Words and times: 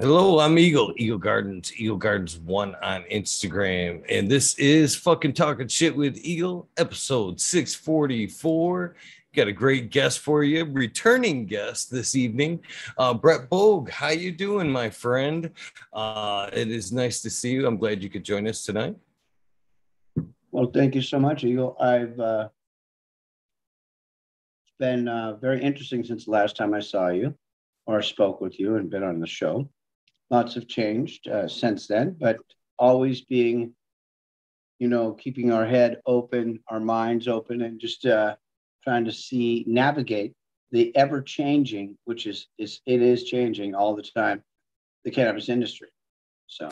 Hello, 0.00 0.40
I'm 0.40 0.58
Eagle, 0.58 0.92
Eagle 0.96 1.18
Gardens, 1.18 1.72
Eagle 1.76 1.98
Gardens 1.98 2.36
One 2.38 2.74
on 2.82 3.04
Instagram. 3.12 4.02
And 4.08 4.28
this 4.28 4.58
is 4.58 4.96
fucking 4.96 5.34
talking 5.34 5.68
shit 5.68 5.94
with 5.94 6.18
Eagle, 6.20 6.68
episode 6.76 7.40
644. 7.40 8.96
Got 9.36 9.46
a 9.46 9.52
great 9.52 9.92
guest 9.92 10.18
for 10.18 10.42
you, 10.42 10.64
returning 10.64 11.46
guest 11.46 11.92
this 11.92 12.16
evening, 12.16 12.58
uh, 12.98 13.14
Brett 13.14 13.48
Bogue. 13.48 13.88
How 13.88 14.08
you 14.08 14.32
doing, 14.32 14.68
my 14.68 14.90
friend? 14.90 15.52
Uh, 15.92 16.50
it 16.52 16.72
is 16.72 16.90
nice 16.90 17.22
to 17.22 17.30
see 17.30 17.52
you. 17.52 17.64
I'm 17.64 17.76
glad 17.76 18.02
you 18.02 18.10
could 18.10 18.24
join 18.24 18.48
us 18.48 18.64
tonight. 18.64 18.96
Well, 20.50 20.72
thank 20.74 20.96
you 20.96 21.02
so 21.02 21.20
much, 21.20 21.44
Eagle. 21.44 21.76
I've 21.78 22.18
uh, 22.18 22.48
been 24.80 25.06
uh, 25.06 25.36
very 25.36 25.62
interesting 25.62 26.02
since 26.02 26.24
the 26.24 26.32
last 26.32 26.56
time 26.56 26.74
I 26.74 26.80
saw 26.80 27.10
you 27.10 27.32
or 27.86 28.02
spoke 28.02 28.40
with 28.40 28.58
you 28.58 28.74
and 28.74 28.90
been 28.90 29.04
on 29.04 29.20
the 29.20 29.28
show 29.28 29.68
lots 30.30 30.54
have 30.54 30.66
changed 30.66 31.28
uh, 31.28 31.48
since 31.48 31.86
then, 31.86 32.16
but 32.18 32.36
always 32.78 33.22
being, 33.22 33.72
you 34.78 34.88
know, 34.88 35.12
keeping 35.12 35.52
our 35.52 35.66
head 35.66 36.00
open, 36.06 36.60
our 36.68 36.80
minds 36.80 37.28
open, 37.28 37.62
and 37.62 37.80
just 37.80 38.06
uh, 38.06 38.36
trying 38.82 39.04
to 39.04 39.12
see, 39.12 39.64
navigate 39.66 40.34
the 40.70 40.94
ever 40.96 41.22
changing, 41.22 41.96
which 42.04 42.26
is, 42.26 42.48
is 42.58 42.80
it 42.86 43.00
is 43.00 43.24
changing 43.24 43.74
all 43.74 43.94
the 43.94 44.02
time, 44.02 44.42
the 45.04 45.10
cannabis 45.10 45.48
industry. 45.48 45.88
So. 46.46 46.68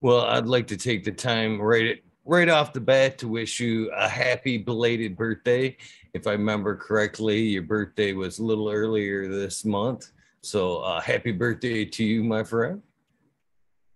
Well, 0.00 0.22
I'd 0.22 0.46
like 0.46 0.66
to 0.68 0.76
take 0.76 1.04
the 1.04 1.12
time 1.12 1.60
right 1.60 2.02
right 2.26 2.48
off 2.48 2.72
the 2.72 2.80
bat 2.80 3.18
to 3.18 3.28
wish 3.28 3.60
you 3.60 3.90
a 3.92 4.08
happy 4.08 4.56
belated 4.58 5.16
birthday. 5.16 5.76
If 6.14 6.26
I 6.26 6.32
remember 6.32 6.76
correctly, 6.76 7.40
your 7.42 7.62
birthday 7.62 8.12
was 8.12 8.38
a 8.38 8.44
little 8.44 8.70
earlier 8.70 9.28
this 9.28 9.64
month. 9.64 10.10
So 10.44 10.80
uh, 10.80 11.00
happy 11.00 11.32
birthday 11.32 11.86
to 11.86 12.04
you, 12.04 12.22
my 12.22 12.44
friend. 12.44 12.82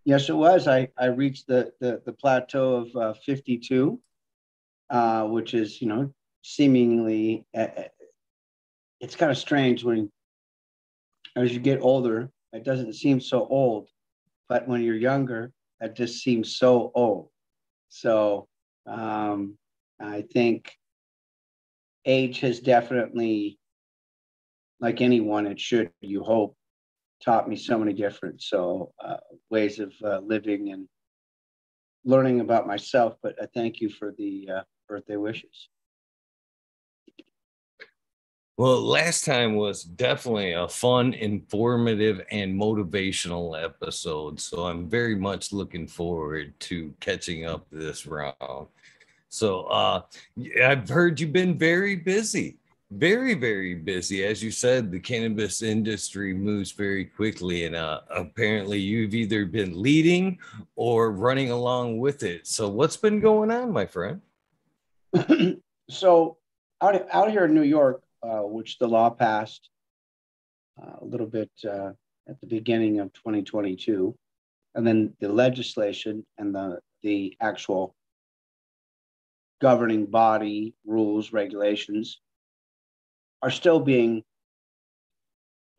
Yes, 0.07 0.31
it 0.31 0.35
was. 0.35 0.67
I, 0.67 0.89
I 0.97 1.07
reached 1.07 1.47
the, 1.47 1.73
the, 1.81 2.01
the 2.07 2.13
plateau 2.13 2.77
of 2.77 2.97
uh, 2.97 3.13
52, 3.13 4.01
uh, 4.89 5.25
which 5.25 5.53
is, 5.53 5.83
you 5.83 5.89
know, 5.89 6.13
seemingly, 6.43 7.45
uh, 7.55 7.67
uh, 7.77 7.83
it's 9.01 9.15
kind 9.15 9.31
of 9.31 9.37
strange 9.37 9.85
when, 9.85 10.11
as 11.37 11.53
you 11.53 11.61
get 11.61 11.83
older, 11.83 12.31
it 12.55 12.65
doesn't 12.65 12.95
seem 12.95 13.21
so 13.21 13.47
old. 13.47 13.89
But 14.49 14.67
when 14.67 14.83
you're 14.83 14.97
younger, 14.97 15.53
that 15.81 15.95
just 15.95 16.23
seems 16.23 16.57
so 16.57 16.91
old. 16.95 17.29
So 17.91 18.49
um, 18.87 19.59
I 20.01 20.23
think 20.33 20.73
age 22.07 22.41
has 22.41 22.61
definitely 22.61 23.59
like 24.81 25.01
anyone, 25.01 25.47
it 25.47 25.61
should, 25.61 25.91
you 26.01 26.23
hope, 26.23 26.57
taught 27.25 27.49
me 27.49 27.57
so 27.57 27.79
many 27.79 27.93
different 27.93 28.41
so 28.41 28.93
uh, 29.05 29.17
ways 29.51 29.81
of 29.81 29.93
uh, 30.05 30.21
living 30.21 30.71
and 30.71 30.89
learning 32.05 32.41
about 32.41 32.67
myself. 32.67 33.17
But 33.23 33.35
I 33.43 33.47
thank 33.47 33.81
you 33.81 33.89
for 33.89 34.15
the 34.17 34.49
uh, 34.59 34.63
birthday 34.89 35.17
wishes. 35.17 35.69
Well, 38.57 38.81
last 38.83 39.25
time 39.25 39.55
was 39.55 39.85
definitely 39.85 40.53
a 40.53 40.67
fun, 40.67 41.13
informative, 41.13 42.21
and 42.33 42.61
motivational 42.61 43.63
episode. 43.63 44.41
So 44.41 44.65
I'm 44.65 44.89
very 44.89 45.15
much 45.15 45.53
looking 45.53 45.87
forward 45.87 46.59
to 46.61 46.93
catching 46.99 47.47
up 47.47 47.67
this 47.71 48.05
round. 48.05 48.67
So 49.29 49.63
uh, 49.67 50.03
I've 50.61 50.89
heard 50.89 51.21
you've 51.21 51.33
been 51.33 51.57
very 51.57 51.95
busy 51.95 52.57
very 52.91 53.35
very 53.35 53.75
busy. 53.75 54.25
As 54.25 54.43
you 54.43 54.51
said 54.51 54.91
the 54.91 55.01
cannabis 55.01 55.63
industry 55.63 56.33
moves 56.33 56.73
very 56.73 57.05
quickly 57.05 57.65
and 57.65 57.77
uh, 57.77 58.01
apparently 58.11 58.79
you've 58.79 59.15
either 59.15 59.45
been 59.45 59.81
leading 59.81 60.39
or 60.75 61.13
running 61.13 61.51
along 61.51 61.99
with 61.99 62.23
it. 62.23 62.47
So 62.47 62.69
what's 62.69 62.97
been 62.97 63.21
going 63.21 63.51
on 63.51 63.73
my 63.73 63.87
friend? 63.87 64.21
So 65.91 66.37
out, 66.83 67.03
out 67.11 67.31
here 67.31 67.47
in 67.47 67.55
new 67.55 67.63
york 67.63 68.03
uh, 68.23 68.41
which 68.41 68.79
the 68.79 68.87
law 68.87 69.09
passed 69.09 69.71
uh, 70.81 70.97
a 71.01 71.05
little 71.05 71.27
bit 71.27 71.51
uh, 71.65 71.93
at 72.29 72.39
the 72.43 72.47
beginning 72.47 73.01
of 73.01 73.11
2022 73.15 74.15
and 74.75 74.87
then 74.87 75.15
the 75.21 75.29
legislation 75.29 76.27
and 76.37 76.55
the 76.55 76.79
the 77.03 77.35
actual 77.41 77.95
governing 79.63 80.05
body 80.05 80.75
rules 80.85 81.33
regulations 81.33 82.21
are 83.43 83.51
still 83.51 83.81
being 83.81 84.23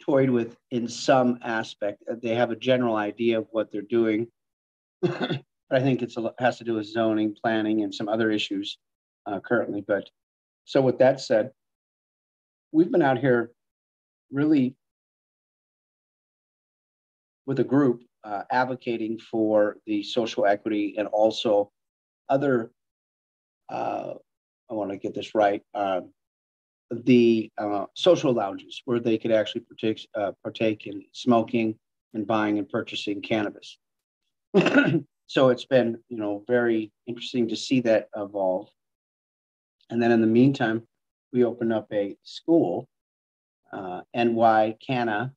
toyed 0.02 0.30
with 0.30 0.56
in 0.72 0.88
some 0.88 1.40
aspect. 1.44 2.04
They 2.22 2.36
have 2.36 2.52
a 2.52 2.56
general 2.56 2.96
idea 2.96 3.40
of 3.40 3.48
what 3.52 3.72
they're 3.72 3.82
doing, 3.82 4.28
but 5.02 5.42
I 5.72 5.80
think 5.80 6.02
it 6.02 6.14
has 6.40 6.58
to 6.60 6.64
do 6.64 6.76
with 6.76 6.88
zoning, 6.88 7.36
planning, 7.42 7.84
and 7.84 7.94
some 7.94 8.10
other 8.10 8.32
issues 8.32 8.78
uh, 9.26 9.40
currently. 9.40 9.84
But 9.86 10.10
so, 10.66 10.82
with 10.82 11.00
that 11.00 11.20
said, 11.22 11.52
we've 12.72 12.92
been 12.92 13.02
out 13.02 13.20
here 13.20 13.52
really 14.32 14.76
with 17.46 17.60
a 17.60 17.64
group 17.64 18.04
uh, 18.24 18.44
advocating 18.52 19.20
for 19.20 19.78
the 19.86 20.04
social 20.04 20.46
equity 20.46 20.96
and 20.98 21.08
also 21.08 21.72
other. 22.30 22.72
Uh, 23.70 24.14
I 24.70 24.74
want 24.76 24.92
to 24.92 24.98
get 24.98 25.16
this 25.16 25.34
right. 25.34 25.64
Um, 25.74 26.12
the 26.92 27.52
uh, 27.58 27.86
social 27.96 28.34
lounges 28.34 28.82
where 28.86 29.00
they 29.00 29.18
could 29.18 29.32
actually 29.32 29.62
partake, 29.62 30.08
uh, 30.16 30.32
partake 30.44 30.88
in 30.88 31.04
smoking 31.14 31.76
and 32.14 32.26
buying 32.26 32.58
and 32.58 32.68
purchasing 32.68 33.22
cannabis. 33.22 33.78
so 35.28 35.50
it's 35.50 35.66
been, 35.66 35.98
you 36.10 36.18
know, 36.18 36.44
very 36.48 36.92
interesting 37.06 37.48
to 37.50 37.56
see 37.56 37.82
that 37.82 38.10
evolve. 38.16 38.70
And 39.90 40.02
then 40.02 40.12
in 40.12 40.22
the 40.22 40.28
meantime, 40.28 40.84
we 41.32 41.44
opened 41.44 41.74
up 41.74 41.88
a 41.94 42.16
school, 42.24 42.88
uh, 43.72 44.02
nycanna 44.16 45.32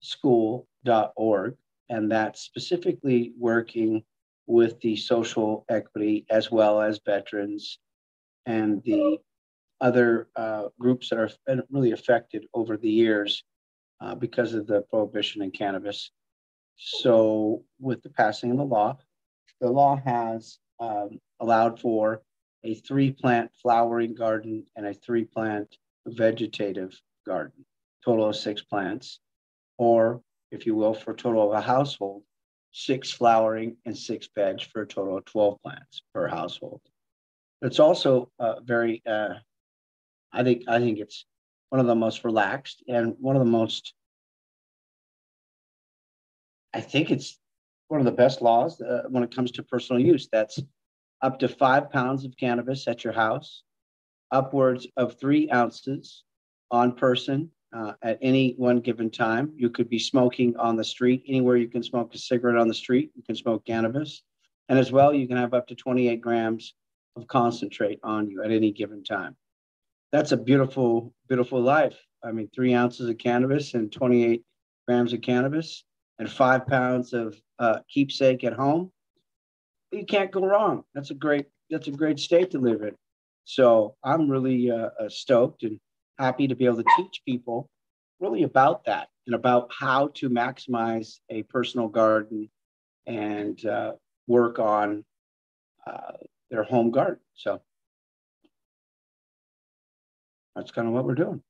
school.org, 0.00 1.56
and 1.88 2.10
that's 2.10 2.40
specifically 2.40 3.32
working 3.38 4.02
with 4.46 4.80
the 4.80 4.96
social 4.96 5.64
equity 5.68 6.24
as 6.30 6.50
well 6.50 6.80
as 6.80 7.00
veterans 7.04 7.78
and 8.46 8.82
the 8.84 9.18
other 9.80 10.28
uh, 10.36 10.68
groups 10.78 11.10
that 11.10 11.18
are 11.18 11.30
really 11.70 11.92
affected 11.92 12.46
over 12.54 12.76
the 12.76 12.90
years 12.90 13.44
uh, 14.00 14.14
because 14.14 14.54
of 14.54 14.66
the 14.66 14.82
prohibition 14.82 15.42
in 15.42 15.50
cannabis. 15.50 16.10
So, 16.76 17.64
with 17.80 18.02
the 18.02 18.10
passing 18.10 18.50
of 18.50 18.58
the 18.58 18.64
law, 18.64 18.98
the 19.60 19.70
law 19.70 19.96
has 20.04 20.58
um, 20.78 21.18
allowed 21.40 21.80
for 21.80 22.22
a 22.64 22.74
three 22.74 23.12
plant 23.12 23.50
flowering 23.62 24.14
garden 24.14 24.66
and 24.76 24.86
a 24.86 24.92
three 24.92 25.24
plant 25.24 25.76
vegetative 26.06 27.00
garden, 27.26 27.64
total 28.04 28.28
of 28.28 28.36
six 28.36 28.62
plants, 28.62 29.20
or 29.78 30.20
if 30.50 30.66
you 30.66 30.74
will, 30.74 30.94
for 30.94 31.12
a 31.12 31.16
total 31.16 31.50
of 31.50 31.56
a 31.56 31.60
household, 31.60 32.22
six 32.72 33.10
flowering 33.10 33.76
and 33.86 33.96
six 33.96 34.28
veg 34.34 34.62
for 34.62 34.82
a 34.82 34.86
total 34.86 35.16
of 35.16 35.24
12 35.24 35.60
plants 35.62 36.02
per 36.12 36.28
household. 36.28 36.80
It's 37.62 37.80
also 37.80 38.30
uh, 38.38 38.60
very 38.60 39.02
uh, 39.06 39.34
I 40.36 40.42
think 40.42 40.64
I 40.68 40.78
think 40.78 40.98
it's 40.98 41.24
one 41.70 41.80
of 41.80 41.86
the 41.86 41.94
most 41.94 42.22
relaxed 42.22 42.84
and 42.88 43.16
one 43.18 43.36
of 43.36 43.40
the 43.40 43.50
most. 43.50 43.94
I 46.74 46.80
think 46.82 47.10
it's 47.10 47.38
one 47.88 48.00
of 48.00 48.04
the 48.04 48.12
best 48.12 48.42
laws 48.42 48.80
uh, 48.82 49.04
when 49.08 49.22
it 49.22 49.34
comes 49.34 49.50
to 49.52 49.62
personal 49.62 50.00
use. 50.00 50.28
That's 50.30 50.60
up 51.22 51.38
to 51.38 51.48
five 51.48 51.90
pounds 51.90 52.26
of 52.26 52.36
cannabis 52.36 52.86
at 52.86 53.02
your 53.02 53.14
house, 53.14 53.62
upwards 54.30 54.86
of 54.98 55.18
three 55.18 55.50
ounces 55.50 56.24
on 56.70 56.92
person 56.92 57.50
uh, 57.74 57.94
at 58.02 58.18
any 58.20 58.52
one 58.58 58.80
given 58.80 59.10
time. 59.10 59.52
You 59.56 59.70
could 59.70 59.88
be 59.88 59.98
smoking 59.98 60.54
on 60.58 60.76
the 60.76 60.84
street. 60.84 61.24
Anywhere 61.26 61.56
you 61.56 61.68
can 61.68 61.82
smoke 61.82 62.14
a 62.14 62.18
cigarette 62.18 62.58
on 62.58 62.68
the 62.68 62.74
street, 62.74 63.10
you 63.14 63.22
can 63.22 63.36
smoke 63.36 63.64
cannabis. 63.64 64.22
And 64.68 64.78
as 64.78 64.92
well, 64.92 65.14
you 65.14 65.26
can 65.26 65.38
have 65.38 65.54
up 65.54 65.66
to 65.68 65.74
28 65.74 66.20
grams 66.20 66.74
of 67.14 67.26
concentrate 67.26 68.00
on 68.02 68.28
you 68.28 68.42
at 68.42 68.50
any 68.50 68.70
given 68.70 69.02
time 69.02 69.34
that's 70.12 70.32
a 70.32 70.36
beautiful, 70.36 71.12
beautiful 71.28 71.60
life. 71.60 71.96
I 72.24 72.32
mean, 72.32 72.48
three 72.54 72.74
ounces 72.74 73.08
of 73.08 73.18
cannabis 73.18 73.74
and 73.74 73.90
28 73.90 74.42
grams 74.86 75.12
of 75.12 75.20
cannabis 75.20 75.84
and 76.18 76.30
five 76.30 76.66
pounds 76.66 77.12
of 77.12 77.36
uh, 77.58 77.80
keepsake 77.88 78.44
at 78.44 78.52
home. 78.52 78.90
You 79.92 80.04
can't 80.04 80.30
go 80.30 80.44
wrong. 80.46 80.84
That's 80.94 81.10
a 81.10 81.14
great, 81.14 81.46
that's 81.70 81.88
a 81.88 81.92
great 81.92 82.18
state 82.18 82.50
to 82.52 82.58
live 82.58 82.82
in. 82.82 82.94
So 83.44 83.94
I'm 84.02 84.28
really 84.28 84.70
uh, 84.70 84.90
uh, 85.00 85.08
stoked 85.08 85.62
and 85.62 85.78
happy 86.18 86.48
to 86.48 86.56
be 86.56 86.66
able 86.66 86.78
to 86.78 86.90
teach 86.96 87.22
people 87.24 87.68
really 88.18 88.42
about 88.42 88.84
that 88.86 89.08
and 89.26 89.34
about 89.34 89.70
how 89.78 90.08
to 90.14 90.30
maximize 90.30 91.18
a 91.30 91.42
personal 91.44 91.88
garden 91.88 92.50
and 93.06 93.64
uh, 93.66 93.92
work 94.26 94.58
on 94.58 95.04
uh, 95.86 96.12
their 96.50 96.64
home 96.64 96.90
garden. 96.90 97.20
So 97.34 97.60
that's 100.56 100.70
kind 100.70 100.88
of 100.88 100.94
what 100.94 101.04
we're 101.04 101.14
doing. 101.14 101.42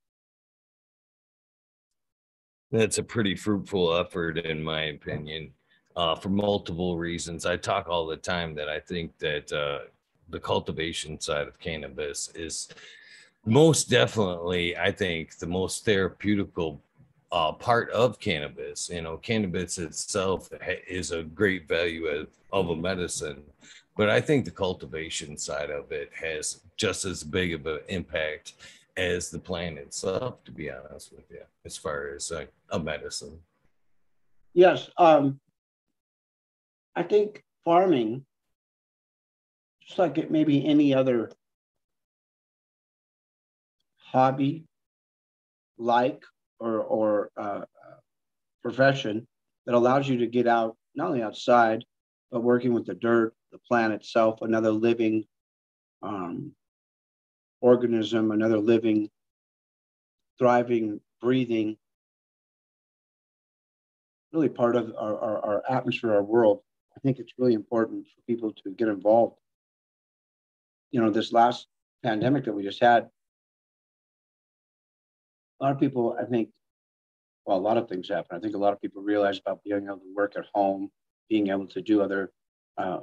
That's 2.73 2.99
a 2.99 3.03
pretty 3.03 3.37
fruitful 3.37 3.95
effort, 3.97 4.39
in 4.39 4.63
my 4.63 4.83
opinion, 4.87 5.53
uh, 5.95 6.17
for 6.17 6.29
multiple 6.29 6.99
reasons. 6.99 7.47
I 7.47 7.57
talk 7.57 7.89
all 7.89 8.07
the 8.07 8.17
time 8.17 8.55
that 8.57 8.69
I 8.69 8.81
think 8.81 9.17
that 9.19 9.53
uh, 9.53 9.87
the 10.29 10.41
cultivation 10.41 11.21
side 11.21 11.47
of 11.47 11.61
cannabis 11.61 12.31
is 12.35 12.69
most 13.45 13.89
definitely, 13.89 14.77
I 14.77 14.91
think, 14.91 15.39
the 15.39 15.47
most 15.47 15.87
therapeutical 15.87 16.81
uh, 17.31 17.53
part 17.53 17.89
of 17.91 18.19
cannabis. 18.19 18.91
You 18.91 19.03
know, 19.03 19.17
cannabis 19.19 19.79
itself 19.79 20.51
is 20.89 21.13
a 21.13 21.23
great 21.23 21.69
value 21.69 22.07
of, 22.07 22.29
of 22.53 22.71
a 22.71 22.77
medicine, 22.77 23.45
but 23.97 24.11
I 24.11 24.21
think 24.21 24.45
the 24.45 24.51
cultivation 24.51 25.39
side 25.39 25.71
of 25.71 25.93
it 25.93 26.11
has 26.21 26.61
just 26.77 27.05
as 27.05 27.23
big 27.23 27.55
of 27.55 27.67
an 27.67 27.79
impact 27.89 28.55
as 28.97 29.31
the 29.31 29.39
plant 29.39 29.79
itself, 29.79 30.43
to 30.45 30.53
be 30.53 30.71
honest 30.71 31.13
with 31.13 31.31
you, 31.31 31.43
as 31.65 31.77
far 31.77 32.15
as 32.15 32.31
a, 32.31 32.49
a 32.71 32.79
medicine. 32.79 33.39
Yes. 34.55 34.89
Um, 34.97 35.39
I 36.95 37.03
think 37.03 37.43
farming, 37.65 38.25
just 39.87 39.99
like 39.99 40.17
it 40.19 40.31
maybe 40.31 40.67
any 40.67 40.95
other 40.95 41.31
hobby, 43.99 44.65
like 45.77 46.25
or, 46.59 46.81
or 46.81 47.31
uh, 47.37 47.65
profession 48.63 49.27
that 49.67 49.75
allows 49.75 50.09
you 50.09 50.19
to 50.19 50.27
get 50.27 50.47
out, 50.47 50.77
not 50.95 51.09
only 51.09 51.23
outside, 51.23 51.85
but 52.31 52.43
working 52.43 52.73
with 52.73 52.87
the 52.87 52.95
dirt, 52.95 53.35
the 53.53 53.59
plant 53.59 53.93
itself, 53.93 54.41
another 54.41 54.71
living 54.71 55.25
um, 56.03 56.53
organism, 57.61 58.31
another 58.31 58.59
living, 58.59 59.11
thriving, 60.39 61.01
breathing, 61.21 61.77
really 64.33 64.49
part 64.49 64.77
of 64.77 64.93
our, 64.99 65.19
our, 65.19 65.45
our 65.45 65.63
atmosphere, 65.69 66.13
our 66.13 66.23
world. 66.23 66.61
I 66.97 67.01
think 67.01 67.19
it's 67.19 67.33
really 67.39 67.55
important 67.55 68.07
for 68.07 68.23
people 68.27 68.53
to 68.53 68.71
get 68.71 68.89
involved. 68.89 69.37
You 70.91 71.01
know, 71.01 71.11
this 71.11 71.33
last 71.33 71.67
pandemic 72.03 72.45
that 72.45 72.53
we 72.53 72.63
just 72.63 72.81
had, 72.81 73.09
a 75.61 75.65
lot 75.65 75.73
of 75.73 75.81
people, 75.81 76.17
I 76.21 76.25
think, 76.25 76.51
well, 77.47 77.57
a 77.57 77.59
lot 77.59 77.79
of 77.79 77.89
things 77.89 78.09
happen. 78.09 78.37
I 78.37 78.41
think 78.41 78.55
a 78.55 78.59
lot 78.59 78.73
of 78.73 78.81
people 78.81 79.03
realize 79.03 79.39
about 79.39 79.63
being 79.65 79.87
able 79.87 79.99
to 79.99 80.15
work 80.15 80.35
at 80.37 80.45
home, 80.55 80.91
being 81.29 81.49
able 81.49 81.67
to 81.69 81.81
do 81.81 82.03
other 82.03 82.33
uh, 82.79 83.01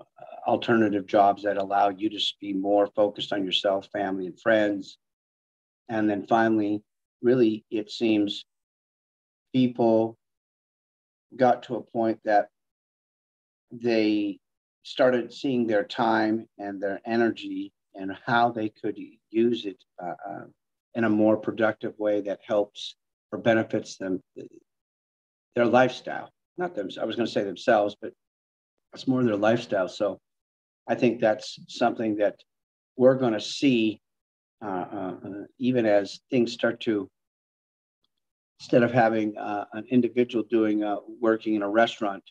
alternative 0.48 1.06
jobs 1.06 1.44
that 1.44 1.58
allow 1.58 1.90
you 1.90 2.10
to 2.10 2.20
be 2.40 2.54
more 2.54 2.88
focused 2.96 3.34
on 3.34 3.46
yourself, 3.46 3.88
family, 3.92 4.28
and 4.28 4.40
friends. 4.40 4.98
And 5.90 6.10
then 6.10 6.25
finally, 6.28 6.84
really, 7.22 7.66
it 7.72 7.92
seems 7.92 8.46
people 9.54 10.18
got 11.36 11.64
to 11.64 11.75
a 11.75 11.81
point 11.81 12.20
that 12.25 12.48
they 13.72 14.40
started 14.84 15.34
seeing 15.34 15.66
their 15.66 15.84
time 15.84 16.48
and 16.60 16.81
their 16.81 17.02
energy 17.06 17.72
and 17.96 18.16
how 18.25 18.52
they 18.52 18.70
could 18.70 18.98
use 19.31 19.66
it 19.66 19.78
uh, 20.04 20.14
uh, 20.30 20.46
in 20.96 21.06
a 21.06 21.10
more 21.10 21.38
productive 21.38 21.98
way 21.98 22.22
that 22.22 22.40
helps 22.46 22.96
or 23.31 23.40
benefits 23.40 23.98
them 23.98 24.22
their 25.56 25.66
lifestyle 25.66 26.30
not 26.58 26.75
them 26.75 26.90
i 27.02 27.06
was 27.06 27.16
going 27.16 27.25
to 27.25 27.31
say 27.31 27.44
themselves 27.44 27.96
but 28.00 28.12
it's 28.94 29.07
more 29.07 29.24
their 29.24 29.36
lifestyle 29.36 29.88
so 29.88 30.19
i 30.88 30.95
think 30.95 31.19
that's 31.19 31.60
something 31.68 32.16
that 32.16 32.36
we're 32.98 33.16
going 33.16 33.34
to 33.34 33.42
see 33.42 34.00
uh, 34.63 34.86
uh, 34.94 35.16
uh, 35.25 35.44
even 35.60 35.86
as 35.86 36.22
things 36.30 36.54
start 36.54 36.80
to 36.80 37.10
instead 38.60 38.84
of 38.84 38.92
having 38.92 39.38
uh, 39.38 39.66
an 39.74 39.84
individual 39.90 40.44
doing 40.50 40.84
uh, 40.84 40.98
working 41.19 41.56
in 41.56 41.62
a 41.62 41.69
restaurant 41.69 42.24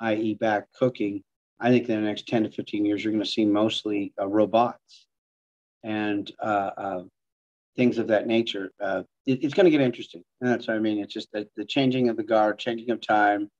i.e 0.00 0.34
back 0.34 0.66
cooking 0.78 1.22
i 1.60 1.70
think 1.70 1.88
in 1.88 2.00
the 2.00 2.06
next 2.06 2.26
10 2.28 2.44
to 2.44 2.50
15 2.50 2.84
years 2.84 3.04
you're 3.04 3.12
going 3.12 3.24
to 3.24 3.30
see 3.30 3.44
mostly 3.44 4.12
uh, 4.20 4.26
robots 4.26 5.06
and 5.82 6.32
things 7.76 7.98
of 7.98 8.06
that 8.08 8.26
nature. 8.26 8.70
Uh, 8.80 9.02
it, 9.26 9.42
it's 9.42 9.54
going 9.54 9.64
to 9.64 9.70
get 9.70 9.80
interesting. 9.80 10.22
And 10.40 10.50
that's 10.50 10.68
what 10.68 10.76
I 10.76 10.80
mean. 10.80 10.98
It's 10.98 11.12
just 11.12 11.30
the, 11.32 11.48
the 11.56 11.64
changing 11.64 12.08
of 12.08 12.16
the 12.16 12.22
guard, 12.22 12.58
changing 12.58 12.90
of 12.90 13.00
time, 13.00 13.50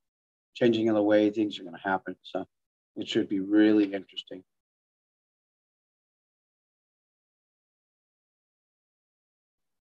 changing 0.55 0.89
of 0.89 0.95
the 0.95 1.03
way 1.03 1.31
things 1.31 1.59
are 1.59 1.65
going 1.65 1.75
to 1.75 1.89
happen. 1.89 2.17
So 2.23 2.47
it 2.97 3.09
should 3.09 3.29
be 3.29 3.41
really 3.41 3.85
interesting. 3.85 4.43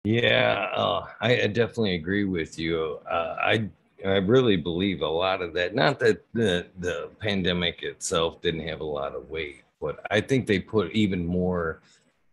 Yeah, 0.06 0.70
uh, 0.76 1.08
I, 1.20 1.42
I, 1.42 1.48
definitely 1.48 1.96
agree 1.96 2.26
with 2.26 2.60
you. 2.60 3.00
Uh, 3.10 3.38
I 3.42 3.70
I 4.06 4.18
really 4.18 4.56
believe 4.56 5.02
a 5.02 5.08
lot 5.08 5.42
of 5.42 5.52
that. 5.56 5.74
Not 5.74 5.98
that 6.00 6.24
the 6.34 6.68
the 6.78 7.10
pandemic 7.20 7.82
itself 7.82 8.40
didn't 8.40 8.68
have 8.68 8.82
a 8.82 8.86
lot 8.86 9.16
of 9.16 9.32
weight, 9.32 9.64
but 9.82 10.06
I 10.12 10.22
think 10.22 10.46
they 10.46 10.60
put 10.60 10.92
even 10.92 11.26
more 11.26 11.82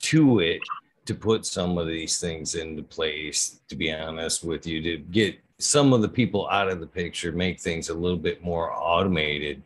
to 0.01 0.41
it 0.41 0.61
to 1.07 1.15
put 1.15 1.47
some 1.47 1.79
of 1.79 1.87
these 1.87 2.21
things 2.21 2.55
into 2.55 2.83
place, 2.83 3.61
to 3.69 3.75
be 3.75 3.91
honest 3.91 4.45
with 4.45 4.67
you, 4.67 4.83
to 4.83 4.99
get 4.99 5.39
some 5.63 5.93
of 5.93 6.03
the 6.03 6.09
people 6.09 6.49
out 6.51 6.69
of 6.69 6.81
the 6.81 6.87
picture, 6.87 7.33
make 7.33 7.61
things 7.61 7.89
a 7.89 7.95
little 7.95 8.19
bit 8.19 8.43
more 8.43 8.73
automated. 8.73 9.63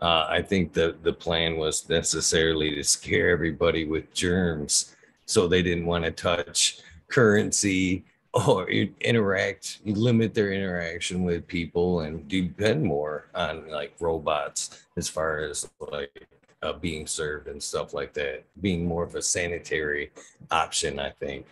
Uh, 0.00 0.26
I 0.28 0.42
think 0.42 0.72
the, 0.72 0.96
the 1.02 1.12
plan 1.12 1.56
was 1.56 1.88
necessarily 1.88 2.74
to 2.74 2.82
scare 2.82 3.30
everybody 3.30 3.84
with 3.84 4.12
germs 4.14 4.96
so 5.26 5.46
they 5.46 5.62
didn't 5.62 5.86
want 5.86 6.04
to 6.04 6.10
touch 6.10 6.80
currency 7.08 8.04
or 8.32 8.68
interact, 8.68 9.80
limit 9.84 10.34
their 10.34 10.52
interaction 10.52 11.24
with 11.24 11.46
people 11.46 12.00
and 12.00 12.26
depend 12.26 12.82
more 12.82 13.26
on 13.34 13.68
like 13.70 13.94
robots 14.00 14.84
as 14.96 15.08
far 15.08 15.40
as 15.40 15.70
like 15.78 16.26
uh, 16.62 16.72
being 16.72 17.06
served 17.06 17.48
and 17.48 17.62
stuff 17.62 17.94
like 17.94 18.12
that. 18.14 18.44
Being 18.60 18.86
more 18.86 19.04
of 19.04 19.14
a 19.14 19.22
sanitary 19.22 20.10
option, 20.50 20.98
I 20.98 21.10
think, 21.10 21.46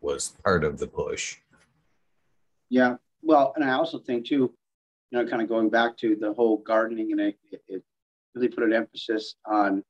was 0.00 0.34
part 0.42 0.64
of 0.64 0.78
the 0.78 0.86
push. 0.86 1.36
Yeah, 2.68 2.96
well, 3.26 3.52
and 3.56 3.64
I 3.64 3.72
also 3.72 3.98
think 3.98 4.26
too, 4.26 4.54
you 5.10 5.18
know, 5.18 5.26
kind 5.26 5.42
of 5.42 5.48
going 5.48 5.70
back 5.70 5.96
to 5.98 6.16
the 6.16 6.32
whole 6.32 6.58
gardening, 6.58 7.12
and 7.12 7.20
it, 7.20 7.36
it 7.68 7.82
really 8.34 8.48
put 8.48 8.64
an 8.64 8.72
emphasis 8.72 9.34
on, 9.44 9.82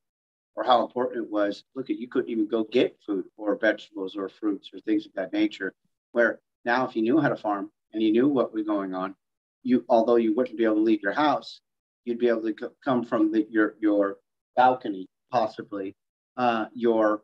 or 0.55 0.63
how 0.63 0.83
important 0.83 1.23
it 1.23 1.31
was. 1.31 1.63
Look 1.75 1.89
at 1.89 1.97
you 1.97 2.07
couldn't 2.07 2.29
even 2.29 2.47
go 2.47 2.63
get 2.63 2.97
food 3.05 3.25
or 3.37 3.57
vegetables 3.57 4.15
or 4.15 4.29
fruits 4.29 4.69
or 4.73 4.79
things 4.79 5.05
of 5.05 5.13
that 5.13 5.33
nature. 5.33 5.73
Where 6.11 6.39
now, 6.65 6.87
if 6.87 6.95
you 6.95 7.01
knew 7.01 7.19
how 7.19 7.29
to 7.29 7.35
farm 7.35 7.71
and 7.93 8.01
you 8.01 8.11
knew 8.11 8.27
what 8.27 8.53
was 8.53 8.65
going 8.65 8.93
on, 8.93 9.15
you 9.63 9.85
although 9.89 10.15
you 10.15 10.35
wouldn't 10.35 10.57
be 10.57 10.63
able 10.63 10.75
to 10.75 10.81
leave 10.81 11.01
your 11.01 11.13
house, 11.13 11.61
you'd 12.05 12.19
be 12.19 12.29
able 12.29 12.41
to 12.43 12.55
come 12.83 13.03
from 13.03 13.31
the, 13.31 13.45
your 13.49 13.75
your 13.79 14.17
balcony, 14.55 15.07
possibly 15.31 15.95
uh, 16.37 16.65
your 16.73 17.21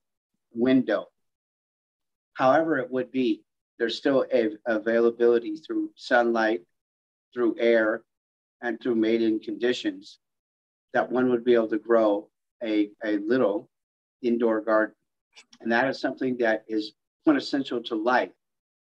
window. 0.53 1.08
However, 2.34 2.79
it 2.79 2.91
would 2.91 3.12
be, 3.12 3.42
there's 3.80 3.98
still 3.98 4.25
a 4.34 4.50
availability 4.65 5.56
through 5.56 5.89
sunlight, 5.96 6.62
through 7.34 7.56
air, 7.60 8.03
and 8.62 8.80
through 8.80 8.96
mating 8.96 9.44
conditions 9.44 10.20
that 10.94 11.12
one 11.12 11.30
would 11.30 11.44
be 11.44 11.56
able 11.56 11.68
to 11.68 11.80
grow 11.80 12.30
a, 12.63 12.89
a 13.03 13.18
little 13.18 13.70
indoor 14.22 14.62
garden. 14.62 14.96
And 15.60 15.72
that 15.72 15.88
is 15.89 16.00
something 16.00 16.38
that 16.38 16.63
is 16.68 16.94
quintessential 17.24 17.82
to 17.84 17.96
life. 17.96 18.32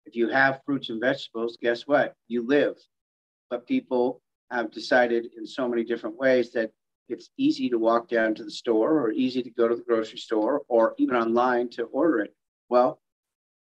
If 0.06 0.16
you 0.16 0.30
have 0.30 0.62
fruits 0.66 0.90
and 0.90 1.00
vegetables, 1.00 1.58
guess 1.62 1.86
what? 1.86 2.16
You 2.28 2.46
live. 2.46 2.76
But 3.50 3.68
people 3.68 4.22
have 4.50 4.72
decided 4.72 5.28
in 5.38 5.46
so 5.46 5.68
many 5.68 5.84
different 5.84 6.18
ways 6.18 6.52
that 6.54 6.72
it's 7.08 7.30
easy 7.38 7.70
to 7.70 7.78
walk 7.78 8.08
down 8.08 8.36
to 8.36 8.44
the 8.44 8.52
store 8.52 9.00
or 9.00 9.12
easy 9.12 9.42
to 9.44 9.50
go 9.52 9.68
to 9.68 9.76
the 9.76 9.84
grocery 9.84 10.20
store 10.20 10.62
or 10.68 10.96
even 10.98 11.16
online 11.16 11.70
to 11.70 11.84
order 11.84 12.20
it. 12.20 12.36
Well, 12.70 13.00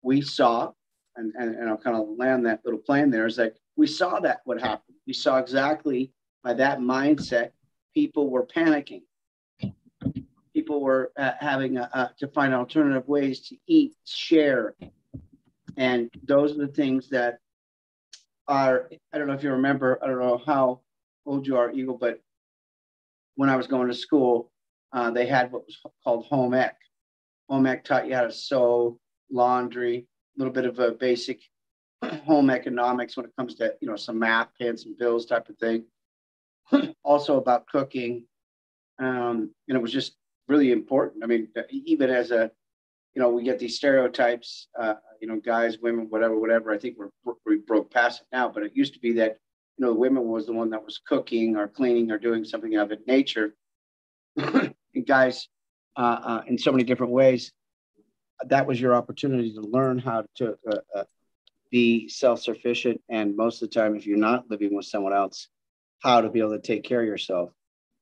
we 0.01 0.21
saw, 0.21 0.71
and, 1.17 1.33
and, 1.35 1.55
and 1.55 1.69
I'll 1.69 1.77
kind 1.77 1.97
of 1.97 2.17
land 2.17 2.45
that 2.45 2.61
little 2.63 2.79
plane 2.79 3.09
there, 3.09 3.25
is 3.25 3.35
that 3.35 3.55
we 3.75 3.87
saw 3.87 4.19
that 4.21 4.41
what 4.45 4.61
happened. 4.61 4.95
We 5.05 5.13
saw 5.13 5.37
exactly 5.37 6.11
by 6.43 6.53
that 6.53 6.79
mindset, 6.79 7.51
people 7.93 8.29
were 8.29 8.45
panicking. 8.45 9.01
People 10.53 10.81
were 10.81 11.11
uh, 11.17 11.33
having 11.39 11.77
a, 11.77 11.89
uh, 11.93 12.07
to 12.19 12.27
find 12.29 12.53
alternative 12.53 13.07
ways 13.07 13.41
to 13.49 13.57
eat, 13.67 13.95
share. 14.05 14.75
And 15.75 16.09
those 16.23 16.53
are 16.53 16.65
the 16.65 16.67
things 16.73 17.09
that 17.09 17.39
are, 18.47 18.89
I 19.13 19.17
don't 19.17 19.27
know 19.27 19.33
if 19.33 19.43
you 19.43 19.51
remember, 19.51 19.99
I 20.01 20.07
don't 20.07 20.19
know 20.19 20.41
how 20.45 20.81
old 21.25 21.45
you 21.45 21.57
are, 21.57 21.71
Eagle, 21.71 21.97
but 21.97 22.21
when 23.35 23.49
I 23.49 23.55
was 23.55 23.67
going 23.67 23.87
to 23.89 23.93
school, 23.93 24.51
uh, 24.93 25.11
they 25.11 25.27
had 25.27 25.51
what 25.51 25.65
was 25.65 25.77
called 26.03 26.25
home 26.25 26.53
ec. 26.53 26.75
Home 27.49 27.67
ec 27.67 27.83
taught 27.83 28.07
you 28.07 28.15
how 28.15 28.23
to 28.23 28.31
sew, 28.31 28.99
laundry, 29.29 30.07
little 30.37 30.53
bit 30.53 30.65
of 30.65 30.79
a 30.79 30.91
basic 30.91 31.41
home 32.25 32.49
economics 32.49 33.17
when 33.17 33.25
it 33.25 33.31
comes 33.37 33.55
to 33.55 33.73
you 33.81 33.87
know 33.87 33.95
some 33.95 34.19
math, 34.19 34.49
paying 34.59 34.77
some 34.77 34.95
bills 34.97 35.25
type 35.25 35.49
of 35.49 35.57
thing. 35.57 35.85
also 37.03 37.37
about 37.37 37.67
cooking, 37.67 38.25
um, 38.99 39.51
and 39.67 39.77
it 39.77 39.81
was 39.81 39.93
just 39.93 40.15
really 40.47 40.71
important. 40.71 41.23
I 41.23 41.27
mean, 41.27 41.47
even 41.71 42.09
as 42.09 42.31
a 42.31 42.51
you 43.17 43.23
know, 43.23 43.29
we 43.29 43.41
get 43.41 43.57
these 43.57 43.75
stereotypes, 43.75 44.67
uh, 44.79 44.93
you 45.19 45.27
know, 45.27 45.37
guys, 45.43 45.79
women, 45.79 46.05
whatever, 46.11 46.39
whatever. 46.39 46.71
I 46.71 46.77
think 46.77 46.97
we're, 46.99 47.33
we 47.47 47.57
broke 47.57 47.91
past 47.91 48.21
it 48.21 48.27
now, 48.31 48.47
but 48.47 48.61
it 48.61 48.73
used 48.75 48.93
to 48.93 48.99
be 48.99 49.11
that, 49.13 49.39
you 49.79 49.87
know, 49.87 49.91
women 49.91 50.27
was 50.27 50.45
the 50.45 50.53
one 50.53 50.69
that 50.69 50.85
was 50.85 50.99
cooking 51.03 51.55
or 51.55 51.67
cleaning 51.67 52.11
or 52.11 52.19
doing 52.19 52.45
something 52.45 52.75
of 52.75 52.91
it 52.91 53.07
nature. 53.07 53.55
and 54.37 54.75
guys, 55.07 55.47
uh, 55.95 56.19
uh, 56.23 56.41
in 56.45 56.59
so 56.59 56.71
many 56.71 56.83
different 56.83 57.11
ways, 57.11 57.51
that 58.45 58.67
was 58.67 58.79
your 58.79 58.95
opportunity 58.95 59.53
to 59.53 59.61
learn 59.61 59.97
how 59.99 60.25
to 60.35 60.57
uh, 60.71 60.77
uh, 60.95 61.03
be 61.71 62.07
self-sufficient. 62.07 63.01
And 63.09 63.35
most 63.35 63.61
of 63.61 63.69
the 63.69 63.75
time, 63.75 63.95
if 63.95 64.05
you're 64.05 64.17
not 64.17 64.49
living 64.49 64.75
with 64.75 64.85
someone 64.85 65.13
else, 65.13 65.47
how 65.99 66.21
to 66.21 66.29
be 66.29 66.39
able 66.39 66.51
to 66.51 66.59
take 66.59 66.83
care 66.83 67.01
of 67.01 67.07
yourself. 67.07 67.51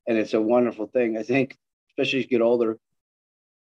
And 0.07 0.17
it's 0.17 0.33
a 0.33 0.41
wonderful 0.41 0.87
thing. 0.87 1.17
I 1.17 1.23
think, 1.23 1.57
especially 1.91 2.19
as 2.19 2.25
you 2.25 2.29
get 2.29 2.41
older, 2.41 2.77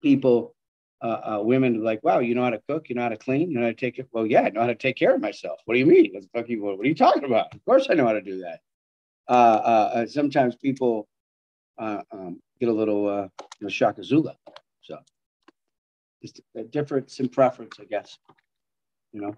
people 0.03 0.55
uh, 1.03 1.37
uh, 1.39 1.43
women 1.43 1.83
like, 1.83 2.03
wow, 2.03 2.19
you 2.19 2.35
know 2.35 2.43
how 2.43 2.51
to 2.51 2.61
cook, 2.69 2.89
you 2.89 2.95
know 2.95 3.03
how 3.03 3.09
to 3.11 3.17
clean, 3.17 3.51
you 3.51 3.59
know 3.59 3.63
how 3.63 3.69
to 3.69 3.75
take 3.75 3.99
it. 3.99 4.09
Well, 4.13 4.27
yeah, 4.27 4.43
I 4.43 4.51
know 4.51 4.63
how 4.63 4.67
to 4.67 4.75
take 4.75 4.97
care 4.97 5.15
of 5.15 5.21
myself. 5.21 5.61
What 5.65 5.75
do 5.75 5.81
you 5.81 5.87
mean? 5.87 6.11
What 6.13 6.23
the 6.23 6.29
fuck 6.35 6.49
you? 6.49 6.63
What 6.63 6.81
are 6.81 6.85
you 6.85 6.95
talking 6.95 7.25
about? 7.25 7.55
Of 7.55 7.65
course, 7.65 7.87
I 7.91 7.95
know 7.95 8.07
how 8.07 8.15
to 8.15 8.23
do 8.23 8.41
that. 8.41 8.61
Uh, 9.29 9.33
uh, 9.33 9.91
uh 9.95 10.07
sometimes 10.07 10.57
people 10.57 11.09
um, 11.79 12.41
get 12.61 12.69
a 12.69 12.73
little, 12.73 13.09
uh, 13.09 13.29
you 13.61 13.67
know, 13.67 13.69
shakazula. 13.69 14.35
So 14.83 14.99
it's 16.23 16.41
a 16.55 16.63
difference 16.63 17.21
in 17.21 17.29
preference, 17.29 17.77
I 17.81 17.85
guess. 17.85 18.19
You 19.13 19.23
know. 19.23 19.35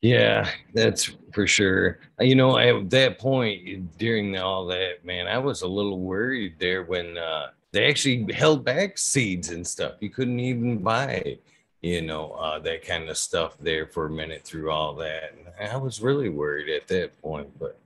Yeah, 0.00 0.48
that's 0.74 1.10
for 1.32 1.46
sure. 1.46 1.98
You 2.20 2.36
know, 2.36 2.56
at 2.56 2.88
that 2.90 3.18
point 3.18 3.98
during 3.98 4.38
all 4.38 4.66
that, 4.66 5.04
man, 5.04 5.26
I 5.26 5.38
was 5.38 5.62
a 5.62 5.66
little 5.66 5.98
worried 5.98 6.54
there 6.60 6.84
when 6.84 7.18
uh, 7.18 7.48
they 7.72 7.88
actually 7.88 8.32
held 8.32 8.64
back 8.64 8.96
seeds 8.96 9.50
and 9.50 9.66
stuff. 9.66 9.94
You 10.00 10.10
couldn't 10.10 10.38
even 10.38 10.78
buy, 10.78 11.38
you 11.82 12.02
know, 12.02 12.30
uh, 12.32 12.60
that 12.60 12.84
kind 12.86 13.08
of 13.08 13.18
stuff 13.18 13.58
there 13.58 13.86
for 13.86 14.06
a 14.06 14.10
minute 14.10 14.44
through 14.44 14.70
all 14.70 14.94
that. 14.96 15.34
And 15.58 15.68
I 15.68 15.76
was 15.76 16.00
really 16.00 16.28
worried 16.28 16.68
at 16.68 16.86
that 16.88 17.20
point, 17.20 17.58
but 17.58 17.76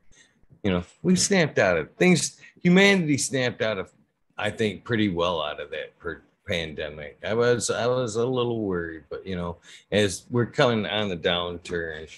you 0.63 0.71
know, 0.71 0.85
we 1.03 1.17
snapped 1.17 1.59
out 1.59 1.79
of 1.79 1.95
things. 1.95 2.39
Humanity 2.63 3.19
snapped 3.19 3.63
out 3.63 3.79
of, 3.79 3.93
I 4.39 4.51
think, 4.51 4.85
pretty 4.85 5.09
well 5.09 5.43
out 5.43 5.61
of 5.61 5.71
that 5.71 5.99
per, 5.99 6.23
pandemic. 6.47 7.19
I 7.25 7.35
was 7.35 7.71
I 7.71 7.87
was 7.87 8.17
a 8.17 8.27
little 8.27 8.63
worried, 8.63 9.05
but 9.11 9.27
you 9.27 9.37
know, 9.37 9.59
as 9.91 10.25
we're 10.31 10.47
coming 10.47 10.87
on 10.87 11.09
the 11.09 11.17
downturn, 11.17 12.11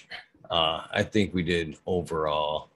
uh, 0.49 0.81
I 0.91 1.03
think 1.03 1.33
we 1.33 1.43
did 1.43 1.77
overall 1.85 2.69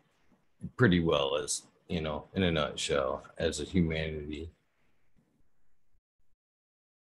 pretty 0.77 0.99
well 0.99 1.37
as 1.37 1.63
you 1.89 2.01
know, 2.01 2.25
in 2.35 2.43
a 2.43 2.51
nutshell, 2.51 3.23
as 3.37 3.59
a 3.59 3.63
humanity. 3.63 4.49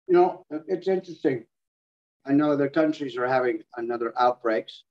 You 0.08 0.14
know, 0.14 0.46
it's 0.66 0.88
interesting. 0.88 1.44
I 2.26 2.32
know 2.32 2.52
other 2.52 2.68
countries 2.68 3.16
are 3.16 3.28
having 3.28 3.62
another 3.76 4.12
outbreaks, 4.18 4.84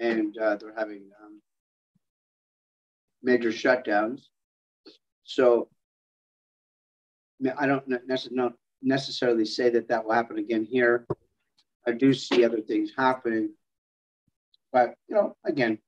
and 0.00 0.36
uh, 0.38 0.56
they're 0.56 0.74
having 0.76 1.02
um, 1.22 1.40
major 3.22 3.50
shutdowns. 3.50 4.22
So 5.28 5.68
I 7.58 7.66
don't 7.66 7.84
necessarily 8.82 9.44
say 9.44 9.68
that 9.68 9.88
that 9.88 10.04
will 10.04 10.14
happen 10.14 10.38
again 10.38 10.64
here. 10.64 11.06
I 11.86 11.92
do 11.92 12.14
see 12.14 12.46
other 12.46 12.62
things 12.62 12.92
happening, 12.96 13.50
but 14.72 14.94
you 15.06 15.14
know, 15.14 15.36
again, 15.44 15.78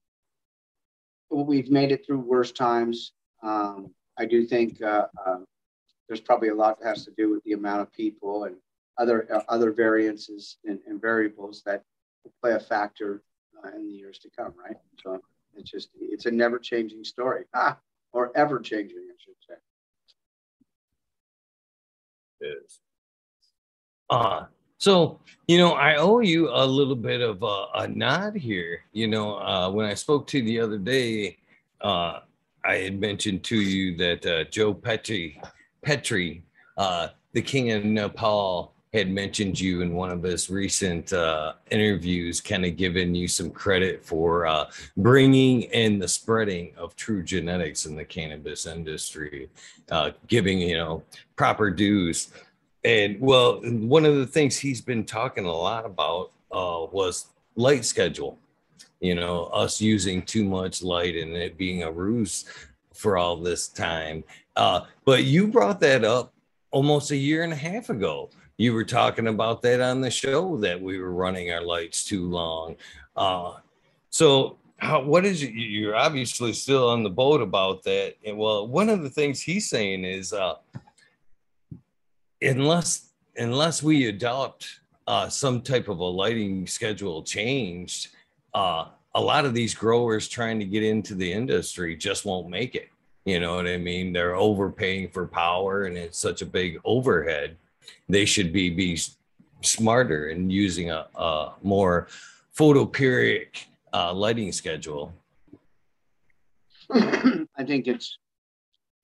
we've 1.30 1.70
made 1.70 1.90
it 1.90 2.04
through 2.04 2.20
worse 2.20 2.52
times. 2.52 3.12
Um, 3.42 3.94
I 4.18 4.26
do 4.26 4.44
think 4.44 4.82
uh, 4.82 5.06
uh, 5.26 5.38
there's 6.06 6.20
probably 6.20 6.49
a 6.49 6.54
lot 6.54 6.78
that 6.78 6.88
has 6.88 7.06
to 7.06 7.12
do 7.16 7.30
with 7.30 7.42
the 7.44 7.52
amount 7.52 7.80
of 7.80 7.92
people 7.92 8.44
and 8.44 8.56
other 8.99 9.26
uh, 9.35 9.42
other 9.49 9.73
variances 9.73 10.59
and, 10.66 10.80
and, 10.87 11.00
variables 11.00 11.62
that 11.64 11.82
play 12.42 12.52
a 12.52 12.61
factor 12.61 13.23
uh, 13.64 13.70
in 13.75 13.87
the 13.87 13.92
years 13.92 14.18
to 14.18 14.28
come, 14.37 14.52
right? 14.62 14.76
So 15.02 15.18
it's 15.56 15.70
just 15.70 15.88
it's 15.99 16.26
a 16.26 16.30
never 16.30 16.59
changing 16.59 17.04
story, 17.04 17.44
ah, 17.54 17.78
or 18.12 18.32
ever 18.36 18.60
changing, 18.60 18.98
I 18.98 19.16
should 19.18 19.34
say 19.48 19.54
is. 22.40 22.80
Uh, 24.08 24.44
so, 24.78 25.20
you 25.46 25.58
know, 25.58 25.72
I 25.72 25.96
owe 25.96 26.20
you 26.20 26.48
a 26.50 26.64
little 26.64 26.96
bit 26.96 27.20
of 27.20 27.42
a, 27.42 27.66
a 27.74 27.88
nod 27.88 28.34
here. 28.34 28.80
You 28.92 29.08
know, 29.08 29.36
uh, 29.36 29.70
when 29.70 29.86
I 29.86 29.94
spoke 29.94 30.26
to 30.28 30.38
you 30.38 30.44
the 30.44 30.60
other 30.60 30.78
day, 30.78 31.36
uh, 31.80 32.20
I 32.64 32.76
had 32.76 33.00
mentioned 33.00 33.44
to 33.44 33.56
you 33.56 33.96
that 33.98 34.26
uh, 34.26 34.44
Joe 34.44 34.74
Pietri, 34.74 35.42
Pietri, 35.84 36.42
uh, 36.76 37.08
the 37.32 37.42
king 37.42 37.70
of 37.72 37.84
Nepal, 37.84 38.74
had 38.92 39.09
mentioned 39.09 39.59
you 39.59 39.82
in 39.82 39.94
one 39.94 40.11
of 40.11 40.23
his 40.23 40.50
recent 40.50 41.12
uh, 41.12 41.52
interviews, 41.70 42.40
kind 42.40 42.64
of 42.64 42.76
giving 42.76 43.14
you 43.14 43.28
some 43.28 43.50
credit 43.50 44.04
for 44.04 44.47
uh, 44.47 44.68
bringing 44.97 45.62
in 45.62 45.99
the 45.99 46.09
spreading 46.09 46.73
of 46.76 46.97
true 46.97 47.23
genetics 47.23 47.87
in 47.87 47.94
the 47.94 48.04
cannabis 48.04 48.66
industry, 48.66 49.49
uh, 49.90 50.11
giving 50.26 50.59
you 50.61 50.76
know 50.76 51.02
proper 51.37 51.70
dues. 51.70 52.32
And 52.85 53.20
well, 53.20 53.61
one 53.62 54.04
of 54.04 54.16
the 54.16 54.26
things 54.26 54.56
he's 54.56 54.80
been 54.80 55.04
talking 55.04 55.44
a 55.44 55.52
lot 55.52 55.87
about 55.87 56.32
uh, 56.50 56.87
was 56.90 57.26
light 57.54 57.85
schedule. 57.85 58.38
You 58.99 59.14
know, 59.14 59.44
us 59.44 59.80
using 59.80 60.23
too 60.23 60.44
much 60.44 60.82
light 60.82 61.16
and 61.16 61.35
it 61.35 61.56
being 61.56 61.85
a 61.85 61.90
ruse 61.90 62.44
for 62.92 63.16
all 63.16 63.37
this 63.37 63.68
time. 63.68 64.25
Uh, 64.56 64.82
but 65.06 65.25
you 65.25 65.47
brought 65.47 65.80
that 65.80 66.04
up 66.04 66.35
almost 66.70 67.11
a 67.11 67.16
year 67.16 67.42
and 67.42 67.52
a 67.52 67.56
half 67.56 67.88
ago 67.88 68.28
you 68.60 68.74
were 68.74 68.84
talking 68.84 69.28
about 69.28 69.62
that 69.62 69.80
on 69.80 70.02
the 70.02 70.10
show 70.10 70.54
that 70.58 70.78
we 70.78 70.98
were 70.98 71.12
running 71.12 71.50
our 71.50 71.62
lights 71.62 72.04
too 72.04 72.28
long. 72.28 72.76
Uh, 73.16 73.54
so 74.10 74.58
how, 74.76 75.02
what 75.02 75.24
is 75.24 75.42
it? 75.42 75.54
You're 75.54 75.96
obviously 75.96 76.52
still 76.52 76.90
on 76.90 77.02
the 77.02 77.08
boat 77.08 77.40
about 77.40 77.82
that. 77.84 78.16
And 78.22 78.36
well, 78.36 78.68
one 78.68 78.90
of 78.90 79.02
the 79.02 79.08
things 79.08 79.40
he's 79.40 79.70
saying 79.70 80.04
is, 80.04 80.34
uh, 80.34 80.56
unless 82.42 83.08
unless 83.38 83.82
we 83.82 84.08
adopt 84.08 84.80
uh, 85.06 85.30
some 85.30 85.62
type 85.62 85.88
of 85.88 85.98
a 86.00 86.04
lighting 86.04 86.66
schedule 86.66 87.22
changed, 87.22 88.08
uh, 88.52 88.88
a 89.14 89.20
lot 89.22 89.46
of 89.46 89.54
these 89.54 89.74
growers 89.74 90.28
trying 90.28 90.58
to 90.58 90.66
get 90.66 90.82
into 90.82 91.14
the 91.14 91.32
industry 91.32 91.96
just 91.96 92.26
won't 92.26 92.50
make 92.50 92.74
it. 92.74 92.90
You 93.24 93.40
know 93.40 93.56
what 93.56 93.66
I 93.66 93.78
mean? 93.78 94.12
They're 94.12 94.36
overpaying 94.36 95.12
for 95.12 95.26
power, 95.26 95.84
and 95.84 95.96
it's 95.96 96.18
such 96.18 96.42
a 96.42 96.46
big 96.46 96.78
overhead 96.84 97.56
they 98.09 98.25
should 98.25 98.52
be 98.52 98.70
be 98.70 98.99
smarter 99.62 100.28
and 100.28 100.50
using 100.50 100.90
a, 100.90 101.06
a 101.14 101.52
more 101.62 102.09
photoperiodic 102.56 103.64
uh, 103.92 104.12
lighting 104.12 104.52
schedule. 104.52 105.12
I 106.92 107.64
think 107.64 107.87
it's 107.87 108.18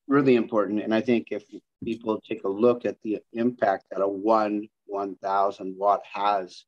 really 0.08 0.36
important, 0.36 0.82
and 0.82 0.94
I 0.94 1.00
think 1.00 1.28
if 1.30 1.44
people 1.84 2.20
take 2.20 2.44
a 2.44 2.48
look 2.48 2.84
at 2.84 2.96
the 3.02 3.20
impact 3.32 3.86
that 3.90 4.00
a 4.00 4.08
one 4.08 4.68
1000 4.86 5.76
watt 5.76 6.02
has 6.12 6.64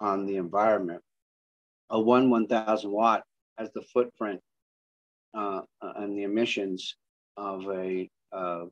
on 0.00 0.26
the 0.26 0.36
environment, 0.36 1.02
a 1.90 2.00
one 2.00 2.30
1000 2.30 2.90
watt 2.90 3.24
has 3.58 3.70
the 3.72 3.82
footprint 3.82 4.40
uh, 5.34 5.62
and 5.80 6.16
the 6.16 6.24
emissions 6.24 6.96
of 7.36 7.68
a 7.70 8.08
uh, 8.32 8.64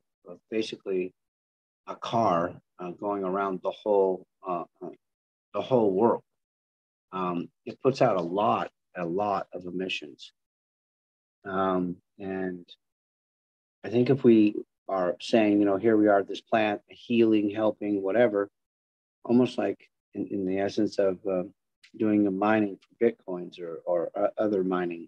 basically 0.51 1.13
a 1.89 1.95
car 1.95 2.53
uh, 2.79 2.91
going 2.91 3.23
around 3.23 3.59
the 3.63 3.71
whole 3.71 4.25
uh, 4.47 4.63
uh, 4.81 4.89
the 5.53 5.61
whole 5.61 5.91
world. 5.91 6.23
Um, 7.11 7.49
it 7.65 7.81
puts 7.81 8.01
out 8.01 8.17
a 8.17 8.21
lot, 8.21 8.69
a 8.95 9.05
lot 9.05 9.47
of 9.51 9.65
emissions. 9.65 10.31
Um, 11.43 11.97
and 12.19 12.65
I 13.83 13.89
think 13.89 14.11
if 14.11 14.23
we 14.23 14.53
are 14.87 15.15
saying, 15.19 15.59
you 15.59 15.65
know, 15.65 15.77
here 15.77 15.97
we 15.97 16.07
are, 16.07 16.19
at 16.19 16.27
this 16.27 16.41
plant 16.41 16.81
healing, 16.87 17.49
helping, 17.49 18.03
whatever, 18.03 18.49
almost 19.25 19.57
like 19.57 19.89
in, 20.13 20.27
in 20.27 20.45
the 20.45 20.59
essence 20.59 20.99
of 20.99 21.17
uh, 21.27 21.43
doing 21.97 22.27
a 22.27 22.31
mining 22.31 22.77
for 22.77 23.05
bitcoins 23.05 23.59
or, 23.59 23.79
or 23.85 24.11
uh, 24.15 24.27
other 24.37 24.63
mining, 24.63 25.07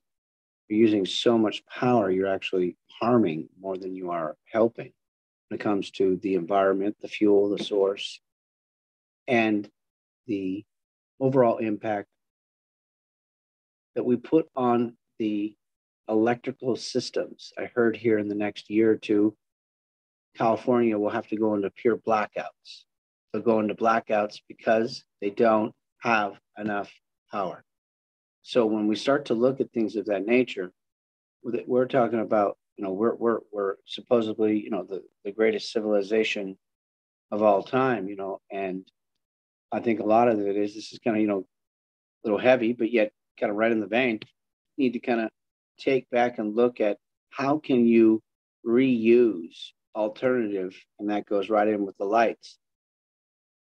you're 0.69 0.79
using 0.79 1.05
so 1.05 1.37
much 1.37 1.63
power, 1.67 2.09
you're 2.09 2.33
actually 2.33 2.77
harming 2.87 3.47
more 3.59 3.77
than 3.77 3.95
you 3.95 4.09
are 4.09 4.35
helping 4.51 4.91
when 5.51 5.59
it 5.59 5.63
comes 5.63 5.91
to 5.91 6.15
the 6.23 6.35
environment, 6.35 6.95
the 7.01 7.09
fuel, 7.09 7.49
the 7.49 7.61
source, 7.61 8.21
and 9.27 9.69
the 10.25 10.63
overall 11.19 11.57
impact 11.57 12.07
that 13.95 14.05
we 14.05 14.15
put 14.15 14.47
on 14.55 14.95
the 15.19 15.53
electrical 16.07 16.77
systems. 16.77 17.51
I 17.59 17.65
heard 17.65 17.97
here 17.97 18.17
in 18.17 18.29
the 18.29 18.35
next 18.35 18.69
year 18.69 18.91
or 18.91 18.95
two, 18.95 19.35
California 20.37 20.97
will 20.97 21.09
have 21.09 21.27
to 21.27 21.35
go 21.35 21.53
into 21.53 21.69
pure 21.69 21.97
blackouts. 21.97 22.85
They'll 23.33 23.41
go 23.41 23.59
into 23.59 23.75
blackouts 23.75 24.39
because 24.47 25.03
they 25.19 25.31
don't 25.31 25.73
have 25.99 26.39
enough 26.57 26.89
power. 27.29 27.65
So 28.41 28.65
when 28.65 28.87
we 28.87 28.95
start 28.95 29.25
to 29.25 29.33
look 29.33 29.59
at 29.59 29.73
things 29.73 29.97
of 29.97 30.05
that 30.05 30.25
nature, 30.25 30.71
we're 31.43 31.87
talking 31.87 32.21
about 32.21 32.57
you 32.77 32.83
know, 32.83 32.91
we're 32.91 33.15
we're 33.15 33.39
we're 33.51 33.75
supposedly, 33.85 34.59
you 34.61 34.69
know, 34.69 34.83
the, 34.83 35.03
the 35.23 35.31
greatest 35.31 35.71
civilization 35.71 36.57
of 37.31 37.41
all 37.41 37.63
time, 37.63 38.07
you 38.07 38.15
know, 38.15 38.41
and 38.51 38.85
I 39.71 39.79
think 39.79 39.99
a 39.99 40.05
lot 40.05 40.27
of 40.27 40.39
it 40.39 40.57
is 40.57 40.75
this 40.75 40.91
is 40.91 40.99
kind 40.99 41.15
of, 41.15 41.21
you 41.21 41.27
know, 41.27 41.39
a 41.39 42.27
little 42.27 42.39
heavy, 42.39 42.73
but 42.73 42.91
yet 42.91 43.11
kind 43.39 43.49
of 43.49 43.57
right 43.57 43.71
in 43.71 43.79
the 43.79 43.87
vein. 43.87 44.19
need 44.77 44.93
to 44.93 44.99
kind 44.99 45.21
of 45.21 45.29
take 45.79 46.09
back 46.09 46.37
and 46.37 46.55
look 46.55 46.81
at 46.81 46.97
how 47.29 47.57
can 47.59 47.85
you 47.87 48.21
reuse 48.65 49.71
alternative, 49.95 50.75
and 50.99 51.09
that 51.09 51.25
goes 51.25 51.49
right 51.49 51.67
in 51.67 51.85
with 51.85 51.97
the 51.97 52.05
lights. 52.05 52.57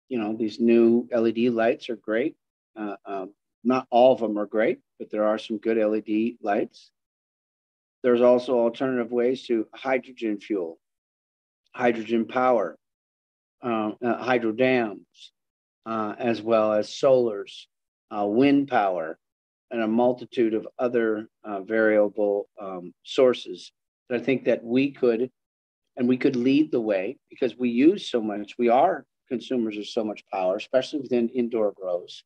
You 0.08 0.18
know, 0.18 0.36
these 0.36 0.60
new 0.60 1.08
LED 1.10 1.52
lights 1.52 1.88
are 1.88 1.96
great. 1.96 2.36
Uh, 2.76 2.96
um, 3.06 3.34
not 3.64 3.86
all 3.90 4.12
of 4.12 4.20
them 4.20 4.38
are 4.38 4.46
great, 4.46 4.80
but 4.98 5.10
there 5.10 5.24
are 5.24 5.38
some 5.38 5.58
good 5.58 5.78
LED 5.78 6.36
lights. 6.42 6.90
There's 8.04 8.20
also 8.20 8.58
alternative 8.58 9.10
ways 9.10 9.46
to 9.46 9.66
hydrogen 9.74 10.38
fuel, 10.38 10.78
hydrogen 11.74 12.26
power, 12.26 12.76
uh, 13.62 13.92
uh, 14.04 14.22
hydro 14.22 14.52
dams, 14.52 15.32
uh, 15.86 16.14
as 16.18 16.42
well 16.42 16.74
as 16.74 16.90
solars, 16.90 17.62
uh, 18.14 18.26
wind 18.26 18.68
power, 18.68 19.18
and 19.70 19.80
a 19.80 19.88
multitude 19.88 20.52
of 20.52 20.68
other 20.78 21.28
uh, 21.44 21.62
variable 21.62 22.46
um, 22.60 22.92
sources. 23.04 23.72
But 24.10 24.20
I 24.20 24.22
think 24.22 24.44
that 24.44 24.62
we 24.62 24.90
could, 24.90 25.30
and 25.96 26.06
we 26.06 26.18
could 26.18 26.36
lead 26.36 26.72
the 26.72 26.82
way 26.82 27.16
because 27.30 27.56
we 27.56 27.70
use 27.70 28.10
so 28.10 28.20
much. 28.20 28.52
We 28.58 28.68
are 28.68 29.06
consumers 29.30 29.78
of 29.78 29.86
so 29.86 30.04
much 30.04 30.22
power, 30.30 30.56
especially 30.56 31.00
within 31.00 31.30
indoor 31.30 31.72
grows, 31.72 32.22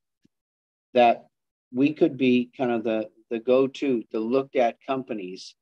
that 0.94 1.26
we 1.72 1.92
could 1.94 2.16
be 2.16 2.50
kind 2.56 2.72
of 2.72 2.82
the 2.82 3.10
the 3.30 3.38
go-to, 3.38 4.02
the 4.10 4.18
looked 4.18 4.56
at 4.56 4.82
companies 4.84 5.54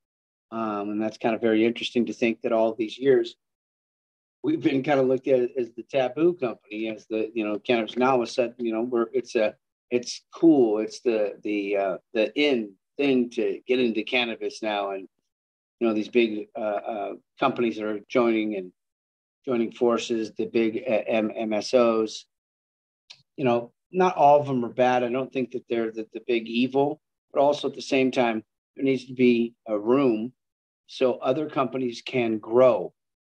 um, 0.50 0.90
and 0.90 1.02
that's 1.02 1.18
kind 1.18 1.34
of 1.34 1.40
very 1.40 1.64
interesting 1.64 2.06
to 2.06 2.12
think 2.12 2.40
that 2.42 2.52
all 2.52 2.74
these 2.74 2.98
years 2.98 3.36
we've 4.46 4.62
been 4.62 4.84
kind 4.84 5.00
of 5.00 5.08
looked 5.08 5.26
at 5.26 5.50
as 5.58 5.72
the 5.72 5.82
taboo 5.82 6.32
company, 6.34 6.88
as 6.88 7.04
the 7.06 7.30
you 7.34 7.44
know 7.44 7.58
cannabis 7.58 7.96
now 7.96 8.20
has 8.20 8.30
said 8.30 8.54
you 8.58 8.72
know 8.72 8.82
we're 8.82 9.08
it's 9.12 9.34
a 9.34 9.54
it's 9.90 10.22
cool, 10.32 10.78
it's 10.78 11.00
the 11.00 11.38
the 11.42 11.76
uh, 11.76 11.96
the 12.14 12.32
in 12.40 12.72
thing 12.96 13.28
to 13.30 13.60
get 13.66 13.80
into 13.80 14.04
cannabis 14.04 14.62
now, 14.62 14.92
and 14.92 15.08
you 15.80 15.88
know 15.88 15.92
these 15.92 16.08
big 16.08 16.46
uh, 16.56 16.80
uh, 16.92 17.12
companies 17.40 17.76
that 17.76 17.86
are 17.86 18.00
joining 18.08 18.54
and 18.54 18.72
joining 19.44 19.72
forces, 19.72 20.32
the 20.38 20.46
big 20.46 20.82
uh, 20.88 21.02
M- 21.08 21.32
MSOs. 21.36 22.20
You 23.36 23.44
know, 23.44 23.72
not 23.90 24.16
all 24.16 24.40
of 24.40 24.46
them 24.46 24.64
are 24.64 24.72
bad. 24.72 25.02
I 25.02 25.10
don't 25.10 25.32
think 25.32 25.50
that 25.52 25.64
they're 25.68 25.90
the, 25.90 26.06
the 26.14 26.22
big 26.26 26.48
evil, 26.48 27.00
but 27.32 27.40
also 27.40 27.68
at 27.68 27.74
the 27.74 27.82
same 27.82 28.12
time, 28.12 28.44
there 28.76 28.84
needs 28.84 29.06
to 29.06 29.12
be 29.12 29.54
a 29.66 29.76
room 29.76 30.32
so 30.86 31.14
other 31.14 31.48
companies 31.48 32.02
can 32.04 32.38
grow. 32.38 32.92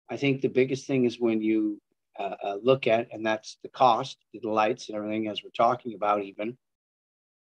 I 0.10 0.18
think 0.18 0.42
the 0.42 0.50
biggest 0.50 0.86
thing 0.86 1.06
is 1.06 1.20
when 1.20 1.42
you 1.42 1.82
uh, 2.20 2.36
uh, 2.44 2.58
look 2.62 2.88
at, 2.88 3.08
and 3.12 3.26
that's 3.26 3.58
the 3.64 3.70
cost, 3.70 4.18
the 4.34 4.50
lights 4.50 4.90
and 4.90 4.98
everything, 4.98 5.28
as 5.28 5.44
we're 5.44 5.50
talking 5.50 5.94
about, 5.94 6.24
even 6.24 6.58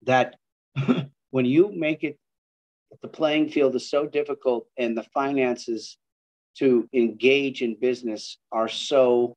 that 0.02 0.36
when 1.30 1.44
you 1.44 1.72
make 1.72 2.04
it, 2.04 2.18
the 3.02 3.08
playing 3.08 3.48
field 3.48 3.74
is 3.74 3.88
so 3.88 4.06
difficult 4.06 4.66
and 4.76 4.96
the 4.96 5.04
finances 5.14 5.96
to 6.58 6.88
engage 6.92 7.62
in 7.62 7.76
business 7.80 8.38
are 8.50 8.68
so 8.68 9.36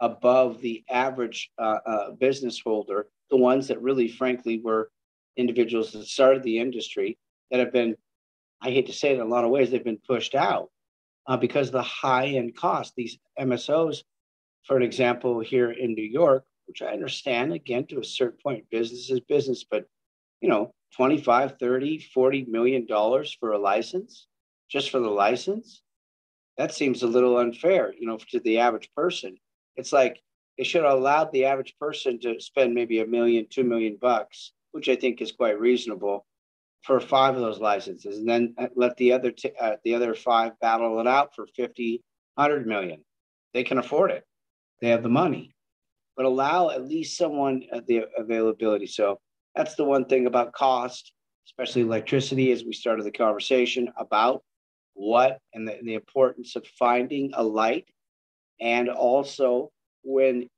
above 0.00 0.60
the 0.60 0.84
average 0.90 1.50
uh, 1.58 1.78
uh, 1.86 2.10
business 2.12 2.60
holder, 2.60 3.08
the 3.30 3.36
ones 3.36 3.68
that 3.68 3.80
really, 3.82 4.08
frankly, 4.08 4.60
were 4.62 4.90
individuals 5.36 5.92
that 5.92 6.06
started 6.06 6.42
the 6.42 6.58
industry 6.58 7.18
that 7.50 7.60
have 7.60 7.72
been 7.72 7.96
I 8.64 8.70
hate 8.70 8.86
to 8.86 8.94
say 8.94 9.10
it 9.10 9.16
in 9.16 9.20
a 9.20 9.26
lot 9.26 9.44
of 9.44 9.50
ways, 9.50 9.70
they've 9.70 9.84
been 9.84 10.00
pushed 10.08 10.34
out 10.34 10.70
uh, 11.26 11.36
because 11.36 11.68
of 11.68 11.74
the 11.74 11.82
high 11.82 12.28
end 12.28 12.56
cost. 12.56 12.94
These 12.96 13.18
MSOs, 13.38 14.02
for 14.66 14.78
an 14.78 14.82
example, 14.82 15.40
here 15.40 15.70
in 15.70 15.94
New 15.94 16.02
York, 16.02 16.44
which 16.66 16.80
I 16.80 16.86
understand 16.86 17.52
again 17.52 17.86
to 17.88 18.00
a 18.00 18.04
certain 18.04 18.38
point, 18.42 18.64
business 18.70 19.10
is 19.10 19.20
business, 19.20 19.66
but 19.70 19.84
you 20.40 20.48
know, 20.48 20.72
25, 20.96 21.58
30, 21.60 21.98
40 21.98 22.46
million 22.46 22.86
dollars 22.86 23.36
for 23.38 23.52
a 23.52 23.58
license, 23.58 24.26
just 24.70 24.90
for 24.90 24.98
the 24.98 25.10
license, 25.10 25.82
that 26.56 26.72
seems 26.72 27.02
a 27.02 27.06
little 27.06 27.36
unfair, 27.36 27.92
you 27.98 28.06
know, 28.06 28.16
to 28.30 28.40
the 28.40 28.60
average 28.60 28.90
person. 28.96 29.36
It's 29.76 29.92
like 29.92 30.22
they 30.56 30.64
should 30.64 30.84
have 30.84 30.92
allowed 30.92 31.32
the 31.32 31.44
average 31.44 31.74
person 31.78 32.18
to 32.20 32.40
spend 32.40 32.74
maybe 32.74 33.00
a 33.00 33.06
million, 33.06 33.46
two 33.50 33.64
million 33.64 33.98
bucks, 34.00 34.52
which 34.72 34.88
I 34.88 34.96
think 34.96 35.20
is 35.20 35.32
quite 35.32 35.60
reasonable 35.60 36.24
for 36.84 37.00
five 37.00 37.34
of 37.34 37.40
those 37.40 37.58
licenses, 37.58 38.18
and 38.18 38.28
then 38.28 38.54
uh, 38.58 38.66
let 38.76 38.96
the 38.98 39.10
other 39.12 39.30
t- 39.30 39.52
uh, 39.58 39.76
the 39.84 39.94
other 39.94 40.14
five 40.14 40.52
battle 40.60 41.00
it 41.00 41.06
out 41.06 41.34
for 41.34 41.46
50, 41.56 42.02
100 42.34 42.66
million. 42.66 43.02
They 43.54 43.64
can 43.64 43.78
afford 43.78 44.10
it. 44.10 44.24
They 44.80 44.90
have 44.90 45.02
the 45.02 45.08
money, 45.08 45.54
but 46.14 46.26
allow 46.26 46.68
at 46.68 46.86
least 46.86 47.16
someone 47.16 47.62
the 47.86 48.04
availability. 48.18 48.86
So 48.86 49.18
that's 49.54 49.76
the 49.76 49.84
one 49.84 50.04
thing 50.04 50.26
about 50.26 50.52
cost, 50.52 51.12
especially 51.46 51.82
electricity, 51.82 52.52
as 52.52 52.64
we 52.64 52.72
started 52.72 53.06
the 53.06 53.12
conversation 53.12 53.88
about 53.96 54.42
what 54.92 55.38
and 55.54 55.66
the, 55.66 55.78
the 55.82 55.94
importance 55.94 56.54
of 56.54 56.66
finding 56.78 57.32
a 57.34 57.42
light, 57.42 57.86
and 58.60 58.90
also 58.90 59.70
when 60.02 60.50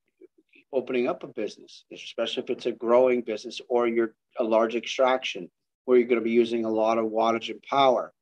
opening 0.72 1.06
up 1.06 1.22
a 1.22 1.28
business, 1.28 1.84
especially 1.92 2.42
if 2.42 2.50
it's 2.50 2.66
a 2.66 2.72
growing 2.72 3.22
business 3.22 3.60
or 3.68 3.86
you're 3.86 4.14
a 4.40 4.44
large 4.44 4.74
extraction 4.74 5.48
where 5.86 5.96
you're 5.96 6.08
going 6.08 6.20
to 6.20 6.24
be 6.24 6.32
using 6.32 6.64
a 6.64 6.70
lot 6.70 6.98
of 6.98 7.06
wattage 7.06 7.48
and 7.48 7.62
power. 7.62 8.12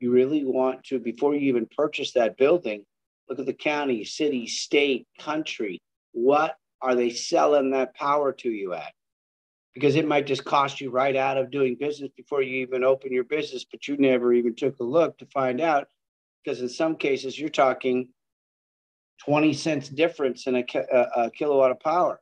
You 0.00 0.10
really 0.12 0.44
want 0.44 0.84
to, 0.84 0.98
before 0.98 1.34
you 1.34 1.40
even 1.48 1.66
purchase 1.74 2.12
that 2.12 2.36
building, 2.36 2.84
look 3.28 3.38
at 3.38 3.46
the 3.46 3.54
county, 3.54 4.04
city, 4.04 4.46
state, 4.46 5.06
country. 5.18 5.80
What 6.12 6.56
are 6.82 6.94
they 6.94 7.10
selling 7.10 7.70
that 7.70 7.94
power 7.94 8.32
to 8.32 8.50
you 8.50 8.74
at? 8.74 8.92
Because 9.72 9.94
it 9.94 10.06
might 10.06 10.26
just 10.26 10.44
cost 10.44 10.80
you 10.80 10.90
right 10.90 11.16
out 11.16 11.38
of 11.38 11.50
doing 11.50 11.76
business 11.78 12.10
before 12.16 12.42
you 12.42 12.56
even 12.56 12.84
open 12.84 13.12
your 13.12 13.24
business, 13.24 13.64
but 13.64 13.86
you 13.86 13.96
never 13.96 14.32
even 14.32 14.54
took 14.54 14.78
a 14.80 14.84
look 14.84 15.16
to 15.18 15.26
find 15.26 15.60
out. 15.60 15.86
Because 16.44 16.60
in 16.60 16.68
some 16.68 16.96
cases, 16.96 17.38
you're 17.38 17.48
talking 17.48 18.08
20 19.24 19.52
cents 19.52 19.88
difference 19.88 20.46
in 20.46 20.56
a, 20.56 20.64
a, 20.74 21.24
a 21.24 21.30
kilowatt 21.30 21.70
of 21.70 21.80
power. 21.80 22.20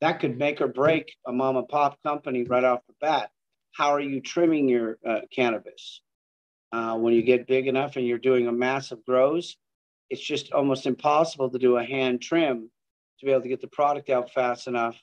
That 0.00 0.20
could 0.20 0.38
make 0.38 0.60
or 0.60 0.68
break 0.68 1.12
a 1.26 1.32
mom 1.32 1.56
and 1.56 1.68
pop 1.68 2.00
company 2.02 2.44
right 2.44 2.62
off 2.62 2.80
the 2.86 2.94
bat 3.00 3.30
how 3.72 3.92
are 3.92 4.00
you 4.00 4.20
trimming 4.20 4.68
your 4.68 4.98
uh, 5.06 5.20
cannabis? 5.34 6.02
Uh, 6.72 6.96
when 6.96 7.14
you 7.14 7.22
get 7.22 7.46
big 7.46 7.66
enough 7.66 7.96
and 7.96 8.06
you're 8.06 8.18
doing 8.18 8.46
a 8.46 8.52
massive 8.52 9.04
grows, 9.04 9.56
it's 10.10 10.20
just 10.20 10.52
almost 10.52 10.86
impossible 10.86 11.50
to 11.50 11.58
do 11.58 11.76
a 11.76 11.84
hand 11.84 12.20
trim 12.20 12.70
to 13.20 13.26
be 13.26 13.32
able 13.32 13.42
to 13.42 13.48
get 13.48 13.60
the 13.60 13.68
product 13.68 14.10
out 14.10 14.30
fast 14.32 14.66
enough 14.66 14.98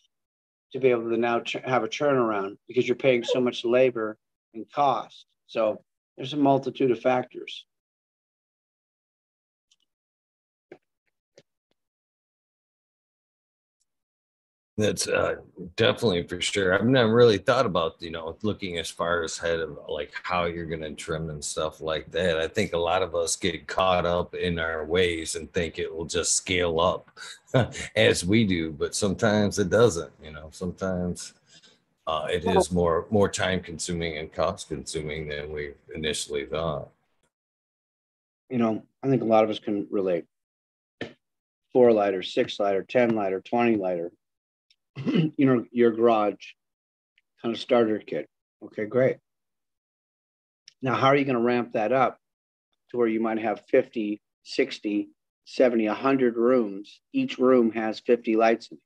to 0.71 0.79
be 0.79 0.89
able 0.89 1.09
to 1.09 1.17
now 1.17 1.39
ch- 1.39 1.57
have 1.63 1.83
a 1.83 1.87
turnaround 1.87 2.57
because 2.67 2.87
you're 2.87 2.95
paying 2.95 3.23
so 3.23 3.39
much 3.39 3.63
labor 3.63 4.17
and 4.53 4.65
cost. 4.71 5.25
So 5.47 5.81
there's 6.17 6.33
a 6.33 6.37
multitude 6.37 6.91
of 6.91 6.99
factors. 6.99 7.65
That's 14.77 15.07
uh, 15.07 15.35
definitely 15.77 16.23
for 16.23 16.41
sure. 16.41 16.73
I've 16.73 16.85
never 16.85 17.13
really 17.13 17.37
thought 17.37 17.65
about, 17.65 17.95
you 18.01 18.11
know, 18.11 18.35
looking 18.41 18.77
as 18.77 18.89
far 18.89 19.23
as 19.23 19.39
ahead 19.39 19.61
of 19.61 19.79
like 19.87 20.11
how 20.23 20.45
you're 20.45 20.65
going 20.65 20.81
to 20.81 20.91
trim 20.91 21.29
and 21.29 21.43
stuff 21.43 21.79
like 21.79 22.11
that. 22.11 22.37
I 22.37 22.49
think 22.49 22.73
a 22.73 22.77
lot 22.77 23.01
of 23.01 23.15
us 23.15 23.37
get 23.37 23.67
caught 23.67 24.05
up 24.05 24.35
in 24.35 24.59
our 24.59 24.83
ways 24.83 25.35
and 25.35 25.51
think 25.53 25.79
it 25.79 25.93
will 25.93 26.03
just 26.03 26.35
scale 26.35 26.81
up 26.81 27.09
as 27.95 28.25
we 28.25 28.45
do, 28.45 28.73
but 28.73 28.93
sometimes 28.93 29.59
it 29.59 29.69
doesn't, 29.69 30.11
you 30.21 30.31
know, 30.31 30.49
sometimes 30.51 31.33
uh, 32.05 32.27
it 32.29 32.43
is 32.45 32.69
more, 32.73 33.05
more 33.09 33.29
time 33.29 33.61
consuming 33.61 34.17
and 34.17 34.33
cost 34.33 34.67
consuming 34.67 35.29
than 35.29 35.53
we 35.53 35.71
initially 35.95 36.45
thought. 36.47 36.89
You 38.49 38.57
know, 38.57 38.83
I 39.01 39.07
think 39.07 39.21
a 39.21 39.25
lot 39.25 39.45
of 39.45 39.49
us 39.49 39.59
can 39.59 39.87
relate. 39.89 40.25
Four 41.71 41.93
lighter, 41.93 42.23
six 42.23 42.59
lighter, 42.59 42.83
10 42.83 43.15
lighter, 43.15 43.39
20 43.39 43.77
lighter 43.77 44.11
you 45.05 45.45
know, 45.45 45.65
your 45.71 45.91
garage 45.91 46.53
kind 47.41 47.53
of 47.53 47.59
starter 47.59 47.99
kit. 47.99 48.27
Okay, 48.63 48.85
great. 48.85 49.17
Now, 50.81 50.95
how 50.95 51.07
are 51.07 51.15
you 51.15 51.25
going 51.25 51.37
to 51.37 51.41
ramp 51.41 51.73
that 51.73 51.91
up 51.91 52.19
to 52.91 52.97
where 52.97 53.07
you 53.07 53.19
might 53.19 53.39
have 53.39 53.61
50, 53.69 54.21
60, 54.43 55.09
70, 55.45 55.87
100 55.87 56.37
rooms? 56.37 57.01
Each 57.13 57.37
room 57.37 57.71
has 57.71 57.99
50 57.99 58.35
lights 58.35 58.69
in 58.71 58.77
it. 58.77 58.81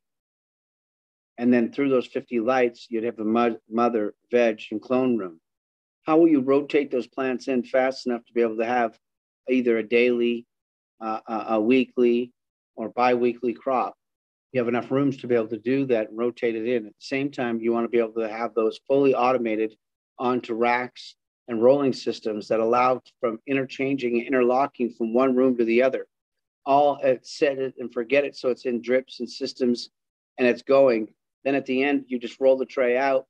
And 1.38 1.54
then 1.54 1.72
through 1.72 1.90
those 1.90 2.08
50 2.08 2.42
lights, 2.42 2.88
you'd 2.90 3.06
have 3.06 3.20
a 3.20 3.60
mother, 3.70 4.14
veg, 4.30 4.62
and 4.72 4.82
clone 4.82 5.18
room. 5.18 5.40
How 6.06 6.18
will 6.18 6.28
you 6.28 6.42
rotate 6.42 6.92
those 6.92 7.08
plants 7.08 7.48
in 7.48 7.64
fast 7.64 8.08
enough 8.08 8.26
to 8.26 8.34
be 8.34 8.42
able 8.42 8.58
to 8.58 8.66
have 8.66 8.98
either 9.50 9.78
a 9.78 9.88
daily, 9.88 10.46
uh, 11.00 11.20
a 11.28 11.62
weekly, 11.62 12.34
or 12.76 12.90
biweekly 12.90 13.54
crop? 13.54 13.96
You 14.52 14.60
have 14.60 14.68
enough 14.68 14.92
rooms 14.92 15.18
to 15.18 15.28
be 15.28 15.36
able 15.36 15.48
to 15.48 15.58
do 15.58 15.86
that 15.86 16.10
and 16.10 16.18
rotate 16.18 16.56
it 16.56 16.68
in. 16.68 16.88
At 16.88 16.94
the 16.94 17.06
same 17.06 17.32
time, 17.32 17.60
you 17.60 17.72
want 17.72 17.86
to 17.86 17.90
be 17.90 18.00
able 18.00 18.14
to 18.14 18.30
have 18.30 18.54
those 18.54 18.80
fully 18.88 19.14
automated 19.14 19.76
onto 20.18 20.54
racks 20.54 21.16
and 21.48 21.62
rolling 21.62 21.94
systems 21.94 22.48
that 22.48 22.60
allow 22.60 23.02
from 23.20 23.40
interchanging 23.48 24.18
and 24.18 24.28
interlocking 24.28 24.92
from 24.92 25.14
one 25.14 25.36
room 25.36 25.58
to 25.58 25.66
the 25.66 25.84
other. 25.84 26.08
All 26.66 27.00
at 27.04 27.26
set 27.26 27.58
it 27.58 27.76
and 27.80 27.92
forget 27.92 28.26
it. 28.26 28.36
So 28.36 28.50
it's 28.50 28.66
in 28.66 28.82
drips 28.82 29.20
and 29.20 29.30
systems 29.30 29.90
and 30.38 30.48
it's 30.48 30.62
going. 30.62 31.10
Then 31.44 31.56
at 31.56 31.66
the 31.66 31.84
end, 31.84 32.06
you 32.08 32.20
just 32.20 32.40
roll 32.40 32.58
the 32.58 32.66
tray 32.66 32.98
out, 32.98 33.26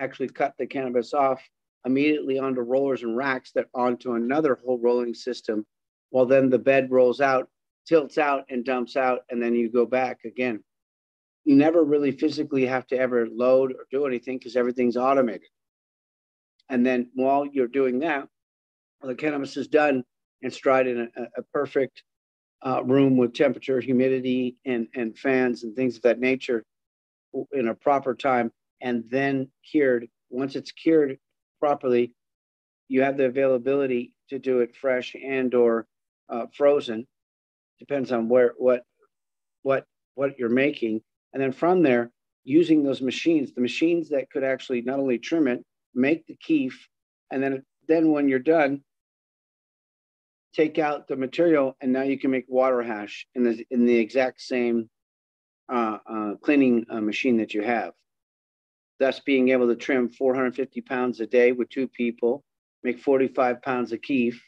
actually 0.00 0.28
cut 0.28 0.54
the 0.58 0.66
cannabis 0.66 1.14
off 1.14 1.42
immediately 1.84 2.38
onto 2.38 2.60
rollers 2.60 3.02
and 3.02 3.16
racks 3.16 3.52
that 3.52 3.66
onto 3.74 4.14
another 4.14 4.58
whole 4.64 4.78
rolling 4.78 5.14
system. 5.14 5.66
While 6.10 6.26
then 6.26 6.50
the 6.50 6.58
bed 6.58 6.90
rolls 6.90 7.20
out, 7.20 7.48
tilts 7.90 8.18
out 8.18 8.44
and 8.48 8.64
dumps 8.64 8.96
out, 8.96 9.22
and 9.30 9.42
then 9.42 9.52
you 9.52 9.68
go 9.68 9.84
back 9.84 10.20
again. 10.24 10.62
You 11.44 11.56
never 11.56 11.82
really 11.82 12.12
physically 12.12 12.64
have 12.66 12.86
to 12.88 12.96
ever 12.96 13.26
load 13.28 13.72
or 13.72 13.86
do 13.90 14.06
anything 14.06 14.38
because 14.38 14.54
everything's 14.54 14.96
automated. 14.96 15.48
And 16.68 16.86
then 16.86 17.10
while 17.14 17.44
you're 17.44 17.66
doing 17.66 17.98
that, 17.98 18.28
the 19.02 19.16
cannabis 19.16 19.56
is 19.56 19.66
done 19.66 20.04
and 20.40 20.52
dried 20.56 20.86
in 20.86 21.10
a, 21.16 21.22
a 21.36 21.42
perfect 21.52 22.04
uh, 22.64 22.84
room 22.84 23.16
with 23.16 23.34
temperature, 23.34 23.80
humidity, 23.80 24.56
and, 24.64 24.86
and 24.94 25.18
fans 25.18 25.64
and 25.64 25.74
things 25.74 25.96
of 25.96 26.02
that 26.02 26.20
nature 26.20 26.64
in 27.52 27.66
a 27.66 27.74
proper 27.74 28.14
time, 28.14 28.52
and 28.80 29.02
then 29.10 29.48
cured. 29.68 30.06
Once 30.28 30.54
it's 30.54 30.70
cured 30.70 31.18
properly, 31.58 32.14
you 32.86 33.02
have 33.02 33.16
the 33.16 33.24
availability 33.24 34.12
to 34.28 34.38
do 34.38 34.60
it 34.60 34.76
fresh 34.76 35.16
and 35.20 35.54
or 35.54 35.88
uh, 36.28 36.46
frozen. 36.54 37.04
Depends 37.80 38.12
on 38.12 38.28
where 38.28 38.54
what 38.58 38.84
what 39.62 39.86
what 40.14 40.38
you're 40.38 40.48
making, 40.48 41.00
and 41.32 41.42
then 41.42 41.50
from 41.50 41.82
there, 41.82 42.12
using 42.44 42.82
those 42.82 43.00
machines, 43.02 43.52
the 43.52 43.60
machines 43.60 44.10
that 44.10 44.30
could 44.30 44.44
actually 44.44 44.82
not 44.82 44.98
only 44.98 45.18
trim 45.18 45.48
it, 45.48 45.64
make 45.94 46.26
the 46.26 46.36
keef, 46.36 46.88
and 47.30 47.42
then 47.42 47.64
then 47.88 48.12
when 48.12 48.28
you're 48.28 48.38
done, 48.38 48.82
take 50.52 50.78
out 50.78 51.08
the 51.08 51.16
material, 51.16 51.76
and 51.80 51.92
now 51.92 52.02
you 52.02 52.18
can 52.18 52.30
make 52.30 52.44
water 52.48 52.82
hash 52.82 53.26
in 53.34 53.42
the 53.42 53.64
in 53.70 53.86
the 53.86 53.96
exact 53.96 54.40
same 54.40 54.88
uh, 55.70 55.98
uh, 56.06 56.34
cleaning 56.42 56.84
uh, 56.90 57.00
machine 57.00 57.38
that 57.38 57.54
you 57.54 57.62
have. 57.62 57.94
Thus, 58.98 59.20
being 59.20 59.48
able 59.48 59.68
to 59.68 59.76
trim 59.76 60.10
450 60.10 60.82
pounds 60.82 61.20
a 61.20 61.26
day 61.26 61.52
with 61.52 61.70
two 61.70 61.88
people, 61.88 62.44
make 62.82 62.98
45 62.98 63.62
pounds 63.62 63.92
of 63.92 64.02
keef, 64.02 64.44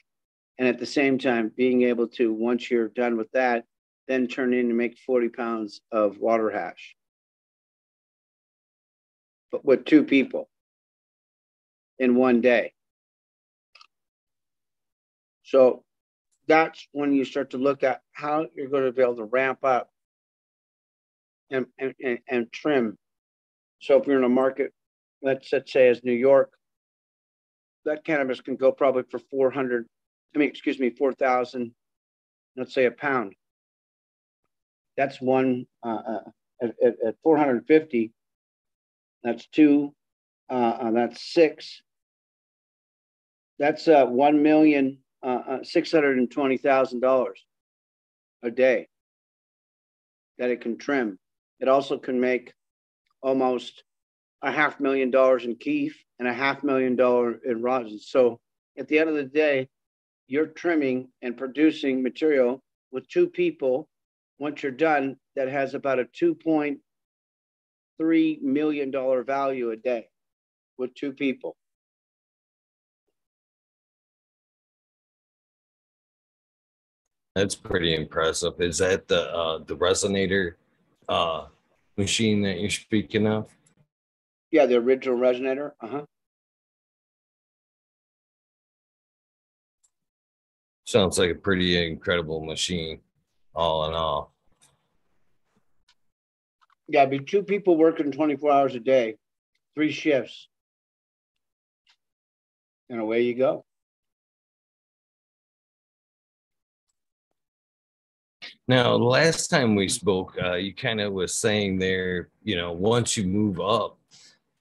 and 0.59 0.69
at 0.69 0.79
the 0.79 0.87
same 0.87 1.19
time 1.19 1.51
being 1.57 1.83
able 1.83 2.09
to, 2.09 2.33
once 2.33 2.71
you're 2.71 2.89
done 2.89 3.17
with 3.17 3.31
that, 3.33 3.65
then 4.09 4.27
turn 4.27 4.53
in 4.53 4.67
and 4.67 4.77
make 4.77 4.99
40 4.99 5.29
pounds 5.29 5.81
of 5.91 6.19
water 6.19 6.51
hash. 6.51 6.97
But 9.51 9.65
with 9.65 9.85
two 9.85 10.05
people 10.05 10.49
in 11.99 12.15
one 12.15 12.41
day. 12.41 12.73
So 15.45 15.85
that's 16.49 16.89
when 16.93 17.13
you 17.13 17.25
start 17.25 17.51
to 17.51 17.59
look 17.59 17.83
at 17.83 18.01
how 18.13 18.47
you're 18.55 18.69
going 18.69 18.85
to 18.85 18.93
be 18.93 19.03
able 19.03 19.17
to 19.17 19.25
ramp 19.25 19.65
up 19.65 19.91
and, 21.51 21.67
and, 21.79 22.19
and, 22.29 22.51
trim. 22.51 22.97
So 23.81 23.99
if 23.99 24.07
you're 24.07 24.19
in 24.19 24.25
a 24.25 24.29
market, 24.29 24.73
let's, 25.23 25.53
let's 25.53 25.73
say 25.73 25.89
as 25.89 26.03
New 26.03 26.13
York, 26.13 26.51
that 27.85 28.05
cannabis 28.05 28.41
can 28.41 28.57
go 28.57 28.73
probably 28.73 29.03
for 29.11 29.19
400, 29.19 29.87
I 30.35 30.39
mean, 30.39 30.49
excuse 30.49 30.79
me, 30.79 30.91
4,000, 30.91 31.73
let's 32.57 32.75
say 32.75 32.87
a 32.87 32.91
pound. 32.91 33.35
That's 34.97 35.21
one, 35.21 35.67
uh, 35.85 35.89
uh, 36.07 36.21
at, 36.63 36.75
at, 36.85 36.95
at 37.07 37.15
450, 37.23 38.13
that's 39.25 39.47
two, 39.49 39.95
uh, 40.51 40.53
uh, 40.53 40.91
that's 40.91 41.33
six. 41.33 41.83
That's 43.59 43.89
uh, 43.89 44.07
one 44.07 44.43
million 44.43 44.99
uh 45.23 45.59
six 45.63 45.93
hundred 45.93 46.19
and 46.19 46.29
twenty 46.29 46.57
thousand 46.57 46.99
dollars 46.99 47.47
a 48.43 48.51
day 48.51 48.89
that 50.39 50.51
it 50.51 50.61
can 50.61 50.77
trim. 50.77 51.19
It 51.61 51.69
also 51.69 51.97
can 51.97 52.21
make 52.21 52.53
almost 53.23 53.85
a 54.43 54.51
half 54.51 54.81
million 54.81 55.11
dollars 55.11 55.45
in 55.45 55.55
keef 55.55 56.03
and 56.19 56.27
a 56.27 56.33
half 56.33 56.65
million 56.65 56.97
dollar 56.97 57.39
in 57.45 57.63
rosin. 57.63 58.01
So 58.01 58.41
at 58.77 58.89
the 58.89 58.99
end 58.99 59.11
of 59.11 59.15
the 59.15 59.25
day, 59.25 59.69
you're 60.29 60.47
trimming 60.47 61.09
and 61.23 61.37
producing 61.37 62.03
material 62.03 62.63
with 62.91 63.09
two 63.09 63.29
people. 63.29 63.89
Once 64.39 64.63
you're 64.63 64.73
done, 64.73 65.17
that 65.37 65.49
has 65.49 65.75
about 65.75 65.99
a 65.99 66.05
two 66.07 66.35
point 66.35 66.79
three 67.99 68.39
million 68.43 68.91
dollar 68.91 69.23
value 69.23 69.71
a 69.71 69.77
day 69.77 70.09
with 70.79 70.95
two 70.95 71.13
people. 71.13 71.57
That's 77.35 77.55
pretty 77.55 77.95
impressive. 77.95 78.55
Is 78.59 78.79
that 78.79 79.09
the 79.09 79.33
uh, 79.33 79.59
the 79.65 79.77
Resinator 79.77 80.55
uh, 81.09 81.47
machine 81.97 82.43
that 82.43 82.61
you're 82.61 82.71
speaking 82.71 83.27
of? 83.27 83.49
Yeah, 84.51 84.67
the 84.67 84.77
original 84.77 85.19
Resinator. 85.19 85.73
Uh 85.81 86.03
Sounds 90.93 91.19
like 91.19 91.31
a 91.31 91.35
pretty 91.35 91.87
incredible 91.87 92.45
machine, 92.45 93.01
all 93.55 93.89
in 93.89 93.95
all. 93.95 94.35
Yeah, 96.87 97.07
be 97.07 97.19
two 97.19 97.43
people 97.43 97.79
working 97.79 98.13
24 98.13 98.53
hours 98.53 98.75
a 98.75 98.79
day, 98.79 99.17
three 99.75 99.91
shifts. 99.91 100.49
And 102.91 103.01
away 103.01 103.23
you 103.23 103.35
go. 103.35 103.65
Now, 108.69 108.95
last 108.95 109.49
time 109.49 109.75
we 109.75 109.89
spoke, 109.89 110.37
uh, 110.45 110.57
you 110.57 110.75
kind 110.75 111.01
of 111.01 111.15
was 111.15 111.33
saying 111.33 111.79
there, 111.79 112.29
you 112.43 112.55
know, 112.55 112.73
once 112.73 113.17
you 113.17 113.25
move 113.25 113.61
up, 113.61 113.97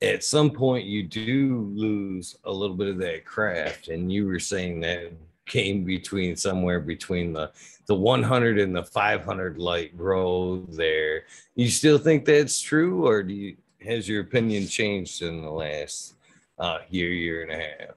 at 0.01 0.23
some 0.23 0.49
point 0.49 0.85
you 0.85 1.03
do 1.03 1.69
lose 1.75 2.37
a 2.45 2.51
little 2.53 2.77
bit 2.77 2.87
of 2.87 2.99
that 2.99 3.25
craft, 3.25 3.89
and 3.89 4.09
you 4.09 4.27
were 4.27 4.39
saying 4.39 4.79
that 4.79 5.11
came 5.51 5.83
between 5.83 6.35
somewhere 6.35 6.79
between 6.79 7.33
the 7.33 7.51
the 7.87 7.95
100 7.95 8.57
and 8.59 8.75
the 8.75 8.83
500 8.83 9.57
light 9.57 9.97
grow 9.97 10.65
there. 10.69 11.23
You 11.55 11.67
still 11.67 11.97
think 11.97 12.25
that's 12.25 12.61
true, 12.61 13.05
or 13.05 13.21
do 13.21 13.33
you 13.33 13.57
has 13.81 14.07
your 14.07 14.21
opinion 14.21 14.67
changed 14.67 15.21
in 15.21 15.41
the 15.41 15.49
last 15.49 16.13
uh, 16.57 16.79
year, 16.89 17.09
year 17.09 17.41
and 17.41 17.51
a 17.51 17.55
half? 17.55 17.95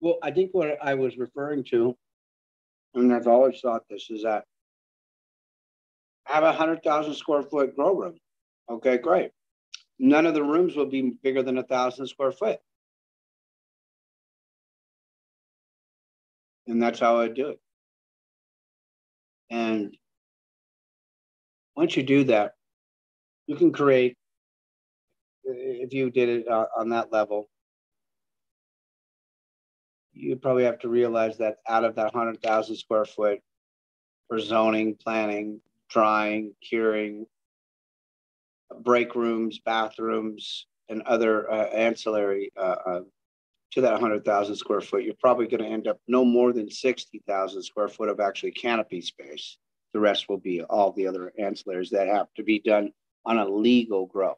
Well, 0.00 0.18
I 0.22 0.30
think 0.30 0.52
what 0.52 0.78
I 0.80 0.94
was 0.94 1.18
referring 1.18 1.64
to 1.64 1.96
and 2.94 3.12
I've 3.12 3.26
always 3.26 3.60
thought 3.60 3.88
this 3.88 4.10
is 4.10 4.22
that 4.22 4.44
I 6.26 6.34
have 6.34 6.44
a 6.44 6.52
hundred 6.52 6.82
thousand 6.82 7.14
square 7.14 7.42
foot 7.42 7.76
grow 7.76 7.94
room. 7.94 8.18
Okay, 8.70 8.98
great. 8.98 9.30
None 9.98 10.26
of 10.26 10.34
the 10.34 10.42
rooms 10.42 10.76
will 10.76 10.86
be 10.86 11.14
bigger 11.22 11.42
than 11.42 11.58
a 11.58 11.62
thousand 11.62 12.06
square 12.06 12.32
foot. 12.32 12.60
And 16.68 16.82
that's 16.82 17.00
how 17.00 17.18
I 17.18 17.28
do 17.28 17.48
it. 17.48 17.60
And 19.50 19.96
once 21.74 21.96
you 21.96 22.02
do 22.02 22.24
that, 22.24 22.52
you 23.46 23.56
can 23.56 23.72
create, 23.72 24.16
if 25.44 25.94
you 25.94 26.10
did 26.10 26.28
it 26.28 26.48
uh, 26.48 26.66
on 26.76 26.90
that 26.90 27.10
level, 27.10 27.48
you 30.12 30.36
probably 30.36 30.64
have 30.64 30.78
to 30.80 30.88
realize 30.88 31.38
that 31.38 31.56
out 31.66 31.84
of 31.84 31.94
that 31.94 32.12
100,000 32.12 32.76
square 32.76 33.06
foot 33.06 33.40
for 34.26 34.38
zoning, 34.38 34.94
planning, 34.94 35.60
drying, 35.88 36.52
curing, 36.62 37.24
break 38.82 39.14
rooms, 39.14 39.58
bathrooms, 39.64 40.66
and 40.90 41.02
other 41.02 41.50
uh, 41.50 41.66
ancillary 41.66 42.50
uh, 42.56 42.76
uh, 42.86 43.00
to 43.72 43.80
that 43.82 43.92
100,000 43.92 44.56
square 44.56 44.80
foot, 44.80 45.02
you're 45.02 45.14
probably 45.20 45.46
going 45.46 45.62
to 45.62 45.68
end 45.68 45.86
up 45.86 45.98
no 46.08 46.24
more 46.24 46.52
than 46.52 46.70
60,000 46.70 47.62
square 47.62 47.88
foot 47.88 48.08
of 48.08 48.20
actually 48.20 48.52
canopy 48.52 49.00
space. 49.00 49.58
The 49.92 50.00
rest 50.00 50.28
will 50.28 50.38
be 50.38 50.62
all 50.62 50.92
the 50.92 51.06
other 51.06 51.32
ancillaries 51.40 51.90
that 51.90 52.08
have 52.08 52.26
to 52.36 52.42
be 52.42 52.60
done 52.60 52.92
on 53.24 53.38
a 53.38 53.48
legal 53.48 54.06
grow 54.06 54.34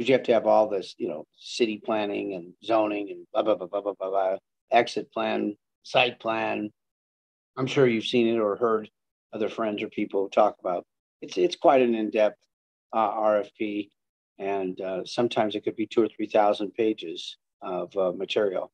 because 0.00 0.08
you 0.08 0.14
have 0.14 0.22
to 0.22 0.32
have 0.32 0.46
all 0.46 0.66
this, 0.66 0.94
you 0.96 1.08
know, 1.08 1.26
city 1.36 1.78
planning 1.84 2.32
and 2.32 2.54
zoning 2.64 3.10
and 3.10 3.26
blah, 3.34 3.42
blah, 3.42 3.54
blah, 3.54 3.66
blah, 3.66 3.82
blah, 3.82 3.92
blah, 3.98 4.08
blah, 4.08 4.36
exit 4.70 5.12
plan, 5.12 5.54
site 5.82 6.18
plan. 6.18 6.70
I'm 7.58 7.66
sure 7.66 7.86
you've 7.86 8.06
seen 8.06 8.26
it 8.26 8.38
or 8.38 8.56
heard 8.56 8.88
other 9.34 9.50
friends 9.50 9.82
or 9.82 9.88
people 9.88 10.30
talk 10.30 10.56
about. 10.58 10.86
It's, 11.20 11.36
it's 11.36 11.54
quite 11.54 11.82
an 11.82 11.94
in-depth 11.94 12.38
uh, 12.94 13.10
RFP. 13.10 13.90
And 14.38 14.80
uh, 14.80 15.04
sometimes 15.04 15.54
it 15.54 15.64
could 15.64 15.76
be 15.76 15.86
two 15.86 16.02
or 16.02 16.08
3,000 16.08 16.72
pages 16.72 17.36
of 17.62 17.96
uh, 17.96 18.12
material. 18.12 18.70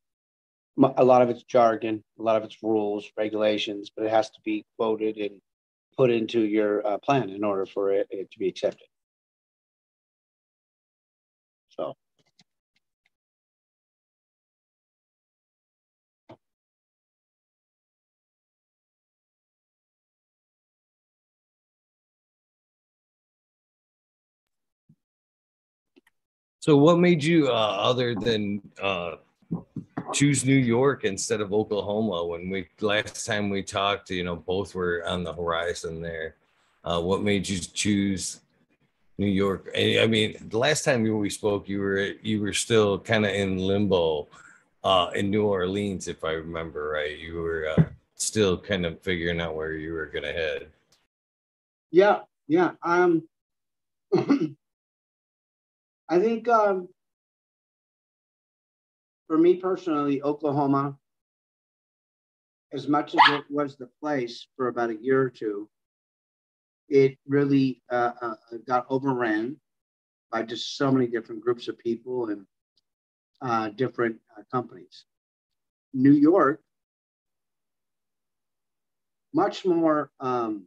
A 0.96 1.04
lot 1.04 1.22
of 1.22 1.30
it's 1.30 1.42
jargon, 1.42 2.04
a 2.18 2.22
lot 2.22 2.36
of 2.36 2.44
it's 2.44 2.62
rules, 2.62 3.10
regulations, 3.16 3.90
but 3.94 4.04
it 4.04 4.10
has 4.10 4.30
to 4.30 4.40
be 4.44 4.64
quoted 4.78 5.16
and 5.16 5.40
put 5.96 6.10
into 6.10 6.40
your 6.40 6.86
uh, 6.86 6.98
plan 6.98 7.30
in 7.30 7.42
order 7.42 7.64
for 7.64 7.92
it, 7.92 8.06
it 8.10 8.30
to 8.30 8.38
be 8.38 8.48
accepted. 8.48 8.86
So 11.70 11.94
So, 26.66 26.76
what 26.76 26.98
made 26.98 27.22
you, 27.22 27.46
uh, 27.46 27.76
other 27.78 28.12
than 28.16 28.60
uh, 28.82 29.18
choose 30.12 30.44
New 30.44 30.56
York 30.56 31.04
instead 31.04 31.40
of 31.40 31.54
Oklahoma? 31.54 32.26
When 32.26 32.50
we 32.50 32.66
last 32.80 33.24
time 33.24 33.50
we 33.50 33.62
talked, 33.62 34.10
you 34.10 34.24
know, 34.24 34.34
both 34.34 34.74
were 34.74 35.04
on 35.06 35.22
the 35.22 35.32
horizon 35.32 36.02
there. 36.02 36.34
Uh, 36.82 37.00
what 37.00 37.22
made 37.22 37.48
you 37.48 37.60
choose 37.60 38.40
New 39.16 39.28
York? 39.28 39.70
I 39.76 40.08
mean, 40.08 40.44
the 40.48 40.58
last 40.58 40.84
time 40.84 41.04
we 41.04 41.30
spoke, 41.30 41.68
you 41.68 41.78
were 41.78 42.00
you 42.20 42.40
were 42.40 42.52
still 42.52 42.98
kind 42.98 43.24
of 43.24 43.30
in 43.30 43.58
limbo 43.58 44.26
uh, 44.82 45.10
in 45.14 45.30
New 45.30 45.46
Orleans, 45.46 46.08
if 46.08 46.24
I 46.24 46.32
remember 46.32 46.88
right. 46.88 47.16
You 47.16 47.42
were 47.42 47.74
uh, 47.78 47.84
still 48.16 48.58
kind 48.58 48.84
of 48.84 49.00
figuring 49.02 49.40
out 49.40 49.54
where 49.54 49.74
you 49.74 49.92
were 49.92 50.06
going 50.06 50.24
to 50.24 50.32
head. 50.32 50.66
Yeah, 51.92 52.22
yeah. 52.48 52.72
Um, 52.82 53.22
I 56.08 56.20
think 56.20 56.48
um, 56.48 56.88
for 59.26 59.36
me 59.36 59.56
personally, 59.56 60.22
Oklahoma, 60.22 60.96
as 62.72 62.86
much 62.88 63.14
as 63.14 63.20
it 63.30 63.44
was 63.50 63.76
the 63.76 63.88
place 64.00 64.46
for 64.56 64.68
about 64.68 64.90
a 64.90 64.96
year 64.96 65.20
or 65.20 65.30
two, 65.30 65.68
it 66.88 67.18
really 67.26 67.82
uh, 67.90 68.12
uh, 68.20 68.34
got 68.66 68.86
overran 68.88 69.56
by 70.30 70.42
just 70.42 70.76
so 70.76 70.92
many 70.92 71.06
different 71.06 71.40
groups 71.40 71.66
of 71.68 71.78
people 71.78 72.28
and 72.28 72.46
uh, 73.42 73.68
different 73.70 74.16
uh, 74.36 74.42
companies. 74.52 75.04
New 75.92 76.12
York, 76.12 76.60
much 79.34 79.64
more 79.64 80.10
um, 80.20 80.66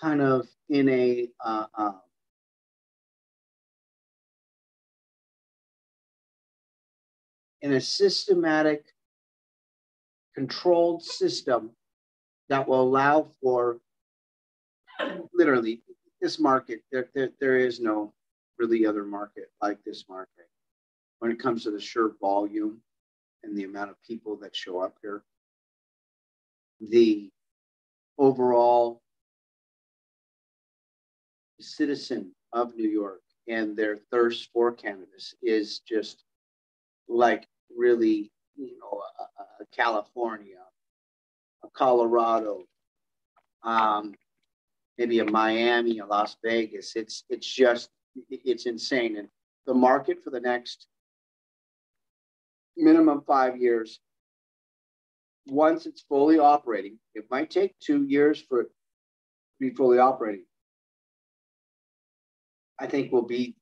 kind 0.00 0.22
of 0.22 0.46
in 0.68 0.88
a 0.88 1.28
in 7.62 7.72
a 7.72 7.80
systematic, 7.80 8.84
controlled 10.34 11.02
system 11.02 11.70
that 12.48 12.66
will 12.66 12.82
allow 12.82 13.28
for 13.42 13.78
literally 15.34 15.82
this 16.20 16.38
market. 16.38 16.80
There, 16.92 17.08
there, 17.14 17.30
there 17.40 17.56
is 17.56 17.80
no 17.80 18.12
really 18.58 18.86
other 18.86 19.04
market 19.04 19.50
like 19.62 19.82
this 19.84 20.04
market 20.08 20.48
when 21.18 21.30
it 21.30 21.38
comes 21.38 21.64
to 21.64 21.70
the 21.70 21.80
sheer 21.80 22.12
volume 22.20 22.80
and 23.42 23.56
the 23.56 23.64
amount 23.64 23.90
of 23.90 23.96
people 24.06 24.36
that 24.36 24.54
show 24.54 24.80
up 24.80 24.96
here. 25.02 25.22
The 26.80 27.30
overall 28.18 29.02
citizen 31.60 32.32
of 32.52 32.74
New 32.76 32.88
York 32.88 33.22
and 33.48 33.76
their 33.76 33.96
thirst 34.10 34.50
for 34.52 34.72
cannabis 34.72 35.34
is 35.42 35.80
just 35.80 36.24
like 37.10 37.46
really, 37.76 38.30
you 38.56 38.78
know, 38.78 39.02
California, 39.76 40.56
Colorado, 41.74 42.64
um, 43.62 44.14
maybe 44.96 45.18
a 45.18 45.24
Miami, 45.24 45.98
a 45.98 46.06
Las 46.06 46.36
Vegas. 46.44 46.92
It's 46.96 47.24
it's 47.28 47.46
just 47.46 47.90
it's 48.28 48.66
insane, 48.66 49.16
and 49.16 49.28
the 49.66 49.74
market 49.74 50.22
for 50.22 50.30
the 50.30 50.40
next 50.40 50.86
minimum 52.76 53.22
five 53.26 53.56
years. 53.56 54.00
Once 55.46 55.86
it's 55.86 56.02
fully 56.02 56.38
operating, 56.38 56.98
it 57.14 57.24
might 57.30 57.50
take 57.50 57.74
two 57.80 58.04
years 58.04 58.40
for 58.40 58.60
it 58.60 58.64
to 58.64 58.70
be 59.58 59.70
fully 59.70 59.98
operating. 59.98 60.44
I 62.78 62.86
think 62.86 63.10
will 63.10 63.26
be 63.26 63.56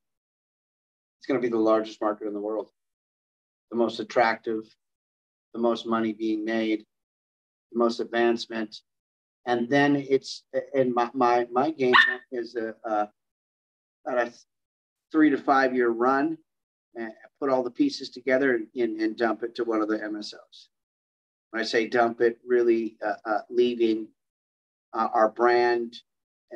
it's 1.18 1.26
going 1.26 1.40
to 1.40 1.44
be 1.44 1.50
the 1.50 1.58
largest 1.58 2.00
market 2.00 2.26
in 2.26 2.34
the 2.34 2.40
world 2.40 2.70
the 3.70 3.76
most 3.76 4.00
attractive, 4.00 4.62
the 5.54 5.60
most 5.60 5.86
money 5.86 6.12
being 6.12 6.44
made, 6.44 6.84
the 7.72 7.78
most 7.78 8.00
advancement. 8.00 8.76
And 9.46 9.68
then 9.68 9.96
it's, 9.96 10.44
and 10.74 10.94
my, 10.94 11.10
my, 11.14 11.46
my 11.50 11.70
game 11.70 11.94
is 12.32 12.54
a, 12.56 12.74
a, 12.84 13.08
a 14.06 14.30
three 15.10 15.30
to 15.30 15.38
five 15.38 15.74
year 15.74 15.90
run, 15.90 16.36
and 16.94 17.12
put 17.40 17.50
all 17.50 17.62
the 17.62 17.70
pieces 17.70 18.10
together 18.10 18.54
and, 18.54 18.66
and, 18.76 19.00
and, 19.00 19.16
dump 19.16 19.42
it 19.42 19.54
to 19.54 19.64
one 19.64 19.80
of 19.80 19.88
the 19.88 19.98
MSOs. 19.98 20.68
When 21.50 21.60
I 21.60 21.64
say 21.64 21.86
dump 21.86 22.20
it, 22.20 22.38
really 22.46 22.96
uh, 23.04 23.14
uh, 23.24 23.40
leaving 23.50 24.08
uh, 24.92 25.08
our 25.12 25.30
brand 25.30 25.94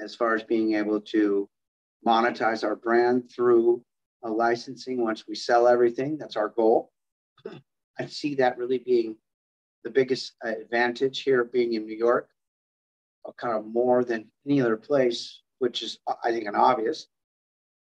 as 0.03 0.14
far 0.14 0.35
as 0.35 0.42
being 0.42 0.75
able 0.75 1.01
to 1.01 1.48
monetize 2.07 2.64
our 2.64 2.77
brand 2.77 3.31
through 3.35 3.83
a 4.25 4.31
licensing 4.31 5.03
once 5.03 5.27
we 5.29 5.35
sell 5.35 5.68
everything. 5.68 6.16
That's 6.18 6.37
our 6.37 6.48
goal. 6.48 6.90
I 7.98 8.07
see 8.07 8.37
that 8.37 8.59
really 8.59 8.78
being 8.78 9.16
the 9.85 9.90
biggest 9.90 10.35
advantage 10.42 11.22
here 11.22 11.44
being 11.44 11.74
in 11.74 11.87
New 11.87 11.96
York, 11.96 12.28
uh, 13.26 13.33
kind 13.37 13.57
of 13.57 13.66
more 13.66 14.05
than 14.05 14.31
any 14.46 14.61
other 14.61 14.76
place, 14.76 15.42
which 15.59 15.83
is, 15.83 15.98
I 16.24 16.31
think, 16.31 16.46
an 16.46 16.55
obvious. 16.55 17.07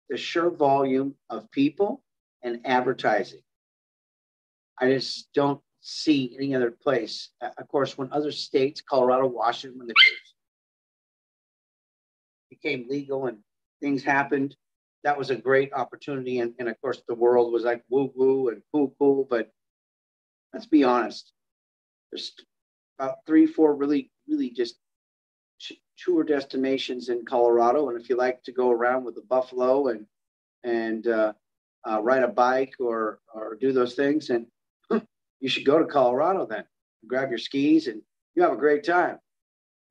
The 0.08 0.16
sheer 0.16 0.50
volume 0.50 1.14
of 1.30 1.50
people 1.50 2.02
and 2.42 2.60
advertising. 2.64 3.40
I 4.80 4.92
just 4.92 5.32
don't 5.34 5.60
see 5.80 6.36
any 6.38 6.54
other 6.54 6.70
place. 6.70 7.30
Of 7.40 7.68
course, 7.68 7.98
when 7.98 8.12
other 8.12 8.32
states, 8.32 8.80
Colorado, 8.80 9.26
Washington, 9.26 9.78
when 9.78 9.88
they 9.88 9.94
became 12.50 12.86
legal 12.88 13.26
and 13.26 13.38
things 13.80 14.02
happened, 14.02 14.56
that 15.04 15.18
was 15.18 15.30
a 15.30 15.36
great 15.36 15.72
opportunity. 15.72 16.40
And, 16.40 16.54
and 16.58 16.68
of 16.68 16.80
course, 16.80 17.02
the 17.06 17.14
world 17.14 17.52
was 17.52 17.64
like 17.64 17.82
woo 17.88 18.12
woo 18.14 18.48
and 18.48 18.62
cool 18.72 18.94
cool. 18.98 19.26
But 19.28 19.50
let's 20.52 20.66
be 20.66 20.84
honest, 20.84 21.32
there's 22.10 22.32
about 22.98 23.18
three, 23.26 23.46
four 23.46 23.74
really, 23.74 24.10
really 24.26 24.50
just 24.50 24.76
tour 25.98 26.22
destinations 26.22 27.08
in 27.08 27.24
Colorado. 27.24 27.88
And 27.88 28.00
if 28.00 28.08
you 28.08 28.16
like 28.16 28.42
to 28.44 28.52
go 28.52 28.70
around 28.70 29.04
with 29.04 29.16
a 29.18 29.26
buffalo 29.28 29.88
and 29.88 30.06
and 30.64 31.06
uh, 31.06 31.32
uh, 31.88 32.00
ride 32.02 32.22
a 32.22 32.28
bike 32.28 32.74
or 32.80 33.20
or 33.32 33.56
do 33.60 33.72
those 33.72 33.94
things, 33.94 34.30
and 34.30 34.46
you 35.40 35.48
should 35.48 35.64
go 35.64 35.78
to 35.78 35.84
Colorado 35.84 36.46
then. 36.46 36.64
Grab 37.06 37.30
your 37.30 37.38
skis 37.38 37.86
and 37.86 38.02
you 38.34 38.42
have 38.42 38.52
a 38.52 38.56
great 38.56 38.84
time. 38.84 39.18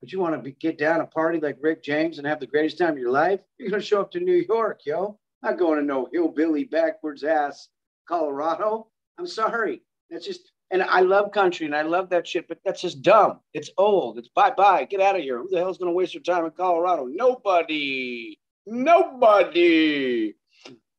But 0.01 0.11
you 0.11 0.19
want 0.19 0.35
to 0.35 0.41
be, 0.41 0.51
get 0.51 0.77
down 0.77 1.01
a 1.01 1.07
party 1.07 1.39
like 1.39 1.57
Rick 1.61 1.83
James 1.83 2.17
and 2.17 2.27
have 2.27 2.39
the 2.39 2.47
greatest 2.47 2.77
time 2.77 2.93
of 2.93 2.99
your 2.99 3.11
life? 3.11 3.39
You're 3.57 3.69
going 3.69 3.81
to 3.81 3.87
show 3.87 4.01
up 4.01 4.11
to 4.11 4.19
New 4.19 4.45
York, 4.47 4.81
yo. 4.85 5.19
Not 5.41 5.57
going 5.57 5.79
to 5.79 5.85
no 5.85 6.07
hillbilly 6.11 6.65
backwards 6.65 7.23
ass 7.23 7.69
Colorado. 8.07 8.87
I'm 9.17 9.27
sorry. 9.27 9.81
That's 10.09 10.25
just, 10.25 10.51
and 10.71 10.83
I 10.83 11.01
love 11.01 11.31
country 11.31 11.65
and 11.65 11.75
I 11.75 11.81
love 11.81 12.09
that 12.09 12.27
shit, 12.27 12.47
but 12.47 12.59
that's 12.63 12.81
just 12.81 13.01
dumb. 13.01 13.39
It's 13.53 13.69
old. 13.77 14.17
It's 14.17 14.29
bye 14.29 14.51
bye. 14.51 14.85
Get 14.85 15.01
out 15.01 15.15
of 15.15 15.21
here. 15.21 15.39
Who 15.39 15.49
the 15.49 15.57
hell's 15.57 15.77
going 15.77 15.91
to 15.91 15.95
waste 15.95 16.13
your 16.13 16.23
time 16.23 16.45
in 16.45 16.51
Colorado? 16.51 17.05
Nobody. 17.05 18.39
Nobody. 18.65 20.35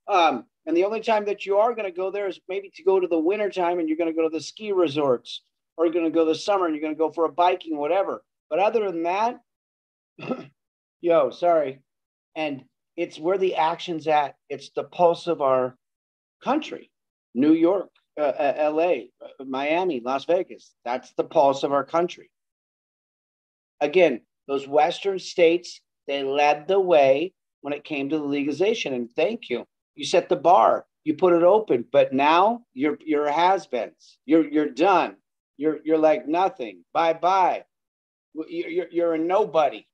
Um, 0.08 0.46
and 0.66 0.76
the 0.76 0.84
only 0.84 1.00
time 1.00 1.24
that 1.26 1.46
you 1.46 1.56
are 1.58 1.74
going 1.74 1.87
to 1.87 1.96
go 1.96 2.11
there 2.11 2.28
is 2.28 2.40
maybe 2.48 2.70
to 2.74 2.82
go 2.82 3.00
to 3.00 3.06
the 3.06 3.18
winter 3.18 3.50
time 3.50 3.78
and 3.78 3.88
you're 3.88 3.98
going 3.98 4.11
to 4.11 4.16
go 4.16 4.28
to 4.28 4.34
the 4.34 4.42
ski 4.42 4.72
resorts 4.72 5.42
or 5.76 5.84
you're 5.84 5.94
going 5.94 6.04
to 6.04 6.11
go 6.11 6.24
the 6.24 6.34
summer 6.34 6.66
and 6.66 6.74
you're 6.74 6.82
going 6.82 6.94
to 6.94 6.98
go 6.98 7.11
for 7.11 7.24
a 7.24 7.32
biking, 7.32 7.76
whatever. 7.76 8.22
But 8.50 8.58
other 8.58 8.90
than 8.90 9.02
that, 9.04 9.40
yo, 11.00 11.30
sorry. 11.30 11.80
And 12.34 12.64
it's 12.96 13.18
where 13.18 13.38
the 13.38 13.56
action's 13.56 14.06
at. 14.08 14.34
It's 14.48 14.70
the 14.74 14.84
pulse 14.84 15.26
of 15.26 15.40
our 15.40 15.76
country. 16.42 16.90
New 17.34 17.52
York, 17.52 17.90
uh, 18.18 18.24
uh, 18.24 18.70
LA, 18.74 18.92
uh, 19.24 19.44
Miami, 19.46 20.00
Las 20.04 20.24
Vegas. 20.24 20.74
That's 20.84 21.12
the 21.16 21.24
pulse 21.24 21.62
of 21.62 21.72
our 21.72 21.84
country. 21.84 22.30
Again, 23.80 24.22
those 24.48 24.66
Western 24.66 25.18
states, 25.18 25.80
they 26.06 26.24
led 26.24 26.66
the 26.66 26.80
way 26.80 27.32
when 27.61 27.72
it 27.72 27.84
came 27.84 28.08
to 28.08 28.18
the 28.18 28.24
legalization. 28.24 28.94
And 28.94 29.11
thank 29.14 29.50
you. 29.50 29.66
You 29.94 30.04
set 30.04 30.28
the 30.28 30.37
bar, 30.37 30.87
you 31.04 31.14
put 31.14 31.34
it 31.34 31.42
open, 31.42 31.84
but 31.90 32.12
now 32.12 32.62
you're 32.74 32.98
you're 33.04 33.30
has-beens. 33.30 34.18
You're 34.26 34.48
you're 34.48 34.68
done. 34.70 35.16
You're 35.56 35.78
you're 35.84 35.98
like 35.98 36.28
nothing. 36.28 36.84
Bye 36.92 37.14
bye. 37.14 37.64
You're, 38.48 38.88
you're 38.90 39.14
a 39.14 39.18
nobody. 39.18 39.87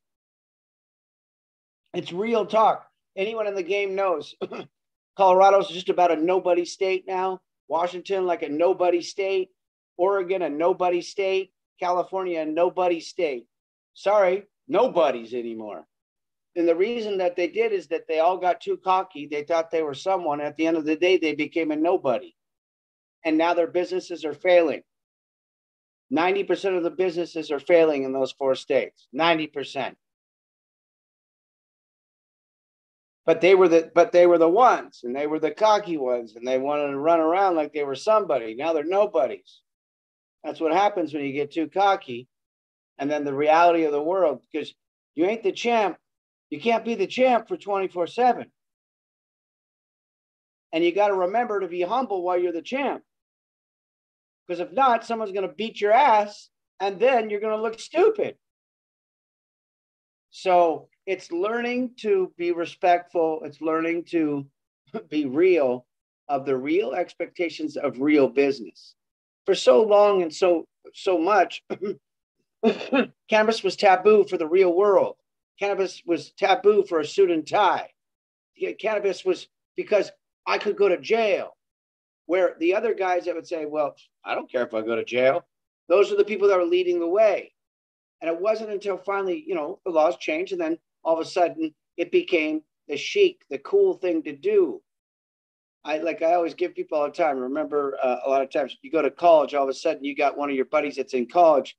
It's 1.94 2.12
real 2.12 2.44
talk. 2.44 2.87
Anyone 3.16 3.46
in 3.46 3.54
the 3.54 3.62
game 3.62 3.94
knows 3.94 4.35
Colorado's 5.16 5.68
just 5.68 5.88
about 5.88 6.11
a 6.11 6.16
nobody 6.16 6.64
state 6.64 7.04
now. 7.07 7.40
Washington, 7.68 8.26
like 8.26 8.42
a 8.42 8.48
nobody 8.48 9.00
state. 9.00 9.50
Oregon, 9.96 10.42
a 10.42 10.50
nobody 10.50 11.00
state. 11.00 11.52
California, 11.78 12.40
a 12.40 12.44
nobody 12.44 13.00
state. 13.00 13.46
Sorry, 13.94 14.44
nobody's 14.68 15.35
anymore. 15.35 15.87
And 16.57 16.68
the 16.68 16.76
reason 16.76 17.18
that 17.18 17.37
they 17.37 17.48
did 17.48 17.72
is 17.72 17.88
that 17.88 18.07
they 18.07 18.20
all 18.20 18.38
got 18.38 18.61
too 18.61 18.76
cocky. 18.76 19.26
They 19.26 19.42
thought 19.42 19.70
they 19.70 19.83
were 19.83 19.94
someone. 19.94 20.40
At 20.40 20.57
the 20.57 20.66
end 20.66 20.76
of 20.76 20.85
the 20.85 20.96
day, 20.96 21.16
they 21.16 21.35
became 21.35 21.70
a 21.70 21.76
nobody. 21.76 22.35
And 23.24 23.38
now 23.38 23.54
their 23.54 23.66
businesses 23.66 24.24
are 24.24 24.35
failing. 24.35 24.83
90% 26.12 26.76
of 26.76 26.82
the 26.82 26.90
businesses 26.90 27.50
are 27.50 27.60
failing 27.60 28.04
in 28.04 28.12
those 28.12 28.32
four 28.32 28.54
states. 28.54 29.08
90%. 29.14 29.94
but 33.26 33.40
they 33.40 33.54
were 33.54 33.68
the 33.68 33.90
but 33.94 34.12
they 34.12 34.26
were 34.26 34.38
the 34.38 34.48
ones 34.48 35.00
and 35.04 35.14
they 35.14 35.26
were 35.26 35.38
the 35.38 35.50
cocky 35.50 35.96
ones 35.96 36.36
and 36.36 36.46
they 36.46 36.58
wanted 36.58 36.90
to 36.90 36.98
run 36.98 37.20
around 37.20 37.56
like 37.56 37.72
they 37.72 37.84
were 37.84 37.94
somebody 37.94 38.54
now 38.54 38.72
they're 38.72 38.84
nobodies 38.84 39.60
that's 40.42 40.60
what 40.60 40.72
happens 40.72 41.12
when 41.12 41.24
you 41.24 41.32
get 41.32 41.52
too 41.52 41.68
cocky 41.68 42.28
and 42.98 43.10
then 43.10 43.24
the 43.24 43.34
reality 43.34 43.84
of 43.84 43.92
the 43.92 44.02
world 44.02 44.40
because 44.52 44.72
you 45.14 45.24
ain't 45.24 45.42
the 45.42 45.52
champ 45.52 45.96
you 46.50 46.60
can't 46.60 46.84
be 46.84 46.94
the 46.94 47.06
champ 47.06 47.48
for 47.48 47.56
24 47.56 48.06
7 48.06 48.46
and 50.72 50.84
you 50.84 50.94
got 50.94 51.08
to 51.08 51.14
remember 51.14 51.60
to 51.60 51.68
be 51.68 51.82
humble 51.82 52.22
while 52.22 52.38
you're 52.38 52.52
the 52.52 52.62
champ 52.62 53.02
because 54.46 54.61
if 54.61 54.72
not 54.72 55.04
someone's 55.04 55.33
going 55.33 55.48
to 55.48 55.54
beat 55.54 55.80
your 55.80 55.92
ass 55.92 56.50
and 56.80 56.98
then 56.98 57.30
you're 57.30 57.40
going 57.40 57.57
to 57.57 57.62
look 57.62 57.78
stupid 57.78 58.37
so 60.37 60.88
it's 61.07 61.30
learning 61.30 61.92
to 61.98 62.33
be 62.37 62.50
respectful. 62.50 63.42
It's 63.44 63.61
learning 63.61 64.07
to 64.07 64.44
be 65.09 65.26
real 65.26 65.87
of 66.28 66.44
the 66.44 66.57
real 66.57 66.92
expectations 66.92 67.76
of 67.76 68.00
real 68.00 68.28
business. 68.28 68.96
For 69.46 69.54
so 69.54 69.83
long 69.83 70.22
and 70.22 70.35
so 70.35 70.66
so 70.92 71.18
much, 71.18 71.62
cannabis 73.30 73.62
was 73.62 73.76
taboo 73.76 74.24
for 74.24 74.37
the 74.37 74.48
real 74.48 74.74
world. 74.74 75.14
Cannabis 75.61 76.02
was 76.04 76.33
taboo 76.33 76.85
for 76.88 76.98
a 76.98 77.07
suit 77.07 77.30
and 77.30 77.46
tie. 77.46 77.90
Cannabis 78.80 79.24
was 79.24 79.46
because 79.76 80.11
I 80.46 80.59
could 80.59 80.76
go 80.76 80.88
to 80.88 80.98
jail. 80.98 81.57
Where 82.26 82.56
the 82.58 82.74
other 82.74 82.94
guys 82.94 83.24
that 83.24 83.34
would 83.34 83.46
say, 83.46 83.66
"Well, 83.66 83.96
I 84.24 84.34
don't 84.34 84.50
care 84.50 84.62
if 84.62 84.74
I 84.74 84.82
go 84.82 84.96
to 84.96 85.04
jail," 85.04 85.44
those 85.88 86.10
are 86.12 86.16
the 86.16 86.24
people 86.24 86.48
that 86.48 86.58
are 86.58 86.64
leading 86.64 87.00
the 87.00 87.06
way. 87.06 87.52
And 88.20 88.30
it 88.30 88.40
wasn't 88.40 88.70
until 88.70 88.96
finally, 88.96 89.44
you 89.46 89.54
know, 89.54 89.80
the 89.84 89.90
laws 89.90 90.16
changed, 90.16 90.52
and 90.52 90.60
then 90.60 90.78
all 91.02 91.14
of 91.14 91.26
a 91.26 91.28
sudden 91.28 91.74
it 91.96 92.10
became 92.10 92.62
the 92.88 92.96
chic, 92.96 93.44
the 93.50 93.58
cool 93.58 93.94
thing 93.94 94.22
to 94.22 94.32
do. 94.34 94.82
I 95.84 95.98
like 95.98 96.22
I 96.22 96.34
always 96.34 96.54
give 96.54 96.74
people 96.74 96.98
all 96.98 97.04
the 97.04 97.12
time. 97.12 97.38
Remember, 97.38 97.98
uh, 98.02 98.20
a 98.24 98.30
lot 98.30 98.40
of 98.42 98.50
times 98.50 98.76
you 98.82 98.90
go 98.90 99.02
to 99.02 99.10
college, 99.10 99.54
all 99.54 99.64
of 99.64 99.68
a 99.68 99.74
sudden 99.74 100.04
you 100.04 100.16
got 100.16 100.38
one 100.38 100.48
of 100.48 100.56
your 100.56 100.64
buddies 100.64 100.96
that's 100.96 101.14
in 101.14 101.26
college. 101.26 101.76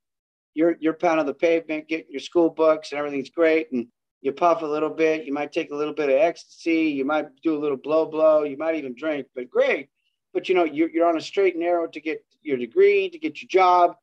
You're 0.54 0.76
you're 0.80 0.94
pounding 0.94 1.26
the 1.26 1.34
pavement, 1.34 1.88
getting 1.88 2.10
your 2.10 2.20
school 2.20 2.50
books, 2.50 2.92
and 2.92 2.98
everything's 2.98 3.30
great. 3.30 3.72
And 3.72 3.88
you 4.22 4.32
puff 4.32 4.62
a 4.62 4.66
little 4.66 4.90
bit. 4.90 5.24
You 5.24 5.32
might 5.32 5.52
take 5.52 5.70
a 5.72 5.76
little 5.76 5.92
bit 5.92 6.08
of 6.08 6.14
ecstasy. 6.16 6.82
You 6.82 7.04
might 7.04 7.26
do 7.42 7.56
a 7.56 7.60
little 7.60 7.76
blow 7.76 8.06
blow. 8.06 8.44
You 8.44 8.56
might 8.56 8.76
even 8.76 8.94
drink. 8.94 9.26
But 9.34 9.50
great. 9.50 9.88
But 10.36 10.50
you 10.50 10.54
know 10.54 10.64
you're 10.64 10.90
you're 10.90 11.08
on 11.08 11.16
a 11.16 11.20
straight 11.22 11.54
and 11.54 11.62
narrow 11.62 11.86
to 11.86 11.98
get 11.98 12.22
your 12.42 12.58
degree, 12.58 13.08
to 13.08 13.18
get 13.18 13.40
your 13.40 13.48
job, 13.48 13.96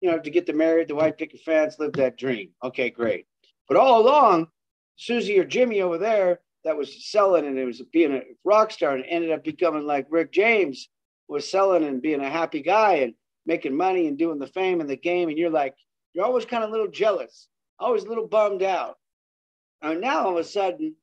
you 0.00 0.08
know, 0.08 0.20
to 0.20 0.30
get 0.30 0.46
the 0.46 0.52
married, 0.52 0.86
the 0.86 0.94
white 0.94 1.18
picket 1.18 1.40
fence, 1.40 1.80
live 1.80 1.94
that 1.94 2.16
dream. 2.16 2.50
Okay, 2.62 2.90
great. 2.90 3.26
But 3.66 3.76
all 3.76 4.00
along, 4.00 4.46
Susie 4.94 5.36
or 5.40 5.44
Jimmy 5.44 5.82
over 5.82 5.98
there 5.98 6.38
that 6.62 6.76
was 6.76 7.10
selling 7.10 7.44
and 7.44 7.58
it 7.58 7.64
was 7.64 7.82
being 7.92 8.12
a 8.14 8.22
rock 8.44 8.70
star 8.70 8.94
and 8.94 9.04
ended 9.08 9.32
up 9.32 9.42
becoming 9.42 9.84
like 9.84 10.06
Rick 10.10 10.30
James 10.30 10.88
was 11.26 11.50
selling 11.50 11.82
and 11.82 12.00
being 12.00 12.20
a 12.20 12.30
happy 12.30 12.62
guy 12.62 12.94
and 12.98 13.14
making 13.44 13.76
money 13.76 14.06
and 14.06 14.16
doing 14.16 14.38
the 14.38 14.46
fame 14.46 14.80
and 14.80 14.88
the 14.88 14.96
game. 14.96 15.28
And 15.28 15.36
you're 15.36 15.50
like, 15.50 15.74
you're 16.14 16.24
always 16.24 16.44
kind 16.44 16.62
of 16.62 16.70
a 16.70 16.72
little 16.72 16.92
jealous, 16.92 17.48
always 17.80 18.04
a 18.04 18.08
little 18.08 18.28
bummed 18.28 18.62
out. 18.62 18.96
And 19.82 20.00
now 20.00 20.26
all 20.26 20.30
of 20.30 20.36
a 20.36 20.44
sudden, 20.44 20.94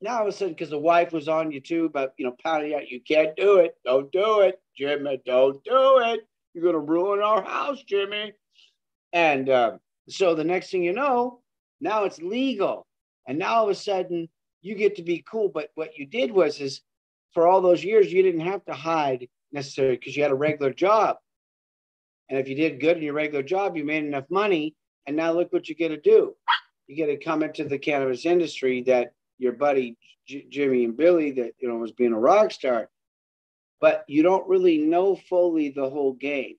now 0.00 0.18
all 0.18 0.22
of 0.22 0.28
a 0.28 0.32
sudden, 0.32 0.54
because 0.54 0.70
the 0.70 0.78
wife 0.78 1.12
was 1.12 1.28
on 1.28 1.50
you 1.50 1.60
too, 1.60 1.90
but 1.92 2.14
you 2.18 2.26
know, 2.26 2.36
pounding 2.42 2.74
out, 2.74 2.88
you 2.88 3.00
can't 3.00 3.34
do 3.36 3.56
it. 3.56 3.76
Don't 3.84 4.10
do 4.12 4.40
it, 4.40 4.60
Jimmy. 4.76 5.20
Don't 5.24 5.62
do 5.64 5.98
it. 5.98 6.20
You're 6.52 6.64
gonna 6.64 6.78
ruin 6.78 7.22
our 7.22 7.42
house, 7.42 7.82
Jimmy. 7.82 8.32
And 9.12 9.48
uh, 9.48 9.78
so 10.08 10.34
the 10.34 10.44
next 10.44 10.70
thing 10.70 10.82
you 10.82 10.92
know, 10.92 11.40
now 11.80 12.04
it's 12.04 12.20
legal. 12.20 12.86
And 13.26 13.38
now 13.38 13.54
all 13.54 13.64
of 13.64 13.70
a 13.70 13.74
sudden 13.74 14.28
you 14.62 14.74
get 14.74 14.96
to 14.96 15.02
be 15.02 15.24
cool. 15.30 15.48
But 15.48 15.70
what 15.74 15.96
you 15.96 16.06
did 16.06 16.30
was 16.30 16.60
is 16.60 16.80
for 17.32 17.46
all 17.46 17.60
those 17.60 17.84
years 17.84 18.12
you 18.12 18.22
didn't 18.22 18.40
have 18.40 18.64
to 18.66 18.74
hide 18.74 19.28
necessarily 19.52 19.96
because 19.96 20.16
you 20.16 20.22
had 20.22 20.32
a 20.32 20.36
regular 20.36 20.72
job. 20.72 21.16
And 22.28 22.38
if 22.38 22.48
you 22.48 22.54
did 22.54 22.80
good 22.80 22.96
in 22.96 23.02
your 23.02 23.14
regular 23.14 23.42
job, 23.42 23.76
you 23.76 23.84
made 23.84 24.04
enough 24.04 24.24
money. 24.30 24.74
And 25.06 25.16
now 25.16 25.32
look 25.32 25.52
what 25.52 25.68
you 25.68 25.74
get 25.74 25.88
to 25.88 26.00
do. 26.00 26.34
You 26.86 26.96
get 26.96 27.06
to 27.06 27.16
come 27.16 27.42
into 27.42 27.64
the 27.64 27.78
cannabis 27.78 28.26
industry 28.26 28.82
that 28.82 29.12
your 29.44 29.52
buddy 29.52 29.96
J- 30.26 30.46
Jimmy 30.48 30.84
and 30.84 30.96
Billy 30.96 31.30
that 31.32 31.52
you 31.60 31.68
know 31.68 31.76
was 31.76 31.92
being 31.92 32.12
a 32.12 32.18
rock 32.18 32.50
star, 32.50 32.88
but 33.80 34.04
you 34.08 34.22
don't 34.22 34.48
really 34.48 34.78
know 34.78 35.14
fully 35.14 35.68
the 35.68 35.88
whole 35.88 36.14
game. 36.14 36.56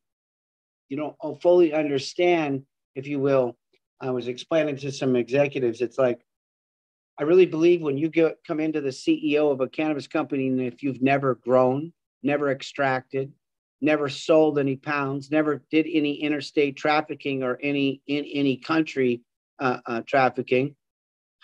You 0.88 0.98
don't 0.98 1.42
fully 1.42 1.74
understand, 1.74 2.64
if 2.96 3.08
you 3.08 3.20
will. 3.20 3.58
I 4.00 4.12
was 4.12 4.28
explaining 4.28 4.78
to 4.78 4.92
some 4.92 5.16
executives, 5.16 5.82
it's 5.82 5.98
like 5.98 6.26
I 7.18 7.24
really 7.24 7.46
believe 7.46 7.82
when 7.82 7.98
you 7.98 8.10
get 8.10 8.38
come 8.46 8.60
into 8.60 8.82
the 8.82 8.90
CEO 8.90 9.52
of 9.52 9.62
a 9.62 9.70
cannabis 9.70 10.08
company, 10.08 10.48
and 10.48 10.62
if 10.62 10.84
you've 10.84 11.02
never 11.02 11.36
grown, 11.36 11.94
never 12.24 12.52
extracted, 12.52 13.32
never 13.82 14.10
sold 14.10 14.60
any 14.60 14.76
pounds, 14.76 15.32
never 15.32 15.64
did 15.72 15.88
any 15.90 16.16
interstate 16.16 16.76
trafficking 16.76 17.42
or 17.42 17.58
any 17.62 18.02
in 18.08 18.26
any 18.26 18.58
country 18.58 19.22
uh, 19.60 19.78
uh, 19.86 20.02
trafficking, 20.02 20.76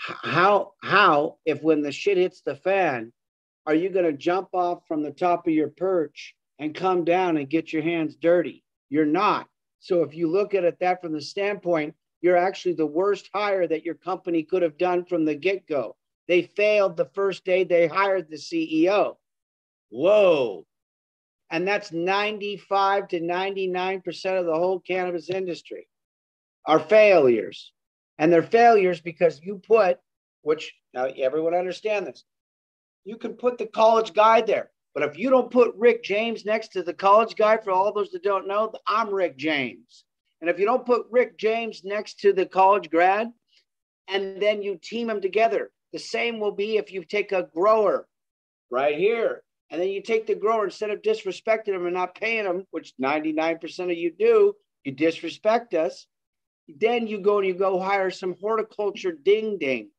how 0.01 0.73
how 0.81 1.37
if 1.45 1.61
when 1.61 1.81
the 1.81 1.91
shit 1.91 2.17
hits 2.17 2.41
the 2.41 2.55
fan, 2.55 3.13
are 3.65 3.75
you 3.75 3.89
going 3.89 4.05
to 4.05 4.13
jump 4.13 4.49
off 4.53 4.87
from 4.87 5.03
the 5.03 5.11
top 5.11 5.47
of 5.47 5.53
your 5.53 5.69
perch 5.69 6.35
and 6.59 6.73
come 6.73 7.03
down 7.03 7.37
and 7.37 7.49
get 7.49 7.71
your 7.71 7.83
hands 7.83 8.15
dirty? 8.15 8.63
You're 8.89 9.05
not. 9.05 9.47
So 9.79 10.03
if 10.03 10.15
you 10.15 10.29
look 10.29 10.53
at 10.53 10.63
it 10.63 10.79
that 10.79 11.01
from 11.01 11.13
the 11.13 11.21
standpoint 11.21 11.95
you're 12.21 12.37
actually 12.37 12.75
the 12.75 12.85
worst 12.85 13.29
hire 13.33 13.67
that 13.67 13.83
your 13.83 13.95
company 13.95 14.43
could 14.43 14.61
have 14.61 14.77
done 14.77 15.05
from 15.05 15.25
the 15.25 15.35
get 15.35 15.67
go. 15.67 15.95
They 16.27 16.43
failed 16.43 16.95
the 16.95 17.09
first 17.13 17.43
day 17.43 17.63
they 17.63 17.87
hired 17.87 18.29
the 18.29 18.37
CEO. 18.37 19.15
Whoa. 19.89 20.65
And 21.49 21.67
that's 21.67 21.91
95 21.91 23.09
to 23.09 23.19
99% 23.19 24.39
of 24.39 24.45
the 24.45 24.53
whole 24.53 24.79
cannabis 24.79 25.29
industry 25.29 25.87
are 26.65 26.79
failures. 26.79 27.73
And 28.21 28.31
they're 28.31 28.43
failures 28.43 29.01
because 29.01 29.41
you 29.41 29.59
put, 29.67 29.97
which 30.43 30.71
now 30.93 31.05
everyone 31.05 31.55
understand 31.55 32.05
this, 32.05 32.23
you 33.03 33.17
can 33.17 33.33
put 33.33 33.57
the 33.57 33.65
college 33.65 34.13
guy 34.13 34.41
there. 34.41 34.69
But 34.93 35.01
if 35.03 35.17
you 35.17 35.31
don't 35.31 35.49
put 35.49 35.73
Rick 35.75 36.03
James 36.03 36.45
next 36.45 36.73
to 36.73 36.83
the 36.83 36.93
college 36.93 37.35
guy, 37.35 37.57
for 37.57 37.71
all 37.71 37.91
those 37.91 38.11
that 38.11 38.21
don't 38.21 38.47
know, 38.47 38.71
I'm 38.87 39.11
Rick 39.11 39.37
James. 39.37 40.05
And 40.39 40.51
if 40.51 40.59
you 40.59 40.65
don't 40.65 40.85
put 40.85 41.07
Rick 41.09 41.39
James 41.39 41.81
next 41.83 42.19
to 42.19 42.31
the 42.31 42.45
college 42.45 42.91
grad 42.91 43.31
and 44.07 44.39
then 44.39 44.61
you 44.61 44.77
team 44.79 45.07
them 45.07 45.19
together, 45.19 45.71
the 45.91 45.97
same 45.97 46.39
will 46.39 46.51
be 46.51 46.77
if 46.77 46.91
you 46.91 47.03
take 47.03 47.31
a 47.31 47.49
grower 47.55 48.07
right 48.69 48.95
here 48.95 49.41
and 49.71 49.81
then 49.81 49.89
you 49.89 50.03
take 50.03 50.27
the 50.27 50.35
grower 50.35 50.65
instead 50.65 50.91
of 50.91 51.01
disrespecting 51.01 51.73
them 51.73 51.87
and 51.87 51.95
not 51.95 52.13
paying 52.13 52.43
them, 52.43 52.67
which 52.69 52.93
99% 53.01 53.79
of 53.79 53.97
you 53.97 54.11
do, 54.11 54.53
you 54.83 54.91
disrespect 54.91 55.73
us. 55.73 56.05
Then 56.79 57.07
you 57.07 57.19
go 57.19 57.37
and 57.37 57.47
you 57.47 57.53
go 57.53 57.79
hire 57.79 58.11
some 58.11 58.35
horticulture 58.39 59.11
ding 59.11 59.57
ding. 59.57 59.89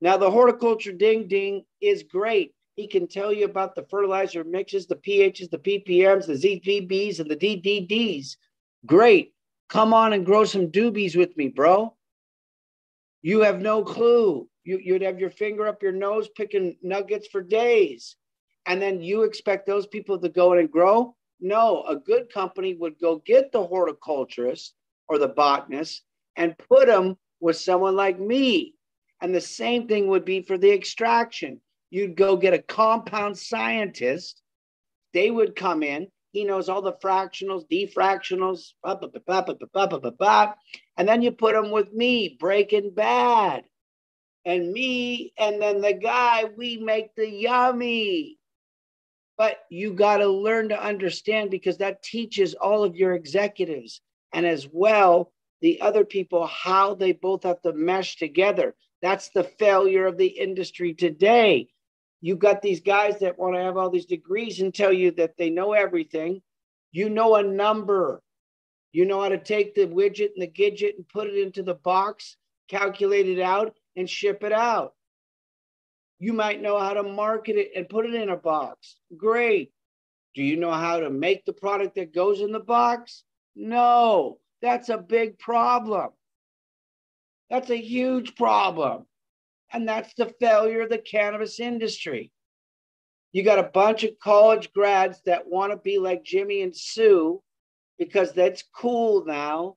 Now, 0.00 0.16
the 0.16 0.30
horticulture 0.30 0.92
ding 0.92 1.28
ding 1.28 1.64
is 1.80 2.02
great. 2.02 2.54
He 2.74 2.86
can 2.88 3.06
tell 3.06 3.32
you 3.32 3.44
about 3.44 3.74
the 3.74 3.86
fertilizer 3.90 4.44
mixes, 4.44 4.86
the 4.86 4.96
pHs, 4.96 5.50
the 5.50 5.58
ppms, 5.58 6.26
the 6.26 6.32
ZPBs, 6.34 7.20
and 7.20 7.30
the 7.30 7.36
DDDs. 7.36 8.36
Great. 8.86 9.32
Come 9.68 9.94
on 9.94 10.12
and 10.12 10.26
grow 10.26 10.44
some 10.44 10.68
doobies 10.68 11.16
with 11.16 11.36
me, 11.36 11.48
bro. 11.48 11.94
You 13.22 13.40
have 13.42 13.60
no 13.60 13.84
clue. 13.84 14.48
You, 14.64 14.78
you'd 14.82 15.02
have 15.02 15.20
your 15.20 15.30
finger 15.30 15.66
up 15.66 15.82
your 15.82 15.92
nose 15.92 16.28
picking 16.36 16.76
nuggets 16.82 17.28
for 17.28 17.42
days. 17.42 18.16
And 18.66 18.80
then 18.80 19.00
you 19.00 19.22
expect 19.22 19.66
those 19.66 19.86
people 19.86 20.18
to 20.18 20.28
go 20.28 20.52
in 20.52 20.60
and 20.60 20.70
grow? 20.70 21.14
No, 21.40 21.84
a 21.84 21.96
good 21.96 22.32
company 22.32 22.74
would 22.74 22.98
go 22.98 23.22
get 23.24 23.52
the 23.52 23.64
horticulturist 23.64 24.74
or 25.12 25.18
the 25.18 25.28
botanist 25.28 26.02
and 26.36 26.56
put 26.58 26.86
them 26.86 27.16
with 27.40 27.56
someone 27.56 27.96
like 27.96 28.18
me. 28.18 28.74
And 29.20 29.34
the 29.34 29.40
same 29.40 29.86
thing 29.86 30.08
would 30.08 30.24
be 30.24 30.42
for 30.42 30.58
the 30.58 30.72
extraction. 30.72 31.60
You'd 31.90 32.16
go 32.16 32.36
get 32.36 32.54
a 32.54 32.58
compound 32.62 33.38
scientist. 33.38 34.40
They 35.12 35.30
would 35.30 35.54
come 35.54 35.82
in 35.82 36.08
he 36.32 36.44
knows 36.44 36.70
all 36.70 36.80
the 36.80 36.94
fractionals, 36.94 37.68
defractionals, 37.70 38.72
blah, 38.82 38.94
blah, 38.96 40.10
blah, 40.10 40.54
and 40.96 41.06
then 41.06 41.20
you 41.20 41.30
put 41.30 41.54
him 41.54 41.70
with 41.70 41.92
me, 41.92 42.36
Breaking 42.40 42.94
Bad. 42.94 43.64
And 44.44 44.72
me 44.72 45.32
and 45.38 45.62
then 45.62 45.80
the 45.80 45.92
guy, 45.92 46.44
we 46.56 46.78
make 46.78 47.14
the 47.14 47.28
yummy. 47.28 48.38
But 49.36 49.58
you 49.70 49.92
got 49.92 50.16
to 50.18 50.26
learn 50.26 50.70
to 50.70 50.82
understand 50.82 51.50
because 51.50 51.78
that 51.78 52.02
teaches 52.02 52.54
all 52.54 52.82
of 52.82 52.96
your 52.96 53.14
executives 53.14 54.00
and 54.32 54.46
as 54.46 54.68
well 54.70 55.32
the 55.60 55.80
other 55.80 56.04
people 56.04 56.46
how 56.46 56.94
they 56.94 57.12
both 57.12 57.44
have 57.44 57.60
to 57.62 57.72
mesh 57.72 58.16
together. 58.16 58.74
That's 59.00 59.30
the 59.30 59.44
failure 59.44 60.06
of 60.06 60.16
the 60.16 60.26
industry 60.26 60.94
today 60.94 61.68
You've 62.24 62.38
got 62.38 62.62
these 62.62 62.80
guys 62.80 63.18
that 63.18 63.36
want 63.36 63.56
to 63.56 63.60
have 63.60 63.76
all 63.76 63.90
these 63.90 64.06
degrees 64.06 64.60
and 64.60 64.72
tell 64.72 64.92
you 64.92 65.10
that 65.12 65.36
they 65.36 65.50
know 65.50 65.72
everything. 65.72 66.40
You 66.92 67.10
know 67.10 67.34
a 67.34 67.42
number. 67.42 68.22
You 68.92 69.06
know 69.06 69.20
how 69.20 69.28
to 69.28 69.38
take 69.38 69.74
the 69.74 69.88
widget 69.88 70.30
and 70.36 70.42
the 70.42 70.46
gidget 70.46 70.96
and 70.96 71.08
put 71.08 71.26
it 71.26 71.36
into 71.36 71.64
the 71.64 71.74
box, 71.74 72.36
calculate 72.68 73.28
it 73.28 73.40
out, 73.40 73.74
and 73.96 74.08
ship 74.08 74.44
it 74.44 74.52
out. 74.52 74.94
You 76.20 76.32
might 76.32 76.62
know 76.62 76.78
how 76.78 76.94
to 76.94 77.02
market 77.02 77.56
it 77.56 77.72
and 77.74 77.88
put 77.88 78.06
it 78.06 78.14
in 78.14 78.28
a 78.28 78.36
box. 78.36 78.96
Great. 79.16 79.72
Do 80.36 80.44
you 80.44 80.56
know 80.56 80.70
how 80.70 81.00
to 81.00 81.10
make 81.10 81.44
the 81.44 81.52
product 81.52 81.96
that 81.96 82.14
goes 82.14 82.40
in 82.40 82.52
the 82.52 82.60
box? 82.60 83.24
No, 83.54 84.38
that's 84.60 84.88
a 84.88 84.98
big 84.98 85.38
problem. 85.38 86.10
That's 87.50 87.70
a 87.70 87.76
huge 87.76 88.34
problem. 88.36 89.06
And 89.72 89.88
that's 89.88 90.14
the 90.14 90.34
failure 90.40 90.82
of 90.82 90.90
the 90.90 90.98
cannabis 90.98 91.60
industry. 91.60 92.30
You 93.32 93.42
got 93.42 93.58
a 93.58 93.64
bunch 93.64 94.04
of 94.04 94.18
college 94.18 94.72
grads 94.72 95.20
that 95.24 95.48
want 95.48 95.72
to 95.72 95.78
be 95.78 95.98
like 95.98 96.24
Jimmy 96.24 96.62
and 96.62 96.76
Sue 96.76 97.42
because 97.98 98.32
that's 98.32 98.64
cool 98.74 99.24
now, 99.24 99.76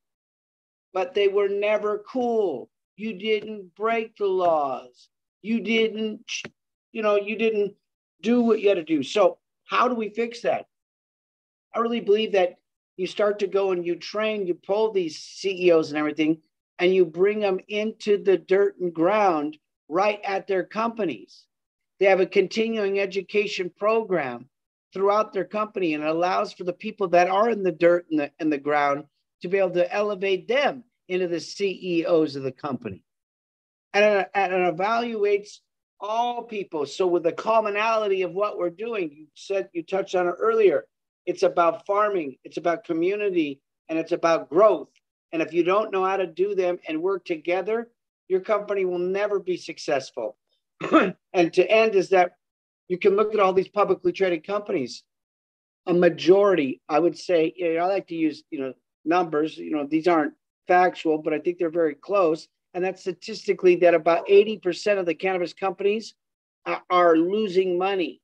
but 0.94 1.14
they 1.14 1.28
were 1.28 1.48
never 1.48 2.04
cool. 2.10 2.70
You 2.98 3.14
didn't 3.18 3.74
break 3.76 4.18
the 4.18 4.28
laws 4.28 5.10
you 5.46 5.62
didn't, 5.62 6.26
you 6.92 7.04
know, 7.04 7.18
you 7.18 7.38
didn't 7.38 7.76
do 8.22 8.42
what 8.42 8.60
you 8.60 8.70
had 8.70 8.76
to 8.76 8.84
do. 8.84 9.04
So, 9.04 9.38
how 9.66 9.88
do 9.88 9.94
we 9.94 10.10
fix 10.10 10.42
that? 10.42 10.66
I 11.74 11.80
really 11.80 12.00
believe 12.00 12.32
that 12.32 12.56
you 12.98 13.08
start 13.08 13.40
to 13.40 13.48
go 13.48 13.72
and 13.72 13.86
you 13.86 13.96
train, 13.96 14.48
you 14.48 14.54
pull 14.56 14.92
these 14.92 15.18
CEOs 15.18 15.90
and 15.90 15.98
everything, 15.98 16.42
and 16.80 16.94
you 16.94 17.06
bring 17.06 17.40
them 17.40 17.60
into 17.68 18.22
the 18.22 18.38
dirt 18.38 18.78
and 18.80 18.94
ground 18.94 19.58
right 19.88 20.20
at 20.24 20.48
their 20.48 20.64
companies. 20.64 21.46
They 22.00 22.06
have 22.08 22.20
a 22.20 22.26
continuing 22.26 23.00
education 23.00 23.72
program 23.78 24.50
throughout 24.94 25.34
their 25.34 25.46
company 25.46 25.94
and 25.94 26.04
it 26.04 26.10
allows 26.10 26.54
for 26.54 26.64
the 26.64 26.74
people 26.74 27.10
that 27.10 27.30
are 27.30 27.50
in 27.50 27.64
the 27.64 27.72
dirt 27.72 28.06
and 28.10 28.20
the, 28.20 28.32
in 28.40 28.50
the 28.50 28.58
ground 28.58 29.06
to 29.42 29.50
be 29.50 29.58
able 29.58 29.72
to 29.72 29.94
elevate 29.94 30.48
them 30.48 30.84
into 31.08 31.28
the 31.28 31.40
CEOs 31.40 32.36
of 32.36 32.44
the 32.44 32.52
company 32.52 33.04
and, 33.96 34.26
and 34.34 34.54
it 34.54 34.76
evaluates 34.76 35.60
all 36.00 36.44
people. 36.44 36.86
So 36.86 37.08
with 37.08 37.24
the 37.24 37.32
commonality 37.32 38.24
of 38.24 38.34
what 38.34 38.58
we're 38.58 38.70
doing, 38.70 39.12
you 39.12 39.28
said 39.34 39.70
you 39.74 39.84
touched 39.84 40.16
on 40.16 40.28
it 40.28 40.36
earlier. 40.38 40.86
It's 41.26 41.44
about 41.44 41.86
farming, 41.86 42.38
it's 42.44 42.58
about 42.58 42.84
community, 42.84 43.62
and 43.90 43.98
it's 43.98 44.12
about 44.12 44.50
growth. 44.50 44.90
And 45.32 45.42
if 45.42 45.54
you 45.54 45.64
don't 45.64 45.92
know 45.92 46.06
how 46.06 46.18
to 46.18 46.28
do 46.28 46.56
them 46.56 46.80
and 46.88 47.02
work 47.02 47.26
together, 47.26 47.90
your 48.28 48.40
company 48.40 48.86
will 48.86 49.00
never 49.00 49.40
be 49.40 49.58
successful. 49.58 50.38
and 51.34 51.54
to 51.54 51.70
end 51.70 51.96
is 51.96 52.10
that 52.10 52.34
you 52.88 52.98
can 52.98 53.16
look 53.16 53.34
at 53.34 53.40
all 53.40 53.54
these 53.54 53.68
publicly 53.68 54.12
traded 54.12 54.46
companies. 54.46 55.04
A 55.88 55.94
majority, 55.94 56.82
I 56.90 57.00
would 57.00 57.18
say, 57.18 57.54
you 57.56 57.76
know, 57.76 57.82
I 57.82 57.88
like 57.88 58.08
to 58.08 58.16
use, 58.16 58.44
you 58.50 58.60
know, 58.60 58.74
numbers. 59.04 59.58
You 59.58 59.72
know, 59.72 59.86
these 59.86 60.08
aren't 60.08 60.34
factual, 60.68 61.20
but 61.20 61.34
I 61.34 61.40
think 61.40 61.58
they're 61.58 61.70
very 61.70 61.96
close 61.96 62.48
and 62.76 62.84
that's 62.84 63.00
statistically 63.00 63.78
that 63.78 63.94
about 63.94 64.28
80% 64.28 65.00
of 65.00 65.06
the 65.06 65.16
cannabis 65.16 65.54
companies 65.54 66.14
are, 66.90 67.16
losing 67.16 67.78
money 67.78 68.22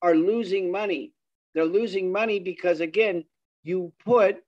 are 0.00 0.14
losing 0.14 0.70
money 0.70 1.12
they're 1.56 1.64
losing 1.64 2.12
money 2.12 2.38
because 2.38 2.80
again 2.80 3.24
you 3.64 3.92
put 4.04 4.44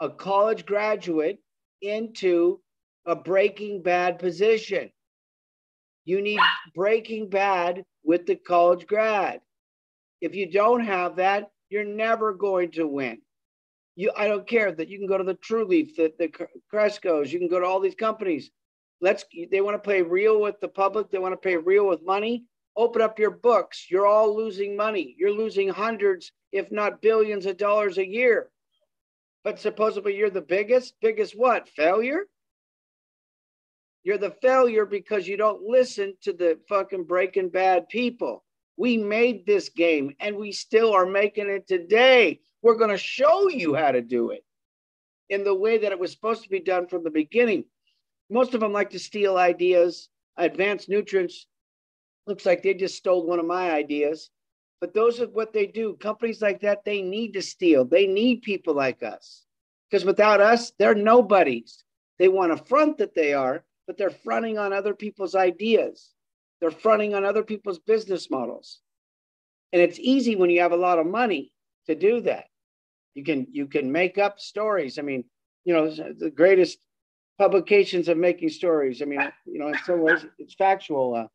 a 0.00 0.10
college 0.10 0.66
graduate 0.66 1.38
into 1.82 2.60
a 3.06 3.14
breaking 3.14 3.82
bad 3.82 4.18
position 4.18 4.90
you 6.06 6.22
need 6.22 6.40
breaking 6.74 7.30
bad 7.30 7.84
with 8.04 8.26
the 8.26 8.36
college 8.36 8.88
grad 8.88 9.40
if 10.20 10.34
you 10.34 10.50
don't 10.50 10.84
have 10.84 11.16
that 11.16 11.50
you're 11.70 11.84
never 11.84 12.34
going 12.34 12.72
to 12.72 12.88
win 12.88 13.18
you, 13.98 14.12
I 14.16 14.28
don't 14.28 14.46
care 14.46 14.70
that 14.70 14.88
you 14.88 14.96
can 14.98 15.08
go 15.08 15.18
to 15.18 15.24
the 15.24 15.34
Trulieve, 15.34 15.96
the, 15.96 16.12
the 16.20 16.30
Cresco's, 16.70 17.32
you 17.32 17.40
can 17.40 17.48
go 17.48 17.58
to 17.58 17.66
all 17.66 17.80
these 17.80 17.96
companies. 17.96 18.48
Let's, 19.00 19.24
they 19.50 19.60
want 19.60 19.74
to 19.74 19.80
play 19.80 20.02
real 20.02 20.40
with 20.40 20.54
the 20.60 20.68
public. 20.68 21.10
They 21.10 21.18
want 21.18 21.32
to 21.32 21.36
pay 21.48 21.56
real 21.56 21.88
with 21.88 22.04
money. 22.04 22.44
Open 22.78 23.02
up 23.02 23.18
your 23.18 23.32
books. 23.32 23.90
You're 23.90 24.06
all 24.06 24.36
losing 24.36 24.76
money. 24.76 25.16
You're 25.18 25.32
losing 25.32 25.68
hundreds, 25.68 26.30
if 26.52 26.70
not 26.70 27.02
billions 27.02 27.44
of 27.44 27.56
dollars 27.56 27.98
a 27.98 28.06
year. 28.06 28.50
But 29.42 29.58
supposedly 29.58 30.16
you're 30.16 30.30
the 30.30 30.40
biggest. 30.40 30.94
Biggest 31.02 31.36
what? 31.36 31.68
Failure? 31.68 32.26
You're 34.04 34.16
the 34.16 34.30
failure 34.40 34.86
because 34.86 35.26
you 35.26 35.36
don't 35.36 35.60
listen 35.64 36.14
to 36.22 36.32
the 36.32 36.60
fucking 36.68 37.02
breaking 37.02 37.48
bad 37.48 37.88
people. 37.88 38.44
We 38.76 38.96
made 38.96 39.44
this 39.44 39.70
game 39.70 40.14
and 40.20 40.36
we 40.36 40.52
still 40.52 40.92
are 40.92 41.04
making 41.04 41.48
it 41.48 41.66
today. 41.66 42.38
We're 42.62 42.78
going 42.78 42.90
to 42.90 42.96
show 42.96 43.48
you 43.48 43.74
how 43.74 43.90
to 43.90 44.02
do 44.02 44.30
it 44.30 44.44
in 45.28 45.42
the 45.42 45.52
way 45.52 45.78
that 45.78 45.90
it 45.90 45.98
was 45.98 46.12
supposed 46.12 46.44
to 46.44 46.48
be 46.48 46.60
done 46.60 46.86
from 46.86 47.02
the 47.02 47.10
beginning. 47.10 47.64
Most 48.30 48.54
of 48.54 48.60
them 48.60 48.72
like 48.72 48.90
to 48.90 49.00
steal 49.00 49.36
ideas. 49.36 50.10
Advanced 50.36 50.88
nutrients 50.88 51.48
looks 52.28 52.46
like 52.46 52.62
they 52.62 52.74
just 52.74 52.96
stole 52.96 53.26
one 53.26 53.38
of 53.38 53.46
my 53.46 53.70
ideas. 53.70 54.30
But 54.80 54.94
those 54.94 55.20
are 55.20 55.26
what 55.26 55.52
they 55.52 55.66
do. 55.66 55.94
Companies 55.94 56.40
like 56.40 56.60
that, 56.60 56.84
they 56.84 57.02
need 57.02 57.32
to 57.32 57.42
steal. 57.42 57.84
They 57.84 58.06
need 58.06 58.42
people 58.42 58.74
like 58.74 59.02
us. 59.02 59.44
Because 59.90 60.04
without 60.04 60.40
us, 60.40 60.72
they're 60.78 60.94
nobodies. 60.94 61.82
They 62.18 62.28
want 62.28 62.56
to 62.56 62.64
front 62.64 62.98
that 62.98 63.14
they 63.14 63.32
are, 63.32 63.64
but 63.86 63.96
they're 63.96 64.10
fronting 64.10 64.58
on 64.58 64.72
other 64.72 64.94
people's 64.94 65.34
ideas. 65.34 66.10
They're 66.60 66.70
fronting 66.70 67.14
on 67.14 67.24
other 67.24 67.42
people's 67.42 67.78
business 67.78 68.30
models. 68.30 68.80
And 69.72 69.82
it's 69.82 69.98
easy 69.98 70.36
when 70.36 70.50
you 70.50 70.60
have 70.60 70.72
a 70.72 70.76
lot 70.76 70.98
of 70.98 71.06
money 71.06 71.52
to 71.86 71.94
do 71.94 72.20
that. 72.22 72.44
You 73.14 73.24
can 73.24 73.46
you 73.50 73.66
can 73.66 73.90
make 73.90 74.18
up 74.18 74.38
stories. 74.38 74.98
I 74.98 75.02
mean, 75.02 75.24
you 75.64 75.74
know, 75.74 75.90
the 75.90 76.30
greatest 76.30 76.78
publications 77.38 78.08
of 78.08 78.16
making 78.16 78.50
stories. 78.50 79.02
I 79.02 79.06
mean, 79.06 79.20
you 79.44 79.58
know, 79.58 79.68
in 79.68 79.78
some 79.84 80.00
ways 80.00 80.24
it's 80.38 80.54
factual. 80.54 81.14
Uh, 81.14 81.26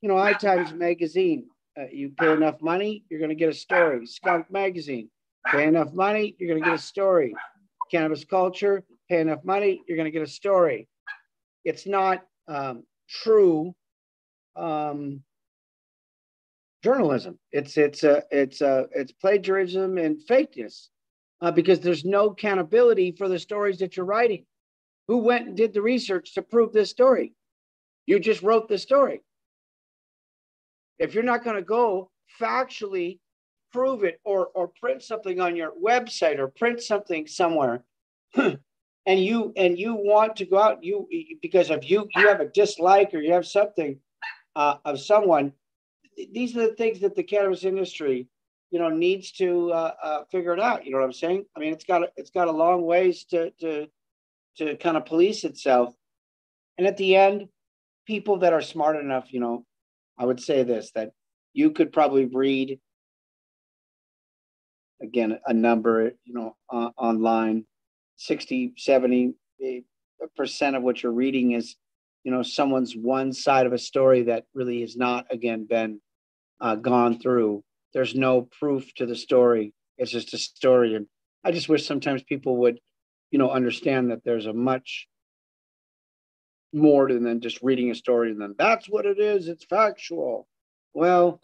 you 0.00 0.08
know, 0.08 0.16
High 0.16 0.34
Times 0.34 0.72
magazine. 0.72 1.46
Uh, 1.78 1.84
you 1.92 2.10
pay 2.10 2.32
enough 2.32 2.60
money, 2.60 3.04
you're 3.08 3.20
going 3.20 3.30
to 3.30 3.36
get 3.36 3.48
a 3.48 3.54
story. 3.54 4.06
Skunk 4.06 4.50
magazine. 4.50 5.10
Pay 5.46 5.66
enough 5.66 5.92
money, 5.92 6.34
you're 6.38 6.48
going 6.48 6.62
to 6.62 6.68
get 6.68 6.78
a 6.78 6.82
story. 6.82 7.34
Cannabis 7.90 8.24
culture. 8.24 8.82
Pay 9.08 9.20
enough 9.20 9.44
money, 9.44 9.82
you're 9.86 9.96
going 9.96 10.06
to 10.06 10.10
get 10.10 10.22
a 10.22 10.30
story. 10.30 10.88
It's 11.64 11.86
not 11.86 12.24
um, 12.46 12.82
true 13.08 13.74
um, 14.56 15.22
journalism. 16.82 17.38
It's 17.52 17.76
it's 17.76 18.04
a 18.04 18.22
it's 18.30 18.60
a 18.60 18.86
it's 18.92 19.12
plagiarism 19.12 19.98
and 19.98 20.20
fakeness 20.28 20.88
uh, 21.40 21.50
because 21.50 21.80
there's 21.80 22.04
no 22.04 22.26
accountability 22.26 23.12
for 23.12 23.28
the 23.28 23.38
stories 23.38 23.78
that 23.78 23.96
you're 23.96 24.06
writing. 24.06 24.44
Who 25.06 25.18
went 25.18 25.48
and 25.48 25.56
did 25.56 25.72
the 25.72 25.82
research 25.82 26.34
to 26.34 26.42
prove 26.42 26.72
this 26.72 26.90
story? 26.90 27.32
You 28.06 28.18
just 28.18 28.42
wrote 28.42 28.68
the 28.68 28.78
story. 28.78 29.22
If 30.98 31.14
you're 31.14 31.24
not 31.24 31.44
going 31.44 31.56
to 31.56 31.62
go 31.62 32.10
factually 32.40 33.18
prove 33.72 34.04
it 34.04 34.20
or 34.24 34.48
or 34.54 34.68
print 34.68 35.02
something 35.02 35.40
on 35.40 35.56
your 35.56 35.72
website 35.82 36.38
or 36.38 36.48
print 36.48 36.80
something 36.80 37.26
somewhere 37.26 37.84
and 38.34 38.58
you 39.06 39.52
and 39.56 39.78
you 39.78 39.94
want 39.94 40.36
to 40.36 40.46
go 40.46 40.58
out 40.58 40.82
you 40.82 41.06
because 41.42 41.70
if 41.70 41.88
you 41.90 42.08
you 42.16 42.28
have 42.28 42.40
a 42.40 42.48
dislike 42.48 43.12
or 43.12 43.18
you 43.18 43.32
have 43.32 43.46
something 43.46 43.98
uh, 44.56 44.76
of 44.86 44.98
someone 44.98 45.52
these 46.32 46.56
are 46.56 46.68
the 46.68 46.74
things 46.74 47.00
that 47.00 47.14
the 47.14 47.22
cannabis 47.22 47.64
industry, 47.64 48.28
you 48.70 48.78
know, 48.78 48.88
needs 48.88 49.32
to 49.32 49.72
uh, 49.72 49.92
uh, 50.02 50.24
figure 50.30 50.52
it 50.52 50.60
out. 50.60 50.84
You 50.84 50.92
know 50.92 50.98
what 50.98 51.04
I'm 51.04 51.12
saying? 51.12 51.44
I 51.56 51.60
mean, 51.60 51.72
it's 51.72 51.84
got 51.84 52.02
it's 52.16 52.30
got 52.30 52.48
a 52.48 52.52
long 52.52 52.82
ways 52.82 53.24
to 53.26 53.50
to 53.60 53.86
to 54.58 54.76
kind 54.76 54.96
of 54.96 55.06
police 55.06 55.44
itself. 55.44 55.94
And 56.76 56.86
at 56.86 56.96
the 56.96 57.16
end, 57.16 57.48
people 58.06 58.38
that 58.38 58.52
are 58.52 58.60
smart 58.60 58.96
enough, 58.96 59.32
you 59.32 59.40
know, 59.40 59.64
I 60.18 60.24
would 60.24 60.40
say 60.40 60.62
this 60.62 60.90
that 60.94 61.12
you 61.52 61.70
could 61.70 61.92
probably 61.92 62.26
read 62.26 62.78
again 65.00 65.38
a 65.46 65.54
number, 65.54 66.12
you 66.24 66.34
know, 66.34 66.56
uh, 66.72 66.90
online 66.96 67.64
60, 68.16 68.74
70 68.76 69.34
eh, 69.64 69.80
percent 70.36 70.76
of 70.76 70.82
what 70.82 71.02
you're 71.02 71.12
reading 71.12 71.52
is 71.52 71.76
you 72.24 72.32
know 72.32 72.42
someone's 72.42 72.96
one 72.96 73.32
side 73.32 73.66
of 73.66 73.72
a 73.72 73.78
story 73.78 74.22
that 74.24 74.44
really 74.52 74.80
has 74.80 74.96
not 74.96 75.26
again 75.30 75.66
been 75.66 76.00
uh, 76.60 76.74
gone 76.74 77.18
through. 77.18 77.62
There's 77.94 78.14
no 78.14 78.42
proof 78.58 78.92
to 78.94 79.06
the 79.06 79.16
story. 79.16 79.72
It's 79.96 80.10
just 80.10 80.34
a 80.34 80.38
story. 80.38 80.94
And 80.94 81.06
I 81.44 81.52
just 81.52 81.68
wish 81.68 81.86
sometimes 81.86 82.22
people 82.22 82.56
would, 82.58 82.80
you 83.30 83.38
know, 83.38 83.50
understand 83.50 84.10
that 84.10 84.24
there's 84.24 84.46
a 84.46 84.52
much 84.52 85.06
more 86.72 87.08
than 87.08 87.40
just 87.40 87.62
reading 87.62 87.90
a 87.90 87.94
story 87.94 88.30
and 88.30 88.40
then 88.40 88.54
that's 88.58 88.88
what 88.88 89.06
it 89.06 89.18
is. 89.18 89.48
It's 89.48 89.64
factual. 89.64 90.46
Well, 90.94 91.40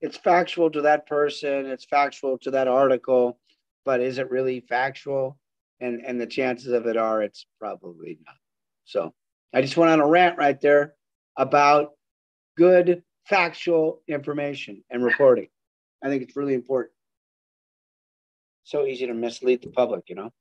it's 0.00 0.16
factual 0.16 0.70
to 0.70 0.82
that 0.82 1.06
person, 1.06 1.66
it's 1.66 1.84
factual 1.84 2.38
to 2.38 2.50
that 2.52 2.68
article, 2.68 3.38
but 3.84 4.00
is 4.00 4.18
it 4.18 4.30
really 4.30 4.60
factual? 4.60 5.38
And 5.80 6.04
and 6.04 6.20
the 6.20 6.26
chances 6.26 6.72
of 6.72 6.86
it 6.86 6.96
are 6.96 7.22
it's 7.22 7.46
probably 7.60 8.18
not. 8.24 8.36
So 8.84 9.14
I 9.52 9.62
just 9.62 9.76
went 9.76 9.90
on 9.90 10.00
a 10.00 10.06
rant 10.06 10.38
right 10.38 10.60
there 10.60 10.94
about 11.36 11.92
good 12.56 13.02
factual 13.26 14.02
information 14.08 14.82
and 14.90 15.04
reporting. 15.04 15.48
I 16.02 16.08
think 16.08 16.22
it's 16.22 16.36
really 16.36 16.54
important. 16.54 16.92
So 18.64 18.84
easy 18.84 19.06
to 19.06 19.14
mislead 19.14 19.62
the 19.62 19.70
public, 19.70 20.04
you 20.08 20.14
know? 20.14 20.32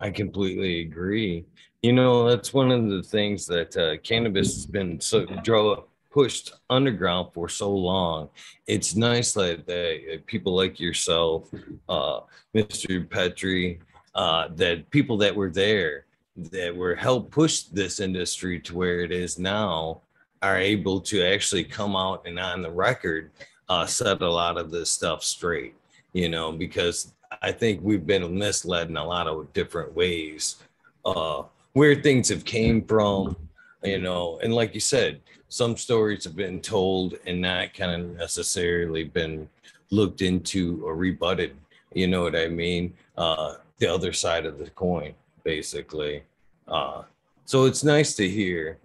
I 0.00 0.10
completely 0.10 0.80
agree. 0.80 1.44
You 1.82 1.92
know, 1.92 2.28
that's 2.28 2.52
one 2.52 2.70
of 2.70 2.88
the 2.88 3.02
things 3.02 3.46
that 3.46 3.76
uh, 3.76 3.98
cannabis 4.02 4.54
has 4.54 4.66
been 4.66 5.00
so 5.00 5.24
draw 5.42 5.82
pushed 6.10 6.52
underground 6.70 7.32
for 7.32 7.48
so 7.48 7.70
long. 7.70 8.28
It's 8.66 8.96
nice 8.96 9.32
that, 9.34 9.66
that 9.66 10.22
people 10.26 10.54
like 10.54 10.80
yourself, 10.80 11.48
uh, 11.88 12.20
Mr. 12.54 13.06
Pietri, 13.06 13.78
uh, 14.14 14.48
that 14.56 14.90
people 14.90 15.16
that 15.18 15.34
were 15.34 15.50
there 15.50 16.06
that 16.36 16.74
were 16.74 16.94
helped 16.94 17.30
push 17.30 17.62
this 17.62 18.00
industry 18.00 18.60
to 18.60 18.76
where 18.76 19.00
it 19.00 19.12
is 19.12 19.38
now 19.38 20.00
are 20.42 20.56
able 20.56 21.00
to 21.00 21.22
actually 21.22 21.64
come 21.64 21.96
out 21.96 22.22
and 22.26 22.38
on 22.38 22.62
the 22.62 22.70
record 22.70 23.30
uh, 23.68 23.84
set 23.84 24.22
a 24.22 24.30
lot 24.30 24.56
of 24.56 24.70
this 24.70 24.90
stuff 24.90 25.22
straight, 25.22 25.74
you 26.12 26.28
know, 26.28 26.52
because 26.52 27.12
I 27.42 27.52
think 27.52 27.80
we've 27.82 28.06
been 28.06 28.38
misled 28.38 28.88
in 28.88 28.96
a 28.96 29.04
lot 29.04 29.26
of 29.26 29.52
different 29.52 29.94
ways. 29.94 30.56
Uh, 31.04 31.44
where 31.72 31.94
things 31.94 32.28
have 32.28 32.44
came 32.44 32.82
from, 32.82 33.36
you 33.82 33.98
know, 33.98 34.38
and 34.42 34.54
like 34.54 34.74
you 34.74 34.80
said, 34.80 35.20
some 35.48 35.76
stories 35.76 36.24
have 36.24 36.36
been 36.36 36.60
told 36.60 37.14
and 37.26 37.40
not 37.40 37.72
kind 37.72 38.00
of 38.00 38.16
necessarily 38.16 39.04
been 39.04 39.48
looked 39.90 40.20
into 40.20 40.80
or 40.84 40.96
rebutted. 40.96 41.56
You 41.94 42.08
know 42.08 42.22
what 42.22 42.36
I 42.36 42.48
mean? 42.48 42.94
Uh, 43.16 43.54
the 43.78 43.86
other 43.86 44.12
side 44.12 44.44
of 44.44 44.58
the 44.58 44.70
coin, 44.70 45.14
basically. 45.44 46.22
Uh, 46.66 47.02
so 47.44 47.64
it's 47.64 47.84
nice 47.84 48.14
to 48.16 48.28
hear, 48.28 48.78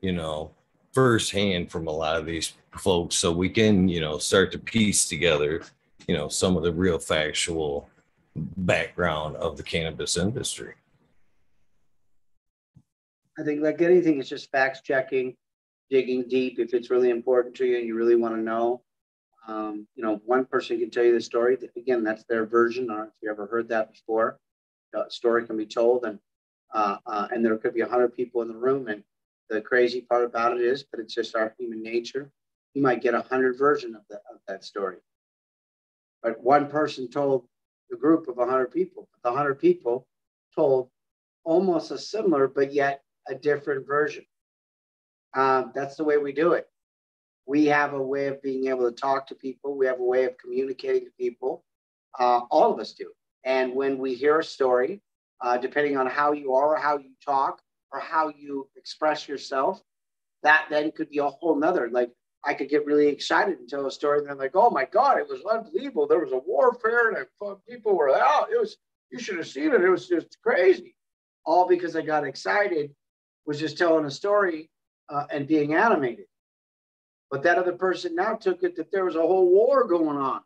you 0.00 0.12
know, 0.12 0.50
firsthand 0.92 1.70
from 1.70 1.86
a 1.86 1.92
lot 1.92 2.16
of 2.16 2.26
these 2.26 2.54
folks 2.72 3.14
so 3.14 3.30
we 3.30 3.48
can, 3.48 3.88
you 3.88 4.00
know, 4.00 4.18
start 4.18 4.50
to 4.52 4.58
piece 4.58 5.08
together, 5.08 5.62
you 6.08 6.16
know, 6.16 6.28
some 6.28 6.56
of 6.56 6.62
the 6.62 6.72
real 6.72 6.98
factual 6.98 7.88
background 8.34 9.36
of 9.36 9.56
the 9.56 9.62
cannabis 9.62 10.16
industry. 10.16 10.74
I 13.38 13.44
think, 13.44 13.62
like 13.62 13.80
anything, 13.82 14.18
it's 14.18 14.28
just 14.28 14.50
facts 14.50 14.80
checking, 14.80 15.36
digging 15.90 16.26
deep 16.26 16.58
if 16.58 16.74
it's 16.74 16.90
really 16.90 17.10
important 17.10 17.54
to 17.56 17.66
you 17.66 17.78
and 17.78 17.86
you 17.86 17.94
really 17.94 18.16
want 18.16 18.34
to 18.34 18.40
know. 18.40 18.82
Um, 19.46 19.86
you 19.94 20.02
know, 20.02 20.20
one 20.24 20.44
person 20.44 20.78
can 20.78 20.90
tell 20.90 21.04
you 21.04 21.14
the 21.14 21.20
story. 21.20 21.56
Again, 21.76 22.02
that's 22.02 22.24
their 22.24 22.46
version. 22.46 22.90
I 22.90 23.04
if 23.04 23.10
you 23.22 23.30
ever 23.30 23.46
heard 23.46 23.68
that 23.68 23.92
before. 23.92 24.38
A 24.94 25.10
story 25.10 25.46
can 25.46 25.56
be 25.58 25.66
told, 25.66 26.04
and 26.04 26.18
uh, 26.74 26.96
uh, 27.06 27.28
and 27.30 27.44
there 27.44 27.56
could 27.58 27.74
be 27.74 27.82
hundred 27.82 28.16
people 28.16 28.40
in 28.40 28.48
the 28.48 28.56
room. 28.56 28.88
And 28.88 29.04
the 29.50 29.60
crazy 29.60 30.00
part 30.00 30.24
about 30.24 30.56
it 30.56 30.62
is, 30.62 30.82
but 30.82 30.98
it's 30.98 31.14
just 31.14 31.36
our 31.36 31.54
human 31.58 31.82
nature. 31.82 32.30
You 32.74 32.82
might 32.82 33.02
get 33.02 33.14
a 33.14 33.20
hundred 33.20 33.58
version 33.58 33.94
of 33.94 34.02
that 34.08 34.22
of 34.32 34.40
that 34.48 34.64
story, 34.64 34.96
but 36.22 36.42
one 36.42 36.68
person 36.68 37.08
told 37.08 37.46
the 37.90 37.96
group 37.96 38.28
of 38.28 38.36
hundred 38.36 38.72
people. 38.72 39.08
The 39.24 39.32
hundred 39.32 39.56
people 39.56 40.06
told 40.54 40.90
almost 41.44 41.90
a 41.90 41.98
similar, 41.98 42.48
but 42.48 42.72
yet 42.72 43.02
a 43.28 43.34
different 43.34 43.86
version. 43.86 44.24
Um, 45.34 45.72
that's 45.74 45.96
the 45.96 46.04
way 46.04 46.18
we 46.18 46.32
do 46.32 46.52
it. 46.52 46.66
We 47.46 47.66
have 47.66 47.94
a 47.94 48.02
way 48.02 48.26
of 48.26 48.42
being 48.42 48.66
able 48.68 48.90
to 48.90 48.94
talk 48.94 49.26
to 49.28 49.34
people. 49.34 49.76
We 49.76 49.86
have 49.86 50.00
a 50.00 50.04
way 50.04 50.24
of 50.24 50.36
communicating 50.38 51.04
to 51.04 51.10
people. 51.18 51.64
Uh, 52.18 52.40
all 52.50 52.72
of 52.72 52.80
us 52.80 52.92
do. 52.92 53.10
And 53.44 53.74
when 53.74 53.98
we 53.98 54.14
hear 54.14 54.40
a 54.40 54.44
story, 54.44 55.00
uh, 55.40 55.56
depending 55.56 55.96
on 55.96 56.06
how 56.06 56.32
you 56.32 56.54
are, 56.54 56.74
or 56.74 56.76
how 56.76 56.98
you 56.98 57.10
talk, 57.24 57.60
or 57.92 58.00
how 58.00 58.28
you 58.36 58.68
express 58.76 59.28
yourself, 59.28 59.82
that 60.42 60.66
then 60.70 60.92
could 60.92 61.08
be 61.08 61.18
a 61.18 61.28
whole 61.28 61.56
nother. 61.58 61.88
Like 61.90 62.10
I 62.44 62.54
could 62.54 62.68
get 62.68 62.86
really 62.86 63.08
excited 63.08 63.58
and 63.58 63.68
tell 63.68 63.86
a 63.86 63.90
story, 63.90 64.20
and 64.20 64.28
then 64.28 64.38
like, 64.38 64.54
oh 64.54 64.70
my 64.70 64.84
god, 64.84 65.18
it 65.18 65.28
was 65.28 65.42
unbelievable. 65.44 66.06
There 66.06 66.20
was 66.20 66.32
a 66.32 66.38
warfare, 66.38 67.10
and 67.10 67.26
people 67.68 67.96
were 67.96 68.16
out. 68.16 68.48
It 68.52 68.60
was 68.60 68.76
you 69.10 69.18
should 69.18 69.38
have 69.38 69.48
seen 69.48 69.72
it. 69.72 69.82
It 69.82 69.90
was 69.90 70.08
just 70.08 70.38
crazy, 70.42 70.94
all 71.44 71.66
because 71.66 71.96
I 71.96 72.02
got 72.02 72.24
excited, 72.24 72.94
was 73.46 73.58
just 73.58 73.78
telling 73.78 74.04
a 74.04 74.10
story 74.10 74.70
uh, 75.08 75.24
and 75.30 75.46
being 75.46 75.74
animated. 75.74 76.26
But 77.30 77.42
that 77.42 77.58
other 77.58 77.72
person 77.72 78.14
now 78.14 78.34
took 78.34 78.62
it 78.62 78.76
that 78.76 78.92
there 78.92 79.04
was 79.04 79.16
a 79.16 79.20
whole 79.20 79.50
war 79.50 79.86
going 79.86 80.16
on. 80.18 80.40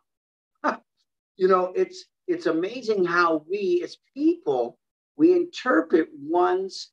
you 1.37 1.47
know, 1.47 1.71
it's 1.75 2.05
it's 2.27 2.45
amazing 2.45 3.05
how 3.05 3.45
we 3.49 3.81
as 3.83 3.97
people 4.13 4.79
we 5.15 5.33
interpret 5.33 6.09
one's 6.19 6.89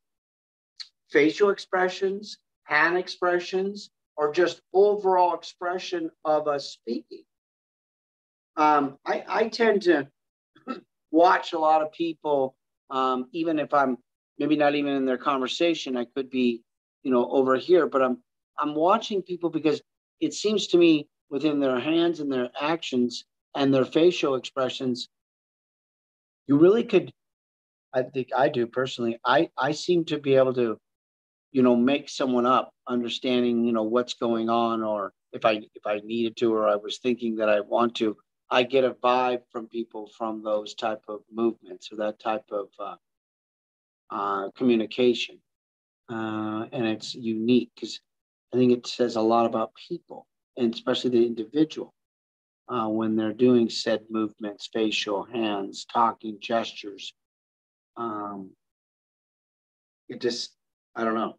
facial 1.10 1.50
expressions, 1.50 2.38
hand 2.64 2.98
expressions, 2.98 3.90
or 4.20 4.30
just 4.30 4.60
overall 4.74 5.34
expression 5.34 6.10
of 6.26 6.46
us 6.46 6.68
speaking. 6.68 7.22
Um, 8.54 8.98
I, 9.06 9.24
I, 9.26 9.48
tend 9.48 9.80
to 9.82 10.08
watch 11.10 11.54
a 11.54 11.58
lot 11.58 11.80
of 11.80 11.90
people, 11.90 12.54
um, 12.90 13.28
even 13.32 13.58
if 13.58 13.72
I'm 13.72 13.96
maybe 14.38 14.56
not 14.56 14.74
even 14.74 14.92
in 14.92 15.06
their 15.06 15.16
conversation, 15.16 15.96
I 15.96 16.04
could 16.04 16.28
be, 16.28 16.62
you 17.02 17.10
know, 17.10 17.30
over 17.30 17.56
here, 17.56 17.86
but 17.86 18.02
I'm 18.02 18.18
I'm 18.58 18.74
watching 18.74 19.22
people 19.22 19.48
because 19.48 19.80
it 20.20 20.34
seems 20.34 20.66
to 20.66 20.76
me 20.76 21.08
within 21.30 21.58
their 21.58 21.80
hands 21.80 22.20
and 22.20 22.30
their 22.30 22.50
actions 22.60 23.24
and 23.56 23.72
their 23.72 23.86
facial 23.86 24.34
expressions, 24.34 25.08
you 26.46 26.58
really 26.58 26.84
could 26.84 27.10
I 27.94 28.02
think 28.02 28.28
I 28.36 28.50
do 28.50 28.66
personally. 28.66 29.18
I 29.24 29.48
I 29.56 29.72
seem 29.72 30.04
to 30.06 30.18
be 30.18 30.34
able 30.34 30.52
to, 30.54 30.78
you 31.52 31.62
know, 31.62 31.76
make 31.76 32.08
someone 32.08 32.46
up, 32.46 32.72
understanding 32.88 33.64
you 33.64 33.72
know 33.72 33.82
what's 33.82 34.14
going 34.14 34.48
on, 34.48 34.82
or 34.82 35.12
if 35.32 35.44
I 35.44 35.60
if 35.74 35.86
I 35.86 36.00
needed 36.04 36.36
to, 36.38 36.52
or 36.52 36.68
I 36.68 36.76
was 36.76 36.98
thinking 36.98 37.36
that 37.36 37.48
I 37.48 37.60
want 37.60 37.96
to. 37.96 38.16
I 38.52 38.64
get 38.64 38.82
a 38.82 38.90
vibe 38.90 39.42
from 39.52 39.68
people 39.68 40.10
from 40.18 40.42
those 40.42 40.74
type 40.74 41.02
of 41.08 41.20
movements 41.32 41.92
or 41.92 41.96
that 41.96 42.18
type 42.18 42.46
of 42.50 42.68
uh, 42.80 42.96
uh, 44.10 44.50
communication, 44.56 45.38
uh, 46.10 46.66
and 46.72 46.86
it's 46.86 47.14
unique 47.14 47.70
because 47.74 48.00
I 48.52 48.56
think 48.56 48.72
it 48.72 48.86
says 48.86 49.14
a 49.16 49.20
lot 49.20 49.46
about 49.46 49.70
people 49.88 50.26
and 50.56 50.74
especially 50.74 51.10
the 51.10 51.26
individual 51.26 51.94
uh, 52.68 52.86
when 52.86 53.16
they're 53.16 53.32
doing 53.32 53.68
said 53.68 54.00
movements, 54.10 54.68
facial, 54.72 55.24
hands, 55.24 55.86
talking, 55.92 56.38
gestures, 56.40 57.14
um, 57.96 58.50
it 60.08 60.20
just, 60.20 60.52
I 61.00 61.04
don't 61.04 61.14
know, 61.14 61.38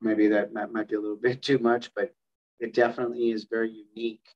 maybe 0.00 0.28
that 0.28 0.54
might 0.54 0.88
be 0.88 0.94
a 0.94 1.00
little 1.00 1.16
bit 1.20 1.42
too 1.42 1.58
much, 1.58 1.90
but 1.94 2.14
it 2.60 2.72
definitely 2.72 3.30
is 3.30 3.44
very 3.44 3.70
unique 3.70 4.26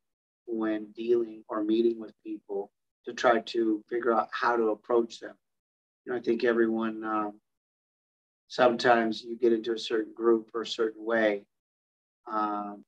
when 0.45 0.93
dealing 0.93 1.45
or 1.49 1.65
meeting 1.65 1.99
with 1.99 2.13
people 2.23 2.71
to 3.07 3.15
try 3.15 3.41
to 3.41 3.83
figure 3.89 4.13
out 4.13 4.29
how 4.33 4.57
to 4.57 4.69
approach 4.69 5.19
them. 5.19 5.35
You 6.05 6.13
know, 6.13 6.19
I 6.19 6.21
think 6.21 6.45
everyone, 6.45 7.03
um, 7.05 7.41
sometimes 8.49 9.23
you 9.23 9.39
get 9.39 9.55
into 9.55 9.73
a 9.73 9.79
certain 9.79 10.13
group 10.13 10.51
or 10.53 10.61
a 10.61 10.67
certain 10.67 11.07
way. 11.07 11.47
Um, 12.31 12.85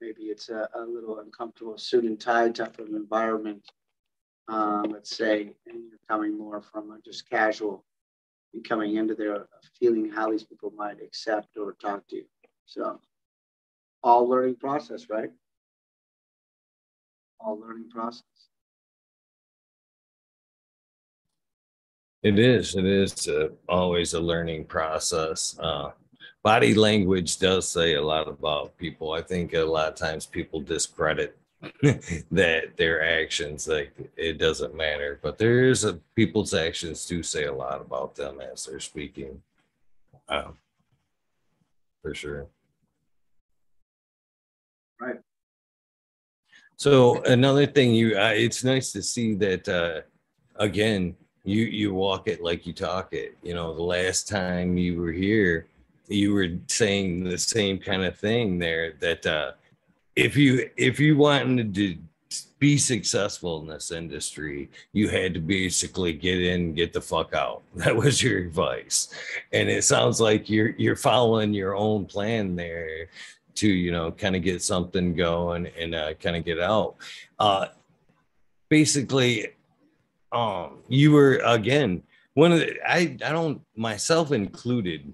maybe 0.00 0.22
it's 0.22 0.48
a, 0.48 0.68
a, 0.74 0.80
little 0.80 1.20
uncomfortable 1.20 1.78
suit 1.78 2.02
and 2.02 2.18
tie 2.18 2.48
type 2.48 2.80
of 2.80 2.88
environment, 2.88 3.62
uh, 4.48 4.82
let's 4.88 5.16
say, 5.16 5.54
and 5.68 5.84
you're 5.88 6.00
coming 6.08 6.36
more 6.36 6.60
from 6.60 6.90
a 6.90 6.98
just 7.04 7.30
casual 7.30 7.84
coming 8.62 8.96
into 8.96 9.14
there 9.14 9.46
feeling 9.78 10.10
how 10.10 10.30
these 10.30 10.44
people 10.44 10.72
might 10.76 11.02
accept 11.02 11.56
or 11.56 11.72
talk 11.72 12.06
to 12.08 12.16
you. 12.16 12.24
So 12.66 13.00
all 14.02 14.28
learning 14.28 14.56
process, 14.56 15.08
right? 15.08 15.30
All 17.40 17.58
learning 17.58 17.90
process. 17.90 18.22
It 22.22 22.38
is. 22.38 22.74
It 22.74 22.86
is 22.86 23.28
uh, 23.28 23.48
always 23.68 24.14
a 24.14 24.20
learning 24.20 24.64
process. 24.64 25.58
Uh, 25.58 25.90
body 26.42 26.74
language 26.74 27.38
does 27.38 27.68
say 27.68 27.94
a 27.94 28.02
lot 28.02 28.28
about 28.28 28.76
people. 28.78 29.12
I 29.12 29.20
think 29.20 29.52
a 29.52 29.60
lot 29.60 29.88
of 29.88 29.94
times 29.94 30.24
people 30.24 30.60
discredit 30.60 31.36
that 32.30 32.76
their 32.76 33.22
actions 33.22 33.68
like 33.68 33.92
it 34.16 34.38
doesn't 34.38 34.74
matter 34.74 35.18
but 35.22 35.38
there 35.38 35.64
is 35.64 35.84
a 35.84 35.94
people's 36.14 36.54
actions 36.54 37.06
do 37.06 37.22
say 37.22 37.44
a 37.44 37.52
lot 37.52 37.80
about 37.80 38.14
them 38.14 38.40
as 38.40 38.66
they're 38.66 38.80
speaking. 38.80 39.42
Um, 40.28 40.56
for 42.02 42.14
sure. 42.14 42.46
Right. 45.00 45.20
So 46.76 47.22
another 47.22 47.66
thing 47.66 47.94
you 47.94 48.18
uh, 48.18 48.32
it's 48.34 48.64
nice 48.64 48.92
to 48.92 49.02
see 49.02 49.34
that 49.36 49.68
uh 49.68 50.00
again 50.56 51.16
you 51.44 51.64
you 51.64 51.94
walk 51.94 52.28
it 52.28 52.42
like 52.42 52.66
you 52.66 52.72
talk 52.72 53.12
it. 53.12 53.36
You 53.42 53.54
know 53.54 53.74
the 53.74 53.82
last 53.82 54.28
time 54.28 54.76
you 54.76 55.00
were 55.00 55.12
here 55.12 55.66
you 56.08 56.34
were 56.34 56.48
saying 56.66 57.24
the 57.24 57.38
same 57.38 57.78
kind 57.78 58.04
of 58.04 58.18
thing 58.18 58.58
there 58.58 58.92
that 59.00 59.24
uh 59.24 59.52
if 60.16 60.36
you 60.36 60.70
if 60.76 61.00
you 61.00 61.16
wanted 61.16 61.74
to 61.74 61.96
be 62.58 62.78
successful 62.78 63.60
in 63.60 63.66
this 63.68 63.90
industry, 63.90 64.70
you 64.92 65.08
had 65.08 65.34
to 65.34 65.40
basically 65.40 66.12
get 66.12 66.40
in, 66.40 66.74
get 66.74 66.92
the 66.92 67.00
fuck 67.00 67.34
out. 67.34 67.62
That 67.74 67.96
was 67.96 68.22
your 68.22 68.38
advice, 68.38 69.08
and 69.52 69.68
it 69.68 69.84
sounds 69.84 70.20
like 70.20 70.48
you're 70.48 70.70
you're 70.70 70.96
following 70.96 71.52
your 71.52 71.74
own 71.74 72.06
plan 72.06 72.56
there 72.56 73.08
to 73.56 73.68
you 73.68 73.92
know 73.92 74.12
kind 74.12 74.36
of 74.36 74.42
get 74.42 74.62
something 74.62 75.14
going 75.14 75.68
and 75.78 75.94
uh, 75.94 76.14
kind 76.14 76.36
of 76.36 76.44
get 76.44 76.60
out. 76.60 76.96
Uh, 77.38 77.66
basically, 78.68 79.48
um, 80.32 80.78
you 80.88 81.12
were 81.12 81.40
again 81.44 82.02
one 82.34 82.52
of 82.52 82.60
the, 82.60 82.76
I 82.86 83.16
I 83.24 83.32
don't 83.32 83.60
myself 83.76 84.32
included. 84.32 85.12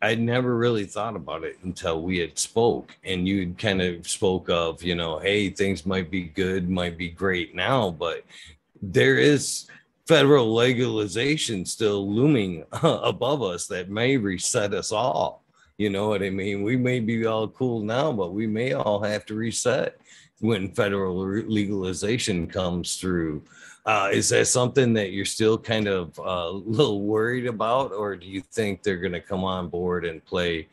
I 0.00 0.14
never 0.14 0.56
really 0.56 0.84
thought 0.84 1.16
about 1.16 1.42
it 1.42 1.58
until 1.64 2.02
we 2.02 2.18
had 2.18 2.38
spoke, 2.38 2.96
and 3.02 3.26
you 3.26 3.54
kind 3.58 3.82
of 3.82 4.08
spoke 4.08 4.48
of, 4.48 4.82
you 4.82 4.94
know, 4.94 5.18
hey, 5.18 5.50
things 5.50 5.84
might 5.84 6.10
be 6.10 6.22
good, 6.22 6.70
might 6.70 6.96
be 6.96 7.08
great 7.08 7.54
now, 7.54 7.90
but 7.90 8.24
there 8.80 9.16
is 9.16 9.66
federal 10.06 10.54
legalization 10.54 11.64
still 11.66 12.10
looming 12.10 12.64
above 12.82 13.42
us 13.42 13.66
that 13.66 13.90
may 13.90 14.16
reset 14.16 14.72
us 14.72 14.92
all. 14.92 15.42
You 15.78 15.90
know 15.90 16.08
what 16.08 16.22
I 16.22 16.30
mean? 16.30 16.62
We 16.62 16.76
may 16.76 17.00
be 17.00 17.26
all 17.26 17.48
cool 17.48 17.80
now, 17.80 18.12
but 18.12 18.32
we 18.32 18.46
may 18.46 18.72
all 18.72 19.02
have 19.02 19.26
to 19.26 19.34
reset 19.34 20.00
when 20.40 20.72
federal 20.72 21.16
legalization 21.16 22.46
comes 22.46 22.96
through. 22.96 23.42
Uh, 23.88 24.10
is 24.12 24.28
that 24.28 24.46
something 24.46 24.92
that 24.92 25.12
you're 25.12 25.24
still 25.24 25.56
kind 25.56 25.88
of 25.88 26.18
uh, 26.18 26.22
a 26.22 26.50
little 26.50 27.00
worried 27.00 27.46
about, 27.46 27.90
or 27.90 28.16
do 28.16 28.26
you 28.26 28.42
think 28.42 28.82
they're 28.82 28.98
going 28.98 29.14
to 29.14 29.20
come 29.20 29.44
on 29.44 29.70
board 29.70 30.04
and 30.04 30.22
play 30.26 30.68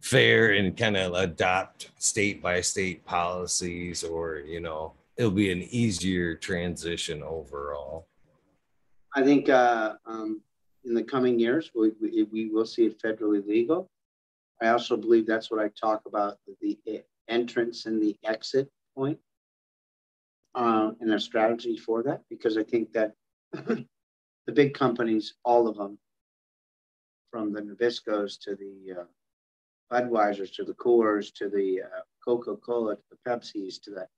fair 0.00 0.52
and 0.52 0.76
kind 0.76 0.96
of 0.96 1.12
adopt 1.14 1.90
state 1.98 2.40
by 2.40 2.60
state 2.60 3.04
policies, 3.04 4.04
or 4.04 4.36
you 4.46 4.60
know, 4.60 4.92
it'll 5.16 5.32
be 5.32 5.50
an 5.50 5.62
easier 5.70 6.36
transition 6.36 7.20
overall? 7.24 8.06
I 9.16 9.24
think 9.24 9.48
uh, 9.48 9.94
um, 10.06 10.40
in 10.84 10.94
the 10.94 11.02
coming 11.02 11.40
years 11.40 11.72
we, 11.74 11.90
we, 12.00 12.22
we 12.30 12.48
will 12.48 12.64
see 12.64 12.86
it 12.86 13.02
federally 13.02 13.44
legal. 13.44 13.90
I 14.62 14.68
also 14.68 14.96
believe 14.96 15.26
that's 15.26 15.50
what 15.50 15.58
I 15.58 15.68
talk 15.70 16.02
about 16.06 16.38
the 16.60 16.78
entrance 17.26 17.86
and 17.86 18.00
the 18.00 18.16
exit 18.22 18.70
point 18.94 19.18
uh, 20.54 20.90
and 21.00 21.12
a 21.12 21.20
strategy 21.20 21.76
for 21.76 22.02
that 22.02 22.22
because 22.28 22.56
I 22.56 22.62
think 22.62 22.92
that 22.92 23.12
the 23.52 24.52
big 24.52 24.74
companies, 24.74 25.34
all 25.44 25.68
of 25.68 25.76
them, 25.76 25.98
from 27.30 27.52
the 27.52 27.62
Nabiscos 27.62 28.38
to 28.42 28.54
the 28.56 29.00
uh, 29.00 29.04
Budweisers 29.90 30.54
to 30.56 30.64
the 30.64 30.74
Coors 30.74 31.32
to 31.34 31.48
the 31.48 31.82
uh, 31.82 32.00
Coca 32.24 32.56
Cola 32.56 32.96
to 32.96 33.02
the 33.10 33.30
Pepsis 33.30 33.80
to 33.82 33.90
that, 33.92 34.08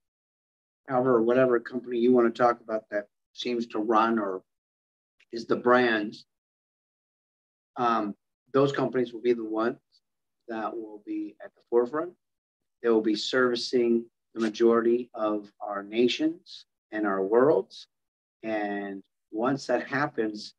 however 0.87 1.21
whatever 1.21 1.59
company 1.59 1.97
you 1.97 2.11
want 2.11 2.33
to 2.33 2.43
talk 2.43 2.59
about 2.61 2.83
that 2.91 3.07
seems 3.33 3.67
to 3.67 3.79
run 3.79 4.19
or 4.19 4.41
is 5.31 5.45
the 5.45 5.55
brands. 5.55 6.25
Um, 7.77 8.15
those 8.53 8.71
companies 8.71 9.11
will 9.11 9.21
be 9.21 9.33
the 9.33 9.43
ones 9.43 9.77
that 10.47 10.73
will 10.73 11.01
be 11.05 11.35
at 11.43 11.53
the 11.55 11.61
forefront. 11.69 12.13
They 12.81 12.89
will 12.89 13.01
be 13.01 13.15
servicing 13.15 14.05
the 14.35 14.41
majority 14.41 15.09
of 15.15 15.49
our 15.61 15.81
nations 15.81 16.65
and 16.91 17.07
our 17.07 17.23
worlds. 17.23 17.87
And 18.43 19.01
once 19.31 19.65
that 19.67 19.87
happens, 19.87 20.53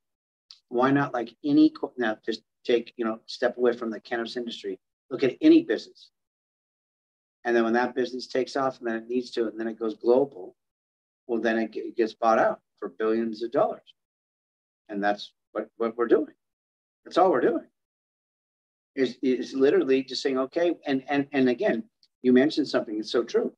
why 0.68 0.90
not 0.90 1.14
like 1.14 1.36
any 1.44 1.72
now 1.96 2.16
just 2.24 2.42
take 2.64 2.92
you 2.96 3.04
know 3.04 3.20
step 3.26 3.56
away 3.58 3.72
from 3.72 3.90
the 3.90 4.00
cannabis 4.00 4.36
industry. 4.36 4.80
Look 5.10 5.22
at 5.22 5.36
any 5.40 5.62
business. 5.62 6.10
And 7.44 7.54
then 7.54 7.62
when 7.62 7.74
that 7.74 7.94
business 7.94 8.26
takes 8.26 8.56
off 8.56 8.78
and 8.78 8.88
then 8.88 8.96
it 8.96 9.08
needs 9.08 9.30
to 9.32 9.46
and 9.46 9.60
then 9.60 9.68
it 9.68 9.78
goes 9.78 9.94
global 9.94 10.56
well 11.28 11.40
then 11.40 11.58
it, 11.58 11.96
gets 11.96 12.14
bought 12.14 12.38
out 12.38 12.60
for 12.80 12.88
billions 12.88 13.42
of 13.42 13.52
dollars. 13.52 13.94
And 14.88 15.02
that's 15.04 15.32
what, 15.52 15.68
what 15.76 15.96
we're 15.96 16.06
doing. 16.06 16.34
That's 17.04 17.18
all 17.18 17.30
we're 17.30 17.40
doing. 17.40 17.66
Is, 18.94 19.18
is 19.22 19.52
literally 19.52 20.02
just 20.02 20.22
saying 20.22 20.38
okay 20.38 20.74
and 20.86 21.04
and 21.08 21.26
and 21.32 21.50
again 21.50 21.84
you 22.22 22.32
mentioned 22.32 22.66
something 22.66 22.96
that's 22.96 23.12
so 23.12 23.22
true 23.22 23.52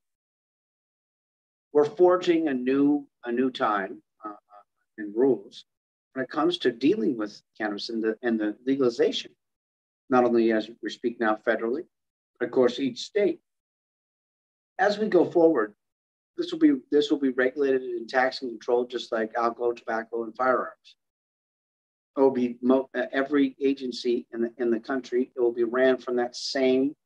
we're 1.79 1.85
forging 1.85 2.49
a 2.49 2.55
new 2.55 3.07
a 3.25 3.31
new 3.31 3.51
time 3.53 4.03
uh, 4.25 4.33
and 4.97 5.15
rules 5.15 5.65
when 6.13 6.25
it 6.25 6.29
comes 6.29 6.59
to 6.59 6.73
dealing 6.73 7.17
with 7.17 7.41
cannabis 7.57 7.89
and 7.89 8.03
the 8.03 8.17
and 8.23 8.41
the 8.41 8.57
legalization. 8.67 9.31
Not 10.11 10.25
only 10.25 10.51
as 10.51 10.69
we 10.83 10.91
speak 10.91 11.21
now 11.21 11.39
federally, 11.47 11.85
but 12.41 12.47
of 12.47 12.51
course 12.51 12.81
each 12.81 12.99
state. 13.03 13.39
As 14.81 14.99
we 14.99 15.07
go 15.07 15.25
forward, 15.25 15.73
this 16.37 16.51
will 16.51 16.59
be 16.59 16.75
this 16.91 17.13
will 17.13 17.21
be 17.21 17.31
regulated 17.31 17.83
and 17.83 18.09
taxed 18.09 18.43
and 18.43 18.51
controlled 18.51 18.91
just 18.91 19.13
like 19.13 19.31
alcohol, 19.37 19.73
tobacco, 19.73 20.25
and 20.25 20.35
firearms. 20.35 20.97
It 22.17 22.21
will 22.21 22.33
be 22.33 22.59
mo- 22.61 22.91
every 23.13 23.55
agency 23.63 24.27
in 24.33 24.41
the 24.43 24.53
in 24.59 24.73
the 24.73 24.81
country. 24.81 25.31
It 25.37 25.41
will 25.41 25.53
be 25.53 25.63
ran 25.63 25.97
from 25.99 26.17
that 26.17 26.35
same 26.35 26.97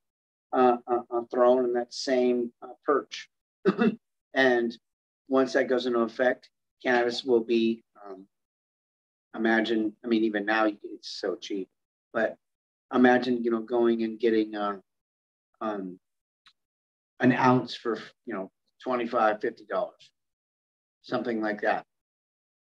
uh, 0.51 0.79
uh, 0.87 1.01
uh 1.11 1.25
throne 1.31 1.67
and 1.67 1.77
that 1.77 1.93
same 1.93 2.53
uh, 2.63 2.73
perch. 2.87 3.29
And 4.35 4.77
once 5.29 5.53
that 5.53 5.69
goes 5.69 5.87
into 5.87 6.01
effect, 6.01 6.49
cannabis 6.85 7.25
will 7.25 7.41
be, 7.41 7.83
um, 8.05 8.27
imagine, 9.35 9.95
I 10.05 10.09
mean, 10.09 10.25
even 10.25 10.45
now 10.45 10.67
it's 10.67 11.21
so 11.21 11.37
cheap, 11.37 11.69
but 12.13 12.37
imagine, 12.95 13.43
you 13.43 13.51
know, 13.51 13.61
going 13.61 14.03
and 14.03 14.19
getting 14.19 14.55
uh, 14.55 14.79
um, 15.61 15.99
an 17.21 17.33
ounce 17.33 17.75
for, 17.75 17.99
you 18.27 18.35
know, 18.35 18.51
25 18.83 19.41
$50, 19.41 19.89
something 21.03 21.41
like 21.41 21.61
that, 21.63 21.85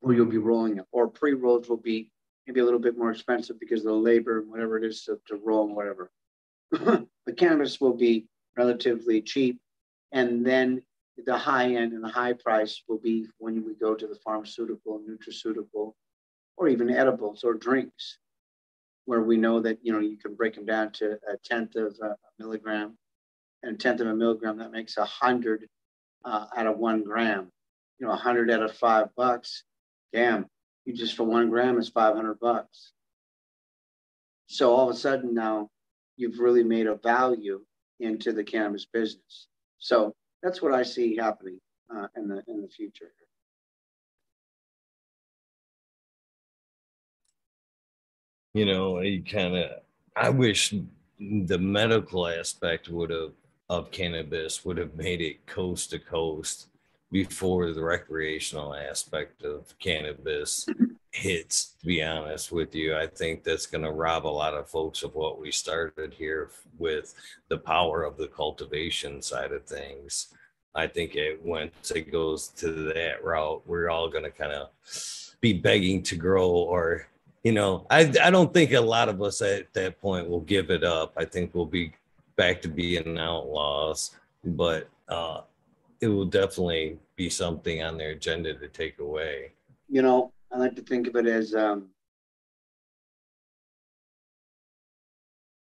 or 0.02 0.12
you'll 0.12 0.26
be 0.26 0.38
rolling 0.38 0.78
it. 0.78 0.84
Or 0.92 1.08
pre 1.08 1.34
rolls 1.34 1.68
will 1.68 1.76
be 1.76 2.10
maybe 2.46 2.60
a 2.60 2.64
little 2.64 2.78
bit 2.78 2.96
more 2.96 3.10
expensive 3.10 3.58
because 3.58 3.80
of 3.80 3.86
the 3.86 3.92
labor 3.92 4.40
and 4.40 4.50
whatever 4.50 4.76
it 4.76 4.84
is 4.84 5.02
to, 5.04 5.18
to 5.26 5.40
roll 5.44 5.66
and 5.66 5.74
whatever. 5.74 6.10
the 6.70 7.32
cannabis 7.36 7.80
will 7.80 7.94
be 7.94 8.26
relatively 8.56 9.20
cheap. 9.20 9.60
And 10.12 10.46
then 10.46 10.82
the 11.24 11.36
high 11.36 11.74
end 11.74 11.92
and 11.92 12.04
the 12.04 12.08
high 12.08 12.34
price 12.34 12.82
will 12.88 12.98
be 12.98 13.26
when 13.38 13.64
we 13.64 13.74
go 13.74 13.94
to 13.94 14.06
the 14.06 14.18
pharmaceutical, 14.24 15.00
nutraceutical, 15.00 15.94
or 16.56 16.68
even 16.68 16.90
edibles 16.90 17.44
or 17.44 17.54
drinks, 17.54 18.18
where 19.06 19.22
we 19.22 19.36
know 19.36 19.60
that 19.60 19.78
you 19.82 19.92
know 19.92 20.00
you 20.00 20.18
can 20.18 20.34
break 20.34 20.54
them 20.54 20.66
down 20.66 20.92
to 20.92 21.12
a 21.12 21.36
tenth 21.44 21.76
of 21.76 21.96
a 22.02 22.16
milligram, 22.38 22.98
and 23.62 23.76
a 23.76 23.78
tenth 23.78 24.00
of 24.00 24.08
a 24.08 24.14
milligram 24.14 24.58
that 24.58 24.72
makes 24.72 24.96
a 24.96 25.04
hundred 25.04 25.66
uh, 26.24 26.46
out 26.56 26.66
of 26.66 26.78
one 26.78 27.02
gram. 27.02 27.50
You 27.98 28.06
know, 28.06 28.12
a 28.12 28.16
hundred 28.16 28.50
out 28.50 28.62
of 28.62 28.76
five 28.76 29.08
bucks. 29.16 29.64
Damn, 30.12 30.46
you 30.84 30.94
just 30.94 31.16
for 31.16 31.24
one 31.24 31.48
gram 31.48 31.78
is 31.78 31.88
five 31.88 32.14
hundred 32.14 32.40
bucks. 32.40 32.92
So 34.48 34.74
all 34.74 34.88
of 34.88 34.94
a 34.94 34.98
sudden 34.98 35.34
now, 35.34 35.70
you've 36.16 36.38
really 36.38 36.62
made 36.62 36.86
a 36.86 36.94
value 36.96 37.62
into 38.00 38.32
the 38.32 38.44
cannabis 38.44 38.84
business. 38.84 39.48
So 39.78 40.14
that's 40.42 40.62
what 40.62 40.72
I 40.72 40.82
see 40.82 41.16
happening 41.16 41.60
uh, 41.94 42.08
in 42.16 42.28
the 42.28 42.42
in 42.48 42.62
the 42.62 42.68
future. 42.68 43.12
You 48.54 48.66
know, 48.66 49.00
you 49.00 49.22
kind 49.22 49.56
of. 49.56 49.70
I 50.14 50.30
wish 50.30 50.74
the 51.18 51.58
medical 51.58 52.26
aspect 52.26 52.88
would 52.88 53.10
have 53.10 53.32
of 53.68 53.90
cannabis 53.90 54.64
would 54.64 54.78
have 54.78 54.94
made 54.94 55.20
it 55.20 55.46
coast 55.46 55.90
to 55.90 55.98
coast 55.98 56.68
before 57.10 57.72
the 57.72 57.82
recreational 57.82 58.74
aspect 58.74 59.42
of 59.42 59.76
cannabis 59.78 60.66
hits 61.16 61.74
to 61.80 61.86
be 61.86 62.02
honest 62.02 62.52
with 62.52 62.74
you. 62.74 62.94
I 62.96 63.06
think 63.06 63.42
that's 63.42 63.66
going 63.66 63.84
to 63.84 63.90
rob 63.90 64.26
a 64.26 64.28
lot 64.28 64.54
of 64.54 64.68
folks 64.68 65.02
of 65.02 65.14
what 65.14 65.40
we 65.40 65.50
started 65.50 66.12
here 66.12 66.50
with 66.78 67.14
the 67.48 67.56
power 67.56 68.02
of 68.02 68.16
the 68.16 68.28
cultivation 68.28 69.22
side 69.22 69.52
of 69.52 69.64
things. 69.64 70.34
I 70.74 70.86
think 70.86 71.16
it 71.16 71.42
once 71.42 71.90
it 71.90 72.12
goes 72.12 72.48
to 72.58 72.70
that 72.92 73.24
route 73.24 73.62
we're 73.66 73.88
all 73.88 74.10
going 74.10 74.24
to 74.24 74.30
kind 74.30 74.52
of 74.52 74.68
be 75.40 75.54
begging 75.54 76.02
to 76.02 76.16
grow 76.16 76.50
or 76.50 77.08
you 77.42 77.52
know 77.52 77.86
I, 77.90 78.12
I 78.22 78.30
don't 78.30 78.52
think 78.52 78.72
a 78.72 78.80
lot 78.80 79.08
of 79.08 79.22
us 79.22 79.40
at 79.40 79.72
that 79.72 80.00
point 80.00 80.28
will 80.28 80.40
give 80.40 80.70
it 80.70 80.84
up. 80.84 81.14
I 81.16 81.24
think 81.24 81.54
we'll 81.54 81.64
be 81.64 81.94
back 82.36 82.60
to 82.62 82.68
being 82.68 83.16
outlaws 83.16 84.14
but 84.44 84.88
uh 85.08 85.40
it 86.00 86.08
will 86.08 86.26
definitely 86.26 86.98
be 87.16 87.30
something 87.30 87.82
on 87.82 87.96
their 87.96 88.10
agenda 88.10 88.52
to 88.52 88.68
take 88.68 88.98
away. 88.98 89.52
You 89.88 90.02
know, 90.02 90.32
I 90.56 90.58
like 90.58 90.76
to 90.76 90.82
think 90.82 91.06
of 91.06 91.16
it 91.16 91.26
as 91.26 91.54
um, 91.54 91.90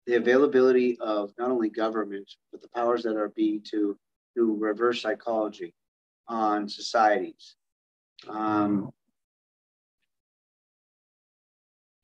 the 0.07 0.15
availability 0.15 0.97
of 1.01 1.33
not 1.37 1.51
only 1.51 1.69
government, 1.69 2.31
but 2.53 2.63
the 2.63 2.69
powers 2.69 3.03
that 3.03 3.17
are 3.17 3.31
be 3.31 3.59
to 3.73 3.99
do 4.37 4.57
reverse 4.57 5.03
psychology 5.03 5.75
on 6.29 6.69
societies. 6.69 7.57
Um, 8.29 8.93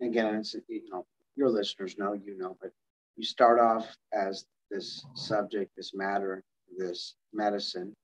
again, 0.03 0.35
it's, 0.35 0.57
you 0.67 0.91
know, 0.91 1.07
your 1.37 1.49
listeners 1.49 1.97
know, 1.97 2.15
you 2.15 2.37
know, 2.37 2.57
but 2.61 2.73
you 3.17 3.23
start 3.23 3.61
off 3.61 3.87
as 4.13 4.47
this 4.69 5.07
subject, 5.15 5.71
this 5.77 5.95
matter, 5.95 6.43
this 6.77 7.15
medicine, 7.33 7.95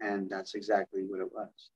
and 0.00 0.30
that's 0.30 0.54
exactly 0.54 1.02
what 1.02 1.18
it 1.18 1.32
was. 1.32 1.70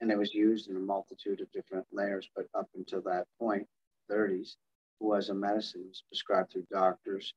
And 0.00 0.10
it 0.10 0.18
was 0.18 0.34
used 0.34 0.68
in 0.68 0.76
a 0.76 0.80
multitude 0.80 1.40
of 1.40 1.52
different 1.52 1.86
layers, 1.92 2.28
but 2.34 2.46
up 2.54 2.68
until 2.74 3.00
that 3.02 3.26
point, 3.38 3.66
30s, 4.10 4.56
was 5.00 5.28
a 5.28 5.34
medicine, 5.34 5.82
it 5.82 5.88
was 5.88 6.04
prescribed 6.08 6.52
through 6.52 6.66
doctors, 6.70 7.34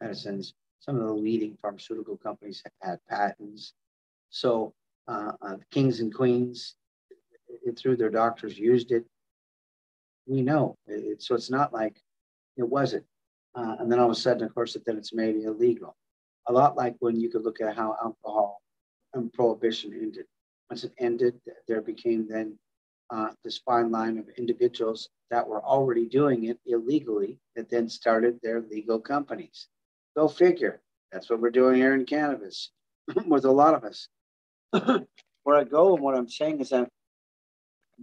medicines. 0.00 0.54
Some 0.80 0.96
of 0.96 1.06
the 1.06 1.12
leading 1.12 1.56
pharmaceutical 1.60 2.16
companies 2.16 2.62
had 2.80 2.98
patents. 3.08 3.74
So 4.30 4.74
uh, 5.08 5.32
uh, 5.42 5.56
kings 5.72 6.00
and 6.00 6.14
queens, 6.14 6.76
it, 7.64 7.78
through 7.78 7.96
their 7.96 8.10
doctors, 8.10 8.58
used 8.58 8.92
it. 8.92 9.04
we 10.26 10.42
know. 10.42 10.76
It, 10.86 11.22
so 11.22 11.34
it's 11.34 11.50
not 11.50 11.72
like 11.72 12.00
it 12.56 12.68
wasn't. 12.68 13.04
Uh, 13.54 13.76
and 13.80 13.90
then 13.90 13.98
all 13.98 14.06
of 14.06 14.12
a 14.12 14.20
sudden, 14.20 14.44
of 14.44 14.54
course, 14.54 14.76
then 14.86 14.96
it's 14.96 15.14
made 15.14 15.36
illegal. 15.36 15.96
A 16.46 16.52
lot 16.52 16.76
like 16.76 16.94
when 17.00 17.18
you 17.18 17.28
could 17.30 17.42
look 17.42 17.60
at 17.60 17.76
how 17.76 17.96
alcohol 18.02 18.60
and 19.14 19.32
prohibition 19.32 19.92
ended. 19.92 20.26
Once 20.70 20.84
it 20.84 20.92
ended, 20.98 21.40
there 21.66 21.80
became 21.80 22.26
then 22.28 22.58
uh, 23.10 23.30
this 23.42 23.58
fine 23.58 23.90
line 23.90 24.18
of 24.18 24.28
individuals 24.36 25.08
that 25.30 25.46
were 25.46 25.62
already 25.62 26.06
doing 26.06 26.44
it 26.44 26.58
illegally 26.66 27.38
that 27.56 27.70
then 27.70 27.88
started 27.88 28.38
their 28.42 28.60
legal 28.60 29.00
companies. 29.00 29.68
Go 30.16 30.28
figure. 30.28 30.80
That's 31.12 31.30
what 31.30 31.40
we're 31.40 31.50
doing 31.50 31.76
here 31.76 31.94
in 31.94 32.04
cannabis 32.04 32.70
with 33.26 33.44
a 33.44 33.50
lot 33.50 33.74
of 33.74 33.84
us. 33.84 34.08
Where 35.44 35.56
I 35.56 35.64
go 35.64 35.94
and 35.94 36.02
what 36.02 36.14
I'm 36.14 36.28
saying 36.28 36.60
is 36.60 36.70
that 36.70 36.88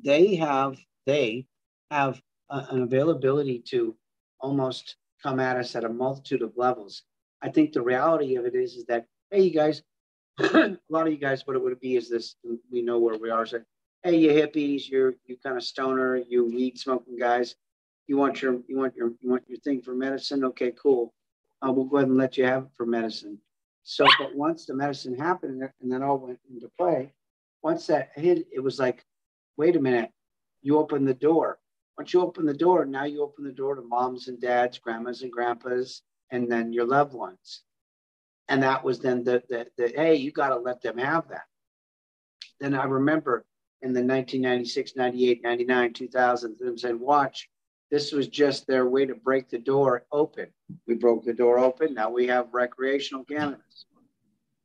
they 0.04 0.36
have 0.36 0.78
they 1.06 1.46
have 1.92 2.20
a, 2.50 2.66
an 2.72 2.82
availability 2.82 3.60
to 3.70 3.96
almost 4.40 4.96
come 5.22 5.40
at 5.40 5.58
us 5.58 5.76
at 5.76 5.84
a 5.84 5.90
multitude 5.90 6.42
of 6.42 6.54
levels. 6.58 7.04
I 7.42 7.50
think 7.50 7.72
the 7.72 7.82
reality 7.82 8.36
of 8.36 8.46
it 8.46 8.56
is 8.56 8.76
is 8.76 8.86
that 8.86 9.06
hey, 9.30 9.42
you 9.42 9.52
guys, 9.52 9.84
a 10.40 10.78
lot 10.90 11.08
of 11.08 11.14
you 11.14 11.20
guys, 11.20 11.46
what 11.46 11.56
it 11.56 11.64
would 11.64 11.80
be 11.80 11.96
is 11.96 12.10
this: 12.10 12.36
we 12.72 12.82
know 12.82 13.00
where 13.00 13.18
we 13.18 13.30
are. 13.30 13.46
So, 13.46 13.62
hey, 14.04 14.18
you 14.18 14.32
hippies, 14.32 14.90
you're 14.90 15.14
you 15.26 15.38
kind 15.42 15.58
of 15.58 15.64
stoner, 15.64 16.18
you 16.18 16.46
weed 16.46 16.78
smoking 16.78 17.18
guys. 17.18 17.56
You 18.08 18.18
want 18.18 18.42
your 18.42 18.60
you 18.68 18.78
want 18.78 18.96
your 18.96 19.14
you 19.22 19.30
want 19.30 19.44
your 19.48 19.60
thing 19.60 19.82
for 19.82 19.94
medicine? 19.94 20.44
Okay, 20.44 20.74
cool. 20.82 21.14
Uh, 21.62 21.72
we'll 21.72 21.86
go 21.86 21.98
ahead 21.98 22.10
and 22.10 22.18
let 22.18 22.38
you 22.38 22.46
have 22.46 22.64
it 22.64 22.70
for 22.76 22.86
medicine. 22.86 23.40
So, 23.84 24.06
but 24.20 24.36
once 24.36 24.66
the 24.66 24.74
medicine 24.74 25.18
happened 25.18 25.62
and 25.82 25.92
that 25.92 26.02
all 26.02 26.18
went 26.18 26.40
into 26.52 26.70
play, 26.78 27.14
once 27.62 27.88
that 27.88 28.10
hit, 28.16 28.48
it 28.52 28.60
was 28.60 28.80
like, 28.80 29.06
wait 29.58 29.76
a 29.76 29.80
minute, 29.80 30.12
you 30.62 30.78
open 30.78 31.06
the 31.06 31.14
door. 31.14 31.60
Once 31.98 32.14
you 32.14 32.22
open 32.22 32.46
the 32.46 32.54
door, 32.54 32.86
now 32.86 33.06
you 33.06 33.24
open 33.24 33.46
the 33.46 33.52
door 33.52 33.76
to 33.76 33.82
moms 33.82 34.28
and 34.28 34.42
dads, 34.42 34.80
grandmas 34.80 35.22
and 35.22 35.32
grandpas, 35.32 36.02
and 36.32 36.52
then 36.52 36.74
your 36.74 36.86
loved 36.86 37.14
ones. 37.14 37.62
And 38.48 38.62
that 38.64 38.84
was 38.84 39.00
then 39.00 39.24
the, 39.24 39.42
the, 39.50 39.68
the 39.78 39.94
hey, 39.96 40.16
you 40.16 40.32
got 40.32 40.50
to 40.50 40.58
let 40.58 40.82
them 40.82 40.98
have 40.98 41.28
that. 41.30 41.46
Then 42.60 42.74
I 42.74 42.86
remember 42.86 43.46
in 43.82 43.94
the 43.94 44.02
1996, 44.02 44.96
98, 44.96 45.44
99, 45.44 45.94
2000, 45.94 46.58
them 46.60 46.78
said, 46.78 47.00
watch, 47.00 47.50
this 47.92 48.12
was 48.12 48.28
just 48.28 48.66
their 48.68 48.88
way 48.88 49.06
to 49.06 49.16
break 49.16 49.50
the 49.50 49.60
door 49.60 50.06
open. 50.12 50.48
We 50.88 50.96
broke 50.96 51.24
the 51.24 51.34
door 51.34 51.60
open. 51.60 51.94
Now 51.94 52.10
we 52.10 52.28
have 52.28 52.54
recreational 52.54 53.24
cannabis. 53.24 53.86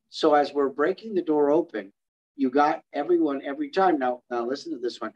So 0.09 0.35
as 0.35 0.53
we're 0.53 0.69
breaking 0.69 1.15
the 1.15 1.23
door 1.23 1.51
open, 1.51 1.93
you 2.37 2.51
got 2.51 2.83
everyone 2.93 3.43
every 3.45 3.71
time. 3.71 3.99
Now, 3.99 4.23
now 4.31 4.47
listen 4.47 4.73
to 4.73 4.79
this 4.79 5.01
one. 5.01 5.13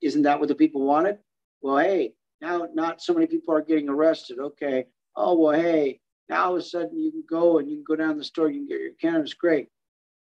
Isn't 0.00 0.22
that 0.22 0.38
what 0.38 0.48
the 0.48 0.54
people 0.54 0.82
wanted? 0.82 1.18
Well, 1.60 1.78
hey, 1.78 2.14
now 2.40 2.68
not 2.74 3.02
so 3.02 3.12
many 3.12 3.26
people 3.26 3.54
are 3.54 3.60
getting 3.60 3.88
arrested. 3.88 4.38
Okay. 4.38 4.86
Oh, 5.16 5.38
well, 5.38 5.60
hey, 5.60 6.00
now 6.28 6.44
all 6.44 6.52
of 6.52 6.60
a 6.60 6.62
sudden 6.62 6.98
you 6.98 7.10
can 7.10 7.24
go 7.28 7.58
and 7.58 7.68
you 7.68 7.76
can 7.76 7.84
go 7.84 7.96
down 7.96 8.16
the 8.16 8.24
store, 8.24 8.50
you 8.50 8.60
can 8.60 8.68
get 8.68 8.80
your 8.80 8.92
cannabis, 9.00 9.34
great. 9.34 9.68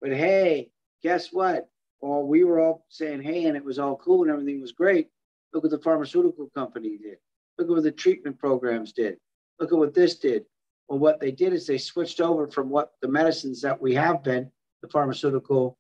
But 0.01 0.13
hey, 0.13 0.71
guess 1.03 1.33
what? 1.33 1.69
Well, 2.01 2.23
we 2.25 2.45
were 2.45 2.61
all 2.61 2.85
saying, 2.89 3.23
hey, 3.23 3.47
and 3.47 3.57
it 3.57 3.65
was 3.65 3.79
all 3.79 3.97
cool 3.97 4.23
and 4.23 4.31
everything 4.31 4.61
was 4.61 4.73
great. 4.73 5.09
Look 5.53 5.65
what 5.65 5.71
the 5.71 5.79
pharmaceutical 5.79 6.51
company 6.55 6.99
did. 6.99 7.17
Look 7.59 7.69
at 7.69 7.75
what 7.75 7.83
the 7.83 7.93
treatment 7.93 8.39
programs 8.39 8.93
did. 8.93 9.17
Look 9.59 9.73
at 9.73 9.79
what 9.79 9.95
this 9.95 10.17
did. 10.17 10.45
Well, 10.89 10.99
what 10.99 11.19
they 11.21 11.33
did 11.33 11.53
is 11.53 11.67
they 11.67 11.79
switched 11.79 12.21
over 12.21 12.47
from 12.47 12.69
what 12.69 12.93
the 13.01 13.09
medicines 13.09 13.61
that 13.63 13.81
we 13.81 13.95
have 13.95 14.23
been, 14.23 14.51
the 14.83 14.89
pharmaceutical, 14.89 15.79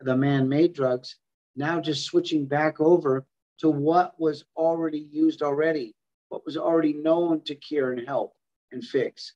the 0.00 0.16
man 0.16 0.48
made 0.48 0.74
drugs, 0.74 1.16
now 1.56 1.80
just 1.80 2.04
switching 2.04 2.46
back 2.46 2.80
over 2.80 3.24
to 3.58 3.70
what 3.70 4.18
was 4.20 4.44
already 4.56 5.08
used 5.10 5.42
already, 5.42 5.94
what 6.28 6.44
was 6.44 6.56
already 6.56 6.92
known 6.92 7.40
to 7.42 7.54
cure 7.54 7.92
and 7.92 8.06
help 8.06 8.34
and 8.72 8.84
fix. 8.84 9.34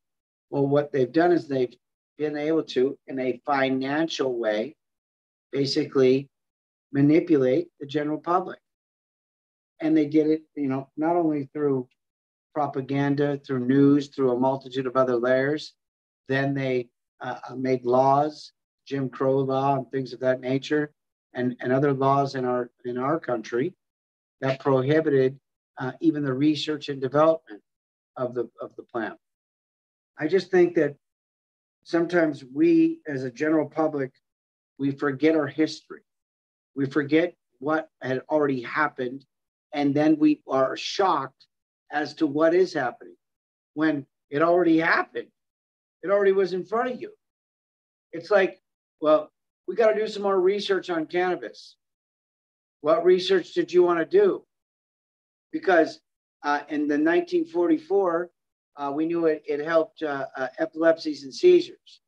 Well, 0.50 0.66
what 0.66 0.92
they've 0.92 1.12
done 1.12 1.32
is 1.32 1.46
they've 1.46 1.74
been 2.16 2.36
able 2.36 2.62
to, 2.64 2.98
in 3.06 3.18
a 3.18 3.40
financial 3.44 4.38
way, 4.38 4.76
basically 5.52 6.28
manipulate 6.92 7.68
the 7.80 7.86
general 7.86 8.18
public 8.18 8.58
and 9.80 9.96
they 9.96 10.06
did 10.06 10.26
it, 10.28 10.42
you 10.54 10.68
know, 10.68 10.88
not 10.96 11.16
only 11.16 11.48
through 11.52 11.88
propaganda, 12.54 13.38
through 13.38 13.66
news, 13.66 14.08
through 14.08 14.32
a 14.32 14.38
multitude 14.38 14.86
of 14.86 14.96
other 14.96 15.16
layers. 15.16 15.74
Then 16.28 16.54
they 16.54 16.88
uh, 17.20 17.38
made 17.56 17.84
laws, 17.84 18.52
Jim 18.86 19.08
Crow 19.08 19.38
law, 19.38 19.76
and 19.76 19.90
things 19.90 20.12
of 20.12 20.20
that 20.20 20.40
nature, 20.40 20.92
and, 21.34 21.56
and 21.60 21.72
other 21.72 21.92
laws 21.92 22.34
in 22.34 22.44
our 22.44 22.70
in 22.84 22.98
our 22.98 23.20
country 23.20 23.74
that 24.40 24.60
prohibited 24.60 25.38
uh, 25.78 25.92
even 26.00 26.24
the 26.24 26.32
research 26.32 26.88
and 26.88 27.00
development 27.00 27.62
of 28.16 28.34
the 28.34 28.50
of 28.60 28.74
the 28.76 28.82
plant. 28.82 29.16
I 30.18 30.26
just 30.26 30.50
think 30.50 30.74
that 30.74 30.96
sometimes 31.84 32.44
we, 32.44 33.00
as 33.06 33.24
a 33.24 33.30
general 33.30 33.68
public, 33.68 34.12
we 34.78 34.90
forget 34.90 35.36
our 35.36 35.46
history. 35.46 36.02
We 36.74 36.86
forget 36.86 37.34
what 37.58 37.88
had 38.00 38.22
already 38.28 38.62
happened 38.62 39.24
and 39.72 39.94
then 39.94 40.16
we 40.18 40.42
are 40.48 40.76
shocked 40.76 41.46
as 41.90 42.14
to 42.14 42.26
what 42.26 42.54
is 42.54 42.72
happening 42.72 43.16
when 43.74 44.06
it 44.30 44.42
already 44.42 44.78
happened. 44.78 45.28
It 46.02 46.10
already 46.10 46.32
was 46.32 46.52
in 46.52 46.64
front 46.64 46.92
of 46.92 47.00
you. 47.00 47.12
It's 48.12 48.30
like, 48.30 48.60
well, 49.00 49.30
we 49.66 49.74
got 49.74 49.92
to 49.92 50.00
do 50.00 50.08
some 50.08 50.22
more 50.22 50.40
research 50.40 50.90
on 50.90 51.06
cannabis. 51.06 51.76
What 52.80 53.04
research 53.04 53.52
did 53.52 53.72
you 53.72 53.82
want 53.82 53.98
to 53.98 54.04
do? 54.04 54.44
Because 55.52 56.00
uh, 56.42 56.60
in 56.68 56.82
the 56.82 56.94
1944, 56.94 58.30
uh, 58.78 58.92
we 58.94 59.06
knew 59.06 59.26
it, 59.26 59.42
it 59.46 59.64
helped 59.64 60.02
uh, 60.02 60.26
uh 60.36 60.48
epilepsies 60.58 61.24
and 61.24 61.34
seizures. 61.34 62.00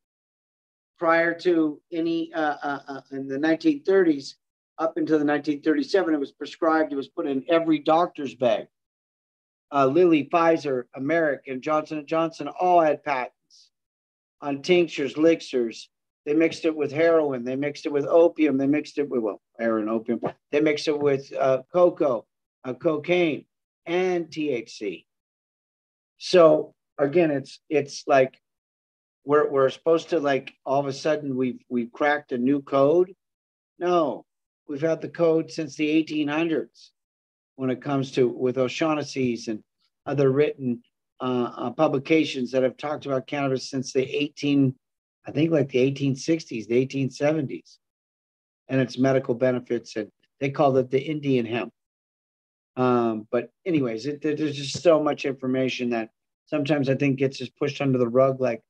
Prior 0.99 1.35
to 1.41 1.81
any, 1.93 2.33
uh, 2.33 2.57
uh, 2.63 3.01
in 3.11 3.27
the 3.27 3.39
1930s, 3.39 4.35
up 4.79 4.97
until 4.97 5.19
the 5.19 5.25
1937, 5.25 6.15
it 6.15 6.21
was 6.21 6.33
prescribed, 6.33 6.93
it 6.93 6.97
was 6.97 7.09
put 7.09 7.27
in 7.27 7.45
every 7.49 7.79
doctor's 7.79 8.35
bag. 8.35 8.67
Uh, 9.73 9.87
Lilly, 9.87 10.29
Pfizer, 10.33 10.85
American, 10.95 11.61
Johnson 11.61 12.05
& 12.07 12.07
Johnson 12.07 12.49
all 12.49 12.81
had 12.81 13.05
patents 13.05 13.71
on 14.41 14.63
tinctures, 14.63 15.17
elixirs. 15.17 15.89
They 16.27 16.35
mixed 16.35 16.65
it 16.65 16.75
with 16.75 16.93
heroin. 16.93 17.45
They 17.45 17.57
mixed 17.57 17.87
it 17.87 17.93
with 17.93 18.07
opium. 18.07 18.59
They 18.59 18.67
mixed 18.67 18.99
it 18.99 19.09
with, 19.09 19.23
well, 19.23 19.41
heroin, 19.59 19.89
opium. 19.89 20.21
They 20.51 20.61
mixed 20.61 20.89
it 20.89 20.99
with 20.99 21.33
uh, 21.39 21.63
cocoa, 21.73 22.27
uh, 22.65 22.75
cocaine, 22.75 23.47
and 23.87 24.27
THC. 24.27 25.05
So 26.23 26.75
again, 26.99 27.33
it's 27.33 27.59
it's 27.69 28.05
like 28.07 28.41
we're 29.25 29.51
we're 29.51 29.71
supposed 29.71 30.11
to 30.11 30.21
like 30.21 30.53
all 30.65 30.79
of 30.79 30.87
a 30.87 30.93
sudden 30.93 31.37
we've 31.37 31.61
we've 31.69 31.91
cracked 31.91 32.31
a 32.31 32.39
new 32.39 32.63
code. 32.63 33.15
No, 33.79 34.25
We've 34.71 34.81
had 34.81 35.01
the 35.01 35.09
code 35.09 35.51
since 35.51 35.75
the 35.75 35.89
1800s 36.01 36.91
when 37.57 37.71
it 37.71 37.83
comes 37.83 38.13
to 38.13 38.29
with 38.29 38.57
O'Shaughnessy's 38.57 39.49
and 39.49 39.65
other 40.07 40.31
written 40.31 40.85
uh, 41.21 41.51
uh, 41.57 41.71
publications 41.73 42.53
that 42.53 42.63
have 42.63 42.77
talked 42.77 43.05
about 43.05 43.27
cannabis 43.27 43.69
since 43.69 43.93
the 43.93 44.03
18, 44.03 44.73
I 45.27 45.33
think 45.33 45.51
like 45.51 45.71
the 45.71 45.91
1860s, 45.91 46.69
the 46.69 46.87
1870s, 46.87 47.79
and 48.69 48.81
its 48.81 48.97
medical 48.97 49.35
benefits. 49.35 49.97
And 49.97 50.09
they 50.39 50.51
called 50.51 50.79
it 50.79 50.89
the 50.89 51.03
Indian 51.03 51.47
hemp. 51.47 51.73
Um, 52.77 53.27
but 53.31 53.51
anyways, 53.67 54.07
it, 54.07 54.23
there's 54.23 54.57
just 54.57 54.83
so 54.83 55.03
much 55.03 55.25
information 55.25 55.91
that 55.91 56.11
sometimes 56.47 56.89
I 56.89 56.95
think 56.95 57.19
gets 57.19 57.41
us 57.41 57.49
pushed 57.49 57.81
under 57.81 57.99
the 57.99 58.09
rug. 58.09 58.41
Like 58.41 58.63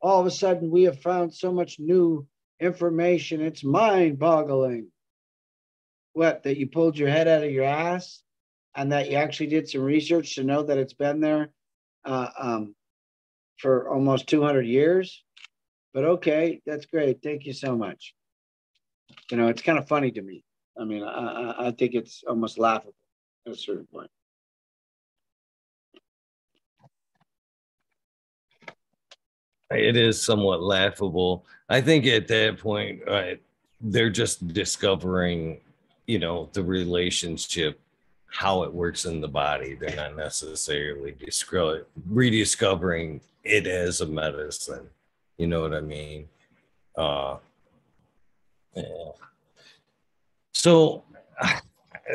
all 0.00 0.20
of 0.20 0.26
a 0.26 0.30
sudden, 0.30 0.70
we 0.70 0.84
have 0.84 1.00
found 1.00 1.34
so 1.34 1.52
much 1.52 1.78
new 1.78 2.26
information. 2.60 3.40
It's 3.40 3.64
mind 3.64 4.18
boggling 4.18 4.88
what 6.12 6.44
that 6.44 6.56
you 6.56 6.68
pulled 6.68 6.96
your 6.96 7.08
head 7.08 7.28
out 7.28 7.42
of 7.42 7.50
your 7.50 7.64
ass 7.64 8.22
and 8.76 8.92
that 8.92 9.10
you 9.10 9.16
actually 9.16 9.48
did 9.48 9.68
some 9.68 9.82
research 9.82 10.34
to 10.36 10.44
know 10.44 10.62
that 10.62 10.78
it's 10.78 10.94
been 10.94 11.20
there 11.20 11.50
uh, 12.04 12.28
um, 12.38 12.74
for 13.58 13.88
almost 13.88 14.28
200 14.28 14.62
years? 14.62 15.22
But 15.92 16.04
okay 16.04 16.60
that's 16.66 16.86
great. 16.86 17.22
Thank 17.22 17.46
you 17.46 17.52
so 17.52 17.76
much. 17.76 18.14
You 19.30 19.36
know 19.36 19.48
it's 19.48 19.62
kind 19.62 19.78
of 19.78 19.88
funny 19.88 20.10
to 20.12 20.22
me. 20.22 20.44
I 20.78 20.84
mean 20.84 21.04
i, 21.04 21.68
I 21.68 21.70
think 21.70 21.94
it's 21.94 22.24
almost 22.26 22.58
laughable 22.58 22.94
at 23.46 23.52
a 23.52 23.56
certain 23.56 23.86
point. 23.92 24.10
It 29.70 29.96
is 29.96 30.22
somewhat 30.22 30.62
laughable. 30.62 31.44
I 31.68 31.80
think 31.80 32.06
at 32.06 32.28
that 32.28 32.58
point 32.58 33.00
uh, 33.08 33.34
they're 33.80 34.10
just 34.10 34.46
discovering 34.48 35.60
you 36.06 36.18
know 36.18 36.50
the 36.52 36.62
relationship 36.62 37.80
how 38.26 38.64
it 38.64 38.72
works 38.72 39.04
in 39.04 39.20
the 39.20 39.28
body. 39.28 39.74
They're 39.74 39.94
not 39.94 40.16
necessarily 40.16 41.12
discover, 41.12 41.86
rediscovering 42.08 43.20
it 43.44 43.66
as 43.66 44.00
a 44.00 44.06
medicine. 44.06 44.88
You 45.38 45.46
know 45.46 45.62
what 45.62 45.74
i 45.74 45.80
mean? 45.80 46.28
Uh 46.96 47.38
yeah. 48.76 48.82
so 50.52 51.04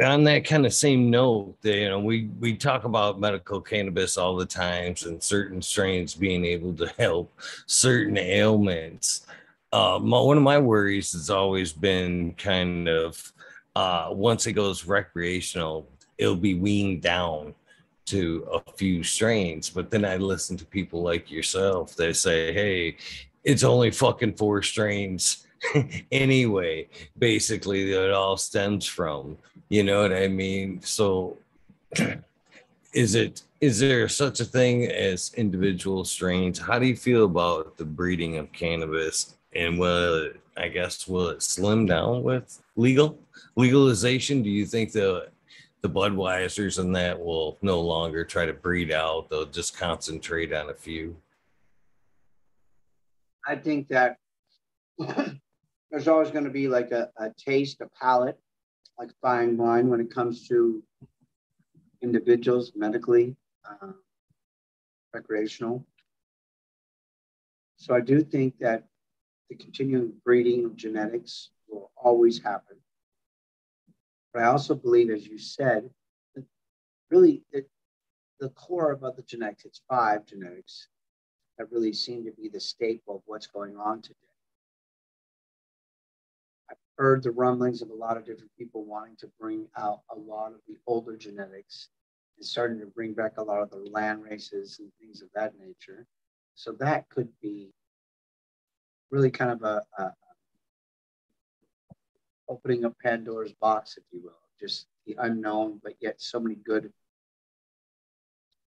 on 0.04 0.24
that 0.26 0.46
kind 0.46 0.66
of 0.66 0.74
same 0.74 1.10
note, 1.10 1.56
you 1.64 1.90
know, 1.90 2.00
we 2.00 2.30
we 2.40 2.56
talk 2.56 2.84
about 2.84 3.20
medical 3.20 3.60
cannabis 3.60 4.18
all 4.18 4.36
the 4.36 4.46
times 4.46 5.04
and 5.04 5.22
certain 5.22 5.62
strains 5.62 6.14
being 6.14 6.46
able 6.46 6.74
to 6.76 6.88
help 6.98 7.32
certain 7.66 8.18
ailments. 8.18 9.26
Uh, 9.72 10.00
my, 10.02 10.20
one 10.20 10.38
of 10.38 10.44
my 10.44 10.58
worries 10.58 11.12
has 11.14 11.30
always 11.30 11.74
been 11.74 12.34
kind 12.34 12.88
of 12.88 13.34
uh, 13.76 14.10
once 14.12 14.48
it 14.48 14.54
goes 14.54 14.86
recreational, 14.86 15.88
it'll 16.18 16.36
be 16.36 16.56
weaned 16.56 17.02
down 17.02 17.54
to 18.06 18.48
a 18.52 18.72
few 18.74 19.04
strains. 19.04 19.70
But 19.70 19.92
then 19.92 20.06
I 20.06 20.18
listen 20.18 20.58
to 20.58 20.66
people 20.66 21.02
like 21.02 21.32
yourself 21.32 21.96
that 21.96 22.16
say, 22.16 22.54
"Hey, 22.54 22.98
it's 23.44 23.64
only 23.64 23.92
fucking 23.92 24.36
four 24.36 24.62
strains." 24.62 25.48
anyway, 26.12 26.88
basically, 27.18 27.92
it 27.92 28.12
all 28.12 28.38
stems 28.38 28.86
from. 28.86 29.38
You 29.70 29.84
know 29.84 30.02
what 30.02 30.14
I 30.14 30.28
mean? 30.28 30.82
So, 30.82 31.38
is 32.94 33.16
it 33.16 33.44
is 33.62 33.80
there 33.80 34.08
such 34.08 34.40
a 34.40 34.46
thing 34.46 34.86
as 34.86 35.34
individual 35.36 36.06
strains? 36.06 36.60
How 36.60 36.80
do 36.80 36.86
you 36.86 36.96
feel 36.96 37.26
about 37.26 37.78
the 37.78 37.86
breeding 37.86 38.38
of 38.38 38.52
cannabis? 38.52 39.36
And 39.54 39.80
will 39.80 40.26
it, 40.26 40.40
I 40.56 40.70
guess 40.70 41.08
will 41.08 41.30
it 41.30 41.44
slim 41.44 41.86
down 41.86 42.24
with 42.24 42.62
legal 42.76 43.20
legalization? 43.56 44.42
Do 44.42 44.50
you 44.50 44.66
think 44.66 44.92
the 44.92 45.30
the 45.82 45.90
Budweisers 45.90 46.80
and 46.80 46.94
that 46.96 47.20
will 47.20 47.58
no 47.62 47.80
longer 47.80 48.26
try 48.26 48.46
to 48.46 48.54
breed 48.54 48.92
out; 48.92 49.30
they'll 49.30 49.46
just 49.46 49.78
concentrate 49.78 50.54
on 50.54 50.70
a 50.70 50.74
few? 50.74 51.16
I 53.46 53.56
think 53.56 53.88
that 53.90 54.18
there's 55.92 56.08
always 56.08 56.32
going 56.32 56.44
to 56.44 56.50
be 56.50 56.68
like 56.68 56.92
a, 56.92 57.10
a 57.18 57.32
taste, 57.38 57.82
a 57.82 57.88
palate, 58.00 58.40
like 58.98 59.10
fine 59.22 59.58
wine 59.58 59.90
when 59.90 60.00
it 60.00 60.14
comes 60.14 60.48
to 60.48 60.84
individuals 62.02 62.74
medically, 62.76 63.36
uh, 63.66 63.94
recreational. 65.14 65.86
So 67.78 67.96
I 67.96 68.02
do 68.02 68.22
think 68.22 68.60
that 68.60 68.84
the 69.50 69.56
continuing 69.56 70.14
breeding 70.24 70.66
of 70.66 70.76
genetics 70.76 71.50
will 71.68 71.92
always 71.98 72.42
happen. 72.42 72.78
But 74.34 74.44
I 74.44 74.46
also 74.46 74.76
believe, 74.76 75.10
as 75.10 75.26
you 75.26 75.40
said, 75.40 75.90
that 76.36 76.46
really 77.10 77.42
it, 77.52 77.68
the 78.40 78.50
core 78.50 78.92
of 78.92 79.02
the 79.02 79.24
genetics, 79.24 79.66
it's 79.66 79.82
five 79.90 80.26
genetics 80.26 80.88
that 81.58 81.72
really 81.72 81.94
seem 81.94 82.26
to 82.26 82.32
be 82.32 82.48
the 82.48 82.60
staple 82.60 83.16
of 83.16 83.22
what's 83.26 83.48
going 83.48 83.76
on 83.76 84.02
today 84.02 84.29
heard 87.00 87.24
the 87.24 87.32
rumblings 87.32 87.82
of 87.82 87.90
a 87.90 87.94
lot 87.94 88.18
of 88.18 88.26
different 88.26 88.52
people 88.58 88.84
wanting 88.84 89.16
to 89.16 89.32
bring 89.40 89.66
out 89.78 90.02
a 90.12 90.20
lot 90.20 90.52
of 90.52 90.60
the 90.68 90.76
older 90.86 91.16
genetics 91.16 91.88
and 92.38 92.46
starting 92.46 92.78
to 92.78 92.86
bring 92.88 93.14
back 93.14 93.38
a 93.38 93.42
lot 93.42 93.62
of 93.62 93.70
the 93.70 93.90
land 93.90 94.22
races 94.22 94.80
and 94.80 94.92
things 95.00 95.22
of 95.22 95.30
that 95.34 95.54
nature. 95.58 96.06
So 96.56 96.74
that 96.74 97.08
could 97.08 97.30
be 97.42 97.72
really 99.12 99.32
kind 99.32 99.50
of 99.50 99.64
a, 99.64 99.82
a 99.98 100.12
opening 102.50 102.84
a 102.84 102.90
Pandora's 102.90 103.54
box, 103.54 103.98
if 103.98 104.04
you 104.12 104.22
will, 104.22 104.42
just 104.60 104.88
the 105.06 105.16
unknown, 105.20 105.80
but 105.82 105.94
yet 106.02 106.20
so 106.20 106.38
many 106.38 106.56
good, 106.56 106.92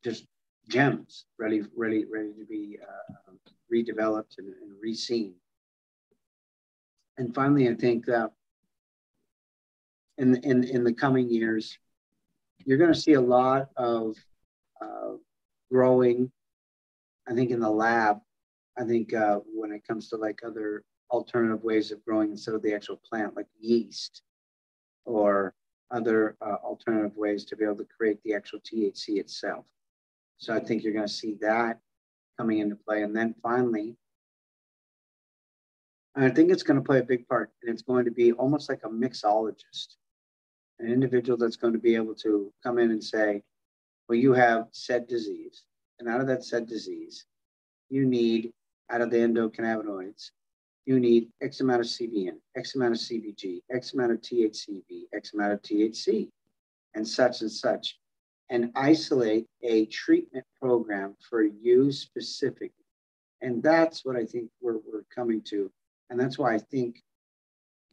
just 0.04 0.26
gems 0.70 1.26
ready, 1.40 1.64
ready, 1.76 2.06
ready 2.06 2.34
to 2.38 2.46
be 2.46 2.78
uh, 2.88 3.32
redeveloped 3.74 4.38
and, 4.38 4.50
and 4.50 4.76
re-seen 4.80 5.34
and 7.18 7.34
finally, 7.34 7.70
I 7.70 7.76
think 7.76 8.06
that 8.06 8.32
in, 10.18 10.36
in, 10.44 10.64
in 10.64 10.84
the 10.84 10.94
coming 10.94 11.30
years, 11.30 11.78
you're 12.66 12.78
going 12.78 12.94
to 12.94 13.00
see 13.00 13.14
a 13.14 13.22
lot 13.22 13.70
of 13.76 14.16
uh, 14.82 15.14
growing, 15.72 16.32
I 17.28 17.34
think, 17.34 17.52
in 17.52 17.60
the 17.60 17.70
lab. 17.70 18.20
I 18.78 18.84
think 18.84 19.14
uh, 19.14 19.40
when 19.54 19.72
it 19.72 19.86
comes 19.88 20.10
to 20.10 20.18
like 20.18 20.40
other 20.46 20.84
alternative 21.10 21.64
ways 21.64 21.92
of 21.92 22.04
growing 22.06 22.32
instead 22.32 22.56
of 22.56 22.62
the 22.62 22.74
actual 22.74 23.02
plant, 23.08 23.36
like 23.36 23.48
yeast 23.60 24.22
or 25.06 25.54
other 25.92 26.38
uh, 26.42 26.56
alternative 26.64 27.16
ways 27.18 27.44
to 27.46 27.56
be 27.56 27.66
able 27.66 27.76
to 27.76 27.88
create 27.98 28.22
the 28.24 28.34
actual 28.34 28.60
THC 28.60 29.18
itself. 29.18 29.66
So 30.38 30.56
I 30.56 30.60
think 30.60 30.84
you're 30.84 30.94
going 30.94 31.08
to 31.08 31.14
see 31.14 31.38
that 31.42 31.80
coming 32.38 32.60
into 32.60 32.76
play. 32.76 33.04
And 33.04 33.16
then 33.16 33.36
finally, 33.44 33.96
and 36.16 36.26
I 36.26 36.30
think 36.30 36.52
it's 36.52 36.64
going 36.64 36.80
to 36.80 36.86
play 36.86 37.00
a 37.00 37.04
big 37.04 37.28
part, 37.28 37.52
and 37.62 37.72
it's 37.72 37.84
going 37.84 38.06
to 38.06 38.12
be 38.12 38.34
almost 38.34 38.70
like 38.70 38.82
a 38.84 38.90
mixologist, 38.90 39.96
an 40.80 40.92
individual 40.92 41.38
that's 41.38 41.56
going 41.56 41.74
to 41.74 41.80
be 41.80 41.96
able 41.96 42.16
to 42.16 42.52
come 42.64 42.80
in 42.80 42.92
and 42.92 43.04
say, 43.04 43.42
well, 44.10 44.18
you 44.18 44.34
have 44.34 44.68
said 44.72 45.08
disease, 45.08 45.64
and 46.00 46.10
out 46.10 46.20
of 46.20 46.28
that 46.28 46.44
said 46.44 46.68
disease, 46.68 47.26
you 47.90 48.06
need 48.06 48.52
out 48.90 49.02
of 49.02 49.10
the 49.10 49.18
endocannabinoids, 49.18 50.32
you 50.86 51.00
need 51.00 51.30
X 51.42 51.62
amount 51.62 51.82
of 51.82 51.88
CBN, 51.88 52.38
X 52.58 52.76
amount 52.76 52.94
of 52.94 53.00
CBG, 53.00 53.62
X 53.72 53.94
amount 53.94 54.12
of 54.12 54.22
THCV, 54.22 55.04
X 55.14 55.34
amount 55.34 55.54
of 55.54 55.62
THC, 55.62 56.28
and 56.96 57.08
such 57.08 57.42
and 57.42 57.52
such, 57.52 57.98
and 58.50 58.72
isolate 58.76 59.46
a 59.64 59.86
treatment 59.86 60.46
program 60.60 61.16
for 61.30 61.44
you 61.44 61.92
specifically. 61.92 62.72
And 63.42 63.64
that's 63.64 64.04
what 64.04 64.18
I 64.18 64.26
think 64.26 64.50
we're, 64.62 64.78
we're 64.78 65.06
coming 65.16 65.42
to 65.44 65.72
and 66.12 66.20
that's 66.20 66.38
why 66.38 66.54
I 66.54 66.58
think 66.58 67.02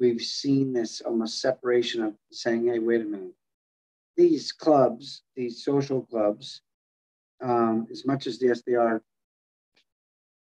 we've 0.01 0.21
seen 0.21 0.73
this 0.73 1.01
almost 1.01 1.41
separation 1.41 2.03
of 2.03 2.15
saying, 2.33 2.67
hey, 2.67 2.81
wait 2.81 3.01
a 3.01 3.05
minute. 3.05 3.35
These 4.17 4.51
clubs, 4.51 5.23
these 5.37 5.65
social 5.65 6.03
clubs, 6.03 6.61
um, 7.41 7.87
as 7.93 8.05
much 8.05 8.27
as 8.27 8.43
yes, 8.43 8.63
they 8.67 8.75
are 8.75 9.01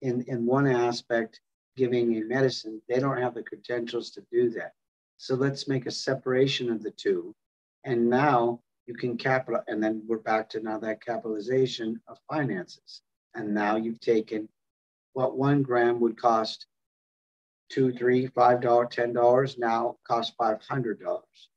in, 0.03 0.25
in 0.27 0.45
one 0.45 0.67
aspect 0.67 1.41
giving 1.77 2.17
a 2.17 2.25
medicine, 2.25 2.83
they 2.89 2.99
don't 2.99 3.23
have 3.23 3.35
the 3.35 3.45
credentials 3.45 4.11
to 4.11 4.23
do 4.33 4.51
that. 4.51 4.73
So 5.17 5.37
let's 5.37 5.69
make 5.69 5.87
a 5.87 5.93
separation 5.93 6.73
of 6.73 6.83
the 6.83 6.91
two. 6.91 7.33
And 7.85 8.11
now 8.11 8.61
you 8.87 8.95
can 8.95 9.17
capital, 9.17 9.61
and 9.69 9.81
then 9.81 10.03
we're 10.09 10.19
back 10.19 10.49
to 10.51 10.61
now 10.61 10.79
that 10.81 11.05
capitalization 11.05 12.01
of 12.09 12.19
finances. 12.29 13.03
And 13.37 13.55
now 13.55 13.77
you've 13.77 14.01
taken 14.01 14.49
what 15.13 15.39
one 15.39 15.63
gram 15.63 16.01
would 16.01 16.21
cost 16.21 16.67
two, 17.69 17.93
three, 17.93 18.27
five 18.29 18.61
dollar, 18.61 18.87
ten 18.87 19.13
dollars 19.13 19.59
now 19.59 19.97
cost 20.07 20.35
five 20.39 20.59
hundred 20.69 21.01
dollars. 21.01 21.49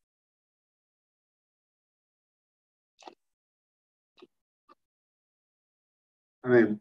I 6.44 6.50
mean, 6.50 6.80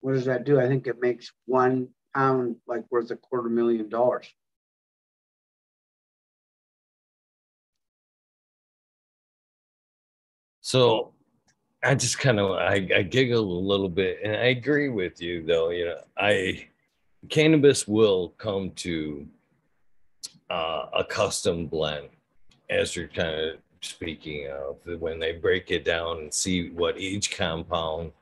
what 0.00 0.12
does 0.14 0.24
that 0.24 0.44
do? 0.44 0.60
I 0.60 0.66
think 0.68 0.86
it 0.86 1.00
makes 1.00 1.32
one 1.46 1.88
pound 2.14 2.56
like 2.66 2.84
worth 2.90 3.10
a 3.10 3.16
quarter 3.16 3.48
million 3.48 3.88
dollars. 3.88 4.26
So 10.60 11.14
I 11.82 11.94
just 11.94 12.18
kind 12.18 12.38
of 12.38 12.52
I, 12.52 12.88
I 12.94 13.02
giggle 13.02 13.58
a 13.58 13.66
little 13.66 13.88
bit, 13.88 14.20
and 14.22 14.34
I 14.36 14.46
agree 14.46 14.88
with 14.88 15.20
you 15.22 15.44
though. 15.44 15.70
You 15.70 15.86
know, 15.86 16.00
I 16.16 16.66
cannabis 17.28 17.88
will 17.88 18.30
come 18.38 18.70
to 18.72 19.26
uh, 20.50 20.86
a 20.98 21.04
custom 21.04 21.66
blend, 21.66 22.08
as 22.68 22.94
you're 22.94 23.08
kind 23.08 23.34
of 23.34 23.56
speaking 23.80 24.48
of, 24.48 24.76
when 25.00 25.18
they 25.18 25.32
break 25.32 25.70
it 25.70 25.84
down 25.84 26.18
and 26.18 26.34
see 26.34 26.70
what 26.70 26.98
each 26.98 27.36
compound 27.36 28.12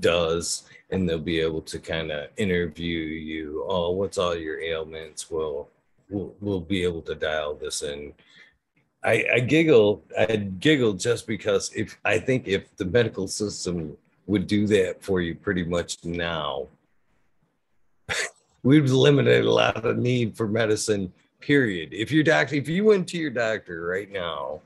does, 0.00 0.62
and 0.90 1.06
they'll 1.06 1.18
be 1.18 1.40
able 1.40 1.60
to 1.60 1.78
kind 1.78 2.10
of 2.10 2.30
interview 2.38 3.00
you. 3.00 3.66
Oh, 3.68 3.90
what's 3.90 4.16
all 4.16 4.34
your 4.34 4.60
ailments? 4.60 5.30
Well, 5.30 5.68
we'll 6.08 6.34
we'll 6.40 6.60
be 6.60 6.84
able 6.84 7.02
to 7.02 7.14
dial 7.14 7.54
this 7.54 7.82
in 7.82 8.14
I, 9.04 9.24
I 9.34 9.40
giggle. 9.40 10.02
I 10.18 10.36
giggle 10.36 10.94
just 10.94 11.26
because 11.26 11.70
if 11.74 11.98
I 12.04 12.18
think 12.18 12.48
if 12.48 12.74
the 12.76 12.86
medical 12.86 13.28
system 13.28 13.96
would 14.26 14.46
do 14.46 14.66
that 14.68 15.02
for 15.02 15.20
you 15.20 15.34
pretty 15.34 15.64
much 15.64 16.04
now, 16.04 16.68
we've 18.62 18.86
eliminated 18.86 19.44
a 19.44 19.52
lot 19.52 19.84
of 19.84 19.98
need 19.98 20.36
for 20.36 20.48
medicine. 20.48 21.12
Period. 21.40 21.92
If 21.92 22.10
your 22.10 22.24
doctor, 22.24 22.54
if 22.54 22.68
you 22.68 22.86
went 22.86 23.06
to 23.08 23.18
your 23.18 23.30
doctor 23.30 23.86
right 23.86 24.10
now, 24.10 24.62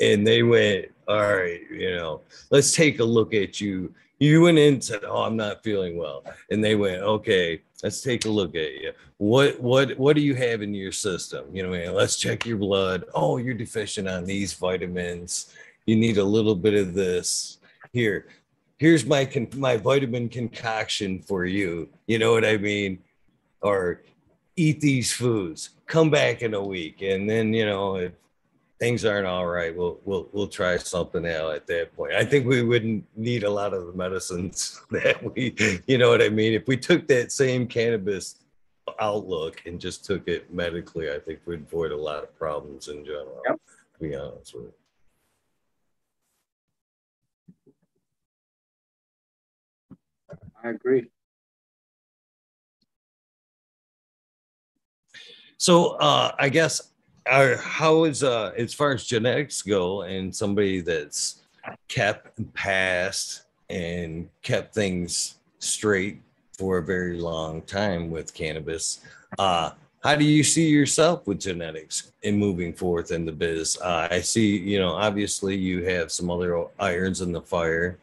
and 0.00 0.24
they 0.24 0.44
went, 0.44 0.86
all 1.08 1.20
right, 1.20 1.60
you 1.70 1.96
know, 1.96 2.20
let's 2.50 2.72
take 2.72 3.00
a 3.00 3.04
look 3.04 3.34
at 3.34 3.60
you. 3.60 3.92
You 4.20 4.42
went 4.42 4.58
in 4.58 4.74
and 4.74 4.84
said, 4.84 5.00
oh, 5.04 5.22
I'm 5.22 5.36
not 5.36 5.64
feeling 5.64 5.96
well, 5.96 6.24
and 6.50 6.62
they 6.62 6.76
went, 6.76 7.02
okay, 7.02 7.62
let's 7.82 8.00
take 8.00 8.24
a 8.24 8.30
look 8.30 8.54
at 8.54 8.74
you. 8.74 8.92
What 9.18 9.60
what 9.60 9.98
what 9.98 10.16
do 10.16 10.22
you 10.22 10.34
have 10.34 10.62
in 10.62 10.74
your 10.74 10.92
system? 10.92 11.44
You 11.54 11.64
know, 11.64 11.70
man, 11.70 11.94
let's 11.94 12.16
check 12.16 12.46
your 12.46 12.58
blood. 12.58 13.04
Oh, 13.14 13.36
you're 13.36 13.54
deficient 13.54 14.08
on 14.08 14.24
these 14.24 14.52
vitamins. 14.52 15.52
You 15.86 15.96
need 15.96 16.18
a 16.18 16.24
little 16.24 16.54
bit 16.54 16.74
of 16.74 16.94
this. 16.94 17.58
Here, 17.92 18.26
here's 18.78 19.04
my 19.04 19.24
con- 19.24 19.48
my 19.56 19.76
vitamin 19.76 20.28
concoction 20.28 21.20
for 21.22 21.44
you. 21.44 21.88
You 22.06 22.18
know 22.18 22.32
what 22.32 22.44
I 22.44 22.56
mean? 22.56 22.98
Or 23.60 24.02
eat 24.56 24.80
these 24.80 25.12
foods, 25.12 25.70
come 25.86 26.10
back 26.10 26.42
in 26.42 26.54
a 26.54 26.62
week, 26.62 27.02
and 27.02 27.28
then 27.28 27.52
you 27.52 27.66
know 27.66 27.96
if 27.96 28.12
things 28.82 29.04
aren't 29.04 29.28
all 29.28 29.46
right, 29.46 29.76
we'll 29.76 30.00
we'll 30.04 30.28
we'll 30.32 30.48
try 30.48 30.76
something 30.76 31.24
out 31.24 31.54
at 31.54 31.68
that 31.68 31.94
point. 31.94 32.14
I 32.14 32.24
think 32.24 32.48
we 32.48 32.64
wouldn't 32.64 33.04
need 33.16 33.44
a 33.44 33.48
lot 33.50 33.72
of 33.74 33.86
the 33.86 33.92
medicines 33.92 34.82
that 34.90 35.22
we, 35.22 35.54
you 35.86 35.98
know 35.98 36.10
what 36.10 36.20
I 36.20 36.28
mean. 36.28 36.52
If 36.52 36.66
we 36.66 36.76
took 36.76 37.06
that 37.06 37.30
same 37.30 37.68
cannabis 37.68 38.40
outlook 38.98 39.62
and 39.66 39.80
just 39.80 40.04
took 40.04 40.26
it 40.26 40.52
medically, 40.52 41.12
I 41.12 41.20
think 41.20 41.38
we'd 41.46 41.60
avoid 41.60 41.92
a 41.92 41.96
lot 41.96 42.24
of 42.24 42.36
problems 42.36 42.88
in 42.88 43.04
general. 43.04 43.40
Yep. 43.48 43.60
To 43.94 44.00
be 44.00 44.16
honest 44.16 44.52
with 44.52 44.64
you. 44.64 44.74
I 50.64 50.70
agree. 50.70 51.06
So 55.56 55.90
uh, 55.98 56.32
I 56.36 56.48
guess 56.48 56.91
our, 57.26 57.56
how 57.56 58.04
is 58.04 58.22
uh, 58.22 58.52
as 58.56 58.74
far 58.74 58.92
as 58.92 59.04
genetics 59.04 59.62
go, 59.62 60.02
and 60.02 60.34
somebody 60.34 60.80
that's 60.80 61.42
kept 61.88 62.38
and 62.38 62.52
passed 62.54 63.42
and 63.70 64.28
kept 64.42 64.74
things 64.74 65.36
straight 65.58 66.20
for 66.58 66.78
a 66.78 66.82
very 66.82 67.18
long 67.18 67.62
time 67.62 68.10
with 68.10 68.34
cannabis. 68.34 69.00
Uh, 69.38 69.70
how 70.02 70.16
do 70.16 70.24
you 70.24 70.42
see 70.42 70.68
yourself 70.68 71.26
with 71.26 71.40
genetics 71.40 72.12
in 72.22 72.36
moving 72.36 72.72
forth 72.72 73.12
in 73.12 73.24
the 73.24 73.32
biz? 73.32 73.78
Uh, 73.80 74.08
I 74.10 74.20
see, 74.20 74.58
you 74.58 74.78
know, 74.80 74.90
obviously 74.90 75.56
you 75.56 75.84
have 75.84 76.10
some 76.10 76.28
other 76.28 76.66
irons 76.80 77.20
in 77.20 77.30
the 77.30 77.40
fire, 77.40 77.98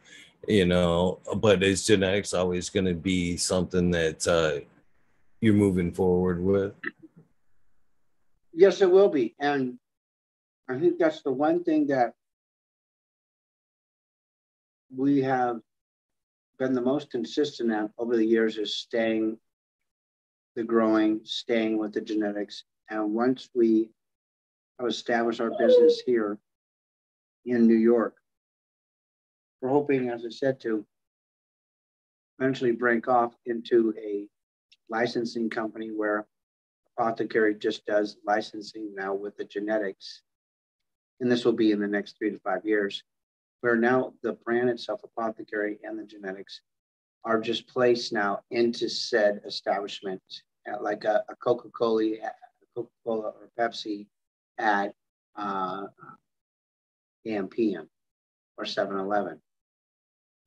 you 0.48 0.66
know, 0.66 1.20
but 1.38 1.62
is 1.62 1.86
genetics 1.86 2.34
always 2.34 2.70
going 2.70 2.86
to 2.86 2.94
be 2.94 3.36
something 3.36 3.92
that 3.92 4.26
uh, 4.28 4.66
you're 5.42 5.54
moving 5.54 5.92
forward 5.92 6.42
with? 6.42 6.74
Yes, 8.54 8.82
it 8.82 8.92
will 8.92 9.10
be. 9.10 9.36
And 9.40 9.78
I 10.70 10.80
think 10.80 10.98
that's 11.00 11.22
the 11.22 11.32
one 11.32 11.64
thing 11.64 11.88
that 11.88 12.14
we 14.96 15.22
have 15.22 15.60
been 16.58 16.74
the 16.74 16.82
most 16.82 17.12
consistent 17.12 17.72
at 17.72 17.90
over 17.98 18.16
the 18.16 18.26
years 18.26 18.58
is 18.58 18.76
staying 18.76 19.38
the 20.56 20.64
growing, 20.64 21.22
staying 21.24 21.78
with 21.78 21.94
the 21.94 22.02
genetics. 22.02 22.64
And 22.90 23.14
once 23.14 23.50
we 23.54 23.92
have 24.80 24.90
established 24.90 25.42
our 25.42 25.52
business 25.58 26.02
here 26.06 26.38
in 27.46 27.68
New 27.68 27.78
York, 27.78 28.16
we're 29.62 29.70
hoping, 29.70 30.10
as 30.10 30.26
I 30.26 30.30
said, 30.30 30.60
to 30.62 30.86
eventually 32.40 32.72
break 32.72 33.08
off 33.08 33.34
into 33.46 33.94
a 34.02 34.28
licensing 34.90 35.50
company 35.50 35.90
where 35.90 36.26
Apothecary 37.00 37.56
just 37.56 37.86
does 37.86 38.18
licensing 38.26 38.94
now 38.94 39.14
with 39.14 39.38
the 39.38 39.46
genetics. 39.46 40.22
And 41.22 41.32
this 41.32 41.46
will 41.46 41.54
be 41.54 41.72
in 41.72 41.80
the 41.80 41.88
next 41.88 42.18
three 42.18 42.30
to 42.30 42.40
five 42.40 42.66
years, 42.66 43.04
where 43.62 43.78
now 43.78 44.14
the 44.22 44.34
brand 44.34 44.70
itself, 44.70 45.02
Apothecary 45.06 45.80
and 45.84 45.98
the 45.98 46.04
genetics, 46.04 46.60
are 47.24 47.40
just 47.40 47.68
placed 47.70 48.12
now 48.12 48.42
into 48.52 48.90
said 48.90 49.40
establishment, 49.46 50.22
like 50.82 51.06
a, 51.06 51.24
a 51.30 51.36
Coca-Cola, 51.38 52.16
Coca-Cola 52.76 53.30
or 53.30 53.50
Pepsi 53.58 54.08
at 54.58 54.94
uh, 55.38 55.86
AMPM 57.26 57.88
or 58.58 58.66
7-Eleven. 58.66 59.40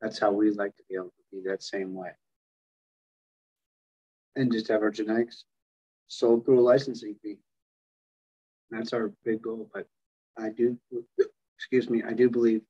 That's 0.02 0.18
how 0.18 0.32
we'd 0.32 0.56
like 0.56 0.76
to 0.76 0.82
be 0.86 0.96
able 0.96 1.06
to 1.06 1.24
be 1.32 1.48
that 1.48 1.62
same 1.62 1.94
way. 1.94 2.10
And 4.36 4.52
just 4.52 4.68
have 4.68 4.82
our 4.82 4.90
genetics 4.90 5.44
sold 6.12 6.44
through 6.44 6.60
a 6.60 6.68
licensing 6.72 7.16
fee. 7.22 7.38
That's 8.70 8.92
our 8.92 9.12
big 9.24 9.42
goal. 9.42 9.68
But 9.72 9.86
I 10.38 10.50
do, 10.50 10.78
excuse 11.56 11.88
me, 11.88 12.02
I 12.02 12.12
do 12.12 12.28
believe 12.28 12.62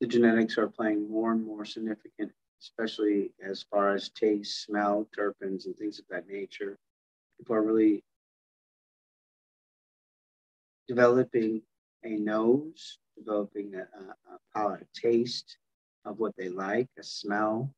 the 0.00 0.06
genetics 0.06 0.58
are 0.58 0.68
playing 0.68 1.10
more 1.10 1.32
and 1.32 1.44
more 1.44 1.64
significant, 1.64 2.30
especially 2.60 3.32
as 3.42 3.64
far 3.70 3.94
as 3.94 4.10
taste, 4.10 4.64
smell, 4.64 5.08
terpenes, 5.16 5.64
and 5.66 5.76
things 5.76 5.98
of 5.98 6.04
that 6.10 6.28
nature. 6.28 6.76
People 7.38 7.56
are 7.56 7.62
really 7.62 8.04
developing 10.88 11.62
a 12.04 12.16
nose, 12.16 12.98
developing 13.16 13.74
a, 13.74 13.78
a, 13.78 14.34
a 14.34 14.38
palate 14.54 14.86
taste 14.94 15.56
of 16.04 16.18
what 16.18 16.36
they 16.36 16.50
like, 16.50 16.88
a 16.98 17.02
smell. 17.02 17.74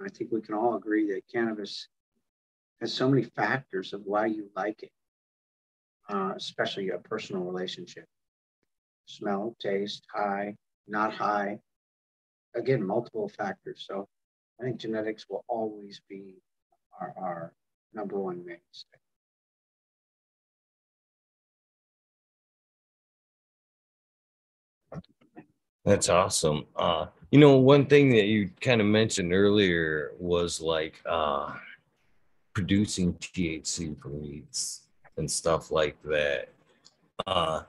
I 0.00 0.08
think 0.08 0.30
we 0.30 0.40
can 0.40 0.54
all 0.54 0.76
agree 0.76 1.10
that 1.10 1.22
cannabis 1.32 1.88
has 2.80 2.92
so 2.92 3.08
many 3.08 3.22
factors 3.22 3.92
of 3.92 4.02
why 4.04 4.26
you 4.26 4.50
like 4.54 4.82
it, 4.82 4.92
uh, 6.08 6.32
especially 6.36 6.90
a 6.90 6.98
personal 6.98 7.42
relationship. 7.42 8.04
Smell, 9.06 9.56
taste, 9.60 10.04
high, 10.12 10.56
not 10.86 11.12
high. 11.14 11.58
Again, 12.54 12.84
multiple 12.84 13.28
factors. 13.28 13.84
So 13.88 14.08
I 14.60 14.64
think 14.64 14.78
genetics 14.78 15.26
will 15.28 15.44
always 15.48 16.00
be 16.08 16.36
our, 17.00 17.14
our 17.18 17.52
number 17.94 18.18
one 18.18 18.44
mainstay. 18.44 18.98
That's 25.84 26.08
awesome. 26.08 26.66
Uh, 26.74 27.06
you 27.30 27.38
know, 27.38 27.58
one 27.58 27.86
thing 27.86 28.10
that 28.10 28.24
you 28.24 28.50
kind 28.60 28.80
of 28.80 28.88
mentioned 28.88 29.32
earlier 29.32 30.12
was 30.18 30.60
like 30.60 31.00
uh, 31.06 31.52
producing 32.56 33.12
THC 33.16 33.94
weeds 34.06 34.80
and 35.18 35.30
stuff 35.30 35.70
like 35.70 36.02
that. 36.04 36.48
Uh, 37.26 37.60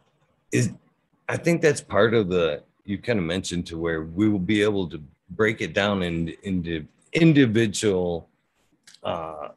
is 0.54 0.72
I 1.28 1.36
think 1.36 1.62
that's 1.62 1.82
part 1.82 2.14
of 2.14 2.30
the 2.30 2.64
you 2.86 2.98
kind 2.98 3.20
of 3.20 3.26
mentioned 3.26 3.68
to 3.68 3.78
where 3.78 4.04
we 4.04 4.30
will 4.30 4.40
be 4.40 4.64
able 4.64 4.88
to 4.88 5.04
break 5.32 5.60
it 5.60 5.74
down 5.74 6.04
in, 6.04 6.34
into 6.44 6.88
individual 7.12 8.30
uh, 9.04 9.50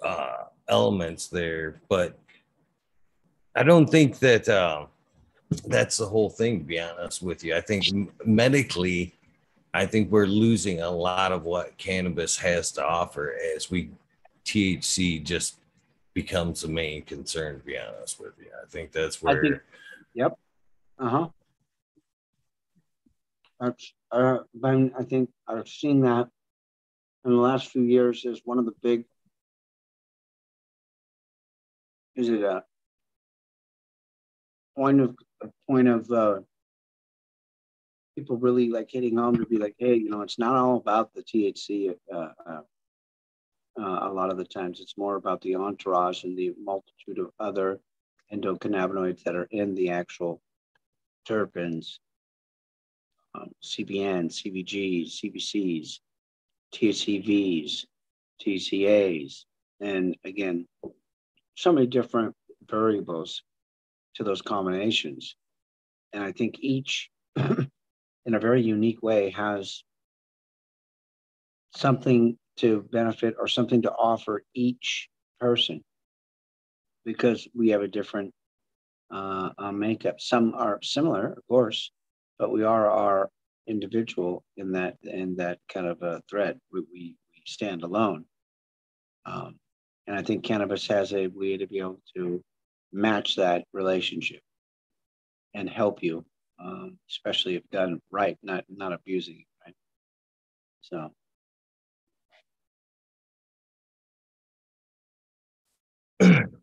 uh, 0.00 0.44
elements 0.68 1.26
there, 1.26 1.80
but 1.88 2.16
I 3.56 3.64
don't 3.64 3.88
think 3.88 4.20
that 4.20 4.48
uh, 4.48 4.86
that's 5.66 5.96
the 5.96 6.06
whole 6.06 6.30
thing. 6.30 6.60
To 6.60 6.64
be 6.64 6.78
honest 6.78 7.20
with 7.20 7.42
you, 7.42 7.56
I 7.56 7.60
think 7.60 7.84
medically 8.24 9.13
I 9.74 9.86
think 9.86 10.12
we're 10.12 10.26
losing 10.26 10.80
a 10.80 10.90
lot 10.90 11.32
of 11.32 11.44
what 11.44 11.76
cannabis 11.78 12.36
has 12.38 12.70
to 12.72 12.84
offer 12.84 13.34
as 13.56 13.72
we 13.72 13.90
THC 14.44 15.22
just 15.24 15.58
becomes 16.14 16.60
the 16.60 16.68
main 16.68 17.02
concern. 17.02 17.58
To 17.58 17.64
be 17.64 17.76
honest 17.76 18.20
with 18.20 18.34
you, 18.38 18.46
I 18.62 18.66
think 18.68 18.92
that's 18.92 19.20
where. 19.20 19.42
Think, 19.42 19.60
yep. 20.14 20.38
Uh 20.96 21.08
huh. 21.08 21.28
That's 23.58 23.92
uh, 24.12 24.38
been, 24.54 24.92
I 24.96 25.02
think 25.02 25.30
I've 25.48 25.68
seen 25.68 26.02
that 26.02 26.28
in 27.24 27.32
the 27.32 27.36
last 27.36 27.70
few 27.70 27.82
years 27.82 28.24
as 28.26 28.42
one 28.44 28.60
of 28.60 28.66
the 28.66 28.74
big. 28.80 29.04
Is 32.14 32.28
it 32.28 32.42
a 32.42 32.62
point 34.76 35.00
of 35.00 35.16
a 35.42 35.48
point 35.68 35.88
of 35.88 36.08
uh, 36.12 36.40
people 38.16 38.36
really 38.36 38.70
like 38.70 38.90
hitting 38.90 39.16
home 39.16 39.36
to 39.36 39.46
be 39.46 39.58
like, 39.58 39.74
hey, 39.78 39.94
you 39.94 40.10
know, 40.10 40.22
it's 40.22 40.38
not 40.38 40.54
all 40.54 40.76
about 40.76 41.12
the 41.14 41.22
THC. 41.22 41.94
Uh, 42.12 42.28
uh, 42.46 42.60
uh, 43.80 44.08
a 44.08 44.12
lot 44.12 44.30
of 44.30 44.36
the 44.36 44.44
times, 44.44 44.80
it's 44.80 44.96
more 44.96 45.16
about 45.16 45.40
the 45.40 45.56
entourage 45.56 46.24
and 46.24 46.38
the 46.38 46.54
multitude 46.62 47.18
of 47.18 47.30
other 47.40 47.80
endocannabinoids 48.32 49.22
that 49.24 49.34
are 49.34 49.48
in 49.50 49.74
the 49.74 49.90
actual 49.90 50.40
terpenes, 51.28 51.98
um, 53.34 53.50
CBN, 53.62 54.26
CBGs, 54.30 55.20
CBCs, 55.20 55.98
THCVs, 56.72 57.84
TCAs, 58.40 59.44
and 59.80 60.16
again, 60.24 60.66
so 61.56 61.72
many 61.72 61.86
different 61.86 62.34
variables 62.68 63.42
to 64.14 64.24
those 64.24 64.42
combinations. 64.42 65.36
And 66.12 66.22
I 66.22 66.30
think 66.30 66.56
each 66.60 67.10
in 68.26 68.34
a 68.34 68.40
very 68.40 68.62
unique 68.62 69.02
way 69.02 69.30
has 69.30 69.82
something 71.76 72.38
to 72.56 72.86
benefit 72.92 73.34
or 73.38 73.48
something 73.48 73.82
to 73.82 73.92
offer 73.92 74.42
each 74.54 75.08
person 75.40 75.82
because 77.04 77.48
we 77.54 77.70
have 77.70 77.82
a 77.82 77.88
different 77.88 78.32
uh, 79.12 79.50
uh, 79.58 79.72
makeup. 79.72 80.20
Some 80.20 80.54
are 80.54 80.78
similar, 80.82 81.32
of 81.32 81.46
course, 81.48 81.90
but 82.38 82.52
we 82.52 82.62
are 82.62 82.90
our 82.90 83.30
individual 83.66 84.44
in 84.56 84.72
that 84.72 84.96
in 85.02 85.36
that 85.36 85.58
kind 85.72 85.86
of 85.86 86.02
a 86.02 86.22
thread. 86.28 86.58
We, 86.72 86.80
we, 86.80 87.16
we 87.32 87.42
stand 87.46 87.82
alone. 87.82 88.24
Um, 89.26 89.56
and 90.06 90.16
I 90.16 90.22
think 90.22 90.44
cannabis 90.44 90.86
has 90.88 91.12
a 91.12 91.28
way 91.28 91.56
to 91.56 91.66
be 91.66 91.78
able 91.78 92.00
to 92.16 92.42
match 92.92 93.36
that 93.36 93.64
relationship 93.72 94.40
and 95.54 95.68
help 95.68 96.02
you 96.02 96.24
um, 96.58 96.98
especially 97.10 97.56
if 97.56 97.62
done 97.70 98.00
right, 98.10 98.38
not 98.42 98.64
not 98.68 98.92
abusing 98.92 99.40
it. 99.40 99.46
Right? 99.66 99.74
So. 100.82 101.12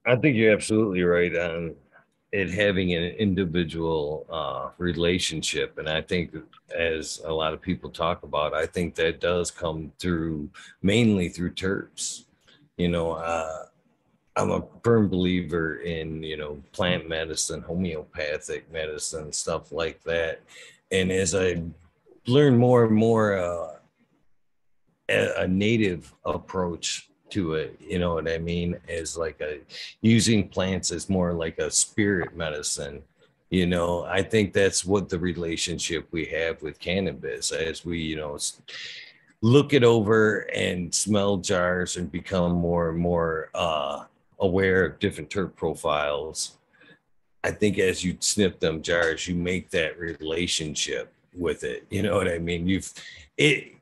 I 0.05 0.15
think 0.15 0.35
you're 0.35 0.53
absolutely 0.53 1.03
right 1.03 1.35
on 1.35 1.75
it 2.31 2.49
having 2.49 2.93
an 2.93 3.03
individual 3.03 4.25
uh, 4.29 4.69
relationship. 4.77 5.77
And 5.77 5.89
I 5.89 6.01
think, 6.01 6.35
as 6.75 7.21
a 7.25 7.31
lot 7.31 7.53
of 7.53 7.61
people 7.61 7.89
talk 7.89 8.23
about, 8.23 8.53
I 8.53 8.65
think 8.65 8.95
that 8.95 9.19
does 9.19 9.51
come 9.51 9.91
through 9.99 10.49
mainly 10.81 11.27
through 11.29 11.51
TERPs. 11.51 12.23
You 12.77 12.87
know, 12.87 13.11
uh, 13.11 13.65
I'm 14.36 14.51
a 14.51 14.63
firm 14.84 15.09
believer 15.09 15.77
in, 15.77 16.23
you 16.23 16.38
know, 16.38 16.61
plant 16.71 17.09
medicine, 17.09 17.61
homeopathic 17.61 18.71
medicine, 18.71 19.34
stuff 19.34 19.71
like 19.71 20.01
that. 20.03 20.41
And 20.91 21.11
as 21.11 21.36
I 21.36 21.61
learn 22.27 22.57
more 22.57 22.86
and 22.86 22.95
more, 22.95 23.38
uh, 23.38 23.75
a, 25.09 25.43
a 25.43 25.47
native 25.47 26.13
approach 26.25 27.09
to 27.32 27.53
it 27.53 27.79
you 27.79 27.97
know 27.97 28.15
what 28.15 28.29
i 28.29 28.38
mean 28.38 28.77
as 28.89 29.17
like 29.17 29.39
a 29.41 29.59
using 30.01 30.47
plants 30.47 30.91
as 30.91 31.09
more 31.09 31.34
like 31.34 31.57
a 31.59 31.71
spirit 31.71 32.36
medicine 32.36 33.01
you 33.49 33.65
know 33.65 34.03
i 34.05 34.21
think 34.21 34.53
that's 34.53 34.86
what 34.86 35.09
the 35.09 35.17
relationship 35.17 36.07
we 36.11 36.25
have 36.25 36.61
with 36.61 36.79
cannabis 36.79 37.51
as 37.51 37.86
we 37.86 37.99
you 37.99 38.17
know 38.17 38.38
look 39.41 39.73
it 39.73 39.84
over 39.84 40.39
and 40.53 40.93
smell 40.93 41.38
jars 41.38 41.95
and 41.95 42.11
become 42.11 42.51
more 42.51 42.89
and 42.89 42.99
more 42.99 43.49
uh 43.55 44.03
aware 44.41 44.85
of 44.85 44.99
different 44.99 45.29
terp 45.29 45.55
profiles 45.55 46.57
i 47.43 47.51
think 47.51 47.77
as 47.79 48.03
you 48.03 48.15
snip 48.19 48.59
them 48.59 48.81
jars 48.81 49.27
you 49.27 49.35
make 49.35 49.69
that 49.69 49.97
relationship 49.97 51.13
with 51.35 51.63
it 51.63 51.85
you 51.89 52.01
know 52.01 52.15
what 52.15 52.27
i 52.27 52.37
mean 52.37 52.67
you've 52.67 52.93
it 53.37 53.73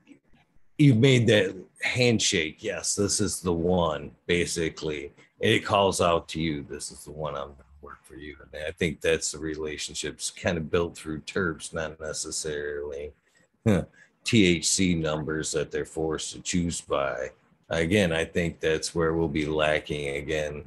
you've 0.79 0.97
made 0.97 1.27
that 1.27 1.55
handshake. 1.83 2.63
Yes, 2.63 2.95
this 2.95 3.19
is 3.19 3.41
the 3.41 3.53
one, 3.53 4.11
basically. 4.25 5.11
And 5.41 5.51
it 5.51 5.65
calls 5.65 6.01
out 6.01 6.27
to 6.29 6.41
you, 6.41 6.65
this 6.67 6.91
is 6.91 7.03
the 7.03 7.11
one 7.11 7.35
I'm 7.35 7.49
to 7.49 7.63
work 7.81 7.99
for 8.03 8.15
you. 8.15 8.35
And 8.53 8.63
I 8.63 8.71
think 8.71 9.01
that's 9.01 9.31
the 9.31 9.39
relationships 9.39 10.31
kind 10.31 10.57
of 10.57 10.71
built 10.71 10.97
through 10.97 11.21
terps, 11.21 11.73
not 11.73 11.99
necessarily 11.99 13.11
huh, 13.67 13.83
THC 14.25 14.97
numbers 14.97 15.51
that 15.51 15.69
they're 15.69 15.85
forced 15.85 16.33
to 16.33 16.41
choose 16.41 16.81
by. 16.81 17.29
Again, 17.69 18.11
I 18.11 18.25
think 18.25 18.59
that's 18.59 18.95
where 18.95 19.13
we'll 19.13 19.27
be 19.27 19.45
lacking 19.45 20.15
again 20.15 20.63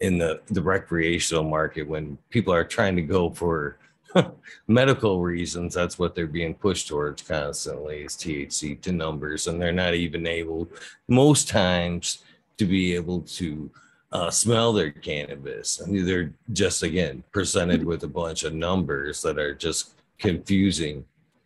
in 0.00 0.18
the, 0.18 0.40
the 0.48 0.62
recreational 0.62 1.44
market 1.44 1.86
when 1.86 2.18
people 2.30 2.52
are 2.52 2.64
trying 2.64 2.96
to 2.96 3.02
go 3.02 3.30
for 3.30 3.78
medical 4.66 5.22
reasons, 5.22 5.74
that's 5.74 5.98
what 5.98 6.14
they're 6.14 6.26
being 6.26 6.54
pushed 6.54 6.88
towards 6.88 7.22
constantly 7.22 8.02
is 8.02 8.14
THC 8.14 8.80
to 8.80 8.92
numbers, 8.92 9.46
and 9.46 9.60
they're 9.60 9.72
not 9.72 9.94
even 9.94 10.26
able, 10.26 10.68
most 11.08 11.48
times, 11.48 12.24
to 12.58 12.64
be 12.64 12.94
able 12.94 13.20
to 13.22 13.70
uh, 14.12 14.30
smell 14.30 14.72
their 14.72 14.90
cannabis. 14.90 15.80
I 15.82 15.88
mean, 15.88 16.04
they're 16.04 16.34
just 16.52 16.82
again 16.82 17.24
presented 17.32 17.84
with 17.84 18.02
a 18.04 18.08
bunch 18.08 18.44
of 18.44 18.54
numbers 18.54 19.22
that 19.22 19.38
are 19.38 19.54
just 19.54 19.94
confusing 20.18 21.04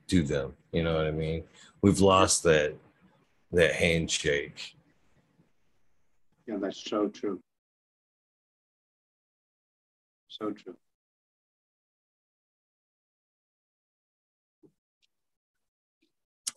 to 0.08 0.22
them. 0.22 0.54
You 0.72 0.82
know 0.82 0.96
what 0.96 1.06
I 1.06 1.12
mean? 1.12 1.44
We've 1.82 2.00
lost 2.00 2.42
that 2.44 2.74
that 3.52 3.74
handshake. 3.74 4.75
Yeah, 6.46 6.56
that's 6.60 6.82
so 6.82 7.08
true. 7.08 7.40
So 10.28 10.52
true. 10.52 10.76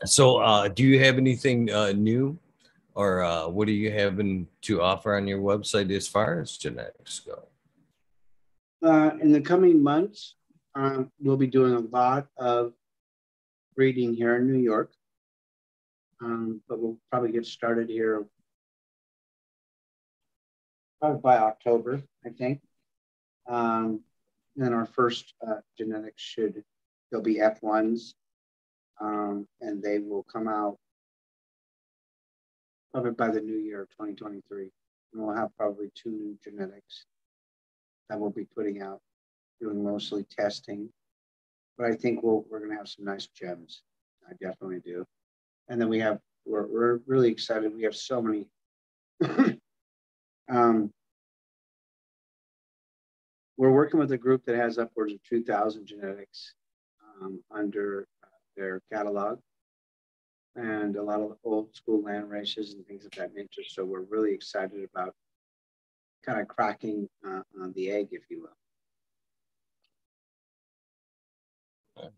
So, 0.06 0.38
uh, 0.38 0.68
do 0.70 0.84
you 0.84 1.00
have 1.00 1.18
anything 1.18 1.72
uh, 1.72 1.92
new, 1.92 2.38
or 2.94 3.24
uh, 3.24 3.48
what 3.48 3.68
are 3.68 3.72
you 3.72 3.92
having 3.92 4.48
to 4.62 4.82
offer 4.82 5.16
on 5.16 5.28
your 5.28 5.40
website 5.40 5.92
as 5.92 6.08
far 6.08 6.40
as 6.40 6.58
genetics 6.58 7.20
go? 7.20 7.44
Uh, 8.82 9.12
in 9.22 9.32
the 9.34 9.42
coming 9.42 9.84
months, 9.84 10.36
um, 10.76 11.12
we'll 11.20 11.36
be 11.36 11.48
doing 11.48 11.74
a 11.74 11.80
lot 11.80 12.28
of 12.38 12.74
breeding 13.76 14.14
here 14.14 14.38
in 14.38 14.48
New 14.48 14.60
York, 14.60 14.94
um, 16.22 16.62
but 16.70 16.80
we'll 16.80 16.98
probably 17.12 17.32
get 17.32 17.46
started 17.46 17.90
here 17.90 18.26
probably 21.00 21.22
by 21.22 21.38
October, 21.38 22.02
I 22.26 22.30
think. 22.30 22.62
Um, 23.48 24.02
then 24.56 24.74
our 24.74 24.86
first 24.86 25.34
uh, 25.46 25.62
genetics 25.78 26.22
should, 26.22 26.64
they'll 27.12 27.22
be 27.22 27.36
F1s 27.36 28.14
um, 29.00 29.48
and 29.62 29.82
they 29.82 30.00
will 30.00 30.24
come 30.24 30.48
out 30.48 30.78
probably 32.92 33.12
by 33.12 33.30
the 33.30 33.42
new 33.42 33.58
year 33.58 33.84
of 33.84 33.90
2023. 33.92 34.70
And 35.14 35.24
we'll 35.24 35.36
have 35.36 35.56
probably 35.58 35.90
two 35.96 36.10
new 36.10 36.38
genetics 36.44 37.06
that 38.10 38.20
we'll 38.20 38.30
be 38.30 38.46
putting 38.56 38.82
out, 38.82 39.00
doing 39.62 39.84
mostly 39.84 40.24
testing. 40.24 40.90
But 41.78 41.88
I 41.88 41.96
think 41.96 42.22
we'll, 42.22 42.46
we're 42.50 42.60
going 42.60 42.72
to 42.72 42.78
have 42.78 42.90
some 42.90 43.06
nice 43.06 43.28
gems. 43.28 43.84
I 44.28 44.34
definitely 44.34 44.82
do. 44.84 45.06
And 45.70 45.80
then 45.80 45.90
we 45.90 46.00
have, 46.00 46.20
we're, 46.46 46.68
we're 46.68 47.00
really 47.08 47.32
excited. 47.32 47.74
We 47.74 47.84
have 47.84 47.96
so 47.96 48.22
many. 48.22 48.48
um, 50.50 50.92
we're 53.58 53.72
working 53.72 54.00
with 54.00 54.12
a 54.12 54.18
group 54.18 54.46
that 54.46 54.56
has 54.56 54.78
upwards 54.78 55.14
of 55.14 55.22
2,000 55.24 55.86
genetics 55.86 56.54
um, 57.22 57.44
under 57.52 58.08
their 58.56 58.82
catalog 58.92 59.40
and 60.56 60.96
a 60.96 61.04
lot 61.04 61.20
of 61.20 61.38
old 61.44 61.76
school 61.76 62.02
land 62.04 62.30
races 62.30 62.74
and 62.74 62.86
things 62.86 63.06
of 63.06 63.12
that 63.12 63.34
nature. 63.34 63.64
So 63.68 63.86
we're 63.86 64.02
really 64.02 64.34
excited 64.34 64.88
about 64.94 65.14
kind 66.26 66.40
of 66.42 66.48
cracking 66.48 67.08
uh, 67.26 67.42
on 67.62 67.74
the 67.76 67.92
egg, 67.92 68.08
if 68.12 68.24
you 68.30 68.48
will. 71.98 72.12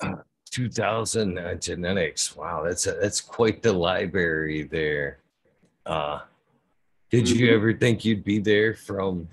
Uh, 0.00 0.16
2000 0.50 1.38
uh, 1.38 1.54
genetics. 1.54 2.34
Wow, 2.34 2.64
that's 2.64 2.86
a, 2.86 2.92
that's 2.92 3.20
quite 3.20 3.62
the 3.62 3.72
library 3.72 4.62
there. 4.64 5.18
Uh, 5.88 6.20
did 7.10 7.30
you 7.30 7.50
ever 7.54 7.72
think 7.72 8.04
you'd 8.04 8.22
be 8.22 8.38
there 8.38 8.74
from, 8.74 9.26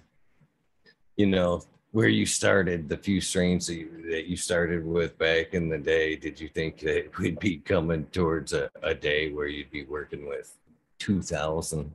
you 1.18 1.26
know, 1.26 1.62
where 1.92 2.08
you 2.08 2.26
started, 2.26 2.88
the 2.88 2.96
few 2.96 3.20
strains 3.20 3.68
that 3.68 3.76
you, 3.76 3.90
that 4.10 4.30
you 4.30 4.38
started 4.38 4.86
with 4.86 5.18
back 5.18 5.54
in 5.54 5.68
the 5.68 5.78
day, 5.78 6.16
did 6.16 6.40
you 6.40 6.48
think 6.48 6.80
that 6.80 7.10
we'd 7.20 7.40
be 7.40 7.58
coming 7.58 8.06
towards 8.08 8.54
a, 8.54 8.70
a 8.84 8.96
day 8.96 9.34
where 9.34 9.48
you'd 9.48 9.70
be 9.70 9.84
working 9.84 10.26
with 10.28 10.58
2,000 11.00 11.94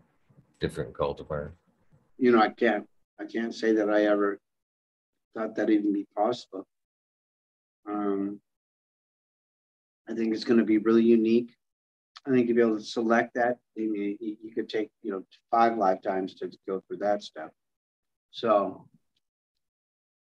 different 0.61 0.93
cultivars? 0.93 1.53
You 2.19 2.33
know, 2.33 2.43
I 2.43 2.51
can't, 2.51 2.87
I 3.19 3.25
can't 3.25 3.55
say 3.55 3.73
that 3.73 3.89
I 3.89 4.05
ever 4.05 4.39
thought 5.35 5.55
that 5.57 5.71
even 5.71 5.95
be 5.95 6.07
possible. 6.15 6.67
Um, 7.89 8.41
I 10.07 10.15
think 10.15 10.35
it's 10.35 10.45
going 10.45 10.61
to 10.61 10.67
be 10.67 10.79
really 10.79 11.05
unique. 11.05 11.51
I 12.27 12.31
think 12.31 12.49
you'll 12.49 12.57
be 12.57 12.63
able 12.63 12.79
to 12.79 12.85
select 12.85 13.35
that. 13.35 13.59
You, 13.75 14.17
you 14.21 14.55
could 14.55 14.69
take, 14.69 14.91
you 15.03 15.11
know, 15.11 15.25
five 15.51 15.79
lifetimes 15.79 16.35
to 16.37 16.51
go 16.69 16.83
through 16.87 16.99
that 16.99 17.23
stuff. 17.23 17.51
So 18.31 18.87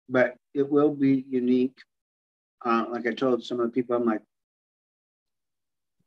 but 0.09 0.35
it 0.53 0.69
will 0.69 0.93
be 0.93 1.23
unique. 1.29 1.77
Uh, 2.65 2.85
like 2.89 3.07
I 3.07 3.13
told 3.13 3.43
some 3.43 3.59
of 3.59 3.67
the 3.67 3.71
people, 3.71 3.95
I'm 3.95 4.05
like, 4.05 4.21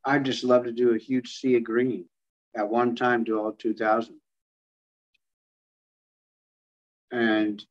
I'd 0.05 0.25
just 0.25 0.43
love 0.43 0.65
to 0.65 0.71
do 0.71 0.93
a 0.93 0.97
huge 0.97 1.37
sea 1.37 1.55
of 1.55 1.63
green 1.63 2.05
at 2.55 2.69
one 2.69 2.95
time, 2.95 3.23
do 3.23 3.39
all 3.39 3.53
2000. 3.53 4.19
And, 7.11 7.63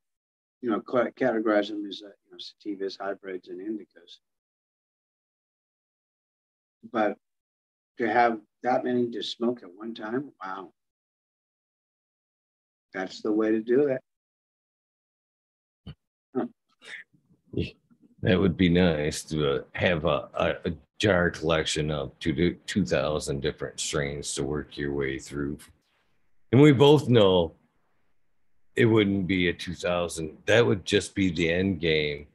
you 0.62 0.70
know, 0.70 0.80
categorize 0.80 1.68
them 1.68 1.84
as, 1.86 2.02
uh, 2.04 2.08
you 2.24 2.32
know, 2.32 2.38
sativas, 2.38 2.98
hybrids, 2.98 3.48
and 3.48 3.60
indicas. 3.60 4.18
But 6.90 7.18
to 7.98 8.12
have 8.12 8.38
that 8.62 8.84
many 8.84 9.10
to 9.10 9.22
smoke 9.22 9.62
at 9.62 9.68
one 9.74 9.94
time, 9.94 10.32
wow. 10.42 10.70
That's 12.94 13.22
the 13.22 13.32
way 13.32 13.50
to 13.52 13.60
do 13.60 13.88
it. 13.88 14.00
That 18.22 18.38
would 18.38 18.56
be 18.56 18.68
nice 18.68 19.24
to 19.24 19.54
uh, 19.54 19.62
have 19.72 20.04
a, 20.04 20.28
a, 20.34 20.54
a, 20.66 20.72
jar 21.00 21.30
collection 21.30 21.90
of 21.90 22.16
two, 22.20 22.56
2,000 22.64 23.40
different 23.40 23.80
strains 23.80 24.32
to 24.34 24.44
work 24.44 24.78
your 24.78 24.92
way 24.92 25.18
through. 25.18 25.58
And 26.52 26.60
we 26.62 26.70
both 26.70 27.08
know 27.08 27.54
it 28.76 28.84
wouldn't 28.84 29.26
be 29.26 29.48
a 29.48 29.52
2,000. 29.52 30.38
That 30.46 30.64
would 30.64 30.84
just 30.84 31.16
be 31.16 31.30
the 31.30 31.50
end 31.50 31.80
game. 31.80 32.28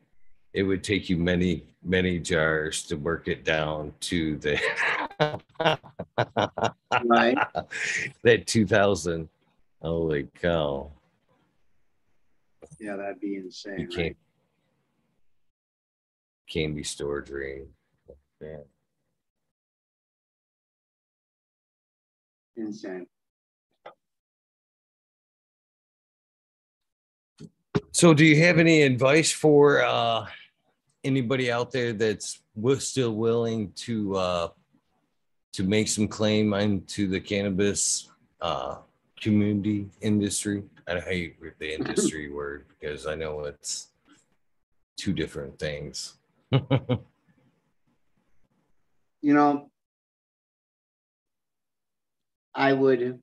It 0.54 0.64
would 0.64 0.84
take 0.84 1.10
you 1.10 1.16
many, 1.16 1.64
many 1.82 2.20
jars 2.20 2.84
to 2.84 2.96
work 2.96 3.30
it 3.30 3.46
down 3.46 3.94
to 4.02 4.36
the 4.38 4.60
right. 7.06 7.38
that 8.24 8.48
2000. 8.48 9.30
Holy 9.82 10.28
cow. 10.42 10.92
Yeah, 12.80 12.96
that'd 12.96 13.20
be 13.20 13.36
insane. 13.36 13.88
Can't, 13.92 14.16
be 14.16 14.16
Candy 16.48 16.84
store 16.84 17.22
dream. 17.22 17.68
Yeah. 18.42 18.58
Insane. 22.56 23.08
So, 27.92 28.14
do 28.14 28.26
you 28.26 28.44
have 28.44 28.60
any 28.60 28.84
advice 28.84 29.32
for 29.32 29.82
uh, 29.84 30.28
anybody 31.04 31.52
out 31.52 31.72
there 31.72 31.94
that's 31.94 32.42
still 32.80 33.16
willing 33.16 33.72
to 33.74 34.16
uh, 34.16 34.48
to 35.58 35.64
make 35.64 35.88
some 35.88 36.08
claim 36.08 36.54
into 36.54 37.08
the 37.08 37.20
cannabis 37.20 38.12
uh, 38.42 38.76
community 39.20 39.88
industry? 40.02 40.62
I 40.88 41.00
hate 41.00 41.36
the 41.58 41.74
industry 41.74 42.32
word 42.32 42.66
because 42.70 43.08
I 43.08 43.16
know 43.16 43.40
it's 43.40 43.88
two 44.98 45.14
different 45.14 45.58
things. 45.58 46.20
you 46.52 47.00
know, 49.24 49.72
I 52.54 52.74
would 52.74 53.20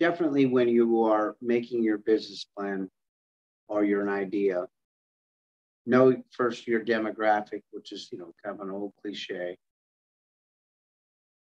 definitely 0.00 0.46
when 0.46 0.68
you 0.68 1.04
are 1.04 1.36
making 1.40 1.84
your 1.84 1.98
business 1.98 2.44
plan 2.58 2.90
or 3.68 3.84
you're 3.84 4.02
an 4.02 4.08
idea, 4.08 4.66
know 5.86 6.16
first 6.32 6.66
your 6.66 6.84
demographic, 6.84 7.62
which 7.70 7.92
is, 7.92 8.08
you 8.10 8.18
know, 8.18 8.34
kind 8.44 8.60
of 8.60 8.66
an 8.66 8.74
old 8.74 8.94
cliche. 9.00 9.56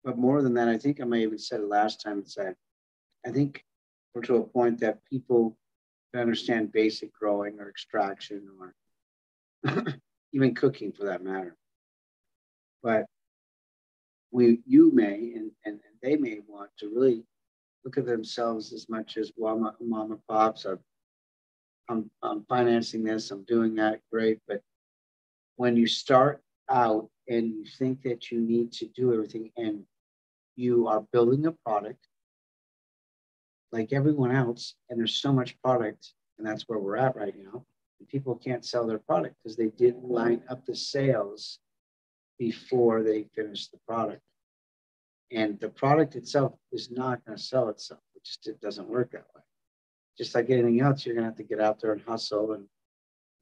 But 0.07 0.17
more 0.17 0.41
than 0.41 0.53
that, 0.53 0.69
I 0.69 0.77
think 0.77 1.01
I 1.01 1.03
may 1.03 1.23
even 1.23 1.37
said 1.37 1.59
it 1.59 1.67
last 1.67 1.99
time, 1.99 2.19
it's 2.19 2.35
that 2.35 2.55
I 3.25 3.31
think 3.31 3.65
we're 4.15 4.21
to 4.21 4.37
a 4.37 4.43
point 4.47 4.79
that 4.79 5.03
people 5.03 5.57
understand 6.15 6.71
basic 6.71 7.11
growing 7.11 7.59
or 7.59 7.67
extraction 7.67 8.47
or 8.57 8.73
even 10.31 10.55
cooking 10.55 10.93
for 10.93 11.03
that 11.03 11.25
matter. 11.25 11.57
But 12.81 13.05
we 14.31 14.61
you 14.65 14.93
may 14.93 15.33
and, 15.35 15.51
and, 15.65 15.81
they 16.01 16.15
may 16.15 16.39
want 16.47 16.69
to 16.77 16.87
really 16.87 17.25
look 17.83 17.97
at 17.97 18.05
themselves 18.05 18.71
as 18.71 18.87
much 18.87 19.17
as 19.17 19.33
mom 19.37 19.73
and 19.81 20.19
pops 20.29 20.65
I'm, 21.89 22.09
I'm 22.21 22.45
financing 22.45 23.03
this 23.03 23.31
i'm 23.31 23.43
doing 23.45 23.73
that 23.75 23.99
great 24.11 24.37
but 24.47 24.61
when 25.55 25.75
you 25.75 25.87
start 25.87 26.43
out 26.69 27.09
and 27.27 27.47
you 27.47 27.65
think 27.65 28.03
that 28.03 28.31
you 28.31 28.39
need 28.39 28.71
to 28.73 28.85
do 28.95 29.11
everything 29.11 29.51
and 29.57 29.83
you 30.57 30.87
are 30.87 31.05
building 31.13 31.45
a 31.45 31.51
product 31.65 32.07
like 33.71 33.93
everyone 33.93 34.35
else 34.35 34.75
and 34.89 34.99
there's 34.99 35.15
so 35.15 35.31
much 35.31 35.59
product 35.61 36.13
and 36.37 36.45
that's 36.45 36.63
where 36.67 36.79
we're 36.79 36.97
at 36.97 37.15
right 37.15 37.35
now 37.37 37.63
people 38.09 38.35
can't 38.35 38.65
sell 38.65 38.85
their 38.85 38.99
product 38.99 39.35
because 39.41 39.57
they 39.57 39.67
didn't 39.67 40.03
line 40.03 40.41
up 40.49 40.65
the 40.65 40.75
sales 40.75 41.59
before 42.37 43.01
they 43.01 43.23
finish 43.35 43.69
the 43.69 43.77
product 43.87 44.21
and 45.31 45.59
the 45.59 45.69
product 45.69 46.15
itself 46.15 46.53
is 46.71 46.89
not 46.89 47.23
going 47.25 47.37
to 47.37 47.43
sell 47.43 47.69
itself. 47.69 47.99
It 48.15 48.23
just 48.23 48.47
it 48.47 48.61
doesn't 48.61 48.87
work 48.87 49.11
that 49.11 49.25
way. 49.35 49.41
Just 50.17 50.33
like 50.35 50.49
anything 50.49 50.81
else, 50.81 51.05
you're 51.05 51.15
going 51.15 51.25
to 51.25 51.29
have 51.29 51.37
to 51.37 51.43
get 51.43 51.59
out 51.59 51.79
there 51.79 51.91
and 51.91 52.01
hustle 52.01 52.53
and 52.53 52.65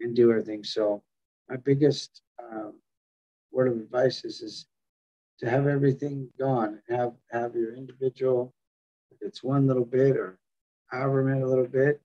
and 0.02 0.16
do 0.16 0.32
everything. 0.32 0.64
So 0.64 1.04
my 1.48 1.58
biggest 1.58 2.22
um, 2.44 2.74
word 3.52 3.68
of 3.68 3.76
advice 3.76 4.26
is 4.26 4.42
is 4.42 4.66
to 5.40 5.50
have 5.50 5.68
everything 5.68 6.30
gone. 6.40 6.82
Have 6.90 7.14
have 7.32 7.56
your 7.56 7.76
individual. 7.76 8.54
If 9.12 9.18
it's 9.22 9.44
one 9.44 9.68
little 9.68 9.86
bit 9.86 10.16
or 10.18 10.38
however 10.88 11.24
many 11.24 11.44
little 11.44 11.68
bit, 11.68 12.02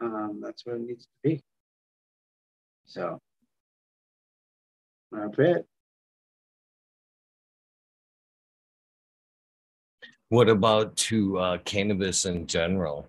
um, 0.00 0.40
that's 0.42 0.66
what 0.66 0.76
it 0.76 0.82
needs 0.82 1.04
to 1.04 1.10
be. 1.22 1.42
So, 2.86 3.20
that's 5.12 5.38
it. 5.38 5.66
What 10.28 10.48
about 10.48 10.96
to 10.96 11.38
uh, 11.38 11.58
cannabis 11.58 12.24
in 12.24 12.46
general? 12.46 13.06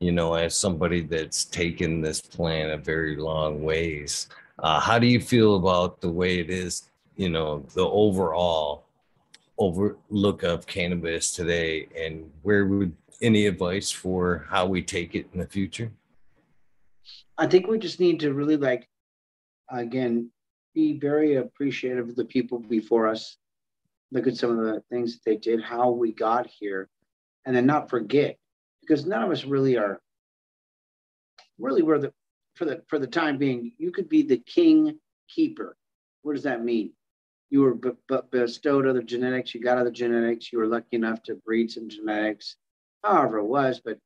You 0.00 0.12
know, 0.12 0.34
as 0.34 0.56
somebody 0.56 1.02
that's 1.02 1.44
taken 1.44 2.00
this 2.00 2.20
plan 2.20 2.70
a 2.70 2.78
very 2.78 3.16
long 3.16 3.62
ways, 3.62 4.28
uh, 4.60 4.80
how 4.80 4.98
do 4.98 5.06
you 5.06 5.20
feel 5.20 5.56
about 5.56 6.00
the 6.00 6.10
way 6.10 6.38
it 6.38 6.48
is? 6.48 6.88
You 7.18 7.28
know, 7.28 7.66
the 7.74 7.84
overall 7.84 8.84
overlook 9.58 10.44
of 10.44 10.68
cannabis 10.68 11.32
today, 11.32 11.88
and 11.98 12.30
where 12.42 12.64
would 12.64 12.94
any 13.20 13.46
advice 13.46 13.90
for 13.90 14.46
how 14.48 14.66
we 14.66 14.82
take 14.82 15.16
it 15.16 15.26
in 15.32 15.40
the 15.40 15.46
future? 15.46 15.90
I 17.36 17.48
think 17.48 17.66
we 17.66 17.76
just 17.78 17.98
need 17.98 18.20
to 18.20 18.32
really 18.32 18.56
like, 18.56 18.88
again, 19.68 20.30
be 20.76 20.96
very 20.96 21.34
appreciative 21.34 22.08
of 22.08 22.14
the 22.14 22.24
people 22.24 22.60
before 22.60 23.08
us 23.08 23.36
look 24.12 24.28
at 24.28 24.36
some 24.36 24.56
of 24.56 24.64
the 24.64 24.80
things 24.88 25.14
that 25.14 25.24
they 25.24 25.36
did, 25.36 25.60
how 25.60 25.90
we 25.90 26.12
got 26.12 26.46
here, 26.46 26.88
and 27.44 27.54
then 27.54 27.66
not 27.66 27.90
forget, 27.90 28.36
because 28.80 29.06
none 29.06 29.24
of 29.24 29.30
us 29.32 29.44
really 29.44 29.76
are 29.76 30.00
really 31.58 31.82
were 31.82 31.98
the 31.98 32.12
for 32.54 32.64
the 32.64 32.80
for 32.86 33.00
the 33.00 33.08
time 33.08 33.38
being, 33.38 33.72
you 33.76 33.90
could 33.90 34.08
be 34.08 34.22
the 34.22 34.38
king 34.38 35.00
keeper. 35.28 35.76
What 36.22 36.34
does 36.34 36.44
that 36.44 36.64
mean? 36.64 36.92
You 37.50 37.62
were 37.62 37.74
b- 37.74 37.90
b- 38.08 38.18
bestowed 38.30 38.86
other 38.86 39.02
genetics, 39.02 39.54
you 39.54 39.60
got 39.60 39.78
other 39.78 39.90
genetics, 39.90 40.52
you 40.52 40.58
were 40.58 40.66
lucky 40.66 40.96
enough 40.96 41.22
to 41.24 41.34
breed 41.34 41.70
some 41.70 41.88
genetics, 41.88 42.56
however 43.02 43.38
it 43.38 43.46
was, 43.46 43.80
but 43.80 43.98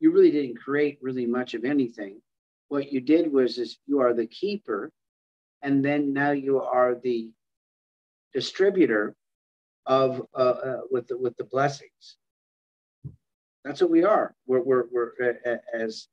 you 0.00 0.12
really 0.12 0.30
didn't 0.30 0.56
create 0.58 0.98
really 1.02 1.26
much 1.26 1.54
of 1.54 1.64
anything. 1.64 2.20
What 2.68 2.92
you 2.92 3.00
did 3.00 3.32
was 3.32 3.58
is 3.58 3.78
you 3.86 4.00
are 4.00 4.14
the 4.14 4.26
keeper, 4.26 4.90
and 5.62 5.84
then 5.84 6.12
now 6.12 6.30
you 6.30 6.60
are 6.60 6.94
the 6.94 7.30
distributor 8.32 9.14
of 9.86 10.22
uh, 10.34 10.38
uh, 10.38 10.80
with 10.90 11.08
the, 11.08 11.18
with 11.18 11.36
the 11.36 11.44
blessings. 11.44 12.16
That's 13.64 13.80
what 13.80 13.90
we 13.90 14.04
are. 14.04 14.34
We're 14.46 14.60
we're, 14.60 14.84
we're 14.90 15.12
uh, 15.46 15.56
as 15.74 16.08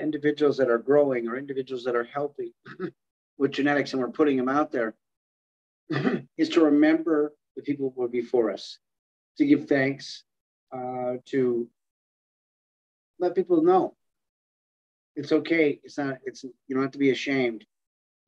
individuals 0.00 0.56
that 0.56 0.70
are 0.70 0.78
growing 0.78 1.28
or 1.28 1.36
individuals 1.36 1.84
that 1.84 1.94
are 1.94 2.04
helping 2.04 2.52
with 3.38 3.52
genetics, 3.52 3.92
and 3.92 4.02
we're 4.02 4.10
putting 4.10 4.36
them 4.36 4.48
out 4.48 4.72
there. 4.72 4.94
is 6.36 6.48
to 6.50 6.64
remember 6.64 7.32
the 7.56 7.62
people 7.62 7.92
who 7.94 8.02
were 8.02 8.08
before 8.08 8.50
us, 8.50 8.78
to 9.38 9.46
give 9.46 9.68
thanks, 9.68 10.24
uh, 10.72 11.14
to 11.26 11.68
let 13.18 13.34
people 13.34 13.62
know 13.62 13.96
it's 15.18 15.32
okay. 15.32 15.80
It's 15.82 15.98
not. 15.98 16.18
It's 16.24 16.44
you 16.44 16.74
don't 16.74 16.84
have 16.84 16.92
to 16.92 16.98
be 16.98 17.10
ashamed 17.10 17.64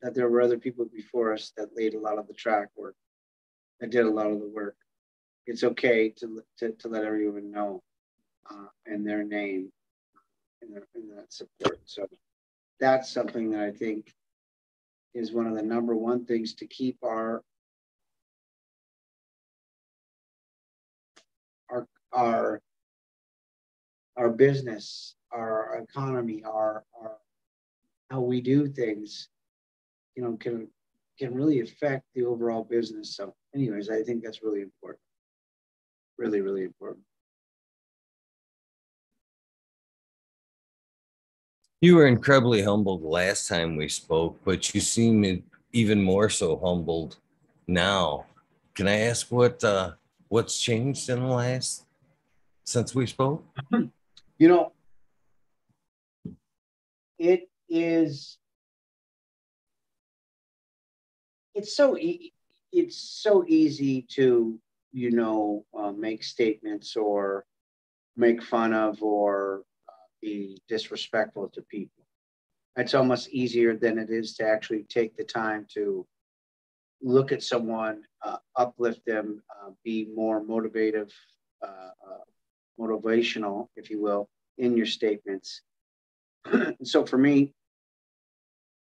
that 0.02 0.12
there 0.12 0.28
were 0.28 0.40
other 0.40 0.58
people 0.58 0.84
before 0.92 1.32
us 1.32 1.52
that 1.56 1.76
laid 1.76 1.94
a 1.94 2.00
lot 2.00 2.18
of 2.18 2.26
the 2.26 2.34
track 2.34 2.68
work. 2.76 2.96
I 3.80 3.86
did 3.86 4.06
a 4.06 4.10
lot 4.10 4.26
of 4.26 4.40
the 4.40 4.48
work. 4.48 4.74
It's 5.46 5.62
okay 5.62 6.08
to, 6.18 6.42
to, 6.58 6.72
to 6.72 6.88
let 6.88 7.04
everyone 7.04 7.52
know 7.52 7.80
uh, 8.50 8.66
in 8.86 9.04
their 9.04 9.22
name 9.22 9.70
and, 10.62 10.74
that 11.16 11.32
support. 11.32 11.78
So 11.84 12.06
that's 12.80 13.12
something 13.12 13.50
that 13.50 13.60
I 13.60 13.70
think 13.70 14.12
is 15.14 15.32
one 15.32 15.46
of 15.46 15.54
the 15.54 15.62
number 15.62 15.94
one 15.94 16.24
things 16.24 16.54
to 16.54 16.66
keep 16.66 16.98
our 17.04 17.42
our 22.12 22.60
our 24.16 24.30
business, 24.30 25.14
our 25.32 25.82
economy, 25.88 26.42
our, 26.44 26.84
our 27.00 27.16
how 28.10 28.20
we 28.20 28.40
do 28.40 28.66
things, 28.66 29.28
you 30.16 30.22
know, 30.22 30.36
can 30.36 30.68
can 31.18 31.34
really 31.34 31.60
affect 31.60 32.04
the 32.14 32.24
overall 32.24 32.64
business. 32.64 33.16
So, 33.16 33.34
anyways, 33.54 33.88
I 33.88 34.02
think 34.02 34.22
that's 34.22 34.42
really 34.42 34.62
important. 34.62 35.00
Really, 36.18 36.40
really 36.40 36.64
important. 36.64 37.04
You 41.80 41.96
were 41.96 42.06
incredibly 42.06 42.62
humbled 42.62 43.02
last 43.02 43.48
time 43.48 43.76
we 43.76 43.88
spoke, 43.88 44.38
but 44.44 44.74
you 44.74 44.80
seem 44.82 45.42
even 45.72 46.02
more 46.02 46.28
so 46.28 46.58
humbled 46.58 47.16
now. 47.66 48.26
Can 48.74 48.86
I 48.86 48.98
ask 49.00 49.30
what 49.30 49.62
uh, 49.64 49.92
what's 50.28 50.60
changed 50.60 51.08
in 51.08 51.20
the 51.20 51.26
last 51.26 51.86
since 52.70 52.94
we 52.94 53.06
spoke? 53.06 53.44
You 54.38 54.48
know, 54.48 54.72
it 57.18 57.50
is 57.68 58.38
it's 61.54 61.76
so 61.76 61.98
e- 61.98 62.32
it's 62.72 62.96
so 62.96 63.44
easy 63.46 64.02
to 64.02 64.58
you 64.92 65.10
know 65.10 65.64
uh, 65.78 65.92
make 65.92 66.22
statements 66.22 66.96
or 66.96 67.44
make 68.16 68.42
fun 68.42 68.72
of 68.72 69.02
or 69.02 69.62
uh, 69.88 69.92
be 70.22 70.58
disrespectful 70.68 71.48
to 71.48 71.62
people 71.62 72.04
it's 72.76 72.94
almost 72.94 73.28
easier 73.30 73.76
than 73.76 73.98
it 73.98 74.10
is 74.10 74.34
to 74.34 74.44
actually 74.44 74.84
take 74.84 75.16
the 75.16 75.24
time 75.24 75.66
to 75.72 76.06
look 77.02 77.32
at 77.32 77.42
someone 77.42 78.02
uh, 78.24 78.38
uplift 78.56 79.04
them 79.06 79.42
uh, 79.50 79.70
be 79.84 80.08
more 80.14 80.42
motivative 80.42 81.10
uh, 81.62 81.90
uh, 82.08 82.24
motivational 82.78 83.66
if 83.76 83.90
you 83.90 84.00
will 84.00 84.28
in 84.58 84.76
your 84.76 84.86
statements 84.86 85.62
so 86.84 87.04
for 87.04 87.18
me 87.18 87.52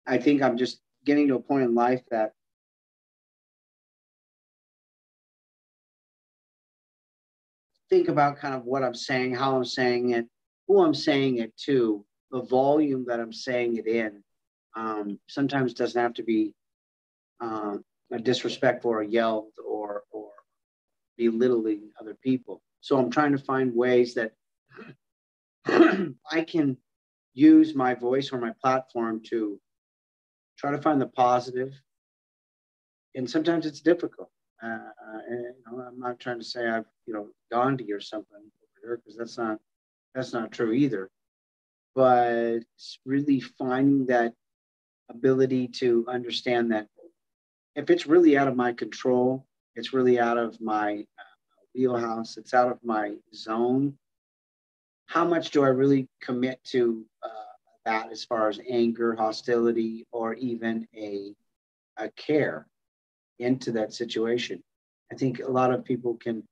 i 0.06 0.18
think 0.18 0.42
i'm 0.42 0.58
just 0.58 0.80
getting 1.06 1.28
to 1.28 1.36
a 1.36 1.40
point 1.40 1.64
in 1.64 1.76
life 1.76 2.02
that 2.12 2.32
think 7.90 8.10
about 8.10 8.38
kind 8.38 8.54
of 8.54 8.66
what 8.66 8.84
I'm 8.84 8.96
saying, 8.96 9.36
how 9.36 9.56
I'm 9.56 9.66
saying 9.66 10.12
it, 10.12 10.26
who 10.68 10.84
I'm 10.84 10.94
saying 10.94 11.38
it 11.38 11.56
to, 11.66 12.06
the 12.32 12.42
volume 12.42 13.06
that 13.08 13.20
I'm 13.20 13.34
saying 13.34 13.78
it 13.78 13.88
in 13.88 14.24
um, 14.76 15.20
sometimes 15.28 15.74
doesn't 15.74 16.02
have 16.02 16.16
to 16.16 16.24
be 16.24 16.54
uh, 17.42 17.78
a 18.12 18.20
disrespectful 18.20 18.92
or 18.92 19.04
yelled 19.04 19.54
or 19.66 20.04
or 20.12 20.32
belittling 21.18 21.92
other 22.00 22.18
people. 22.22 22.62
So 22.86 23.00
I'm 23.00 23.10
trying 23.10 23.32
to 23.32 23.40
find 23.40 23.74
ways 23.74 24.14
that 24.14 24.34
I 25.66 26.44
can 26.44 26.78
use 27.34 27.74
my 27.74 27.96
voice 27.96 28.32
or 28.32 28.40
my 28.40 28.52
platform 28.62 29.24
to 29.32 29.60
try 30.60 30.70
to 30.70 30.80
find 30.80 31.02
the 31.02 31.08
positive. 31.08 31.74
And 33.16 33.28
sometimes 33.28 33.66
it's 33.66 33.82
difficult. 33.82 34.30
Uh, 34.62 34.68
uh 34.68 35.20
and, 35.28 35.46
you 35.46 35.64
know, 35.66 35.82
I'm 35.82 36.00
not 36.00 36.20
trying 36.20 36.38
to 36.38 36.46
say 36.46 36.70
I've 36.70 36.86
you 37.08 37.16
know 37.16 37.30
Gandhi 37.52 37.92
or 37.92 38.00
something 38.00 38.38
over 38.38 38.80
here 38.84 38.98
because 38.98 39.18
that's 39.18 39.40
not 39.40 39.58
that's 40.14 40.32
not 40.32 40.52
true 40.52 40.72
either. 40.72 41.10
But 41.96 42.60
really 43.04 43.40
finding 43.40 44.06
that 44.14 44.36
ability 45.10 45.70
to 45.80 46.06
understand 46.08 46.72
that 46.72 46.88
if 47.76 47.90
it's 47.90 48.06
really 48.06 48.38
out 48.38 48.48
of 48.48 48.56
my 48.56 48.74
control, 48.74 49.48
it's 49.76 49.92
really 49.92 50.20
out 50.20 50.38
of 50.38 50.62
my 50.62 51.08
wheelhouse, 51.76 52.38
it's 52.38 52.54
out 52.54 52.72
of 52.72 52.80
my 52.84 53.16
zone. 53.34 53.98
How 55.08 55.26
much 55.26 55.52
do 55.52 55.64
I 55.64 55.68
really 55.68 56.08
commit 56.22 56.64
to 56.66 57.06
uh, 57.24 57.30
that 57.86 58.12
as 58.12 58.24
far 58.24 58.50
as 58.50 58.60
anger, 58.70 59.16
hostility, 59.16 60.06
or 60.12 60.34
even 60.36 60.88
a, 60.96 61.34
a 61.98 62.10
care 62.12 62.68
into 63.40 63.72
that 63.74 63.94
situation? 63.94 64.64
I 65.12 65.16
think 65.16 65.40
a 65.40 65.52
lot 65.52 65.72
of 65.72 65.86
people 65.86 66.16
can 66.16 66.44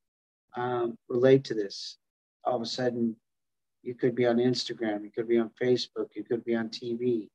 um, 0.55 0.97
relate 1.09 1.43
to 1.45 1.53
this. 1.53 1.97
All 2.45 2.55
of 2.55 2.61
a 2.61 2.65
sudden, 2.65 3.15
you 3.81 3.95
could 3.95 4.15
be 4.15 4.25
on 4.27 4.37
Instagram, 4.37 5.03
you 5.03 5.11
could 5.13 5.27
be 5.27 5.39
on 5.39 5.49
Facebook, 5.61 6.07
you 6.15 6.23
could 6.23 6.43
be 6.45 6.55
on 6.55 6.69
TV, 6.69 7.29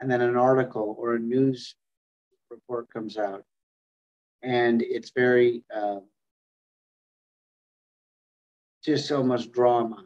and 0.00 0.10
then 0.10 0.20
an 0.20 0.36
article 0.36 0.94
or 0.98 1.14
a 1.14 1.18
news 1.18 1.74
report 2.50 2.88
comes 2.92 3.16
out, 3.16 3.42
and 4.42 4.82
it's 4.82 5.10
very 5.10 5.64
uh, 5.74 5.98
just 8.84 9.06
so 9.08 9.22
much 9.22 9.50
drama, 9.50 10.04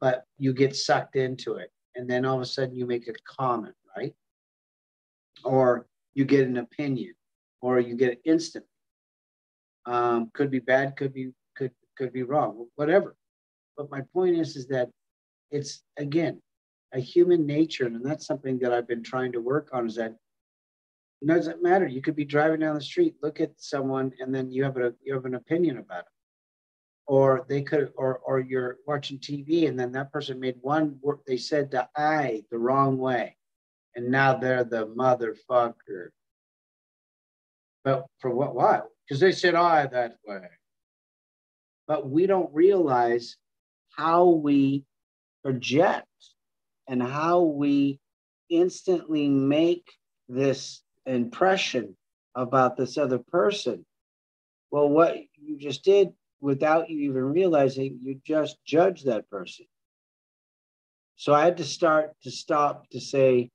but 0.00 0.24
you 0.38 0.52
get 0.52 0.74
sucked 0.74 1.16
into 1.16 1.54
it, 1.56 1.70
and 1.94 2.08
then 2.08 2.24
all 2.24 2.36
of 2.36 2.42
a 2.42 2.46
sudden 2.46 2.74
you 2.74 2.86
make 2.86 3.08
a 3.08 3.12
comment, 3.26 3.74
right? 3.96 4.14
Or 5.44 5.86
you 6.14 6.24
get 6.24 6.46
an 6.46 6.56
opinion, 6.56 7.14
or 7.60 7.80
you 7.80 7.94
get 7.96 8.12
it 8.12 8.20
instant. 8.24 8.64
Um, 9.86 10.30
could 10.32 10.50
be 10.50 10.60
bad, 10.60 10.96
could 10.96 11.12
be 11.12 11.32
could 11.56 11.72
could 11.96 12.12
be 12.12 12.22
wrong, 12.22 12.66
whatever. 12.76 13.16
But 13.76 13.90
my 13.90 14.00
point 14.12 14.36
is, 14.36 14.56
is 14.56 14.66
that 14.68 14.88
it's 15.50 15.82
again 15.98 16.40
a 16.94 17.00
human 17.00 17.44
nature, 17.46 17.86
and 17.86 18.04
that's 18.04 18.26
something 18.26 18.58
that 18.60 18.72
I've 18.72 18.88
been 18.88 19.02
trying 19.02 19.32
to 19.32 19.40
work 19.40 19.68
on. 19.72 19.86
Is 19.86 19.96
that 19.96 20.16
it 21.20 21.28
doesn't 21.28 21.62
matter. 21.62 21.86
You 21.86 22.00
could 22.00 22.16
be 22.16 22.24
driving 22.24 22.60
down 22.60 22.74
the 22.74 22.80
street, 22.80 23.16
look 23.22 23.40
at 23.40 23.52
someone, 23.58 24.12
and 24.20 24.34
then 24.34 24.50
you 24.50 24.64
have 24.64 24.76
a 24.78 24.94
you 25.02 25.12
have 25.12 25.26
an 25.26 25.34
opinion 25.34 25.78
about 25.78 26.00
it. 26.00 26.13
Or 27.06 27.44
they 27.48 27.62
could, 27.62 27.92
or 27.96 28.18
or 28.18 28.40
you're 28.40 28.78
watching 28.86 29.18
TV, 29.18 29.68
and 29.68 29.78
then 29.78 29.92
that 29.92 30.10
person 30.10 30.40
made 30.40 30.56
one 30.62 30.98
word. 31.02 31.18
They 31.26 31.36
said 31.36 31.70
the 31.70 31.86
I 31.96 32.44
the 32.50 32.58
wrong 32.58 32.96
way, 32.96 33.36
and 33.94 34.10
now 34.10 34.38
they're 34.38 34.64
the 34.64 34.86
motherfucker. 34.86 36.08
But 37.84 38.06
for 38.20 38.30
what? 38.30 38.54
Why? 38.54 38.80
Because 39.06 39.20
they 39.20 39.32
said 39.32 39.54
I 39.54 39.86
that 39.86 40.16
way. 40.26 40.48
But 41.86 42.08
we 42.08 42.26
don't 42.26 42.52
realize 42.54 43.36
how 43.90 44.24
we 44.28 44.84
project 45.42 46.06
and 46.88 47.02
how 47.02 47.42
we 47.42 48.00
instantly 48.48 49.28
make 49.28 49.92
this 50.28 50.82
impression 51.06 51.96
about 52.34 52.76
this 52.76 52.96
other 52.96 53.18
person. 53.18 53.84
Well, 54.70 54.88
what 54.88 55.16
you 55.40 55.58
just 55.58 55.84
did 55.84 56.14
without 56.44 56.90
you 56.90 57.08
even 57.08 57.22
realizing, 57.22 57.98
you 58.02 58.20
just 58.22 58.58
judge 58.66 59.04
that 59.04 59.28
person. 59.30 59.64
So 61.16 61.32
I 61.32 61.42
had 61.42 61.56
to 61.56 61.64
start 61.64 62.12
to 62.24 62.30
stop 62.30 62.86
to 62.90 63.00
say, 63.00 63.48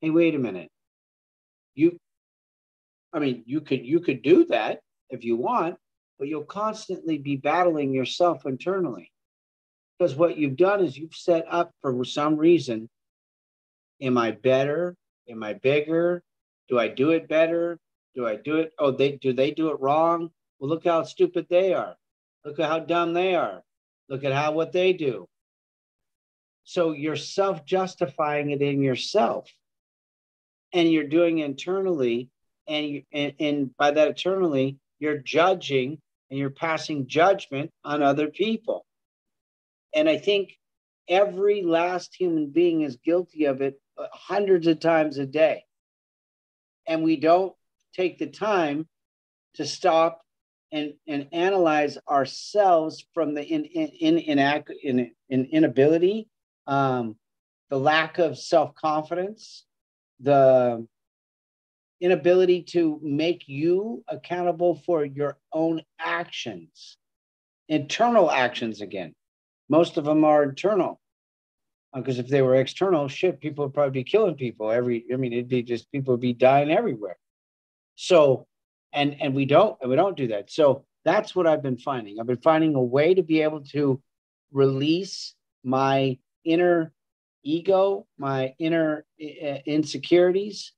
hey, 0.00 0.08
wait 0.08 0.34
a 0.34 0.38
minute. 0.38 0.70
You, 1.74 1.98
I 3.12 3.18
mean, 3.18 3.42
you 3.44 3.60
could 3.60 3.84
you 3.84 4.00
could 4.00 4.22
do 4.22 4.46
that 4.46 4.80
if 5.10 5.22
you 5.22 5.36
want, 5.36 5.76
but 6.18 6.28
you'll 6.28 6.44
constantly 6.44 7.18
be 7.18 7.36
battling 7.36 7.92
yourself 7.92 8.46
internally. 8.46 9.12
Because 9.98 10.14
what 10.14 10.38
you've 10.38 10.56
done 10.56 10.82
is 10.82 10.96
you've 10.96 11.14
set 11.14 11.44
up 11.50 11.72
for 11.82 12.04
some 12.06 12.36
reason, 12.36 12.88
am 14.00 14.16
I 14.16 14.30
better? 14.30 14.96
Am 15.28 15.42
I 15.42 15.52
bigger? 15.52 16.22
Do 16.70 16.78
I 16.78 16.88
do 16.88 17.10
it 17.10 17.28
better? 17.28 17.78
Do 18.14 18.26
I 18.26 18.36
do 18.36 18.56
it? 18.56 18.72
Oh, 18.78 18.92
they 18.92 19.12
do 19.12 19.34
they 19.34 19.50
do 19.50 19.68
it 19.68 19.80
wrong? 19.80 20.30
Well, 20.58 20.70
look 20.70 20.84
how 20.86 21.02
stupid 21.02 21.48
they 21.50 21.74
are. 21.74 21.96
Look 22.44 22.58
at 22.60 22.68
how 22.68 22.80
dumb 22.80 23.14
they 23.14 23.34
are. 23.34 23.62
Look 24.08 24.24
at 24.24 24.32
how 24.32 24.52
what 24.52 24.72
they 24.72 24.92
do. 24.92 25.26
So 26.64 26.92
you're 26.92 27.16
self-justifying 27.16 28.50
it 28.50 28.62
in 28.62 28.82
yourself. 28.82 29.50
And 30.72 30.90
you're 30.90 31.08
doing 31.08 31.38
internally, 31.38 32.30
and, 32.66 32.86
you, 32.86 33.02
and, 33.12 33.32
and 33.38 33.76
by 33.76 33.92
that 33.92 34.08
internally, 34.08 34.78
you're 34.98 35.18
judging 35.18 35.98
and 36.30 36.38
you're 36.38 36.50
passing 36.50 37.06
judgment 37.06 37.70
on 37.84 38.02
other 38.02 38.28
people. 38.28 38.84
And 39.94 40.08
I 40.08 40.18
think 40.18 40.52
every 41.08 41.62
last 41.62 42.14
human 42.18 42.50
being 42.50 42.80
is 42.80 42.96
guilty 42.96 43.44
of 43.44 43.60
it 43.60 43.80
uh, 43.96 44.06
hundreds 44.12 44.66
of 44.66 44.80
times 44.80 45.18
a 45.18 45.26
day 45.26 45.64
and 46.86 47.02
we 47.02 47.16
don't 47.16 47.54
take 47.94 48.18
the 48.18 48.26
time 48.26 48.86
to 49.54 49.66
stop 49.66 50.23
and, 50.74 50.92
and 51.06 51.28
analyze 51.32 51.96
ourselves 52.10 53.06
from 53.14 53.32
the 53.32 53.42
in, 53.42 53.64
in, 53.64 53.86
in, 53.86 54.18
in, 54.18 54.66
in, 54.82 55.10
in 55.28 55.44
inability, 55.46 56.28
um, 56.66 57.14
the 57.70 57.78
lack 57.78 58.18
of 58.18 58.36
self 58.36 58.74
confidence, 58.74 59.64
the 60.18 60.84
inability 62.00 62.62
to 62.62 62.98
make 63.02 63.44
you 63.46 64.02
accountable 64.08 64.74
for 64.84 65.04
your 65.04 65.38
own 65.52 65.80
actions, 66.00 66.98
internal 67.68 68.28
actions 68.28 68.80
again. 68.80 69.14
Most 69.68 69.96
of 69.96 70.04
them 70.04 70.24
are 70.24 70.42
internal 70.42 71.00
because 71.94 72.18
uh, 72.18 72.22
if 72.22 72.28
they 72.28 72.42
were 72.42 72.56
external, 72.56 73.06
shit, 73.06 73.40
people 73.40 73.64
would 73.64 73.74
probably 73.74 74.02
be 74.02 74.10
killing 74.10 74.34
people 74.34 74.72
every. 74.72 75.04
I 75.12 75.16
mean, 75.16 75.32
it'd 75.32 75.48
be 75.48 75.62
just 75.62 75.90
people 75.92 76.14
would 76.14 76.20
be 76.20 76.32
dying 76.32 76.72
everywhere. 76.72 77.16
So, 77.94 78.48
and 78.94 79.16
and 79.20 79.34
we 79.34 79.44
don't 79.44 79.76
and 79.80 79.90
we 79.90 79.96
don't 79.96 80.16
do 80.16 80.28
that. 80.28 80.50
So 80.50 80.84
that's 81.04 81.34
what 81.36 81.46
I've 81.46 81.62
been 81.62 81.76
finding. 81.76 82.18
I've 82.18 82.26
been 82.26 82.38
finding 82.38 82.74
a 82.74 82.82
way 82.82 83.14
to 83.14 83.22
be 83.22 83.42
able 83.42 83.60
to 83.72 84.00
release 84.52 85.34
my 85.62 86.18
inner 86.44 86.92
ego, 87.42 88.06
my 88.18 88.54
inner 88.58 89.04
uh, 89.20 89.58
insecurities, 89.66 90.72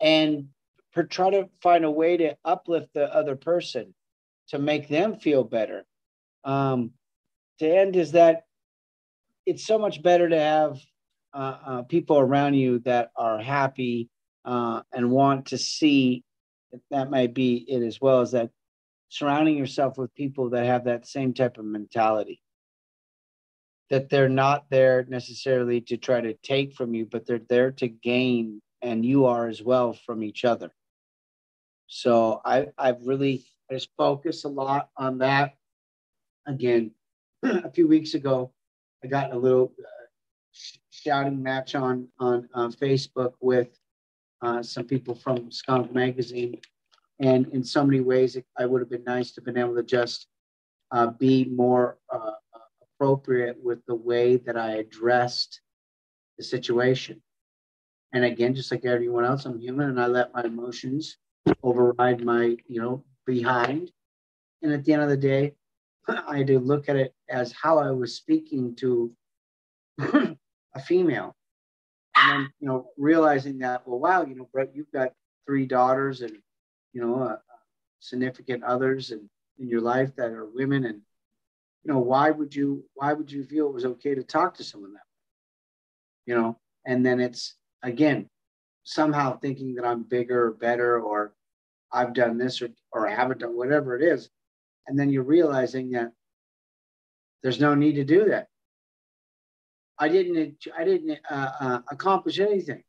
and 0.00 0.48
per, 0.92 1.02
try 1.02 1.30
to 1.30 1.48
find 1.62 1.84
a 1.84 1.90
way 1.90 2.16
to 2.18 2.36
uplift 2.44 2.94
the 2.94 3.12
other 3.12 3.34
person, 3.36 3.94
to 4.48 4.58
make 4.58 4.88
them 4.88 5.16
feel 5.16 5.42
better. 5.42 5.84
Um, 6.44 6.92
to 7.58 7.68
end 7.68 7.96
is 7.96 8.12
that 8.12 8.42
it's 9.46 9.66
so 9.66 9.78
much 9.78 10.02
better 10.02 10.28
to 10.28 10.38
have 10.38 10.80
uh, 11.32 11.58
uh, 11.66 11.82
people 11.82 12.18
around 12.18 12.54
you 12.54 12.78
that 12.80 13.10
are 13.16 13.40
happy 13.40 14.08
uh, 14.44 14.82
and 14.92 15.10
want 15.10 15.46
to 15.46 15.58
see 15.58 16.22
that 16.90 17.10
might 17.10 17.34
be 17.34 17.64
it 17.68 17.82
as 17.82 18.00
well 18.00 18.20
as 18.20 18.32
that 18.32 18.50
surrounding 19.08 19.56
yourself 19.56 19.96
with 19.98 20.14
people 20.14 20.50
that 20.50 20.66
have 20.66 20.84
that 20.84 21.06
same 21.06 21.32
type 21.34 21.58
of 21.58 21.64
mentality. 21.64 22.40
That 23.90 24.08
they're 24.08 24.28
not 24.28 24.66
there 24.70 25.04
necessarily 25.08 25.80
to 25.82 25.96
try 25.96 26.20
to 26.20 26.34
take 26.34 26.74
from 26.74 26.94
you 26.94 27.06
but 27.06 27.26
they're 27.26 27.40
there 27.48 27.70
to 27.72 27.88
gain 27.88 28.60
and 28.82 29.04
you 29.04 29.26
are 29.26 29.48
as 29.48 29.62
well 29.62 29.92
from 29.92 30.22
each 30.22 30.44
other. 30.44 30.72
So 31.86 32.40
i 32.44 32.66
i've 32.78 33.06
really 33.06 33.44
I 33.70 33.74
just 33.74 33.90
focused 33.96 34.44
a 34.44 34.48
lot 34.48 34.90
on 34.96 35.18
that. 35.18 35.54
Again 36.46 36.92
a 37.42 37.70
few 37.70 37.88
weeks 37.88 38.14
ago 38.14 38.52
I 39.02 39.06
got 39.06 39.32
a 39.32 39.38
little 39.38 39.72
uh, 39.78 40.06
sh- 40.52 40.78
shouting 40.90 41.42
match 41.42 41.74
on 41.74 42.08
on 42.18 42.48
Facebook 42.72 43.34
with 43.40 43.68
uh, 44.44 44.62
some 44.62 44.84
people 44.84 45.14
from 45.14 45.50
Skunk 45.50 45.92
Magazine, 45.92 46.60
and 47.20 47.46
in 47.48 47.64
so 47.64 47.84
many 47.84 48.00
ways, 48.00 48.36
it, 48.36 48.44
I 48.58 48.66
would 48.66 48.80
have 48.80 48.90
been 48.90 49.04
nice 49.04 49.32
to 49.32 49.40
have 49.40 49.46
been 49.46 49.58
able 49.58 49.74
to 49.76 49.82
just 49.82 50.26
uh, 50.92 51.06
be 51.06 51.46
more 51.46 51.98
uh, 52.12 52.32
appropriate 52.82 53.56
with 53.62 53.84
the 53.86 53.94
way 53.94 54.36
that 54.36 54.56
I 54.56 54.72
addressed 54.72 55.60
the 56.36 56.44
situation. 56.44 57.22
And 58.12 58.24
again, 58.24 58.54
just 58.54 58.70
like 58.70 58.84
everyone 58.84 59.24
else, 59.24 59.44
I'm 59.44 59.60
human, 59.60 59.88
and 59.88 60.00
I 60.00 60.06
let 60.06 60.34
my 60.34 60.44
emotions 60.44 61.16
override 61.62 62.24
my, 62.24 62.56
you 62.68 62.80
know, 62.80 63.04
behind. 63.26 63.90
And 64.62 64.72
at 64.72 64.84
the 64.84 64.92
end 64.92 65.02
of 65.02 65.08
the 65.08 65.16
day, 65.16 65.54
I 66.08 66.38
had 66.38 66.46
to 66.48 66.58
look 66.58 66.88
at 66.88 66.96
it 66.96 67.14
as 67.28 67.52
how 67.52 67.78
I 67.78 67.90
was 67.90 68.14
speaking 68.14 68.76
to 68.76 69.12
a 70.00 70.80
female. 70.84 71.34
And 72.24 72.32
then, 72.32 72.52
you 72.58 72.68
know, 72.68 72.88
realizing 72.96 73.58
that, 73.58 73.86
well, 73.86 73.98
wow, 73.98 74.24
you 74.24 74.34
know, 74.34 74.48
Brett, 74.50 74.74
you've 74.74 74.90
got 74.92 75.12
three 75.46 75.66
daughters 75.66 76.22
and, 76.22 76.32
you 76.94 77.02
know, 77.02 77.22
uh, 77.22 77.36
significant 78.00 78.64
others 78.64 79.10
and 79.10 79.28
in 79.58 79.68
your 79.68 79.82
life 79.82 80.14
that 80.16 80.30
are 80.30 80.46
women. 80.46 80.86
And, 80.86 81.00
you 81.84 81.92
know, 81.92 81.98
why 81.98 82.30
would 82.30 82.54
you, 82.54 82.84
why 82.94 83.12
would 83.12 83.30
you 83.30 83.44
feel 83.44 83.68
it 83.68 83.74
was 83.74 83.84
okay 83.84 84.14
to 84.14 84.22
talk 84.22 84.54
to 84.54 84.64
someone 84.64 84.94
that? 84.94 85.02
You 86.24 86.34
know, 86.34 86.58
and 86.86 87.04
then 87.04 87.20
it's, 87.20 87.56
again, 87.82 88.30
somehow 88.84 89.38
thinking 89.38 89.74
that 89.74 89.84
I'm 89.84 90.02
bigger 90.02 90.46
or 90.46 90.52
better 90.52 91.00
or 91.00 91.34
I've 91.92 92.14
done 92.14 92.38
this 92.38 92.62
or, 92.62 92.68
or 92.90 93.06
I 93.06 93.14
haven't 93.14 93.40
done 93.40 93.56
whatever 93.56 93.96
it 93.96 94.02
is. 94.02 94.30
And 94.86 94.98
then 94.98 95.10
you're 95.10 95.22
realizing 95.22 95.90
that 95.90 96.12
there's 97.42 97.60
no 97.60 97.74
need 97.74 97.96
to 97.96 98.04
do 98.04 98.26
that. 98.30 98.48
I 99.98 100.08
didn't, 100.08 100.66
I 100.76 100.84
didn't 100.84 101.18
uh, 101.30 101.50
uh, 101.60 101.78
accomplish 101.90 102.40
anything. 102.40 102.82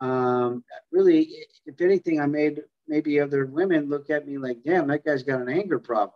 Um, 0.00 0.64
really, 0.92 1.30
if 1.64 1.80
anything, 1.80 2.20
I 2.20 2.26
made 2.26 2.60
maybe 2.86 3.20
other 3.20 3.46
women 3.46 3.88
look 3.88 4.10
at 4.10 4.26
me 4.26 4.38
like, 4.38 4.58
damn, 4.64 4.86
that 4.88 5.04
guy's 5.04 5.22
got 5.22 5.40
an 5.40 5.48
anger 5.48 5.78
problem. 5.78 6.12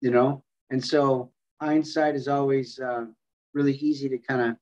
You 0.00 0.10
know? 0.10 0.44
And 0.70 0.84
so 0.84 1.32
hindsight 1.60 2.14
is 2.14 2.28
always 2.28 2.78
uh, 2.78 3.06
really 3.54 3.74
easy 3.74 4.08
to 4.08 4.18
kind 4.18 4.40
of 4.40 4.56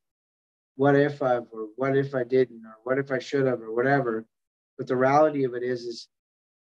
what 0.77 0.97
if 0.97 1.23
I've 1.23 1.47
or 1.53 1.69
what 1.77 1.97
if 1.97 2.15
I 2.15 2.25
didn't 2.25 2.63
or 2.65 2.77
what 2.85 2.99
if 2.99 3.11
I 3.11 3.19
should 3.19 3.47
have 3.47 3.61
or 3.61 3.75
whatever. 3.75 4.25
But 4.79 4.87
the 4.87 4.97
reality 4.97 5.45
of 5.45 5.55
it 5.55 5.63
is 5.63 5.83
is 5.83 6.09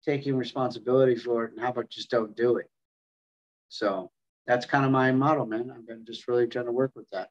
taking 0.05 0.37
responsibility 0.37 1.17
for 1.17 1.45
it 1.45 1.53
and 1.53 1.61
how 1.61 1.71
about 1.71 1.91
just 1.91 2.11
don't 2.11 2.37
do 2.37 2.57
it. 2.57 2.71
So 3.69 4.11
that's 4.47 4.67
kind 4.67 4.85
of 4.85 4.91
my 4.91 5.13
model, 5.13 5.47
man. 5.47 5.73
I've 5.75 5.87
been 5.87 6.05
just 6.05 6.29
really 6.29 6.47
trying 6.47 6.67
to 6.67 6.73
work 6.73 6.93
with 6.95 7.09
that. 7.11 7.31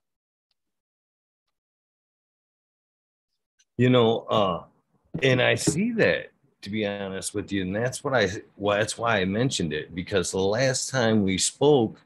You 3.78 3.90
know, 3.90 4.20
uh, 4.30 4.64
and 5.22 5.42
I 5.42 5.56
see 5.56 5.92
that 5.94 6.32
to 6.62 6.70
be 6.70 6.86
honest 6.86 7.34
with 7.34 7.52
you, 7.52 7.64
and 7.64 7.76
that's 7.76 8.04
what 8.04 8.14
I 8.14 8.30
well, 8.56 8.78
that's 8.78 8.98
why 8.98 9.20
I 9.20 9.26
mentioned 9.26 9.74
it 9.74 9.96
because 9.96 10.32
the 10.32 10.40
last 10.40 10.90
time 10.90 11.24
we 11.24 11.38
spoke, 11.38 12.00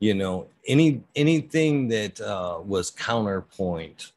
you 0.00 0.14
know, 0.14 0.46
any 0.68 1.02
anything 1.16 1.88
that 1.88 2.20
uh, 2.20 2.60
was 2.62 2.90
counterpoint 2.90 4.12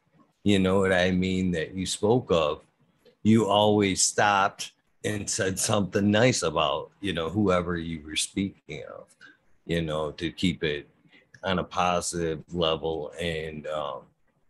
you 0.48 0.58
know 0.58 0.78
what 0.78 0.94
I 0.94 1.10
mean, 1.10 1.50
that 1.50 1.74
you 1.74 1.84
spoke 1.84 2.30
of, 2.30 2.62
you 3.22 3.46
always 3.46 4.00
stopped 4.00 4.72
and 5.04 5.28
said 5.28 5.58
something 5.58 6.10
nice 6.10 6.42
about, 6.42 6.90
you 7.02 7.12
know, 7.12 7.28
whoever 7.28 7.76
you 7.76 8.00
were 8.02 8.16
speaking 8.16 8.82
of, 8.88 9.14
you 9.68 9.82
know, 9.82 10.10
to 10.12 10.32
keep 10.32 10.64
it 10.64 10.88
on 11.44 11.60
a 11.60 11.64
positive 11.64 12.42
level 12.52 13.12
and 13.20 13.66
um, 13.68 14.00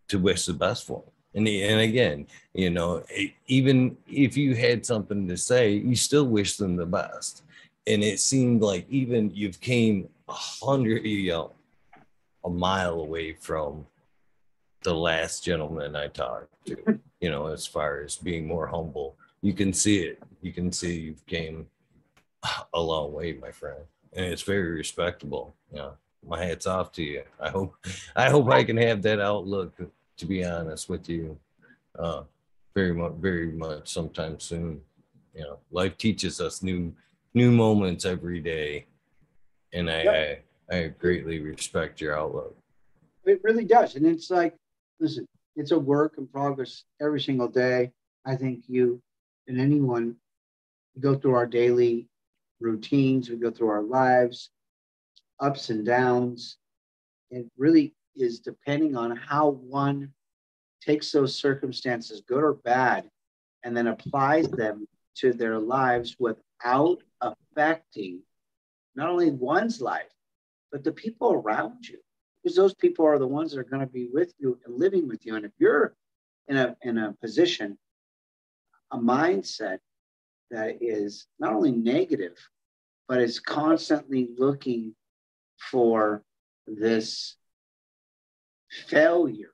to 0.07 0.19
wish 0.19 0.47
the 0.47 0.55
best 0.55 0.87
for 0.87 1.03
them. 1.03 1.13
And, 1.35 1.49
and 1.49 1.81
again, 1.83 2.27
you 2.55 2.71
know, 2.71 3.03
even 3.47 3.99
if 4.07 4.37
you 4.37 4.55
had 4.55 4.87
something 4.87 5.29
to 5.29 5.37
say, 5.37 5.73
you 5.73 5.95
still 5.95 6.27
wish 6.27 6.57
them 6.57 6.77
the 6.77 6.87
best. 6.87 7.43
And 7.87 8.03
it 8.03 8.21
seemed 8.21 8.63
like 8.63 8.87
even 8.89 9.31
you've 9.35 9.61
came 9.61 10.09
a 10.29 10.33
hundred, 10.33 11.05
you 11.05 11.33
know, 11.33 11.53
a 12.45 12.49
mile 12.49 13.01
away 13.01 13.35
from 13.35 13.87
the 14.83 14.95
last 14.95 15.45
gentleman 15.45 15.97
I 15.97 16.07
talked 16.07 16.67
to, 16.67 17.01
you 17.21 17.31
know, 17.31 17.47
as 17.47 17.67
far 17.67 18.03
as 18.03 18.17
being 18.17 18.47
more 18.47 18.67
humble. 18.67 19.17
You 19.43 19.53
can 19.53 19.73
see 19.73 19.99
it. 19.99 20.23
You 20.43 20.53
can 20.53 20.73
see 20.73 20.99
you've 20.99 21.27
came 21.27 21.67
a 22.73 22.81
long 22.81 23.13
way, 23.13 23.33
my 23.35 23.51
friend. 23.51 23.81
And 24.19 24.27
it's 24.27 24.43
very 24.43 24.73
respectable. 24.73 25.55
You 25.71 25.79
know, 25.79 25.93
my 26.27 26.45
hat's 26.45 26.67
off 26.67 26.91
to 26.93 27.05
you. 27.05 27.23
I 27.39 27.51
hope 27.51 27.77
I 28.17 28.29
hope 28.29 28.51
I 28.51 28.65
can 28.65 28.77
have 28.77 29.01
that 29.03 29.21
outlook 29.21 29.81
to 30.17 30.27
be 30.27 30.45
honest 30.45 30.89
with 30.89 31.09
you. 31.09 31.39
Uh 31.97 32.25
very 32.75 32.93
much 32.93 33.13
very 33.21 33.53
much 33.53 33.89
sometime 33.89 34.41
soon. 34.41 34.81
You 35.35 35.43
know, 35.43 35.59
life 35.71 35.97
teaches 35.97 36.41
us 36.41 36.65
new 36.65 36.93
new 37.33 37.53
moments 37.53 38.05
every 38.05 38.41
day. 38.41 38.87
And 39.73 39.89
I, 39.89 40.03
yep. 40.03 40.45
I 40.71 40.77
I 40.77 40.87
greatly 40.89 41.39
respect 41.39 42.01
your 42.01 42.19
outlook. 42.19 42.57
It 43.25 43.41
really 43.45 43.65
does. 43.65 43.95
And 43.95 44.05
it's 44.05 44.31
like 44.31 44.57
listen, 44.99 45.29
it's 45.55 45.71
a 45.71 45.79
work 45.79 46.15
in 46.19 46.27
progress 46.27 46.83
every 47.01 47.21
single 47.21 47.49
day. 47.49 47.93
I 48.27 48.35
think 48.35 48.65
you 48.67 49.01
and 49.47 49.61
anyone 49.61 50.17
go 50.99 51.15
through 51.15 51.37
our 51.37 51.47
daily 51.47 52.09
routines, 52.61 53.31
we 53.31 53.37
go 53.37 53.51
through 53.51 53.69
our 53.69 53.83
lives, 53.83 54.51
ups 55.41 55.71
and 55.71 55.85
downs. 55.85 56.57
It 57.31 57.47
really 57.57 57.95
is 58.17 58.41
depending 58.41 58.97
on 58.97 59.17
how 59.17 59.51
one 59.51 60.13
takes 60.81 61.13
those 61.13 61.35
circumstances, 61.35 62.23
good 62.27 62.43
or 62.43 62.55
bad, 62.55 63.09
and 63.65 63.77
then 63.77 63.89
applies 63.89 64.49
them 64.49 64.87
to 65.17 65.33
their 65.33 65.59
lives 65.59 66.17
without 66.19 67.03
affecting 67.21 68.23
not 68.95 69.09
only 69.09 69.31
one's 69.31 69.81
life, 69.81 70.13
but 70.73 70.85
the 70.85 70.93
people 70.93 71.33
around 71.33 71.89
you 71.89 71.99
because 72.43 72.57
those 72.57 72.75
people 72.75 73.05
are 73.05 73.19
the 73.19 73.27
ones 73.27 73.53
that 73.53 73.61
are 73.61 73.65
going 73.65 73.81
to 73.81 73.93
be 73.93 74.09
with 74.13 74.33
you 74.39 74.59
and 74.65 74.77
living 74.77 75.09
with 75.09 75.27
you. 75.27 75.37
And 75.37 75.45
if 75.45 75.53
you're 75.59 75.95
in 76.47 76.57
a 76.57 76.77
in 76.83 76.99
a 76.99 77.15
position, 77.21 77.79
a 78.91 78.99
mindset 78.99 79.79
that 80.51 80.79
is 80.81 81.27
not 81.39 81.53
only 81.53 81.73
negative, 81.73 82.37
but 83.09 83.21
is 83.21 83.41
constantly 83.41 84.29
looking 84.37 84.95
for 85.71 86.23
this 86.67 87.37
failure 88.87 89.53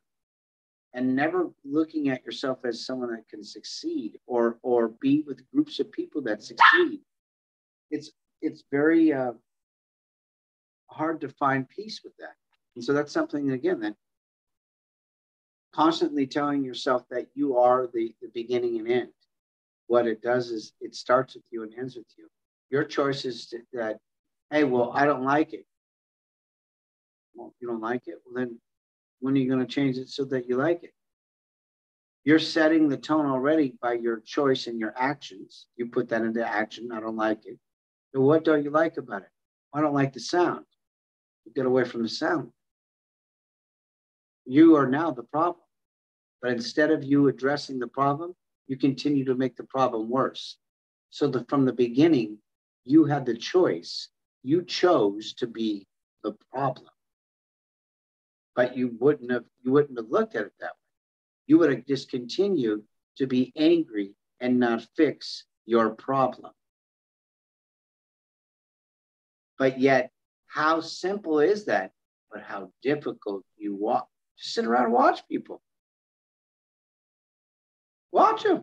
and 0.92 1.14
never 1.14 1.50
looking 1.64 2.08
at 2.08 2.24
yourself 2.24 2.58
as 2.64 2.84
someone 2.84 3.10
that 3.10 3.28
can 3.28 3.44
succeed 3.44 4.18
or 4.26 4.58
or 4.62 4.88
be 5.00 5.22
with 5.26 5.48
groups 5.52 5.78
of 5.78 5.90
people 5.92 6.20
that 6.20 6.42
succeed 6.42 6.98
it's 7.92 8.10
it's 8.42 8.64
very 8.72 9.12
uh, 9.12 9.32
hard 10.90 11.20
to 11.20 11.28
find 11.28 11.68
peace 11.68 12.00
with 12.02 12.16
that 12.16 12.34
and 12.74 12.84
so 12.84 12.92
that's 12.92 13.12
something, 13.12 13.52
again, 13.52 13.80
that 13.80 13.94
constantly 15.72 16.26
telling 16.26 16.64
yourself 16.64 17.04
that 17.10 17.26
you 17.34 17.56
are 17.56 17.88
the, 17.92 18.14
the 18.20 18.28
beginning 18.34 18.78
and 18.78 18.88
end. 18.88 19.12
What 19.86 20.06
it 20.06 20.23
does 20.23 20.51
is 20.51 20.73
it 20.81 20.94
starts 20.94 21.35
with 21.35 21.44
you 21.51 21.62
and 21.62 21.73
ends 21.78 21.97
with 21.97 22.06
you. 22.16 22.28
Your 22.70 22.85
choice 22.85 23.24
is 23.24 23.47
to, 23.48 23.59
that, 23.73 23.98
hey, 24.51 24.65
well, 24.65 24.93
I 24.94 25.05
don't 25.05 25.24
like 25.24 25.52
it. 25.52 25.66
Well, 27.35 27.55
you 27.61 27.69
don't 27.69 27.81
like 27.81 28.02
it? 28.06 28.16
Well, 28.24 28.44
then 28.44 28.59
when 29.20 29.35
are 29.35 29.39
you 29.39 29.48
going 29.48 29.65
to 29.65 29.73
change 29.73 29.97
it 29.97 30.09
so 30.09 30.24
that 30.27 30.48
you 30.48 30.56
like 30.56 30.82
it? 30.82 30.93
You're 32.24 32.39
setting 32.39 32.89
the 32.89 32.97
tone 32.97 33.27
already 33.27 33.74
by 33.82 33.94
your 33.94 34.20
choice 34.20 34.66
and 34.66 34.78
your 34.78 34.94
actions. 34.97 35.66
You 35.77 35.86
put 35.86 36.09
that 36.09 36.23
into 36.23 36.47
action. 36.47 36.90
I 36.90 37.01
don't 37.01 37.16
like 37.16 37.44
it. 37.44 37.59
But 38.12 38.23
what 38.23 38.44
don't 38.44 38.65
you 38.65 38.70
like 38.70 38.97
about 38.97 39.23
it? 39.23 39.28
I 39.74 39.81
don't 39.81 39.94
like 39.94 40.15
the 40.15 40.20
sound. 40.20 40.65
You 41.44 41.52
get 41.52 41.66
away 41.66 41.85
from 41.85 42.02
the 42.02 42.09
sound 42.09 42.51
you 44.44 44.77
are 44.77 44.86
now 44.86 45.11
the 45.11 45.23
problem. 45.23 45.62
But 46.43 46.52
instead 46.52 46.90
of 46.90 47.02
you 47.02 47.28
addressing 47.28 47.78
the 47.78 47.86
problem, 47.86 48.35
you 48.66 48.76
continue 48.76 49.24
to 49.24 49.34
make 49.34 49.56
the 49.56 49.64
problem 49.64 50.08
worse. 50.08 50.56
So 51.10 51.28
that 51.28 51.48
from 51.48 51.64
the 51.64 51.72
beginning, 51.72 52.38
you 52.84 53.04
had 53.04 53.26
the 53.26 53.36
choice. 53.36 54.08
You 54.42 54.64
chose 54.64 55.34
to 55.34 55.46
be 55.46 55.86
the 56.22 56.36
problem. 56.52 56.88
But 58.56 58.76
you 58.76 58.96
wouldn't 58.98 59.30
have 59.30 59.44
you 59.62 59.72
wouldn't 59.72 59.98
have 59.98 60.10
looked 60.10 60.36
at 60.36 60.46
it 60.46 60.52
that 60.60 60.66
way. 60.66 60.90
You 61.46 61.58
would 61.58 61.70
have 61.70 61.86
just 61.86 62.10
continued 62.10 62.82
to 63.18 63.26
be 63.26 63.52
angry 63.56 64.14
and 64.40 64.58
not 64.58 64.86
fix 64.96 65.44
your 65.66 65.90
problem. 65.90 66.52
But 69.58 69.80
yet, 69.80 70.10
how 70.46 70.80
simple 70.80 71.40
is 71.40 71.66
that? 71.66 71.92
But 72.30 72.42
how 72.42 72.70
difficult 72.82 73.44
you 73.56 73.74
walk 73.74 74.08
just 74.38 74.54
sit 74.54 74.64
around 74.66 74.84
and 74.84 74.92
watch 74.92 75.26
people. 75.28 75.60
Watch 78.14 78.44
them. 78.44 78.62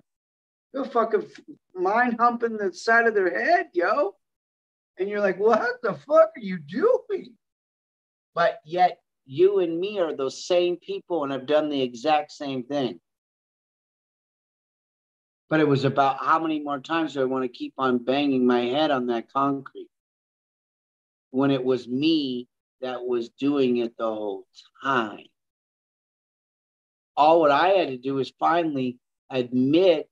They'll 0.73 0.85
fucking 0.85 1.27
mind 1.75 2.15
humping 2.17 2.55
the 2.55 2.71
side 2.71 3.05
of 3.05 3.13
their 3.13 3.37
head, 3.37 3.65
yo. 3.73 4.15
And 4.97 5.09
you're 5.09 5.19
like, 5.19 5.37
what 5.37 5.81
the 5.83 5.93
fuck 5.93 6.31
are 6.37 6.41
you 6.41 6.57
doing? 6.57 7.33
But 8.33 8.59
yet, 8.63 8.99
you 9.25 9.59
and 9.59 9.77
me 9.77 9.99
are 9.99 10.15
those 10.15 10.47
same 10.47 10.77
people 10.77 11.23
and 11.23 11.33
have 11.33 11.47
done 11.47 11.67
the 11.67 11.81
exact 11.81 12.31
same 12.31 12.63
thing. 12.63 13.01
But 15.49 15.59
it 15.59 15.67
was 15.67 15.83
about 15.83 16.23
how 16.23 16.39
many 16.39 16.61
more 16.61 16.79
times 16.79 17.15
do 17.15 17.21
I 17.21 17.25
want 17.25 17.43
to 17.43 17.49
keep 17.49 17.73
on 17.77 17.97
banging 17.97 18.47
my 18.47 18.61
head 18.61 18.89
on 18.89 19.07
that 19.07 19.33
concrete 19.33 19.89
when 21.31 21.51
it 21.51 21.63
was 21.63 21.89
me 21.89 22.47
that 22.79 23.03
was 23.03 23.27
doing 23.31 23.77
it 23.77 23.97
the 23.97 24.05
whole 24.05 24.47
time 24.81 25.25
all 27.17 27.41
what 27.41 27.51
I 27.51 27.69
had 27.69 27.89
to 27.89 27.97
do 27.97 28.15
was 28.15 28.31
finally 28.39 28.97
admit 29.39 30.09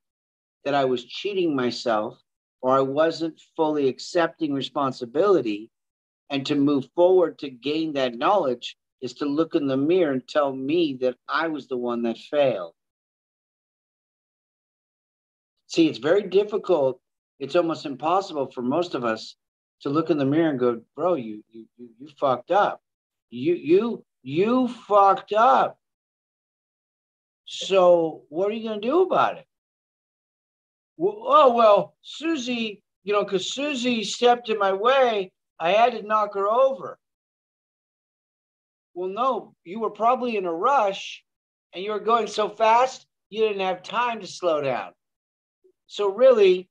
that 0.65 0.73
I 0.73 0.85
was 0.85 1.05
cheating 1.05 1.55
myself 1.55 2.19
or 2.61 2.75
I 2.75 2.81
wasn't 2.81 3.39
fully 3.55 3.87
accepting 3.87 4.53
responsibility 4.53 5.69
and 6.29 6.45
to 6.45 6.55
move 6.55 6.87
forward 6.95 7.39
to 7.39 7.49
gain 7.49 7.93
that 7.93 8.15
knowledge 8.15 8.77
is 9.01 9.13
to 9.15 9.25
look 9.25 9.55
in 9.55 9.67
the 9.67 9.77
mirror 9.77 10.11
and 10.11 10.27
tell 10.27 10.53
me 10.53 10.97
that 11.01 11.15
I 11.27 11.47
was 11.47 11.67
the 11.67 11.77
one 11.77 12.03
that 12.03 12.17
failed. 12.17 12.73
See, 15.67 15.87
it's 15.87 15.99
very 15.99 16.23
difficult. 16.23 16.99
It's 17.39 17.55
almost 17.55 17.85
impossible 17.85 18.51
for 18.51 18.61
most 18.61 18.95
of 18.95 19.05
us 19.05 19.35
to 19.81 19.89
look 19.89 20.09
in 20.09 20.17
the 20.17 20.25
mirror 20.25 20.49
and 20.49 20.59
go, 20.59 20.81
bro, 20.95 21.13
you 21.13 21.43
you 21.49 21.65
you, 21.77 21.89
you 21.99 22.09
fucked 22.19 22.51
up. 22.51 22.81
You 23.29 23.53
you 23.55 24.05
you 24.23 24.67
fucked 24.67 25.31
up. 25.31 25.78
So 27.51 28.25
what 28.29 28.51
are 28.51 28.53
you 28.53 28.69
gonna 28.69 28.79
do 28.79 29.01
about 29.01 29.39
it? 29.39 29.45
Well, 30.97 31.15
oh 31.25 31.55
well, 31.55 31.95
Susie, 32.03 32.83
you 33.03 33.11
know, 33.11 33.23
because 33.23 33.51
Susie 33.51 34.03
stepped 34.03 34.49
in 34.49 34.59
my 34.59 34.71
way, 34.71 35.31
I 35.59 35.71
had 35.71 35.93
to 35.93 36.03
knock 36.03 36.35
her 36.35 36.47
over. 36.47 36.99
Well, 38.93 39.09
no, 39.09 39.55
you 39.63 39.79
were 39.79 39.89
probably 39.89 40.37
in 40.37 40.45
a 40.45 40.53
rush 40.53 41.23
and 41.73 41.83
you 41.83 41.91
were 41.91 41.99
going 41.99 42.27
so 42.27 42.49
fast, 42.49 43.07
you 43.31 43.41
didn't 43.47 43.65
have 43.65 43.81
time 43.81 44.21
to 44.21 44.27
slow 44.27 44.61
down. 44.61 44.91
So, 45.87 46.13
really, 46.13 46.69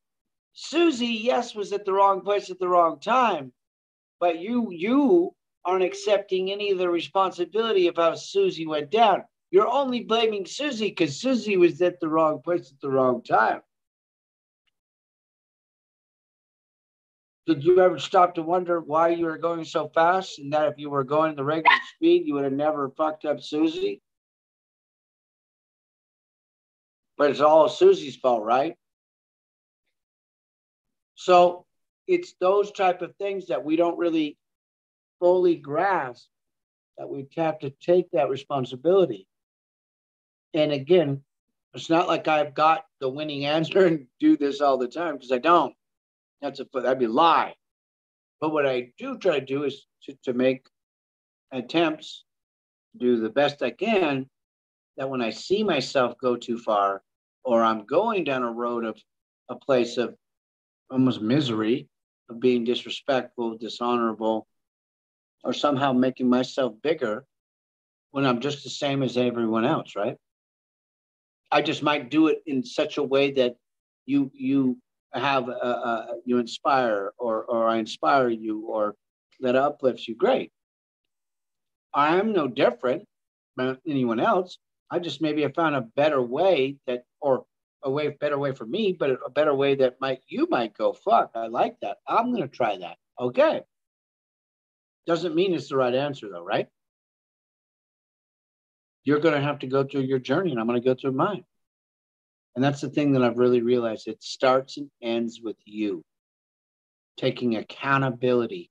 Susie, 0.52 1.06
yes, 1.06 1.56
was 1.56 1.72
at 1.72 1.86
the 1.86 1.92
wrong 1.92 2.20
place 2.20 2.50
at 2.50 2.60
the 2.60 2.68
wrong 2.68 3.00
time, 3.00 3.52
but 4.20 4.38
you, 4.38 4.68
you 4.70 5.34
aren't 5.64 5.82
accepting 5.82 6.52
any 6.52 6.70
of 6.70 6.78
the 6.78 6.88
responsibility 6.88 7.88
of 7.88 7.96
how 7.96 8.14
Susie 8.14 8.66
went 8.66 8.90
down. 8.90 9.24
You're 9.50 9.68
only 9.68 10.04
blaming 10.04 10.44
Susie 10.46 10.88
because 10.88 11.20
Susie 11.20 11.56
was 11.56 11.80
at 11.80 12.00
the 12.00 12.08
wrong 12.08 12.42
place 12.42 12.70
at 12.70 12.80
the 12.80 12.90
wrong 12.90 13.22
time. 13.22 13.60
Did 17.46 17.64
you 17.64 17.80
ever 17.80 17.98
stop 17.98 18.34
to 18.34 18.42
wonder 18.42 18.78
why 18.78 19.08
you 19.08 19.24
were 19.24 19.38
going 19.38 19.64
so 19.64 19.88
fast 19.88 20.38
and 20.38 20.52
that 20.52 20.68
if 20.68 20.74
you 20.76 20.90
were 20.90 21.04
going 21.04 21.34
the 21.34 21.44
regular 21.44 21.78
speed, 21.94 22.26
you 22.26 22.34
would 22.34 22.44
have 22.44 22.52
never 22.52 22.90
fucked 22.90 23.24
up 23.24 23.40
Susie? 23.40 24.02
But 27.16 27.30
it's 27.30 27.40
all 27.40 27.70
Susie's 27.70 28.16
fault, 28.16 28.44
right? 28.44 28.74
So 31.14 31.64
it's 32.06 32.34
those 32.40 32.70
type 32.72 33.00
of 33.00 33.14
things 33.16 33.46
that 33.46 33.64
we 33.64 33.76
don't 33.76 33.98
really 33.98 34.36
fully 35.20 35.56
grasp 35.56 36.26
that 36.96 37.08
we 37.08 37.28
have 37.36 37.58
to 37.60 37.70
take 37.70 38.10
that 38.10 38.28
responsibility. 38.28 39.27
And 40.54 40.72
again, 40.72 41.22
it's 41.74 41.90
not 41.90 42.08
like 42.08 42.28
I've 42.28 42.54
got 42.54 42.84
the 43.00 43.08
winning 43.08 43.44
answer 43.44 43.86
and 43.86 44.06
do 44.18 44.36
this 44.36 44.60
all 44.60 44.78
the 44.78 44.88
time 44.88 45.14
because 45.14 45.32
I 45.32 45.38
don't. 45.38 45.74
That's 46.40 46.60
a 46.60 46.66
that'd 46.72 46.98
be 46.98 47.04
a 47.06 47.10
lie. 47.10 47.54
But 48.40 48.52
what 48.52 48.66
I 48.66 48.92
do 48.98 49.18
try 49.18 49.40
to 49.40 49.44
do 49.44 49.64
is 49.64 49.86
to, 50.04 50.16
to 50.24 50.32
make 50.32 50.66
attempts, 51.52 52.24
do 52.96 53.20
the 53.20 53.30
best 53.30 53.62
I 53.62 53.70
can, 53.70 54.28
that 54.96 55.10
when 55.10 55.22
I 55.22 55.30
see 55.30 55.62
myself 55.62 56.14
go 56.20 56.36
too 56.36 56.58
far, 56.58 57.02
or 57.44 57.62
I'm 57.62 57.84
going 57.84 58.24
down 58.24 58.42
a 58.42 58.50
road 58.50 58.84
of 58.84 58.98
a 59.48 59.56
place 59.56 59.96
of 59.96 60.14
almost 60.90 61.20
misery, 61.20 61.88
of 62.28 62.40
being 62.40 62.64
disrespectful, 62.64 63.58
dishonorable, 63.58 64.46
or 65.44 65.52
somehow 65.52 65.92
making 65.92 66.28
myself 66.28 66.74
bigger 66.82 67.24
when 68.10 68.26
I'm 68.26 68.40
just 68.40 68.64
the 68.64 68.70
same 68.70 69.02
as 69.02 69.16
everyone 69.16 69.64
else, 69.64 69.94
right? 69.96 70.16
I 71.50 71.62
just 71.62 71.82
might 71.82 72.10
do 72.10 72.28
it 72.28 72.42
in 72.46 72.62
such 72.62 72.98
a 72.98 73.02
way 73.02 73.32
that 73.32 73.56
you 74.06 74.30
you 74.34 74.78
have 75.12 75.48
you 76.24 76.38
inspire 76.38 77.12
or 77.18 77.44
or 77.44 77.68
I 77.68 77.78
inspire 77.78 78.28
you 78.28 78.66
or 78.66 78.94
that 79.40 79.56
uplifts 79.56 80.08
you, 80.08 80.14
great. 80.16 80.52
I 81.94 82.16
am 82.16 82.32
no 82.32 82.48
different 82.48 83.04
than 83.56 83.78
anyone 83.86 84.20
else. 84.20 84.58
I 84.90 84.98
just 84.98 85.20
maybe 85.20 85.42
have 85.42 85.54
found 85.54 85.74
a 85.76 85.82
better 85.96 86.20
way 86.20 86.76
that 86.86 87.04
or 87.20 87.44
a 87.82 87.90
way 87.90 88.08
better 88.08 88.38
way 88.38 88.52
for 88.52 88.66
me, 88.66 88.92
but 88.92 89.10
a 89.24 89.30
better 89.30 89.54
way 89.54 89.74
that 89.76 90.00
might 90.00 90.20
you 90.28 90.46
might 90.50 90.74
go, 90.76 90.92
fuck, 90.92 91.30
I 91.34 91.46
like 91.46 91.76
that. 91.82 91.98
I'm 92.06 92.32
gonna 92.32 92.48
try 92.48 92.76
that. 92.78 92.96
Okay. 93.20 93.62
Doesn't 95.06 95.34
mean 95.34 95.54
it's 95.54 95.68
the 95.68 95.76
right 95.76 95.94
answer 95.94 96.28
though, 96.30 96.44
right? 96.44 96.68
You're 99.08 99.20
gonna 99.20 99.40
have 99.40 99.60
to 99.60 99.66
go 99.66 99.84
through 99.84 100.02
your 100.02 100.18
journey 100.18 100.50
and 100.50 100.60
I'm 100.60 100.66
gonna 100.66 100.82
go 100.82 100.94
through 100.94 101.12
mine. 101.12 101.42
And 102.54 102.62
that's 102.62 102.82
the 102.82 102.90
thing 102.90 103.12
that 103.12 103.22
I've 103.22 103.38
really 103.38 103.62
realized. 103.62 104.06
It 104.06 104.22
starts 104.22 104.76
and 104.76 104.90
ends 105.00 105.40
with 105.42 105.56
you 105.64 106.04
taking 107.16 107.56
accountability. 107.56 108.70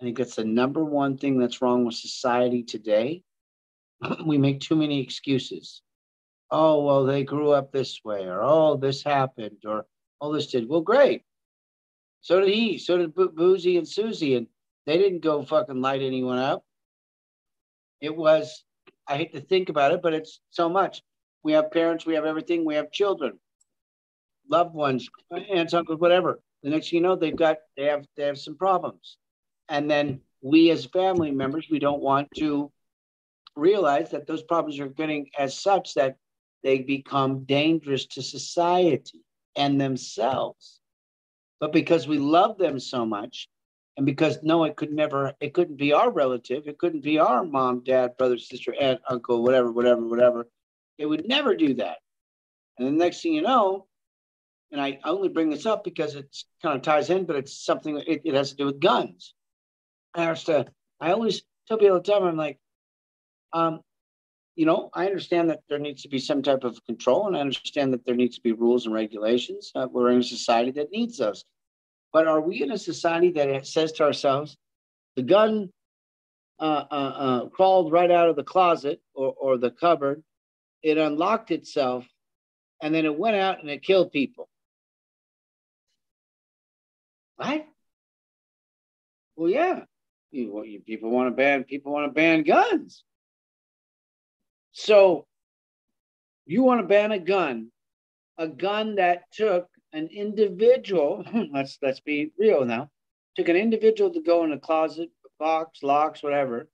I 0.00 0.04
think 0.04 0.16
that's 0.16 0.36
the 0.36 0.46
number 0.46 0.82
one 0.82 1.18
thing 1.18 1.38
that's 1.38 1.60
wrong 1.60 1.84
with 1.84 1.94
society 1.94 2.62
today. 2.62 3.22
we 4.24 4.38
make 4.38 4.60
too 4.60 4.76
many 4.76 5.02
excuses. 5.02 5.82
Oh, 6.50 6.82
well, 6.82 7.04
they 7.04 7.22
grew 7.22 7.50
up 7.50 7.70
this 7.70 8.00
way, 8.02 8.24
or 8.24 8.40
oh, 8.42 8.78
this 8.78 9.02
happened, 9.02 9.58
or 9.66 9.84
oh, 10.22 10.32
this 10.32 10.46
did. 10.46 10.70
Well, 10.70 10.80
great. 10.80 11.20
So 12.22 12.40
did 12.40 12.48
he. 12.48 12.78
So 12.78 12.96
did 12.96 13.14
Bo- 13.14 13.28
Boozy 13.28 13.76
and 13.76 13.86
Susie. 13.86 14.36
And 14.36 14.46
they 14.86 14.96
didn't 14.96 15.20
go 15.20 15.42
fucking 15.42 15.82
light 15.82 16.00
anyone 16.00 16.38
up. 16.38 16.64
It 18.00 18.16
was, 18.16 18.64
I 19.08 19.16
hate 19.16 19.32
to 19.34 19.40
think 19.40 19.68
about 19.68 19.92
it, 19.92 20.02
but 20.02 20.14
it's 20.14 20.40
so 20.50 20.68
much. 20.68 21.02
We 21.42 21.52
have 21.52 21.70
parents, 21.70 22.06
we 22.06 22.14
have 22.14 22.24
everything, 22.24 22.64
we 22.64 22.74
have 22.74 22.90
children, 22.90 23.38
loved 24.50 24.74
ones, 24.74 25.08
aunts, 25.30 25.74
uncles, 25.74 26.00
whatever. 26.00 26.40
The 26.62 26.70
next 26.70 26.90
thing 26.90 26.98
you 26.98 27.02
know, 27.02 27.16
they've 27.16 27.36
got 27.36 27.58
they 27.76 27.84
have 27.84 28.04
they 28.16 28.24
have 28.24 28.38
some 28.38 28.56
problems. 28.56 29.16
And 29.68 29.90
then 29.90 30.20
we 30.42 30.70
as 30.70 30.86
family 30.86 31.30
members, 31.30 31.66
we 31.70 31.78
don't 31.78 32.02
want 32.02 32.28
to 32.38 32.72
realize 33.54 34.10
that 34.10 34.26
those 34.26 34.42
problems 34.42 34.78
are 34.80 34.88
getting 34.88 35.28
as 35.38 35.58
such 35.58 35.94
that 35.94 36.16
they 36.62 36.78
become 36.78 37.44
dangerous 37.44 38.06
to 38.06 38.22
society 38.22 39.22
and 39.56 39.80
themselves. 39.80 40.80
But 41.60 41.72
because 41.72 42.06
we 42.06 42.18
love 42.18 42.58
them 42.58 42.78
so 42.78 43.06
much, 43.06 43.48
and 43.96 44.04
because 44.04 44.38
no, 44.42 44.64
it 44.64 44.76
could 44.76 44.92
never, 44.92 45.32
it 45.40 45.54
couldn't 45.54 45.76
be 45.76 45.92
our 45.92 46.10
relative, 46.10 46.68
it 46.68 46.78
couldn't 46.78 47.02
be 47.02 47.18
our 47.18 47.44
mom, 47.44 47.82
dad, 47.82 48.16
brother, 48.18 48.38
sister, 48.38 48.74
aunt, 48.78 49.00
uncle, 49.08 49.42
whatever, 49.42 49.72
whatever, 49.72 50.06
whatever. 50.06 50.48
They 50.98 51.06
would 51.06 51.26
never 51.26 51.54
do 51.56 51.74
that. 51.74 51.98
And 52.78 52.86
the 52.86 52.92
next 52.92 53.22
thing 53.22 53.34
you 53.34 53.42
know, 53.42 53.86
and 54.70 54.80
I 54.80 54.98
only 55.04 55.28
bring 55.28 55.48
this 55.48 55.64
up 55.64 55.84
because 55.84 56.14
it 56.14 56.26
kind 56.62 56.76
of 56.76 56.82
ties 56.82 57.08
in, 57.08 57.24
but 57.24 57.36
it's 57.36 57.64
something 57.64 57.98
it, 58.06 58.22
it 58.24 58.34
has 58.34 58.50
to 58.50 58.56
do 58.56 58.66
with 58.66 58.80
guns. 58.80 59.34
I 60.14 60.24
understand. 60.24 60.70
I 61.00 61.12
always 61.12 61.42
tell 61.68 61.78
people 61.78 61.96
all 61.96 62.02
the 62.02 62.12
time, 62.12 62.24
I'm 62.24 62.36
like, 62.36 62.58
um, 63.52 63.80
you 64.56 64.66
know, 64.66 64.90
I 64.92 65.06
understand 65.06 65.50
that 65.50 65.60
there 65.68 65.78
needs 65.78 66.02
to 66.02 66.08
be 66.08 66.18
some 66.18 66.42
type 66.42 66.64
of 66.64 66.82
control, 66.86 67.26
and 67.26 67.36
I 67.36 67.40
understand 67.40 67.92
that 67.92 68.04
there 68.04 68.14
needs 68.14 68.36
to 68.36 68.42
be 68.42 68.52
rules 68.52 68.86
and 68.86 68.94
regulations. 68.94 69.70
Uh, 69.74 69.86
we're 69.90 70.10
in 70.10 70.20
a 70.20 70.24
society 70.24 70.70
that 70.72 70.90
needs 70.90 71.18
those. 71.18 71.44
But 72.16 72.26
are 72.26 72.40
we 72.40 72.62
in 72.62 72.70
a 72.70 72.78
society 72.78 73.30
that 73.32 73.66
says 73.66 73.92
to 73.92 74.04
ourselves, 74.04 74.56
the 75.16 75.22
gun 75.22 75.70
uh, 76.58 76.84
uh, 76.90 76.94
uh, 76.94 77.48
crawled 77.50 77.92
right 77.92 78.10
out 78.10 78.30
of 78.30 78.36
the 78.36 78.42
closet 78.42 79.02
or, 79.14 79.34
or 79.38 79.58
the 79.58 79.70
cupboard 79.70 80.22
it 80.82 80.96
unlocked 80.96 81.50
itself 81.50 82.06
and 82.80 82.94
then 82.94 83.04
it 83.04 83.18
went 83.18 83.36
out 83.36 83.60
and 83.60 83.68
it 83.68 83.82
killed 83.82 84.12
people. 84.12 84.48
Right? 87.38 87.66
Well, 89.36 89.50
yeah. 89.50 89.80
You, 90.30 90.64
you, 90.64 90.80
people 90.80 91.10
want 91.10 91.28
to 91.28 91.36
ban 91.36 91.64
people 91.64 91.92
want 91.92 92.06
to 92.08 92.14
ban 92.14 92.44
guns. 92.44 93.04
So 94.72 95.26
you 96.46 96.62
want 96.62 96.80
to 96.80 96.86
ban 96.86 97.12
a 97.12 97.18
gun, 97.18 97.70
a 98.38 98.48
gun 98.48 98.94
that 98.94 99.24
took 99.34 99.68
an 99.96 100.08
individual. 100.12 101.24
let's 101.52 101.78
let's 101.82 102.00
be 102.00 102.30
real 102.38 102.64
now. 102.64 102.90
Took 103.36 103.48
an 103.48 103.56
individual 103.56 104.10
to 104.12 104.20
go 104.20 104.44
in 104.44 104.52
a 104.52 104.58
closet, 104.58 105.10
box, 105.38 105.82
locks, 105.82 106.22
whatever, 106.22 106.68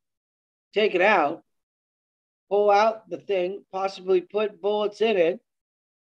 take 0.74 0.94
it 0.94 1.00
out, 1.00 1.42
pull 2.50 2.70
out 2.70 3.08
the 3.08 3.18
thing, 3.18 3.64
possibly 3.72 4.20
put 4.20 4.60
bullets 4.60 5.00
in 5.00 5.16
it, 5.16 5.40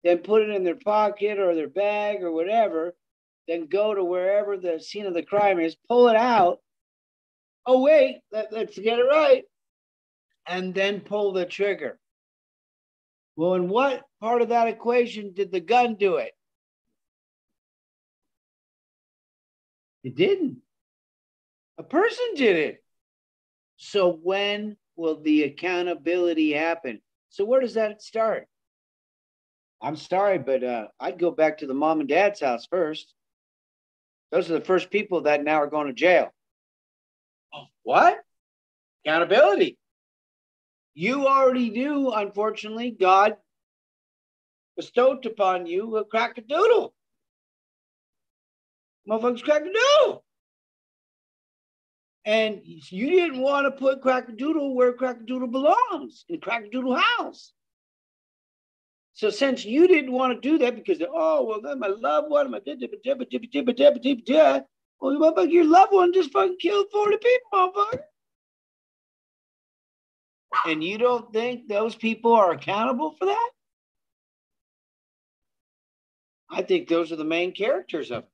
then 0.04 0.18
put 0.18 0.42
it 0.42 0.50
in 0.50 0.64
their 0.64 0.76
pocket 0.76 1.38
or 1.38 1.54
their 1.54 1.68
bag 1.68 2.22
or 2.22 2.32
whatever, 2.32 2.94
then 3.46 3.66
go 3.66 3.94
to 3.94 4.04
wherever 4.04 4.56
the 4.56 4.80
scene 4.80 5.06
of 5.06 5.14
the 5.14 5.22
crime 5.22 5.60
is, 5.60 5.76
pull 5.88 6.08
it 6.08 6.16
out. 6.16 6.58
Oh, 7.66 7.82
wait, 7.82 8.20
let, 8.32 8.52
let's 8.52 8.78
get 8.78 8.98
it 8.98 9.02
right. 9.02 9.44
And 10.46 10.74
then 10.74 11.00
pull 11.00 11.32
the 11.32 11.44
trigger. 11.44 11.98
Well, 13.36 13.54
in 13.54 13.68
what 13.68 14.02
part 14.20 14.42
of 14.42 14.48
that 14.48 14.68
equation 14.68 15.32
did 15.34 15.52
the 15.52 15.60
gun 15.60 15.94
do 15.94 16.16
it? 16.16 16.32
It 20.08 20.14
didn't. 20.14 20.62
A 21.76 21.82
person 21.82 22.24
did 22.34 22.56
it. 22.56 22.82
So 23.76 24.10
when 24.10 24.78
will 24.96 25.20
the 25.20 25.42
accountability 25.42 26.54
happen? 26.54 27.02
So 27.28 27.44
where 27.44 27.60
does 27.60 27.74
that 27.74 28.00
start? 28.00 28.46
I'm 29.82 29.96
sorry, 29.96 30.38
but 30.38 30.64
uh, 30.64 30.86
I'd 30.98 31.18
go 31.18 31.30
back 31.30 31.58
to 31.58 31.66
the 31.66 31.74
mom 31.74 32.00
and 32.00 32.08
dad's 32.08 32.40
house 32.40 32.66
first. 32.70 33.12
Those 34.32 34.50
are 34.50 34.54
the 34.54 34.64
first 34.64 34.90
people 34.90 35.20
that 35.24 35.44
now 35.44 35.56
are 35.56 35.66
going 35.66 35.88
to 35.88 35.92
jail. 35.92 36.32
Oh, 37.52 37.66
what? 37.82 38.16
Accountability. 39.04 39.76
You 40.94 41.26
already 41.26 41.68
knew, 41.68 42.12
unfortunately, 42.12 42.92
God 42.98 43.36
bestowed 44.74 45.26
upon 45.26 45.66
you 45.66 45.98
a 45.98 46.04
crack 46.06 46.38
a 46.38 46.40
doodle. 46.40 46.94
Motherfuckers 49.08 49.42
crack 49.42 49.62
doodle. 49.64 50.24
And 52.24 52.60
you 52.64 53.10
didn't 53.10 53.40
want 53.40 53.66
to 53.66 53.70
put 53.70 54.02
crack 54.02 54.36
doodle 54.36 54.74
where 54.74 54.92
crack 54.92 55.24
doodle 55.24 55.48
belongs 55.48 56.24
in 56.28 56.40
crack 56.40 56.70
doodle 56.70 56.94
house. 56.94 57.52
So 59.14 59.30
since 59.30 59.64
you 59.64 59.88
didn't 59.88 60.12
want 60.12 60.34
to 60.34 60.48
do 60.48 60.58
that 60.58 60.76
because 60.76 61.02
oh 61.10 61.44
well 61.44 61.60
then 61.60 61.78
my 61.78 61.88
loved 61.88 62.30
one, 62.30 62.50
my 62.50 62.60
well, 65.00 65.32
motherfucker, 65.32 65.50
your 65.50 65.64
loved 65.64 65.92
one 65.92 66.12
just 66.12 66.32
fucking 66.32 66.58
killed 66.60 66.86
40 66.92 67.16
people, 67.16 67.50
motherfucker. 67.52 68.00
And 70.66 70.82
you 70.82 70.98
don't 70.98 71.32
think 71.32 71.68
those 71.68 71.94
people 71.94 72.32
are 72.34 72.52
accountable 72.52 73.14
for 73.18 73.26
that? 73.26 73.50
I 76.50 76.62
think 76.62 76.88
those 76.88 77.12
are 77.12 77.16
the 77.16 77.24
main 77.24 77.52
characters 77.52 78.10
of 78.10 78.24
it. 78.24 78.30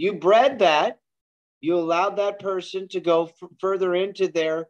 You 0.00 0.14
bred 0.14 0.60
that, 0.60 0.98
you 1.60 1.76
allowed 1.76 2.16
that 2.16 2.38
person 2.38 2.88
to 2.88 3.00
go 3.00 3.26
f- 3.26 3.50
further 3.60 3.94
into 3.94 4.28
their 4.28 4.66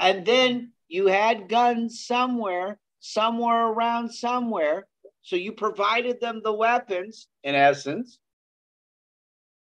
and 0.00 0.24
then 0.24 0.72
you 0.88 1.08
had 1.08 1.50
guns 1.50 2.06
somewhere, 2.06 2.78
somewhere 3.00 3.66
around 3.66 4.08
somewhere. 4.08 4.86
So 5.20 5.36
you 5.36 5.52
provided 5.52 6.22
them 6.22 6.40
the 6.42 6.54
weapons, 6.54 7.28
in 7.44 7.54
essence. 7.54 8.18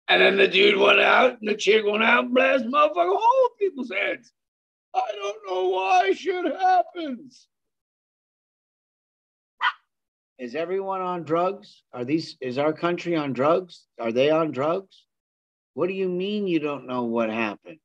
And 0.07 0.21
then 0.21 0.37
the 0.37 0.47
dude 0.47 0.79
went 0.79 0.99
out 0.99 1.39
and 1.39 1.49
the 1.49 1.55
chick 1.55 1.83
went 1.83 2.03
out 2.03 2.25
and 2.25 2.35
blasted 2.35 2.71
motherfucker 2.71 3.17
hole 3.17 3.49
in 3.59 3.69
people's 3.69 3.91
heads. 3.91 4.31
I 4.93 5.11
don't 5.15 5.37
know 5.47 5.69
why 5.69 6.11
shit 6.11 6.45
happens. 6.45 7.47
Is 10.41 10.55
everyone 10.55 11.01
on 11.01 11.21
drugs? 11.21 11.83
Are 11.93 12.03
these 12.03 12.35
is 12.41 12.57
our 12.57 12.73
country 12.73 13.15
on 13.15 13.31
drugs? 13.31 13.85
Are 13.99 14.11
they 14.11 14.31
on 14.31 14.49
drugs? 14.49 15.05
What 15.75 15.85
do 15.85 15.93
you 15.93 16.09
mean 16.09 16.47
you 16.47 16.57
don't 16.57 16.87
know 16.87 17.03
what 17.03 17.29
happened? 17.29 17.77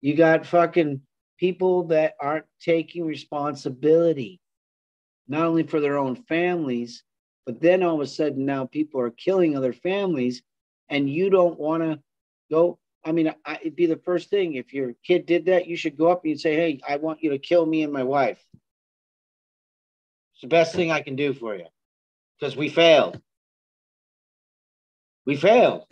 You 0.00 0.16
got 0.16 0.44
fucking 0.44 1.02
people 1.38 1.84
that 1.84 2.14
aren't 2.20 2.46
taking 2.60 3.06
responsibility, 3.06 4.40
not 5.28 5.46
only 5.46 5.62
for 5.62 5.78
their 5.78 5.98
own 5.98 6.16
families, 6.16 7.04
but 7.46 7.60
then 7.60 7.84
all 7.84 7.94
of 7.94 8.00
a 8.00 8.06
sudden 8.08 8.44
now 8.44 8.66
people 8.66 9.00
are 9.00 9.10
killing 9.10 9.56
other 9.56 9.72
families, 9.72 10.42
and 10.88 11.08
you 11.08 11.30
don't 11.30 11.60
want 11.60 11.84
to 11.84 12.00
go. 12.50 12.80
I 13.04 13.12
mean, 13.12 13.32
I, 13.46 13.58
it'd 13.60 13.76
be 13.76 13.86
the 13.86 14.02
first 14.04 14.30
thing 14.30 14.54
if 14.54 14.74
your 14.74 14.94
kid 15.06 15.26
did 15.26 15.44
that, 15.44 15.68
you 15.68 15.76
should 15.76 15.96
go 15.96 16.08
up 16.08 16.24
and 16.24 16.30
you'd 16.30 16.40
say, 16.40 16.56
"Hey, 16.56 16.80
I 16.88 16.96
want 16.96 17.22
you 17.22 17.30
to 17.30 17.38
kill 17.38 17.64
me 17.64 17.84
and 17.84 17.92
my 17.92 18.02
wife." 18.02 18.44
It's 20.34 20.42
the 20.42 20.48
best 20.48 20.74
thing 20.74 20.90
I 20.90 21.00
can 21.00 21.16
do 21.16 21.32
for 21.32 21.54
you 21.54 21.66
because 22.38 22.56
we 22.56 22.68
failed. 22.68 23.20
We 25.26 25.36
failed. 25.36 25.86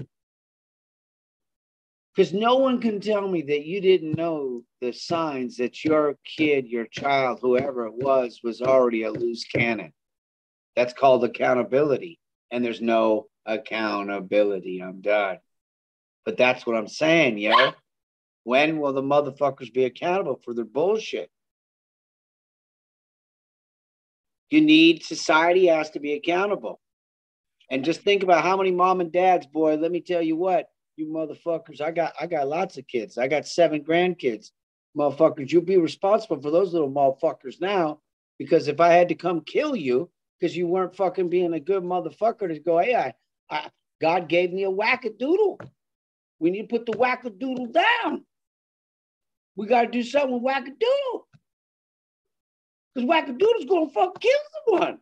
Because 2.15 2.33
no 2.35 2.57
one 2.57 2.81
can 2.81 3.01
tell 3.01 3.27
me 3.27 3.43
that 3.43 3.65
you 3.65 3.81
didn't 3.81 4.17
know 4.17 4.65
the 4.81 4.93
signs 4.93 5.57
that 5.57 5.83
your 5.83 6.19
kid, 6.25 6.67
your 6.69 6.87
child, 6.87 7.39
whoever 7.41 7.87
it 7.87 7.95
was, 7.95 8.41
was 8.45 8.61
already 8.61 9.05
a 9.05 9.11
loose 9.11 9.45
cannon. 9.45 9.93
That's 10.77 10.93
called 10.93 11.25
accountability. 11.25 12.19
And 12.51 12.63
there's 12.63 12.83
no 12.83 13.29
accountability. 13.47 14.83
I'm 14.83 15.01
done. 15.01 15.39
But 16.27 16.37
that's 16.37 16.67
what 16.67 16.77
I'm 16.77 16.89
saying, 16.89 17.39
yo. 17.39 17.73
When 18.45 18.79
will 18.79 18.93
the 18.93 19.03
motherfuckers 19.03 19.73
be 19.73 19.85
accountable 19.85 20.41
for 20.45 20.53
their 20.53 20.65
bullshit? 20.65 21.31
You 24.53 24.61
need 24.61 25.03
society 25.03 25.69
has 25.69 25.89
to 25.93 25.99
be 25.99 26.13
accountable. 26.13 26.79
And 27.71 27.83
just 27.83 28.03
think 28.03 28.23
about 28.23 28.45
how 28.45 28.55
many 28.59 28.71
mom 28.71 29.01
and 29.01 29.11
dads, 29.11 29.47
boy, 29.47 29.77
let 29.77 29.91
me 29.91 30.03
tell 30.03 30.21
you 30.21 30.37
what, 30.37 30.69
you 30.97 31.07
motherfuckers, 31.07 31.81
I 31.81 31.91
got 31.91 32.13
I 32.21 32.27
got 32.27 32.49
lots 32.49 32.77
of 32.77 32.87
kids. 32.87 33.17
I 33.17 33.29
got 33.29 33.47
seven 33.47 33.83
grandkids. 33.83 34.51
Motherfuckers, 34.95 35.51
you'll 35.51 35.63
be 35.63 35.79
responsible 35.79 36.39
for 36.39 36.51
those 36.51 36.75
little 36.75 36.91
motherfuckers 36.91 37.63
now. 37.63 38.01
Because 38.39 38.69
if 38.69 38.79
I 38.79 38.93
had 38.93 39.09
to 39.09 39.15
come 39.15 39.41
kill 39.41 39.75
you 39.75 40.11
because 40.39 40.55
you 40.55 40.67
weren't 40.67 40.97
fucking 40.97 41.31
being 41.31 41.55
a 41.55 41.61
good 41.61 41.83
motherfucker 41.83 42.49
to 42.49 42.59
go, 42.59 42.77
hey, 42.77 42.95
I, 42.95 43.15
I 43.49 43.71
God 44.03 44.29
gave 44.29 44.53
me 44.53 44.65
a 44.65 44.71
wackadoodle. 44.71 45.67
We 46.41 46.51
need 46.51 46.69
to 46.69 46.79
put 46.79 46.85
the 46.85 46.93
wackadoodle 46.93 47.73
down. 47.73 48.27
We 49.57 49.67
got 49.67 49.85
to 49.85 49.89
do 49.89 50.03
something 50.03 50.43
with 50.43 50.43
wackadoodle. 50.43 51.23
Because 52.95 53.09
wackadoodle's 53.09 53.65
gonna 53.67 53.91
fuck 53.91 54.21
kill 54.21 54.33
someone. 54.67 54.99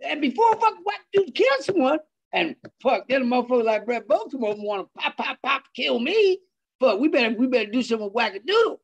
And 0.00 0.20
before 0.20 0.52
fuck 0.60 0.74
wackadoodle 0.74 1.34
kill 1.34 1.56
someone, 1.60 1.98
and 2.32 2.56
fuck, 2.82 3.08
then 3.08 3.22
a 3.22 3.24
motherfucker 3.24 3.64
like 3.64 3.84
Brett 3.84 4.08
Bowe 4.08 4.28
come 4.30 4.44
over 4.44 4.54
to 4.56 4.88
pop, 4.98 5.16
pop, 5.16 5.38
pop, 5.42 5.62
kill 5.74 5.98
me. 5.98 6.38
Fuck, 6.80 6.98
we 6.98 7.08
better 7.08 7.34
we 7.36 7.46
better 7.46 7.70
do 7.70 7.82
something 7.82 8.10
with 8.12 8.14
wackadoodle. 8.14 8.78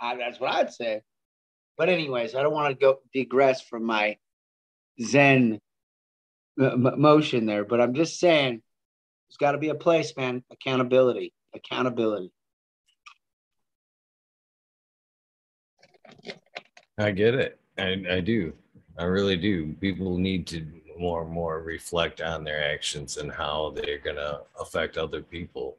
Uh, 0.00 0.16
that's 0.16 0.38
what 0.38 0.52
I'd 0.52 0.72
say. 0.72 1.02
But 1.76 1.88
anyways, 1.88 2.34
I 2.34 2.42
don't 2.42 2.52
want 2.52 2.70
to 2.70 2.80
go 2.80 2.98
digress 3.12 3.60
from 3.62 3.84
my 3.84 4.16
Zen 5.02 5.60
m- 6.60 7.00
motion 7.00 7.46
there, 7.46 7.64
but 7.64 7.80
I'm 7.80 7.94
just 7.94 8.20
saying 8.20 8.62
there's 9.28 9.36
got 9.38 9.52
to 9.52 9.58
be 9.58 9.70
a 9.70 9.74
place, 9.74 10.12
man. 10.16 10.44
Accountability, 10.52 11.32
accountability. 11.54 12.30
I 16.98 17.10
get 17.10 17.34
it. 17.34 17.58
I, 17.78 18.04
I 18.08 18.20
do. 18.20 18.52
I 18.98 19.04
really 19.04 19.36
do. 19.36 19.72
People 19.80 20.16
need 20.16 20.46
to 20.48 20.64
more 20.98 21.22
and 21.22 21.30
more 21.30 21.60
reflect 21.60 22.20
on 22.20 22.44
their 22.44 22.72
actions 22.72 23.16
and 23.16 23.32
how 23.32 23.74
they're 23.74 23.98
going 23.98 24.16
to 24.16 24.40
affect 24.60 24.96
other 24.96 25.22
people. 25.22 25.76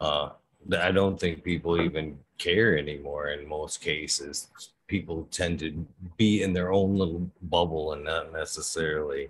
Uh, 0.00 0.30
I 0.78 0.90
don't 0.90 1.20
think 1.20 1.44
people 1.44 1.80
even 1.80 2.18
care 2.38 2.78
anymore 2.78 3.28
in 3.28 3.46
most 3.46 3.82
cases. 3.82 4.48
People 4.86 5.28
tend 5.30 5.58
to 5.60 5.86
be 6.16 6.42
in 6.42 6.54
their 6.54 6.72
own 6.72 6.96
little 6.96 7.30
bubble 7.42 7.92
and 7.92 8.04
not 8.04 8.32
necessarily 8.32 9.28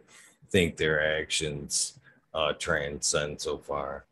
think 0.51 0.77
their 0.77 1.19
actions 1.21 1.99
uh, 2.33 2.53
transcend 2.53 3.41
so 3.41 3.59
far. 3.59 4.05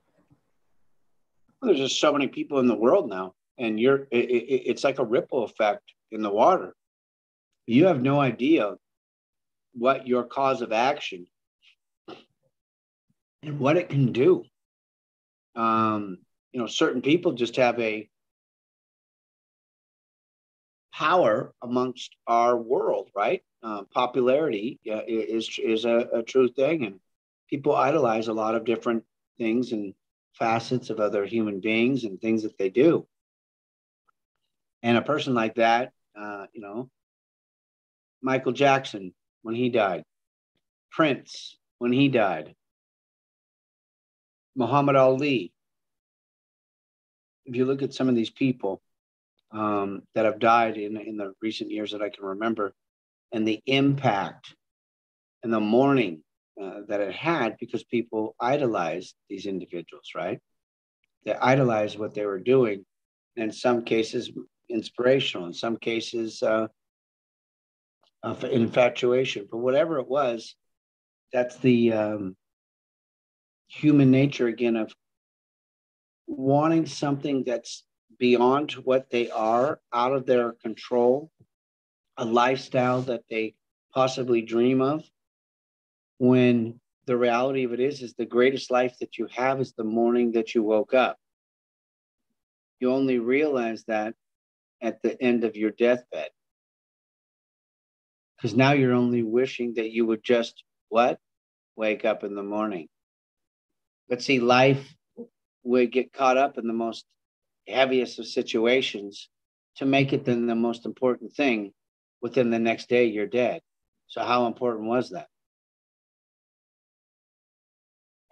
There's 1.62 1.78
just 1.78 2.01
so 2.01 2.12
many 2.12 2.27
people 2.27 2.59
in 2.59 2.66
the 2.66 2.74
world 2.74 3.09
now, 3.09 3.35
and 3.59 3.78
you're 3.78 4.09
it, 4.11 4.28
it, 4.31 4.62
it's 4.66 4.82
like 4.82 4.99
a 4.99 5.05
ripple 5.05 5.44
effect 5.44 5.93
in 6.11 6.20
the 6.20 6.31
water 6.31 6.74
you 7.66 7.86
have 7.86 8.02
no 8.02 8.20
idea 8.20 8.74
what 9.74 10.06
your 10.06 10.24
cause 10.24 10.62
of 10.62 10.72
action 10.72 11.26
and 13.43 13.59
what 13.59 13.76
it 13.76 13.89
can 13.89 14.12
do. 14.12 14.44
Um, 15.55 16.18
you 16.52 16.60
know, 16.60 16.66
certain 16.66 17.02
people 17.02 17.32
just 17.32 17.56
have 17.56 17.78
a 17.80 18.09
power 20.93 21.55
amongst 21.62 22.14
our 22.26 22.56
world, 22.56 23.09
right? 23.14 23.43
Uh, 23.62 23.82
popularity 23.94 24.78
uh, 24.90 25.02
is 25.06 25.59
is 25.62 25.84
a, 25.84 26.09
a 26.14 26.22
true 26.22 26.48
thing, 26.48 26.84
and 26.84 27.01
people 27.48 27.74
idolize 27.74 28.28
a 28.28 28.32
lot 28.32 28.55
of 28.55 28.64
different 28.64 29.05
things 29.39 29.72
and 29.72 29.94
facets 30.39 30.90
of 30.90 31.01
other 31.01 31.24
human 31.24 31.60
beings 31.60 32.05
and 32.05 32.20
things 32.20 32.43
that 32.43 32.59
they 32.59 32.68
do. 32.68 33.06
And 34.82 34.97
a 34.97 35.02
person 35.02 35.34
like 35.34 35.55
that, 35.56 35.93
uh, 36.18 36.47
you 36.52 36.60
know, 36.60 36.90
Michael 38.23 38.53
Jackson 38.53 39.12
when 39.43 39.55
he 39.55 39.69
died, 39.69 40.05
Prince 40.90 41.57
when 41.78 41.93
he 41.93 42.09
died, 42.09 42.55
Muhammad 44.55 44.97
Ali. 44.97 45.53
If 47.44 47.57
you 47.57 47.65
look 47.65 47.82
at 47.82 47.93
some 47.93 48.09
of 48.09 48.15
these 48.15 48.31
people 48.31 48.81
um, 49.51 50.03
that 50.15 50.24
have 50.24 50.39
died 50.39 50.77
in, 50.77 50.97
in 50.97 51.16
the 51.16 51.32
recent 51.43 51.70
years 51.70 51.90
that 51.90 52.03
I 52.03 52.09
can 52.09 52.24
remember, 52.24 52.73
and 53.32 53.47
the 53.47 53.61
impact 53.66 54.55
and 55.43 55.53
the 55.53 55.61
mourning 55.61 56.23
uh, 56.61 56.81
that 56.86 57.01
it 57.01 57.15
had 57.15 57.57
because 57.59 57.82
people 57.85 58.36
idolized 58.39 59.15
these 59.28 59.47
individuals, 59.47 60.11
right? 60.15 60.39
They 61.24 61.35
idolized 61.35 61.99
what 61.99 62.15
they 62.15 62.27
were 62.27 62.39
doing. 62.39 62.85
In 63.36 63.51
some 63.51 63.85
cases, 63.85 64.31
inspirational. 64.69 65.47
In 65.47 65.55
some 65.55 65.77
cases, 65.77 66.43
uh, 66.43 66.69
of 68.23 68.44
infatuation, 68.44 69.49
but 69.51 69.59
whatever 69.59 69.99
it 69.99 70.09
was, 70.09 70.55
that's 71.32 71.57
the 71.59 71.93
um, 71.93 72.36
human 73.66 74.11
nature 74.11 74.47
again 74.47 74.77
of 74.77 74.93
wanting 76.27 76.86
something 76.86 77.44
that's 77.44 77.85
beyond 78.19 78.73
what 78.73 79.11
they 79.11 79.31
are, 79.31 79.81
out 79.93 80.12
of 80.12 80.27
their 80.27 80.53
control, 80.53 81.31
a 82.16 82.24
lifestyle 82.24 83.03
that 83.03 83.23
they 83.28 83.55
possibly 83.93 84.43
dream 84.43 84.81
of. 84.81 85.05
When 86.19 86.81
the 87.07 87.16
reality 87.16 87.65
of 87.65 87.73
it 87.73 87.81
is, 87.81 88.03
is 88.03 88.15
the 88.15 88.27
greatest 88.27 88.70
life 88.70 88.97
that 89.01 89.19
you 89.19 89.27
have 89.35 89.61
is 89.61 89.73
the 89.73 89.85
morning 89.85 90.32
that 90.32 90.55
you 90.55 90.62
woke 90.62 90.94
up. 90.94 91.19
you 92.78 92.93
only 92.93 93.19
realize 93.19 93.85
that 93.85 94.15
at 94.81 95.01
the 95.03 95.20
end 95.23 95.44
of 95.44 95.57
your 95.57 95.70
deathbed. 95.70 96.31
Because 98.43 98.56
now 98.56 98.73
you're 98.73 98.93
only 98.93 99.23
wishing 99.23 99.74
that 99.74 99.93
you 99.93 100.05
would 100.06 100.24
just 100.24 100.64
what? 100.89 101.20
Wake 101.77 102.05
up 102.05 102.24
in 102.24 102.35
the 102.35 102.43
morning. 102.43 102.89
But 104.09 104.20
see, 104.20 104.40
life 104.40 104.93
would 105.62 105.93
get 105.93 106.12
caught 106.12 106.36
up 106.36 106.59
in 106.59 106.66
the 106.66 106.73
most 106.73 107.05
heaviest 107.69 108.19
of 108.19 108.27
situations 108.27 109.28
to 109.77 109.86
make 109.86 110.12
it 110.12 110.24
then 110.24 110.48
the 110.48 110.56
most 110.56 110.86
important 110.86 111.32
thing 111.35 111.73
within 112.20 112.51
the 112.51 112.59
next 112.59 112.89
day 112.89 113.05
you're 113.05 113.28
dead. 113.28 113.60
So 114.09 114.23
how 114.23 114.47
important 114.47 114.89
was 114.89 115.10
that? 115.10 115.28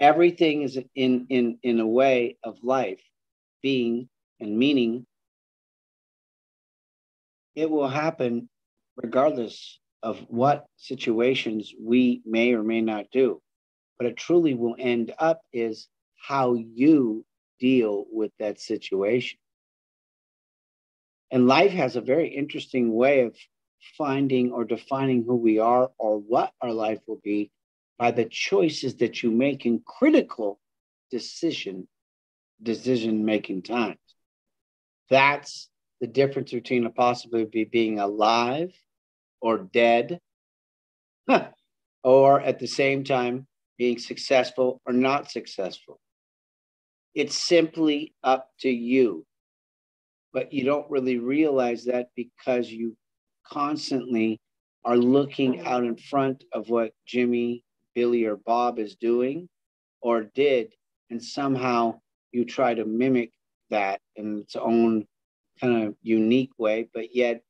Everything 0.01 0.62
is 0.62 0.77
in 0.97 1.27
in 1.28 1.59
in 1.62 1.78
a 1.78 1.87
way 1.87 2.37
of 2.43 2.59
life, 2.65 3.01
being 3.62 4.09
and 4.41 4.59
meaning. 4.59 5.07
It 7.55 7.70
will 7.70 7.89
happen 7.89 8.49
regardless 8.97 9.78
of 10.02 10.18
what 10.28 10.66
situations 10.77 11.74
we 11.81 12.22
may 12.24 12.55
or 12.55 12.62
may 12.62 12.81
not 12.81 13.06
do. 13.10 13.40
But 13.98 14.06
it 14.06 14.16
truly 14.16 14.55
will 14.55 14.77
end 14.78 15.12
up 15.18 15.40
is 15.52 15.89
how 16.16 16.55
you 16.55 17.24
deal 17.59 18.06
with 18.10 18.32
that 18.39 18.60
situation. 18.60 19.39
And 21.31 21.47
life 21.47 21.72
has 21.72 21.97
a 21.97 22.01
very 22.01 22.28
interesting 22.28 22.93
way 22.93 23.20
of 23.22 23.36
finding 23.97 24.52
or 24.52 24.64
defining 24.64 25.24
who 25.24 25.36
we 25.36 25.59
are 25.59 25.90
or 25.98 26.18
what 26.18 26.52
our 26.60 26.72
life 26.72 27.01
will 27.06 27.20
be 27.22 27.51
by 27.98 28.10
the 28.10 28.24
choices 28.24 28.97
that 28.97 29.22
you 29.22 29.31
make 29.31 29.66
in 29.66 29.82
critical 29.86 30.59
decision 31.10 31.86
decision 32.62 33.24
making 33.24 33.62
times. 33.62 33.98
That's 35.09 35.68
the 36.01 36.06
difference 36.06 36.52
between 36.52 36.85
a 36.85 36.90
possibility 36.90 37.62
of 37.62 37.70
being 37.70 37.98
alive 37.98 38.72
or 39.41 39.59
dead, 39.73 40.21
or 42.03 42.41
at 42.41 42.59
the 42.59 42.67
same 42.67 43.05
time 43.05 43.47
being 43.79 43.99
successful 43.99 44.81
or 44.87 44.93
not 44.93 45.31
successful. 45.31 46.01
It's 47.15 47.35
simply 47.37 48.15
up 48.23 48.49
to 48.61 48.71
you. 48.71 49.25
But 50.33 50.53
you 50.53 50.65
don't 50.65 50.91
really 50.91 51.19
realize 51.19 51.85
that 51.87 52.09
because 52.15 52.71
you 52.71 52.97
constantly 53.45 54.39
are 54.85 54.97
looking 54.97 55.67
out 55.67 55.85
in 55.85 55.97
front 55.97 56.45
of 56.53 56.69
what 56.69 56.93
Jimmy, 57.07 57.65
Billy, 57.95 58.25
or 58.25 58.37
Bob 58.37 58.79
is 58.79 58.95
doing 58.95 59.49
or 60.01 60.25
did, 60.35 60.73
and 61.11 61.23
somehow 61.23 61.99
you 62.33 62.45
try 62.45 62.75
to 62.75 62.85
mimic 62.85 63.33
that 63.71 64.01
in 64.17 64.39
its 64.39 64.57
own 64.57 65.07
kind 65.61 65.89
of 65.89 65.95
unique 66.03 66.53
way, 66.59 66.89
but 66.95 67.15
yet 67.15 67.43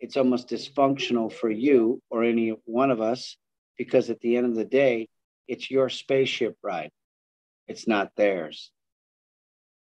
it's 0.00 0.16
almost 0.16 0.48
dysfunctional 0.48 1.32
for 1.32 1.50
you 1.50 2.00
or 2.10 2.24
any 2.24 2.50
one 2.64 2.90
of 2.90 3.00
us 3.00 3.36
because 3.76 4.10
at 4.10 4.20
the 4.20 4.36
end 4.36 4.46
of 4.46 4.54
the 4.54 4.64
day, 4.64 5.08
it's 5.46 5.70
your 5.70 5.88
spaceship 5.88 6.56
ride. 6.62 6.90
It's 7.66 7.88
not 7.88 8.12
theirs. 8.16 8.70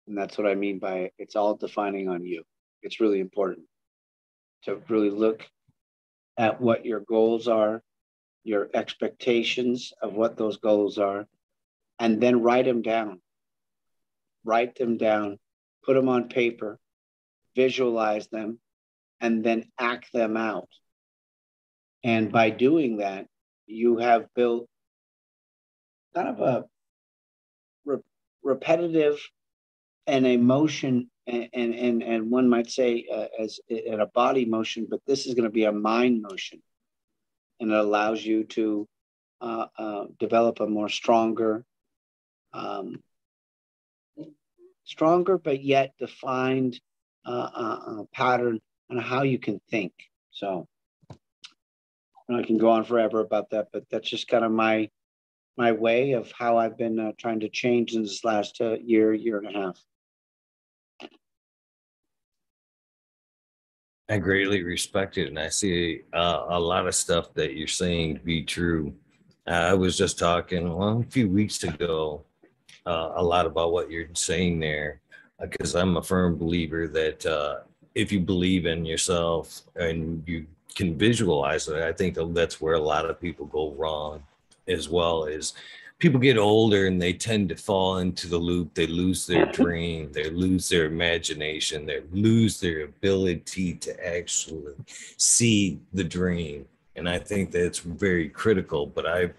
And 0.06 0.16
that's 0.16 0.36
what 0.36 0.46
I 0.46 0.54
mean 0.54 0.78
by 0.78 1.10
it's 1.18 1.36
all 1.36 1.54
defining 1.54 2.08
on 2.08 2.24
you. 2.24 2.44
It's 2.82 3.00
really 3.00 3.20
important 3.20 3.66
to 4.64 4.80
really 4.88 5.10
look 5.10 5.48
at 6.36 6.60
what 6.60 6.84
your 6.84 7.00
goals 7.00 7.48
are, 7.48 7.82
your 8.42 8.68
expectations 8.74 9.92
of 10.02 10.14
what 10.14 10.36
those 10.36 10.58
goals 10.58 10.98
are, 10.98 11.26
and 11.98 12.20
then 12.20 12.42
write 12.42 12.66
them 12.66 12.82
down. 12.82 13.20
Write 14.44 14.74
them 14.76 14.98
down, 14.98 15.38
put 15.84 15.94
them 15.94 16.08
on 16.08 16.28
paper, 16.28 16.78
visualize 17.56 18.26
them, 18.28 18.58
and 19.24 19.42
then 19.42 19.64
act 19.78 20.12
them 20.12 20.36
out. 20.36 20.68
And 22.04 22.30
by 22.30 22.50
doing 22.50 22.98
that, 22.98 23.26
you 23.66 23.96
have 23.96 24.26
built 24.34 24.68
kind 26.14 26.28
of 26.28 26.40
a 26.40 26.64
re- 27.86 28.02
repetitive 28.42 29.18
and 30.06 30.26
a 30.26 30.36
motion 30.36 31.10
and, 31.26 31.48
and, 31.54 32.02
and 32.02 32.30
one 32.30 32.50
might 32.50 32.70
say 32.70 33.06
uh, 33.10 33.28
as 33.38 33.58
in 33.70 33.98
a 33.98 34.06
body 34.06 34.44
motion, 34.44 34.86
but 34.90 35.00
this 35.06 35.24
is 35.24 35.32
going 35.32 35.44
to 35.44 35.50
be 35.50 35.64
a 35.64 35.72
mind 35.72 36.20
motion. 36.20 36.60
And 37.60 37.72
it 37.72 37.78
allows 37.78 38.22
you 38.22 38.44
to 38.44 38.86
uh, 39.40 39.66
uh, 39.78 40.04
develop 40.18 40.60
a 40.60 40.66
more 40.66 40.90
stronger, 40.90 41.64
um, 42.52 43.02
stronger, 44.84 45.38
but 45.38 45.64
yet 45.64 45.94
defined 45.98 46.78
uh, 47.24 47.30
uh, 47.54 47.80
uh, 47.86 48.02
pattern 48.12 48.60
on 48.90 48.98
how 48.98 49.22
you 49.22 49.38
can 49.38 49.60
think. 49.70 49.92
So 50.30 50.66
I 52.30 52.42
can 52.42 52.58
go 52.58 52.70
on 52.70 52.84
forever 52.84 53.20
about 53.20 53.50
that, 53.50 53.68
but 53.72 53.84
that's 53.90 54.08
just 54.08 54.28
kind 54.28 54.44
of 54.44 54.52
my 54.52 54.90
my 55.56 55.70
way 55.70 56.12
of 56.12 56.32
how 56.32 56.56
I've 56.56 56.76
been 56.76 56.98
uh, 56.98 57.12
trying 57.16 57.40
to 57.40 57.48
change 57.48 57.94
in 57.94 58.02
this 58.02 58.24
last 58.24 58.60
uh, 58.60 58.74
year, 58.74 59.14
year 59.14 59.38
and 59.38 59.54
a 59.54 59.60
half. 59.60 59.78
I 64.08 64.18
greatly 64.18 64.64
respect 64.64 65.16
it, 65.16 65.28
and 65.28 65.38
I 65.38 65.48
see 65.48 66.02
uh, 66.12 66.46
a 66.48 66.58
lot 66.58 66.88
of 66.88 66.94
stuff 66.94 67.32
that 67.34 67.54
you're 67.54 67.68
saying 67.68 68.20
be 68.24 68.42
true. 68.42 68.94
I 69.46 69.74
was 69.74 69.96
just 69.96 70.18
talking 70.18 70.74
well, 70.74 71.00
a 71.00 71.10
few 71.10 71.28
weeks 71.28 71.62
ago 71.62 72.24
uh, 72.86 73.12
a 73.16 73.22
lot 73.22 73.46
about 73.46 73.72
what 73.72 73.90
you're 73.90 74.08
saying 74.14 74.58
there, 74.60 75.00
because 75.40 75.74
I'm 75.74 75.96
a 75.96 76.02
firm 76.02 76.36
believer 76.36 76.88
that 76.88 77.24
uh, 77.24 77.60
if 77.94 78.10
you 78.10 78.20
believe 78.20 78.66
in 78.66 78.84
yourself 78.84 79.62
and 79.76 80.22
you 80.26 80.46
can 80.74 80.98
visualize 80.98 81.68
it, 81.68 81.82
I 81.82 81.92
think 81.92 82.16
that's 82.34 82.60
where 82.60 82.74
a 82.74 82.80
lot 82.80 83.08
of 83.08 83.20
people 83.20 83.46
go 83.46 83.72
wrong 83.72 84.22
as 84.66 84.88
well 84.88 85.24
is 85.24 85.54
people 85.98 86.18
get 86.18 86.36
older 86.36 86.86
and 86.86 87.00
they 87.00 87.12
tend 87.12 87.48
to 87.48 87.56
fall 87.56 87.98
into 87.98 88.26
the 88.26 88.38
loop. 88.38 88.74
They 88.74 88.86
lose 88.86 89.26
their 89.26 89.46
dream, 89.46 90.10
they 90.12 90.28
lose 90.28 90.68
their 90.68 90.86
imagination, 90.86 91.86
they 91.86 92.02
lose 92.12 92.60
their 92.60 92.84
ability 92.84 93.74
to 93.74 94.06
actually 94.06 94.74
see 95.16 95.80
the 95.92 96.04
dream. 96.04 96.66
And 96.96 97.08
I 97.08 97.18
think 97.18 97.50
that's 97.50 97.80
very 97.80 98.28
critical. 98.28 98.86
But 98.86 99.06
I, 99.06 99.30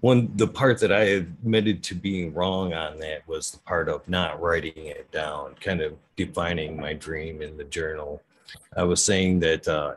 one, 0.00 0.32
the 0.36 0.48
part 0.48 0.80
that 0.80 0.92
I 0.92 1.02
admitted 1.02 1.82
to 1.84 1.94
being 1.94 2.34
wrong 2.34 2.74
on 2.74 2.98
that 2.98 3.26
was 3.28 3.52
the 3.52 3.58
part 3.58 3.88
of 3.88 4.08
not 4.08 4.40
writing 4.40 4.86
it 4.86 5.10
down, 5.12 5.54
kind 5.60 5.80
of 5.80 5.94
defining 6.16 6.76
my 6.76 6.94
dream 6.94 7.40
in 7.40 7.56
the 7.56 7.64
journal. 7.64 8.22
I 8.76 8.82
was 8.82 9.04
saying 9.04 9.40
that 9.40 9.68
uh, 9.68 9.94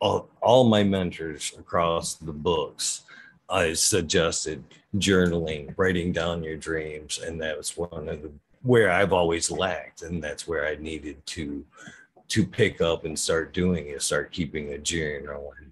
all, 0.00 0.28
all 0.40 0.64
my 0.64 0.82
mentors 0.82 1.52
across 1.58 2.14
the 2.14 2.32
books, 2.32 3.04
I 3.48 3.74
suggested 3.74 4.64
journaling, 4.96 5.74
writing 5.76 6.12
down 6.12 6.42
your 6.42 6.56
dreams, 6.56 7.18
and 7.18 7.40
that 7.40 7.56
was 7.56 7.76
one 7.76 8.08
of 8.08 8.22
the 8.22 8.32
where 8.62 8.90
I've 8.90 9.12
always 9.12 9.50
lacked, 9.50 10.02
and 10.02 10.22
that's 10.22 10.46
where 10.46 10.66
I 10.66 10.76
needed 10.76 11.24
to 11.26 11.64
to 12.28 12.46
pick 12.46 12.80
up 12.80 13.04
and 13.04 13.18
start 13.18 13.52
doing 13.52 13.88
is 13.88 14.04
start 14.04 14.32
keeping 14.32 14.72
a 14.72 14.78
journal 14.78 15.52
and 15.60 15.71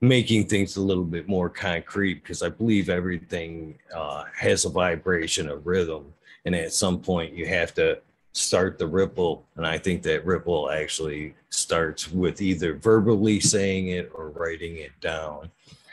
making 0.00 0.46
things 0.46 0.76
a 0.76 0.80
little 0.80 1.04
bit 1.04 1.28
more 1.28 1.48
concrete 1.48 2.22
because 2.22 2.42
I 2.42 2.48
believe 2.48 2.88
everything 2.88 3.78
uh, 3.94 4.24
has 4.36 4.64
a 4.64 4.70
vibration, 4.70 5.48
a 5.48 5.56
rhythm, 5.56 6.12
and 6.44 6.54
at 6.54 6.72
some 6.72 7.00
point 7.00 7.34
you 7.34 7.46
have 7.46 7.74
to 7.74 8.00
start 8.32 8.78
the 8.78 8.86
ripple. 8.86 9.44
And 9.56 9.66
I 9.66 9.78
think 9.78 10.02
that 10.04 10.24
ripple 10.24 10.70
actually 10.70 11.34
starts 11.50 12.10
with 12.10 12.40
either 12.40 12.74
verbally 12.74 13.40
saying 13.40 13.88
it 13.88 14.10
or 14.14 14.30
writing 14.30 14.76
it 14.76 14.92
down. 15.00 15.50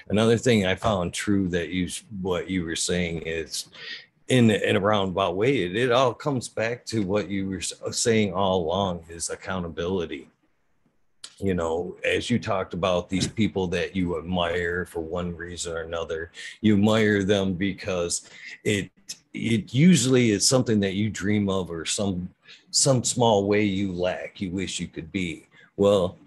Another 0.09 0.37
thing 0.37 0.67
I 0.67 0.75
found 0.75 1.13
true 1.13 1.47
that 1.49 1.69
you 1.69 1.89
what 2.21 2.47
you 2.47 2.63
were 2.63 2.75
saying 2.75 3.23
is 3.25 3.69
in 4.27 4.51
in 4.51 4.75
a 4.75 4.79
roundabout 4.79 5.35
way, 5.35 5.63
it, 5.63 5.75
it 5.75 5.91
all 5.91 6.13
comes 6.13 6.47
back 6.47 6.85
to 6.85 6.99
what 7.01 7.27
you 7.27 7.49
were 7.49 7.61
saying 7.91 8.33
all 8.33 8.61
along 8.61 9.03
is 9.09 9.31
accountability 9.31 10.29
you 11.39 11.53
know, 11.53 11.95
as 12.03 12.29
you 12.29 12.39
talked 12.39 12.73
about 12.73 13.09
these 13.09 13.27
people 13.27 13.67
that 13.67 13.95
you 13.95 14.17
admire 14.17 14.85
for 14.85 15.01
one 15.01 15.35
reason 15.35 15.73
or 15.73 15.81
another, 15.81 16.31
you 16.61 16.75
admire 16.75 17.23
them 17.23 17.53
because 17.53 18.29
it 18.63 18.89
it 19.33 19.73
usually 19.73 20.31
is 20.31 20.47
something 20.47 20.79
that 20.79 20.93
you 20.93 21.09
dream 21.09 21.49
of 21.49 21.69
or 21.69 21.85
some 21.85 22.29
some 22.71 23.03
small 23.03 23.47
way 23.47 23.63
you 23.63 23.91
lack, 23.91 24.39
you 24.39 24.49
wish 24.51 24.79
you 24.79 24.87
could 24.87 25.11
be. 25.11 25.47
Well, 25.77 26.17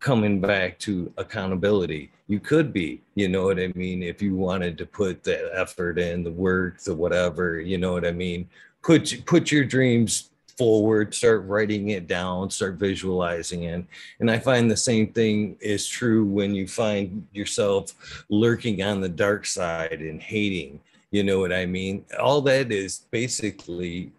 coming 0.00 0.40
back 0.40 0.78
to 0.80 1.12
accountability, 1.16 2.10
you 2.26 2.40
could 2.40 2.72
be, 2.72 3.00
you 3.14 3.28
know 3.28 3.44
what 3.44 3.58
I 3.58 3.72
mean? 3.74 4.02
If 4.02 4.22
you 4.22 4.34
wanted 4.34 4.76
to 4.78 4.86
put 4.86 5.22
the 5.22 5.50
effort 5.54 5.98
in, 5.98 6.24
the 6.24 6.30
work, 6.30 6.80
the 6.80 6.94
whatever, 6.94 7.60
you 7.60 7.78
know 7.78 7.92
what 7.92 8.06
I 8.06 8.12
mean? 8.12 8.48
Put 8.82 9.24
put 9.24 9.50
your 9.50 9.64
dreams 9.64 10.30
forward, 10.60 11.14
start 11.14 11.46
writing 11.46 11.88
it 11.88 12.06
down, 12.06 12.50
start 12.50 12.74
visualizing 12.74 13.62
it. 13.62 13.82
And 14.20 14.30
I 14.30 14.38
find 14.38 14.70
the 14.70 14.76
same 14.76 15.10
thing 15.10 15.56
is 15.58 15.88
true 15.88 16.26
when 16.26 16.54
you 16.54 16.68
find 16.68 17.26
yourself 17.32 17.94
lurking 18.28 18.82
on 18.82 19.00
the 19.00 19.08
dark 19.08 19.46
side 19.46 20.00
and 20.02 20.20
hating. 20.20 20.78
You 21.12 21.24
know 21.24 21.40
what 21.40 21.50
I 21.50 21.64
mean? 21.64 22.04
All 22.20 22.42
that 22.42 22.70
is 22.70 23.06
basically 23.10 24.12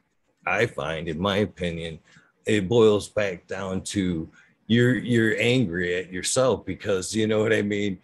I 0.43 0.65
find, 0.65 1.07
in 1.07 1.19
my 1.19 1.38
opinion, 1.38 1.99
it 2.47 2.68
boils 2.68 3.07
back 3.07 3.45
down 3.45 3.81
to 3.93 4.27
you're 4.65 4.95
you're 4.95 5.35
angry 5.38 5.93
at 5.93 6.11
yourself 6.11 6.65
because 6.65 7.13
you 7.13 7.27
know 7.27 7.43
what 7.43 7.53
I 7.53 7.61
mean. 7.61 7.99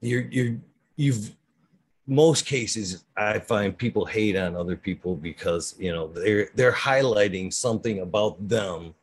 You're 0.00 0.22
you're 0.30 0.56
you've 0.96 1.36
most 2.06 2.46
cases 2.46 3.04
I 3.16 3.38
find 3.38 3.76
people 3.76 4.04
hate 4.04 4.36
on 4.36 4.56
other 4.56 4.76
people 4.76 5.14
because 5.14 5.74
you 5.78 5.92
know 5.92 6.08
they're 6.08 6.48
they're 6.54 6.72
highlighting 6.72 7.52
something 7.52 8.00
about 8.00 8.48
them 8.48 8.94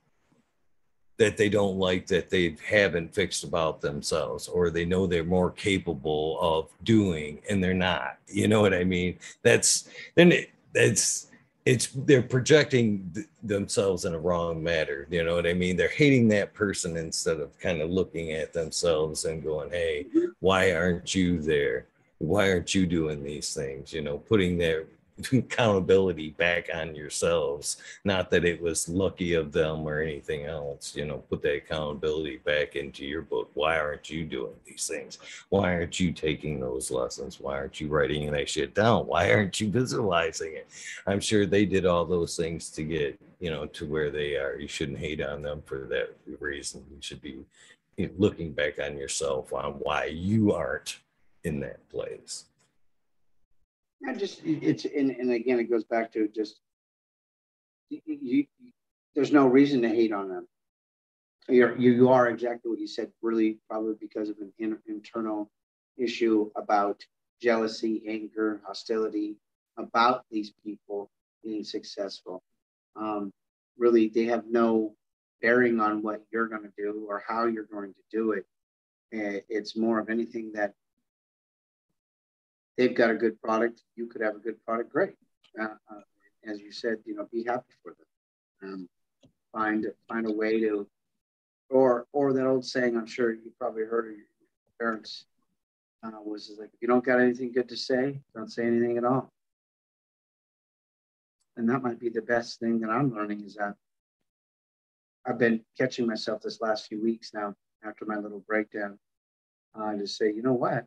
that 1.18 1.36
they 1.36 1.50
don't 1.50 1.78
like 1.78 2.08
that 2.08 2.30
they 2.30 2.56
haven't 2.66 3.14
fixed 3.14 3.44
about 3.44 3.82
themselves 3.82 4.48
or 4.48 4.70
they 4.70 4.86
know 4.86 5.06
they're 5.06 5.24
more 5.24 5.52
capable 5.52 6.38
of 6.40 6.70
doing 6.84 7.40
and 7.50 7.62
they're 7.62 7.74
not. 7.74 8.18
You 8.28 8.48
know 8.48 8.62
what 8.62 8.74
i 8.74 8.84
mean? 8.84 9.20
That's 9.44 9.90
then 10.16 10.32
it, 10.32 10.52
it's 10.76 11.28
it's 11.66 11.88
they're 11.88 12.22
projecting 12.22 13.12
th- 13.14 13.28
themselves 13.44 14.06
in 14.06 14.14
a 14.14 14.20
wrong 14.20 14.64
manner 14.64 15.08
you 15.10 15.24
know 15.24 15.36
what 15.36 15.48
i 15.48 15.54
mean? 15.54 15.78
They're 15.78 15.88
hating 15.90 16.28
that 16.30 16.54
person 16.54 16.98
instead 16.98 17.40
of 17.40 17.58
kind 17.60 17.82
of 17.82 17.90
looking 17.90 18.32
at 18.34 18.52
themselves 18.52 19.24
and 19.24 19.44
going 19.44 19.70
hey 19.70 20.06
why 20.40 20.74
aren't 20.74 21.16
you 21.16 21.42
there 21.42 21.86
why 22.20 22.52
aren't 22.52 22.76
you 22.76 22.86
doing 22.86 23.24
these 23.24 23.54
things 23.54 23.92
you 23.92 24.02
know 24.02 24.18
putting 24.18 24.58
their 24.58 24.86
accountability 25.34 26.32
back 26.32 26.70
on 26.74 26.96
yourselves. 26.96 27.78
Not 28.04 28.30
that 28.32 28.46
it 28.46 28.62
was 28.62 28.88
lucky 28.88 29.34
of 29.34 29.52
them 29.52 29.88
or 29.88 30.02
anything 30.02 30.46
else. 30.46 30.96
You 30.96 31.06
know, 31.06 31.18
put 31.30 31.42
that 31.44 31.56
accountability 31.56 32.38
back 32.38 32.76
into 32.76 33.06
your 33.06 33.22
book. 33.22 33.50
Why 33.54 33.78
aren't 33.80 34.10
you 34.10 34.26
doing 34.26 34.54
these 34.66 34.88
things? 34.88 35.18
Why 35.50 35.74
aren't 35.74 36.00
you 36.00 36.12
taking 36.12 36.60
those 36.60 36.92
lessons? 36.92 37.40
Why 37.40 37.56
aren't 37.56 37.82
you 37.82 37.88
writing 37.88 38.32
that 38.32 38.50
shit 38.50 38.74
down? 38.74 39.08
Why 39.08 39.32
aren't 39.32 39.60
you 39.60 39.70
visualizing 39.72 40.54
it? 40.54 40.68
I'm 41.08 41.20
sure 41.20 41.46
they 41.46 41.66
did 41.66 41.86
all 41.86 42.06
those 42.06 42.36
things 42.36 42.70
to 42.72 42.84
get, 42.84 43.20
you 43.40 43.50
know, 43.50 43.66
to 43.68 43.86
where 43.86 44.12
they 44.12 44.36
are. 44.36 44.58
You 44.58 44.68
shouldn't 44.68 45.00
hate 45.00 45.22
on 45.22 45.42
them 45.42 45.62
for 45.66 45.80
that 45.90 46.16
reason. 46.40 46.86
You 46.90 46.98
should 47.02 47.22
be 47.22 47.40
looking 48.18 48.54
back 48.54 48.80
on 48.80 48.98
yourself 48.98 49.52
on 49.52 49.74
why 49.74 50.06
you 50.06 50.54
aren't 50.54 51.00
in 51.44 51.60
that 51.62 51.88
place. 51.90 52.46
I 54.08 54.14
just 54.14 54.42
it's 54.46 54.86
and, 54.86 55.12
and 55.12 55.32
again 55.32 55.60
it 55.60 55.70
goes 55.70 55.84
back 55.84 56.12
to 56.14 56.28
just 56.30 56.62
you, 57.90 58.02
you, 58.06 58.46
there's 59.16 59.32
no 59.32 59.48
reason 59.48 59.82
to 59.82 59.90
hate 59.90 60.14
on 60.14 60.30
them. 60.30 60.48
You're, 61.48 61.76
you 61.78 61.92
you 61.92 62.10
are 62.10 62.30
exactly 62.30 62.70
what 62.70 62.80
you 62.80 62.88
said. 62.88 63.12
Really, 63.22 63.58
probably 63.70 63.96
because 64.00 64.30
of 64.30 64.38
an 64.40 64.54
in, 64.60 64.78
internal 64.88 65.50
issue 65.98 66.50
about 66.56 67.04
jealousy, 67.42 68.04
anger, 68.08 68.62
hostility 68.66 69.36
about 69.78 70.26
these 70.32 70.54
people 70.64 71.10
being 71.44 71.64
successful. 71.64 72.44
Um, 72.96 73.34
really, 73.78 74.10
they 74.10 74.26
have 74.26 74.46
no 74.50 74.94
bearing 75.42 75.80
on 75.80 76.02
what 76.02 76.22
you're 76.32 76.48
going 76.48 76.64
to 76.64 76.72
do 76.78 77.06
or 77.08 77.24
how 77.26 77.46
you're 77.46 77.64
going 77.64 77.94
to 77.94 78.18
do 78.18 78.34
it. 78.34 78.46
It's 79.12 79.76
more 79.76 80.00
of 80.00 80.10
anything 80.10 80.52
that 80.54 80.74
they've 82.80 82.96
got 82.96 83.12
a 83.12 83.16
good 83.16 83.40
product, 83.42 83.82
you 83.98 84.08
could 84.08 84.22
have 84.22 84.36
a 84.36 84.40
good 84.40 84.64
product, 84.66 84.90
great. 84.90 85.16
Uh, 85.60 85.66
uh, 85.92 86.02
as 86.50 86.62
you 86.62 86.72
said, 86.72 86.96
you 87.06 87.14
know, 87.14 87.28
be 87.30 87.44
happy 87.44 87.74
for 87.84 87.94
them. 88.62 88.72
Um, 88.72 88.90
find 89.52 89.86
find 90.08 90.26
a 90.26 90.32
way 90.32 90.62
to, 90.62 90.88
or 91.70 92.08
or 92.14 92.32
that 92.32 92.48
old 92.48 92.66
saying, 92.66 92.96
I'm 92.96 93.06
sure 93.06 93.34
you 93.34 93.52
probably 93.60 93.84
heard 93.84 94.06
of 94.06 94.12
your 94.12 94.26
parents 94.80 95.26
uh, 96.04 96.22
was 96.24 96.56
like, 96.58 96.70
if 96.74 96.82
you 96.82 96.88
don't 96.88 97.04
got 97.04 97.20
anything 97.20 97.52
good 97.52 97.68
to 97.68 97.76
say, 97.76 98.22
don't 98.34 98.50
say 98.50 98.66
anything 98.66 98.98
at 98.98 99.04
all. 99.04 99.30
And 101.58 101.68
that 101.70 101.84
might 101.84 102.00
be 102.00 102.08
the 102.08 102.22
best 102.22 102.60
thing 102.62 102.80
that 102.80 102.90
I'm 102.90 103.14
learning 103.14 103.44
is 103.44 103.56
that 103.56 103.76
I've 105.26 105.38
been 105.38 105.66
catching 105.78 106.08
myself 106.08 106.42
this 106.42 106.62
last 106.62 106.88
few 106.88 107.04
weeks 107.04 107.32
now 107.34 107.54
after 107.84 108.06
my 108.06 108.16
little 108.16 108.44
breakdown 108.48 108.98
uh, 109.78 109.96
to 109.96 110.08
say, 110.08 110.32
you 110.32 110.42
know 110.42 110.54
what, 110.54 110.86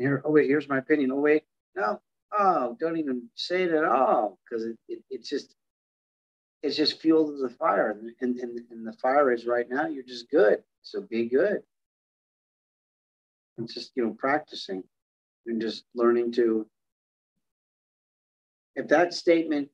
here, 0.00 0.22
oh 0.24 0.30
wait, 0.30 0.48
here's 0.48 0.68
my 0.68 0.78
opinion. 0.78 1.12
Oh 1.12 1.20
wait, 1.20 1.42
no, 1.76 2.00
oh, 2.36 2.76
don't 2.80 2.96
even 2.96 3.28
say 3.34 3.64
it 3.64 3.72
at 3.72 3.84
all 3.84 4.38
because 4.48 4.64
it, 4.64 4.78
it, 4.88 5.02
it's 5.10 5.28
just 5.28 5.54
it's 6.62 6.76
just 6.76 7.00
fuel 7.00 7.26
to 7.26 7.36
the 7.36 7.54
fire, 7.54 7.98
and, 8.20 8.38
and 8.40 8.60
and 8.70 8.86
the 8.86 8.94
fire 8.94 9.30
is 9.30 9.46
right 9.46 9.66
now. 9.68 9.86
You're 9.86 10.04
just 10.04 10.30
good, 10.30 10.62
so 10.82 11.02
be 11.02 11.28
good. 11.28 11.62
And 13.58 13.68
just 13.70 13.92
you 13.94 14.04
know 14.04 14.16
practicing 14.18 14.82
and 15.46 15.60
just 15.60 15.84
learning 15.94 16.32
to. 16.32 16.66
If 18.76 18.88
that 18.88 19.12
statement, 19.12 19.68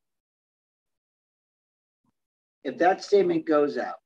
if 2.64 2.78
that 2.78 3.04
statement 3.04 3.46
goes 3.46 3.78
out, 3.78 4.00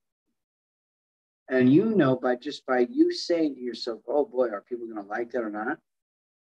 and 1.49 1.73
you 1.73 1.95
know 1.95 2.17
by 2.17 2.37
just 2.37 2.67
by 2.67 2.87
you 2.91 3.11
saying 3.11 3.55
to 3.55 3.61
yourself, 3.63 4.01
"Oh 4.07 4.27
boy, 4.27 4.49
are 4.49 4.65
people 4.69 4.87
going 4.87 5.03
to 5.03 5.09
like 5.09 5.31
that 5.31 5.43
or 5.43 5.51
not?" 5.51 5.79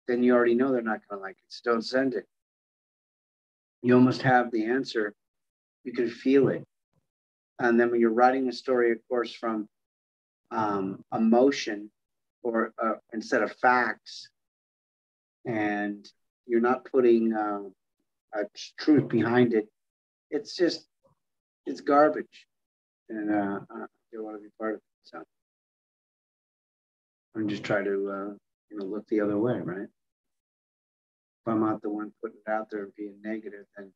Then 0.09 0.23
you 0.23 0.35
already 0.35 0.55
know 0.55 0.73
they're 0.73 0.83
not 0.83 1.01
going 1.09 1.19
to 1.21 1.23
like 1.23 1.37
it. 1.39 1.45
So 1.49 1.73
don't 1.73 1.83
send 1.83 2.15
it. 2.15 2.27
You 3.83 3.95
almost 3.95 4.23
have 4.23 4.51
the 4.51 4.65
answer. 4.67 5.15
You 5.85 5.93
can 5.93 6.09
feel 6.09 6.49
it. 6.49 6.65
And 7.59 7.79
then 7.79 7.91
when 7.91 8.01
you're 8.01 8.13
writing 8.13 8.49
a 8.49 8.53
story, 8.53 8.93
of 8.93 8.99
course, 9.09 9.33
from 9.33 9.69
um, 10.51 11.05
emotion 11.13 11.91
or 12.43 12.73
uh, 12.83 12.95
instead 13.13 13.43
of 13.43 13.53
facts, 13.53 14.29
and 15.45 16.09
you're 16.47 16.61
not 16.61 16.85
putting 16.85 17.33
uh, 17.33 17.63
a 18.35 18.45
truth 18.79 19.09
behind 19.09 19.55
it, 19.55 19.69
it's 20.31 20.57
just, 20.57 20.87
it's 21.67 21.81
garbage. 21.81 22.47
And 23.09 23.31
uh, 23.31 23.61
I 23.71 23.87
don't 24.13 24.25
want 24.25 24.37
to 24.37 24.43
be 24.43 24.49
part 24.59 24.75
of 24.75 24.79
it. 24.79 24.83
So 25.05 25.23
I'm 27.37 27.49
just 27.49 27.63
trying 27.65 27.85
to, 27.85 28.11
uh, 28.11 28.35
you 28.71 28.79
know, 28.79 28.85
look 28.85 29.07
the 29.09 29.21
other 29.21 29.39
way, 29.39 29.61
right? 29.61 29.89
If 31.47 31.53
I'm 31.53 31.61
not 31.61 31.81
the 31.81 31.91
one 31.91 32.13
putting 32.21 32.39
it 32.45 32.51
out 32.51 32.69
there 32.71 32.85
and 32.85 32.93
being 32.97 33.15
negative, 33.23 33.67
then 33.77 33.93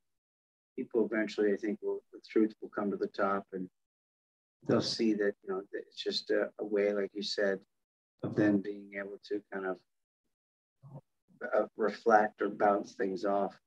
people 0.77 1.09
eventually, 1.11 1.53
I 1.53 1.57
think, 1.57 1.81
will 1.83 2.01
the 2.13 2.21
truth 2.31 2.55
will 2.63 2.69
come 2.69 2.91
to 2.91 2.97
the 2.97 3.09
top 3.09 3.45
and 3.53 3.69
they'll 4.69 4.81
see 4.81 5.15
that 5.15 5.33
you 5.43 5.53
know 5.53 5.63
that 5.73 5.83
it's 5.89 6.03
just 6.03 6.31
a, 6.31 6.51
a 6.61 6.65
way, 6.65 6.93
like 6.93 7.11
you 7.13 7.23
said, 7.23 7.59
of 8.23 8.37
then 8.37 8.59
being 8.59 8.93
able 8.99 9.19
to 9.29 9.43
kind 9.53 9.67
of 9.67 9.77
uh, 11.57 11.67
reflect 11.77 12.41
or 12.41 12.51
bounce 12.51 12.93
things 12.93 13.25
off. 13.25 13.59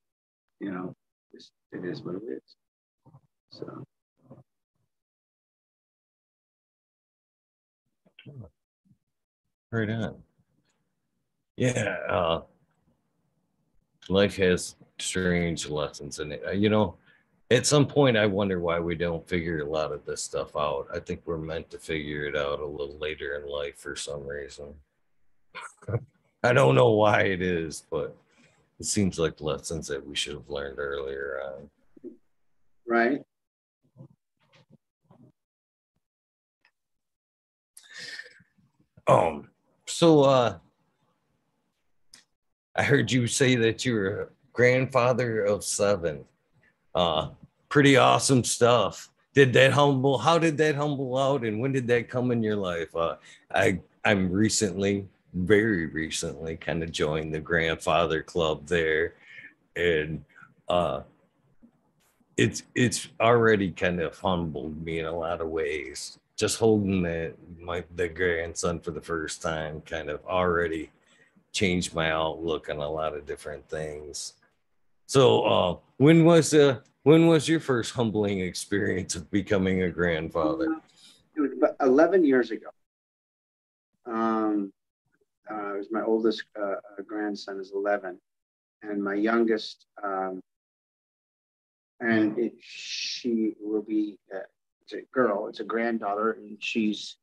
You 0.60 0.72
know, 0.72 0.96
it 1.34 1.84
is 1.84 2.02
what 2.02 2.14
it 2.14 2.22
is. 2.26 2.56
So. 3.50 3.84
Right 9.70 9.90
on. 9.90 10.22
Yeah. 11.56 11.96
Uh, 12.08 12.40
life 14.08 14.36
has 14.36 14.76
strange 14.98 15.68
lessons 15.68 16.18
in 16.18 16.32
it. 16.32 16.42
Uh, 16.46 16.52
you 16.52 16.68
know, 16.68 16.96
at 17.50 17.66
some 17.66 17.86
point, 17.86 18.16
I 18.16 18.26
wonder 18.26 18.60
why 18.60 18.80
we 18.80 18.94
don't 18.94 19.28
figure 19.28 19.60
a 19.60 19.70
lot 19.70 19.92
of 19.92 20.04
this 20.04 20.22
stuff 20.22 20.56
out. 20.56 20.86
I 20.92 20.98
think 20.98 21.22
we're 21.24 21.38
meant 21.38 21.70
to 21.70 21.78
figure 21.78 22.24
it 22.26 22.36
out 22.36 22.60
a 22.60 22.66
little 22.66 22.98
later 22.98 23.36
in 23.36 23.48
life 23.48 23.76
for 23.76 23.94
some 23.96 24.26
reason. 24.26 24.74
I 26.42 26.52
don't 26.52 26.74
know 26.74 26.90
why 26.90 27.22
it 27.22 27.42
is, 27.42 27.84
but 27.90 28.16
it 28.78 28.86
seems 28.86 29.18
like 29.18 29.40
lessons 29.40 29.86
that 29.88 30.06
we 30.06 30.14
should 30.14 30.34
have 30.34 30.48
learned 30.48 30.78
earlier 30.78 31.40
on. 31.44 31.70
Right. 32.86 33.22
Um, 39.06 39.48
so 39.86 40.22
uh 40.22 40.58
I 42.76 42.82
heard 42.82 43.10
you 43.10 43.26
say 43.26 43.54
that 43.56 43.84
you 43.84 43.94
were 43.94 44.20
a 44.22 44.28
grandfather 44.52 45.42
of 45.44 45.64
seven. 45.64 46.24
Uh, 46.94 47.30
pretty 47.68 47.96
awesome 47.96 48.44
stuff. 48.44 49.10
Did 49.32 49.52
that 49.54 49.72
humble? 49.72 50.18
How 50.18 50.38
did 50.38 50.56
that 50.58 50.74
humble 50.74 51.18
out, 51.18 51.44
and 51.44 51.60
when 51.60 51.72
did 51.72 51.86
that 51.88 52.08
come 52.08 52.30
in 52.30 52.42
your 52.42 52.56
life? 52.56 52.94
Uh, 52.94 53.16
I 53.52 53.80
I'm 54.04 54.30
recently, 54.30 55.06
very 55.32 55.86
recently, 55.86 56.56
kind 56.56 56.82
of 56.82 56.92
joined 56.92 57.34
the 57.34 57.40
grandfather 57.40 58.22
club 58.22 58.66
there, 58.66 59.14
and 59.74 60.24
uh, 60.68 61.02
it's 62.36 62.62
it's 62.74 63.08
already 63.20 63.70
kind 63.72 64.00
of 64.00 64.16
humbled 64.18 64.84
me 64.84 65.00
in 65.00 65.06
a 65.06 65.16
lot 65.16 65.40
of 65.40 65.48
ways. 65.48 66.18
Just 66.36 66.58
holding 66.58 67.02
that 67.02 67.34
my 67.58 67.84
the 67.96 68.08
grandson 68.08 68.78
for 68.80 68.92
the 68.92 69.00
first 69.00 69.42
time, 69.42 69.80
kind 69.80 70.10
of 70.10 70.24
already 70.26 70.90
changed 71.54 71.94
my 71.94 72.10
outlook 72.10 72.68
on 72.68 72.76
a 72.76 72.88
lot 72.88 73.14
of 73.14 73.24
different 73.24 73.66
things. 73.68 74.34
So, 75.06 75.44
uh, 75.44 75.76
when 75.96 76.24
was 76.24 76.52
uh, 76.52 76.80
when 77.04 77.26
was 77.26 77.48
your 77.48 77.60
first 77.60 77.92
humbling 77.94 78.40
experience 78.40 79.14
of 79.14 79.30
becoming 79.30 79.82
a 79.82 79.90
grandfather? 79.90 80.80
It 81.36 81.40
was 81.40 81.52
about 81.52 81.76
11 81.80 82.24
years 82.24 82.50
ago. 82.50 82.68
Um, 84.06 84.72
uh, 85.50 85.74
it 85.74 85.78
was 85.78 85.88
my 85.90 86.02
oldest 86.02 86.44
uh, 86.58 86.62
uh 86.62 87.02
grandson 87.06 87.60
is 87.60 87.72
11, 87.74 88.18
and 88.82 89.02
my 89.02 89.14
youngest 89.14 89.86
um, 90.02 90.40
and 92.00 92.38
it, 92.38 92.54
she 92.60 93.54
will 93.60 93.82
be 93.82 94.18
uh, 94.34 94.40
it's 94.82 94.92
a 94.92 95.02
girl, 95.12 95.48
it's 95.48 95.60
a 95.60 95.64
granddaughter, 95.64 96.32
and 96.32 96.58
she's 96.60 97.16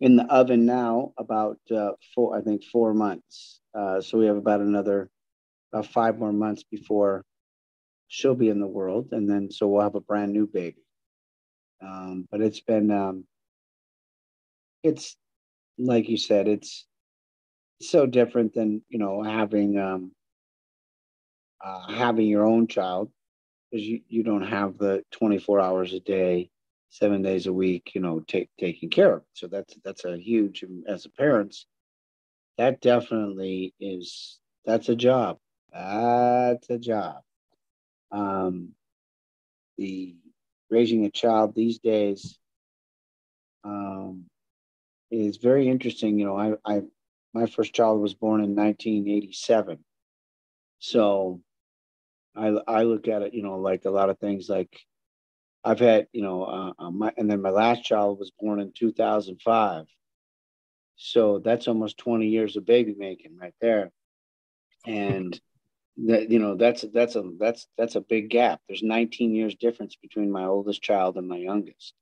in 0.00 0.16
the 0.16 0.24
oven 0.24 0.64
now 0.64 1.12
about 1.18 1.58
uh, 1.74 1.90
four, 2.14 2.36
I 2.36 2.40
think 2.40 2.64
four 2.64 2.94
months. 2.94 3.60
Uh, 3.74 4.00
so 4.00 4.18
we 4.18 4.26
have 4.26 4.36
about 4.36 4.60
another 4.60 5.10
about 5.72 5.86
five 5.86 6.18
more 6.18 6.32
months 6.32 6.62
before 6.62 7.24
she'll 8.08 8.34
be 8.34 8.48
in 8.48 8.60
the 8.60 8.66
world, 8.66 9.08
and 9.12 9.28
then 9.28 9.50
so 9.50 9.66
we'll 9.66 9.82
have 9.82 9.94
a 9.94 10.00
brand 10.00 10.32
new 10.32 10.46
baby. 10.46 10.82
Um, 11.82 12.26
but 12.30 12.40
it's 12.40 12.60
been 12.60 12.90
um, 12.90 13.24
it's 14.82 15.16
like 15.78 16.08
you 16.08 16.16
said, 16.16 16.48
it's 16.48 16.86
so 17.80 18.06
different 18.06 18.54
than 18.54 18.82
you 18.88 18.98
know 18.98 19.22
having 19.22 19.78
um, 19.78 20.12
uh, 21.64 21.92
having 21.92 22.26
your 22.26 22.46
own 22.46 22.66
child 22.66 23.10
because 23.70 23.86
you, 23.86 24.00
you 24.08 24.22
don't 24.22 24.46
have 24.46 24.78
the 24.78 25.04
24 25.12 25.60
hours 25.60 25.92
a 25.92 26.00
day 26.00 26.50
seven 26.90 27.22
days 27.22 27.46
a 27.46 27.52
week 27.52 27.92
you 27.94 28.00
know 28.00 28.20
take, 28.20 28.50
taking 28.58 28.88
care 28.90 29.14
of 29.16 29.22
so 29.34 29.46
that's 29.46 29.74
that's 29.84 30.04
a 30.04 30.16
huge 30.16 30.64
as 30.86 31.04
a 31.04 31.10
parents 31.10 31.66
that 32.58 32.80
definitely 32.80 33.72
is 33.80 34.40
that's 34.66 34.88
a 34.90 34.96
job. 34.96 35.38
That's 35.72 36.68
a 36.68 36.78
job. 36.78 37.22
Um 38.10 38.70
the 39.78 40.16
raising 40.68 41.06
a 41.06 41.10
child 41.10 41.54
these 41.54 41.78
days 41.78 42.38
um 43.64 44.24
is 45.10 45.36
very 45.38 45.68
interesting. 45.68 46.18
You 46.18 46.26
know 46.26 46.36
i 46.36 46.54
i 46.64 46.82
my 47.32 47.46
first 47.46 47.72
child 47.74 48.00
was 48.00 48.14
born 48.14 48.42
in 48.42 48.56
1987 48.56 49.78
so 50.80 51.40
I 52.34 52.48
I 52.66 52.82
look 52.82 53.08
at 53.08 53.22
it, 53.22 53.34
you 53.34 53.42
know, 53.42 53.58
like 53.58 53.84
a 53.84 53.90
lot 53.90 54.10
of 54.10 54.18
things. 54.18 54.48
Like 54.48 54.78
I've 55.64 55.80
had, 55.80 56.06
you 56.12 56.22
know, 56.22 56.44
uh, 56.44 56.72
uh, 56.78 56.90
my 56.90 57.12
and 57.16 57.30
then 57.30 57.42
my 57.42 57.50
last 57.50 57.82
child 57.84 58.18
was 58.18 58.30
born 58.38 58.60
in 58.60 58.72
2005, 58.72 59.86
so 60.96 61.38
that's 61.38 61.68
almost 61.68 61.98
20 61.98 62.26
years 62.26 62.56
of 62.56 62.64
baby 62.64 62.94
making 62.96 63.36
right 63.36 63.54
there, 63.60 63.90
and 64.86 65.38
that 66.06 66.30
you 66.30 66.38
know 66.38 66.54
that's 66.54 66.84
that's 66.92 67.16
a 67.16 67.24
that's 67.38 67.66
that's 67.76 67.96
a 67.96 68.00
big 68.00 68.30
gap. 68.30 68.60
There's 68.68 68.82
19 68.82 69.34
years 69.34 69.56
difference 69.56 69.96
between 69.96 70.30
my 70.30 70.44
oldest 70.44 70.82
child 70.82 71.16
and 71.16 71.28
my 71.28 71.38
youngest. 71.38 71.94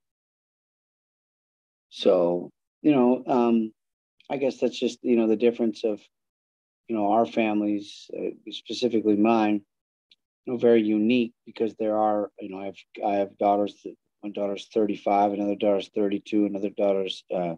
So 1.89 2.51
you 2.81 2.91
know, 2.91 3.23
um, 3.25 3.73
I 4.29 4.37
guess 4.37 4.57
that's 4.57 4.79
just 4.79 4.99
you 5.03 5.15
know 5.15 5.27
the 5.27 5.35
difference 5.35 5.83
of 5.83 5.99
you 6.87 6.95
know 6.95 7.11
our 7.11 7.25
families, 7.25 8.09
uh, 8.15 8.51
specifically 8.51 9.15
mine 9.15 9.61
know, 10.53 10.57
very 10.57 10.81
unique 10.81 11.33
because 11.45 11.75
there 11.75 11.97
are, 11.97 12.31
you 12.39 12.49
know, 12.49 12.59
I 12.59 12.65
have 12.65 12.75
I 13.05 13.15
have 13.15 13.37
daughters. 13.37 13.85
One 14.21 14.33
daughter's 14.33 14.67
35, 14.73 15.33
another 15.33 15.55
daughter's 15.55 15.91
32, 15.93 16.47
another 16.47 16.71
daughter's 16.71 17.23
uh, 17.33 17.53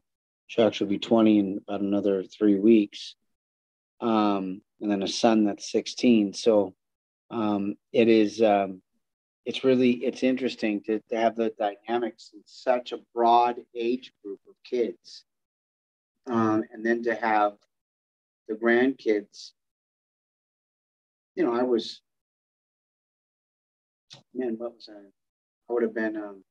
she'll 0.49 0.67
actually 0.67 0.89
be 0.89 0.99
20 0.99 1.39
in 1.39 1.61
about 1.67 1.81
another 1.81 2.23
three 2.23 2.59
weeks, 2.59 3.15
um, 4.01 4.61
and 4.81 4.91
then 4.91 5.03
a 5.03 5.07
son 5.07 5.45
that's 5.45 5.71
16. 5.71 6.33
So 6.33 6.75
um, 7.31 7.75
it 7.93 8.09
is. 8.09 8.41
Um, 8.41 8.81
it's 9.45 9.63
really 9.63 9.91
it's 9.91 10.21
interesting 10.21 10.81
to, 10.83 10.99
to 11.09 11.17
have 11.17 11.35
the 11.35 11.51
dynamics 11.57 12.31
in 12.33 12.41
such 12.45 12.91
a 12.91 12.99
broad 13.15 13.55
age 13.73 14.11
group 14.23 14.39
of 14.47 14.55
kids, 14.63 15.23
um, 16.27 16.63
and 16.71 16.85
then 16.85 17.03
to 17.03 17.15
have 17.15 17.53
the 18.47 18.55
grandkids. 18.55 19.51
You 21.35 21.45
know, 21.45 21.53
I 21.53 21.63
was 21.63 22.01
man, 24.33 24.55
what 24.57 24.75
was 24.75 24.89
I? 24.89 24.99
I 24.99 25.73
would 25.73 25.83
have 25.83 25.93
been, 25.93 26.15
um, 26.17 26.43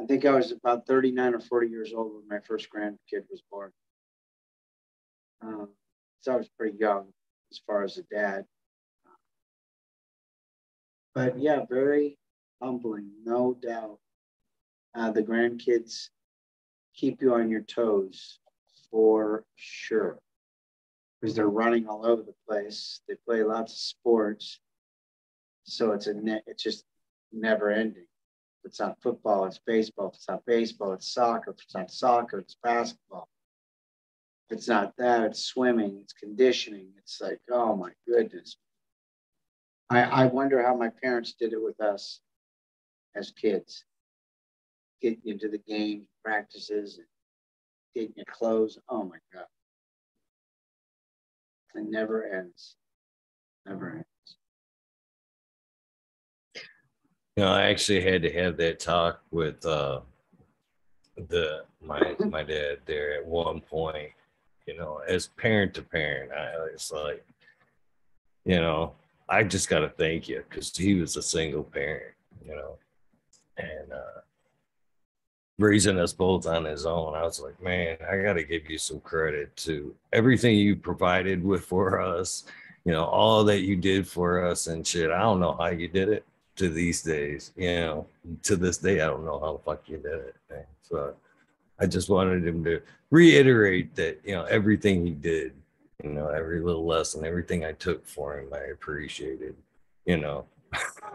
I 0.00 0.06
think 0.06 0.24
I 0.24 0.30
was 0.30 0.52
about 0.52 0.86
39 0.86 1.34
or 1.34 1.40
40 1.40 1.68
years 1.68 1.92
old 1.94 2.14
when 2.14 2.28
my 2.28 2.38
first 2.46 2.68
grandkid 2.74 3.24
was 3.30 3.42
born. 3.50 3.72
Um, 5.42 5.70
so 6.20 6.32
I 6.32 6.36
was 6.36 6.48
pretty 6.48 6.78
young 6.78 7.08
as 7.50 7.60
far 7.66 7.82
as 7.82 7.98
a 7.98 8.02
dad. 8.02 8.44
But 11.14 11.38
yeah, 11.38 11.64
very 11.68 12.16
humbling, 12.62 13.10
no 13.24 13.54
doubt. 13.60 13.98
Uh, 14.94 15.10
the 15.10 15.22
grandkids 15.22 16.08
keep 16.94 17.20
you 17.20 17.34
on 17.34 17.50
your 17.50 17.62
toes 17.62 18.38
for 18.90 19.44
sure 19.56 20.18
because 21.20 21.34
they're 21.34 21.48
running 21.48 21.86
all 21.88 22.06
over 22.06 22.22
the 22.22 22.34
place. 22.48 23.00
They 23.08 23.14
play 23.26 23.42
lots 23.42 23.72
of 23.72 23.78
sports. 23.78 24.60
So 25.64 25.92
it's 25.92 26.06
a 26.06 26.14
net, 26.14 26.44
it's 26.46 26.62
just 26.62 26.84
never 27.32 27.70
ending. 27.70 28.06
If 28.64 28.70
it's 28.70 28.80
not 28.80 29.00
football, 29.02 29.44
it's 29.44 29.60
baseball. 29.66 30.08
If 30.08 30.14
it's 30.14 30.28
not 30.28 30.46
baseball, 30.46 30.92
it's 30.92 31.12
soccer. 31.12 31.50
If 31.50 31.62
it's 31.62 31.74
not 31.74 31.90
soccer, 31.90 32.38
it's 32.38 32.56
basketball. 32.62 33.28
If 34.48 34.58
it's 34.58 34.68
not 34.68 34.96
that, 34.96 35.24
it's 35.24 35.44
swimming, 35.44 35.98
it's 36.02 36.14
conditioning. 36.14 36.88
It's 36.98 37.20
like, 37.20 37.40
oh 37.50 37.76
my 37.76 37.90
goodness. 38.06 38.56
I, 39.90 40.02
I 40.02 40.26
wonder 40.26 40.62
how 40.62 40.74
my 40.74 40.90
parents 41.02 41.34
did 41.38 41.52
it 41.52 41.62
with 41.62 41.80
us 41.80 42.20
as 43.14 43.30
kids. 43.30 43.84
Getting 45.00 45.22
into 45.26 45.48
the 45.48 45.58
game, 45.58 46.06
practices, 46.24 46.98
and 46.98 47.06
getting 47.94 48.14
your 48.16 48.26
clothes. 48.26 48.78
Oh 48.88 49.04
my 49.04 49.18
God. 49.32 49.46
It 51.74 51.84
never 51.88 52.24
ends. 52.24 52.76
Never 53.66 53.90
ends. 53.90 54.06
You 57.36 57.44
know, 57.44 57.52
I 57.52 57.62
actually 57.62 58.00
had 58.00 58.22
to 58.22 58.32
have 58.32 58.56
that 58.56 58.80
talk 58.80 59.20
with 59.30 59.64
uh, 59.64 60.00
the 61.28 61.64
my 61.80 62.16
my 62.28 62.42
dad 62.42 62.78
there 62.86 63.14
at 63.14 63.26
one 63.26 63.60
point. 63.60 64.10
You 64.66 64.76
know, 64.76 65.00
as 65.06 65.28
parent 65.28 65.72
to 65.74 65.82
parent, 65.82 66.32
I 66.32 66.72
was 66.72 66.92
like, 66.92 67.24
you 68.44 68.56
know, 68.56 68.94
I 69.28 69.44
just 69.44 69.68
got 69.68 69.80
to 69.80 69.88
thank 69.88 70.28
you 70.28 70.44
because 70.48 70.76
he 70.76 70.94
was 70.94 71.16
a 71.16 71.22
single 71.22 71.62
parent. 71.62 72.14
You 72.44 72.54
know, 72.54 72.78
and 73.56 73.92
uh, 73.92 74.20
raising 75.58 75.98
us 75.98 76.12
both 76.12 76.46
on 76.46 76.64
his 76.64 76.86
own. 76.86 77.14
I 77.14 77.22
was 77.22 77.40
like, 77.40 77.60
man, 77.62 77.96
I 78.08 78.18
got 78.18 78.34
to 78.34 78.44
give 78.44 78.70
you 78.70 78.78
some 78.78 79.00
credit 79.00 79.54
to 79.56 79.94
everything 80.12 80.56
you 80.56 80.76
provided 80.76 81.42
with 81.42 81.64
for 81.64 82.00
us, 82.00 82.44
you 82.84 82.92
know, 82.92 83.04
all 83.04 83.42
that 83.44 83.60
you 83.60 83.76
did 83.76 84.06
for 84.06 84.44
us 84.44 84.68
and 84.68 84.86
shit. 84.86 85.10
I 85.10 85.20
don't 85.20 85.40
know 85.40 85.56
how 85.58 85.68
you 85.68 85.88
did 85.88 86.08
it 86.08 86.24
to 86.56 86.68
these 86.68 87.02
days, 87.02 87.52
you 87.56 87.80
know, 87.80 88.06
to 88.42 88.56
this 88.56 88.78
day, 88.78 89.00
I 89.00 89.06
don't 89.06 89.24
know 89.24 89.38
how 89.38 89.52
the 89.54 89.58
fuck 89.58 89.88
you 89.88 89.96
did 89.96 90.12
it. 90.12 90.36
Man. 90.50 90.64
So 90.82 91.14
I 91.78 91.86
just 91.86 92.08
wanted 92.08 92.46
him 92.46 92.64
to 92.64 92.80
reiterate 93.10 93.94
that, 93.96 94.20
you 94.24 94.34
know, 94.34 94.44
everything 94.44 95.06
he 95.06 95.12
did, 95.12 95.52
you 96.02 96.10
know, 96.10 96.28
every 96.28 96.60
little 96.60 96.86
lesson, 96.86 97.24
everything 97.24 97.64
I 97.64 97.72
took 97.72 98.06
for 98.06 98.38
him, 98.38 98.48
I 98.52 98.70
appreciated, 98.72 99.54
you 100.04 100.18
know. 100.18 100.46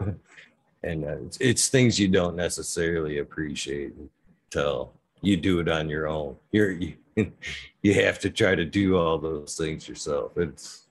and 0.82 1.04
uh, 1.04 1.16
it's, 1.26 1.38
it's, 1.40 1.68
things 1.68 1.98
you 1.98 2.08
don't 2.08 2.36
necessarily 2.36 3.18
appreciate 3.18 3.94
until 4.54 4.92
you 5.20 5.36
do 5.36 5.60
it 5.60 5.68
on 5.68 5.88
your 5.88 6.06
own. 6.06 6.36
You're 6.52 6.72
you, 6.72 6.94
you 7.82 7.94
have 7.94 8.18
to 8.20 8.30
try 8.30 8.54
to 8.54 8.64
do 8.64 8.96
all 8.96 9.18
those 9.18 9.56
things 9.56 9.88
yourself. 9.88 10.36
It's 10.36 10.86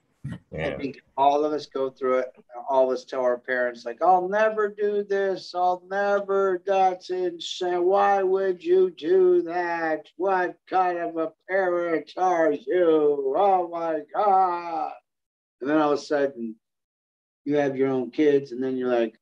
yeah. 0.50 0.68
I 0.68 0.76
think 0.78 1.02
all 1.18 1.44
of 1.44 1.52
us 1.52 1.66
go 1.66 1.90
through 1.90 2.20
it. 2.20 2.32
All 2.70 2.90
of 2.90 2.94
us 2.94 3.04
tell 3.04 3.20
our 3.20 3.36
parents, 3.36 3.84
like, 3.84 4.00
I'll 4.00 4.26
never 4.26 4.70
do 4.70 5.04
this. 5.04 5.54
I'll 5.54 5.82
never. 5.90 6.62
That's 6.64 7.10
insane. 7.10 7.84
Why 7.84 8.22
would 8.22 8.64
you 8.64 8.90
do 8.90 9.42
that? 9.42 10.06
What 10.16 10.56
kind 10.68 10.98
of 10.98 11.18
a 11.18 11.32
parent 11.46 12.10
are 12.16 12.52
you? 12.52 13.34
Oh 13.36 13.68
my 13.68 14.00
God. 14.14 14.92
And 15.60 15.68
then 15.68 15.78
all 15.78 15.92
of 15.92 15.98
a 15.98 16.02
sudden, 16.02 16.56
you 17.44 17.56
have 17.56 17.76
your 17.76 17.88
own 17.88 18.10
kids, 18.10 18.52
and 18.52 18.62
then 18.62 18.78
you're 18.78 18.88
like, 18.88 19.18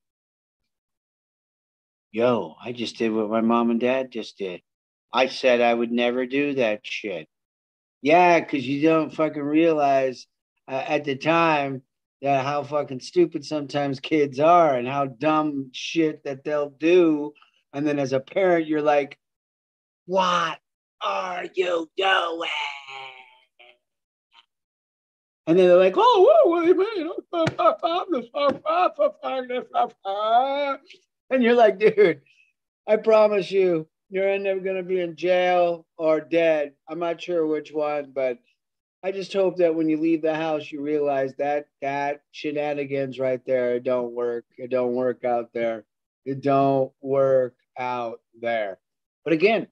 yo, 2.13 2.55
I 2.63 2.73
just 2.73 2.97
did 2.97 3.11
what 3.11 3.31
my 3.31 3.41
mom 3.41 3.71
and 3.71 3.81
dad 3.81 4.13
just 4.13 4.39
did. 4.39 4.61
I 5.13 5.27
said 5.27 5.61
I 5.61 5.75
would 5.75 5.91
never 5.91 6.27
do 6.27 6.55
that 6.55 6.81
shit. 6.85 7.27
Yeah, 8.03 8.41
because 8.41 8.67
you 8.67 8.83
don't 8.83 9.15
fucking 9.15 9.43
realize 9.43 10.27
uh, 10.69 10.85
at 10.87 11.05
the 11.05 11.17
time 11.17 11.83
that 12.21 12.45
how 12.45 12.63
fucking 12.63 13.01
stupid 13.01 13.45
sometimes 13.45 14.01
kids 14.01 14.39
are 14.39 14.77
and 14.77 14.87
how 14.87 15.07
dumb 15.07 15.71
shit 15.73 16.23
that 16.25 16.45
they'll 16.45 16.71
do. 16.71 17.33
And 17.73 17.87
then 17.87 17.99
as 17.99 18.13
a 18.13 18.21
parent, 18.21 18.67
you're 18.67 18.83
like, 18.83 19.19
what 20.07 20.59
are 21.03 21.47
you 21.55 21.91
doing? 21.97 22.49
And 25.47 25.59
then 25.59 25.67
they're 25.67 25.77
like, 25.77 25.95
oh, 25.97 26.45
what 26.47 26.63
do 26.63 26.69
you 26.69 26.79
mean? 26.79 27.11
And 31.33 31.43
you're 31.43 31.55
like, 31.55 31.79
dude, 31.79 32.21
I 32.87 32.97
promise 32.97 33.51
you, 33.51 33.89
you're 34.11 34.39
never 34.39 34.61
going 34.61 34.77
to 34.77 34.83
be 34.83 35.01
in 35.01 35.17
jail 35.17 35.87
or 35.97 36.21
dead. 36.21 36.75
I'm 36.87 36.99
not 36.99 37.23
sure 37.23 37.47
which 37.47 37.73
one, 37.73 38.13
but 38.15 38.37
I 39.03 39.13
just 39.13 39.33
hope 39.33 39.57
that 39.57 39.75
when 39.75 39.89
you 39.89 39.97
leave 39.97 40.21
the 40.21 40.35
house, 40.35 40.71
you 40.71 40.83
realize 40.83 41.35
that 41.39 41.69
that 41.81 42.21
shenanigans 42.33 43.19
right 43.19 43.41
there 43.47 43.77
it 43.77 43.83
don't 43.83 44.13
work. 44.13 44.45
It 44.59 44.71
don't 44.71 44.93
work 44.93 45.25
out 45.25 45.55
there. 45.55 45.87
It 46.27 46.43
don't 46.43 46.93
work 47.01 47.55
out 47.79 48.21
there. 48.39 48.79
But 49.25 49.33
again, 49.33 49.69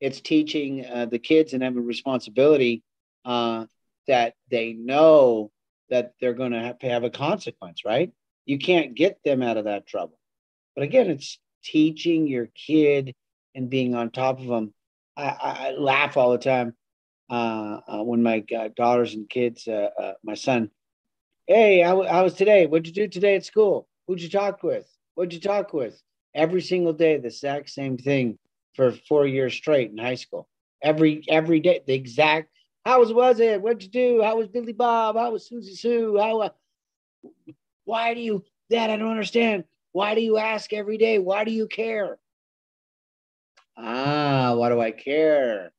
it's 0.00 0.20
teaching 0.20 0.84
uh, 0.84 1.06
the 1.06 1.20
kids 1.20 1.52
and 1.52 1.62
having 1.62 1.86
responsibility 1.86 2.82
uh, 3.24 3.66
that 4.08 4.34
they 4.50 4.72
know 4.72 5.52
that 5.90 6.14
they're 6.20 6.34
going 6.34 6.52
to 6.52 6.60
have 6.60 6.80
to 6.80 6.88
have 6.88 7.04
a 7.04 7.10
consequence, 7.10 7.84
right? 7.84 8.12
You 8.46 8.58
can't 8.58 8.96
get 8.96 9.20
them 9.24 9.42
out 9.42 9.56
of 9.56 9.66
that 9.66 9.86
trouble. 9.86 10.18
But 10.74 10.84
again, 10.84 11.10
it's 11.10 11.38
teaching 11.62 12.26
your 12.26 12.48
kid 12.54 13.14
and 13.54 13.70
being 13.70 13.94
on 13.94 14.10
top 14.10 14.40
of 14.40 14.46
them. 14.46 14.74
I, 15.16 15.36
I 15.40 15.70
laugh 15.78 16.16
all 16.16 16.32
the 16.32 16.38
time 16.38 16.74
uh, 17.30 17.80
uh, 17.86 18.02
when 18.02 18.22
my 18.22 18.44
uh, 18.56 18.68
daughters 18.76 19.14
and 19.14 19.28
kids, 19.28 19.68
uh, 19.68 19.90
uh, 19.98 20.12
my 20.24 20.34
son, 20.34 20.70
hey, 21.46 21.80
how, 21.80 22.02
how 22.02 22.24
was 22.24 22.34
today? 22.34 22.66
What'd 22.66 22.86
you 22.86 22.92
do 22.92 23.08
today 23.08 23.36
at 23.36 23.44
school? 23.44 23.88
Who'd 24.06 24.22
you 24.22 24.28
talk 24.28 24.62
with? 24.62 24.86
What'd 25.14 25.32
you 25.32 25.40
talk 25.40 25.72
with? 25.72 26.00
Every 26.34 26.60
single 26.60 26.92
day, 26.92 27.16
the 27.16 27.28
exact 27.28 27.70
same 27.70 27.96
thing 27.96 28.38
for 28.74 28.90
four 28.90 29.26
years 29.26 29.54
straight 29.54 29.90
in 29.90 29.98
high 29.98 30.16
school. 30.16 30.48
Every 30.82 31.24
every 31.28 31.60
day, 31.60 31.80
the 31.86 31.94
exact. 31.94 32.50
How 32.84 33.00
was 33.00 33.12
was 33.12 33.40
it? 33.40 33.62
What'd 33.62 33.82
you 33.84 33.88
do? 33.88 34.22
How 34.22 34.36
was 34.36 34.48
Billy 34.48 34.72
Bob? 34.72 35.16
How 35.16 35.30
was 35.30 35.48
Susie 35.48 35.74
Sue? 35.74 36.18
How? 36.18 36.40
Uh, 36.40 36.48
why 37.84 38.14
do 38.14 38.20
you? 38.20 38.44
That 38.70 38.90
I 38.90 38.96
don't 38.96 39.10
understand. 39.10 39.64
Why 39.94 40.16
do 40.16 40.20
you 40.20 40.38
ask 40.38 40.72
every 40.72 40.98
day? 40.98 41.20
Why 41.20 41.44
do 41.44 41.52
you 41.52 41.68
care? 41.68 42.18
Ah, 43.76 44.52
why 44.56 44.68
do 44.68 44.80
I 44.80 44.90
care? 44.90 45.70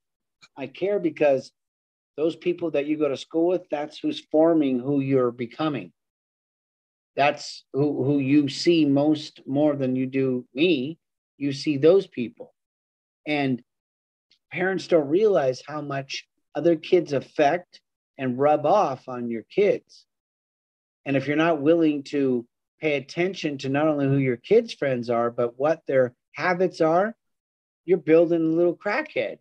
I 0.55 0.67
care 0.67 0.99
because 0.99 1.51
those 2.15 2.37
people 2.37 2.71
that 2.71 2.85
you 2.85 2.97
go 2.97 3.09
to 3.09 3.17
school 3.17 3.47
with, 3.47 3.67
that's 3.69 3.99
who's 3.99 4.25
forming 4.31 4.79
who 4.79 5.01
you're 5.01 5.31
becoming. 5.31 5.91
That's 7.17 7.65
who, 7.73 8.05
who 8.05 8.19
you 8.19 8.47
see 8.47 8.85
most 8.85 9.41
more 9.45 9.75
than 9.75 9.97
you 9.97 10.05
do 10.05 10.45
me. 10.53 10.97
You 11.37 11.51
see 11.51 11.75
those 11.75 12.07
people. 12.07 12.53
And 13.27 13.61
parents 14.49 14.87
don't 14.87 15.09
realize 15.09 15.61
how 15.67 15.81
much 15.81 16.25
other 16.55 16.77
kids 16.77 17.11
affect 17.11 17.81
and 18.17 18.39
rub 18.39 18.65
off 18.65 19.09
on 19.09 19.29
your 19.29 19.43
kids. 19.53 20.05
And 21.03 21.17
if 21.17 21.27
you're 21.27 21.35
not 21.35 21.61
willing 21.61 22.03
to 22.03 22.47
pay 22.85 22.97
attention 22.97 23.57
to 23.57 23.67
not 23.67 23.87
only 23.87 24.05
who 24.05 24.17
your 24.17 24.37
kids' 24.37 24.71
friends 24.71 25.09
are, 25.09 25.31
but 25.31 25.57
what 25.57 25.81
their 25.87 26.13
habits 26.33 26.81
are, 26.81 27.15
you're 27.83 27.97
building 27.97 28.41
a 28.41 28.55
little 28.55 28.77
crackhead. 28.77 29.39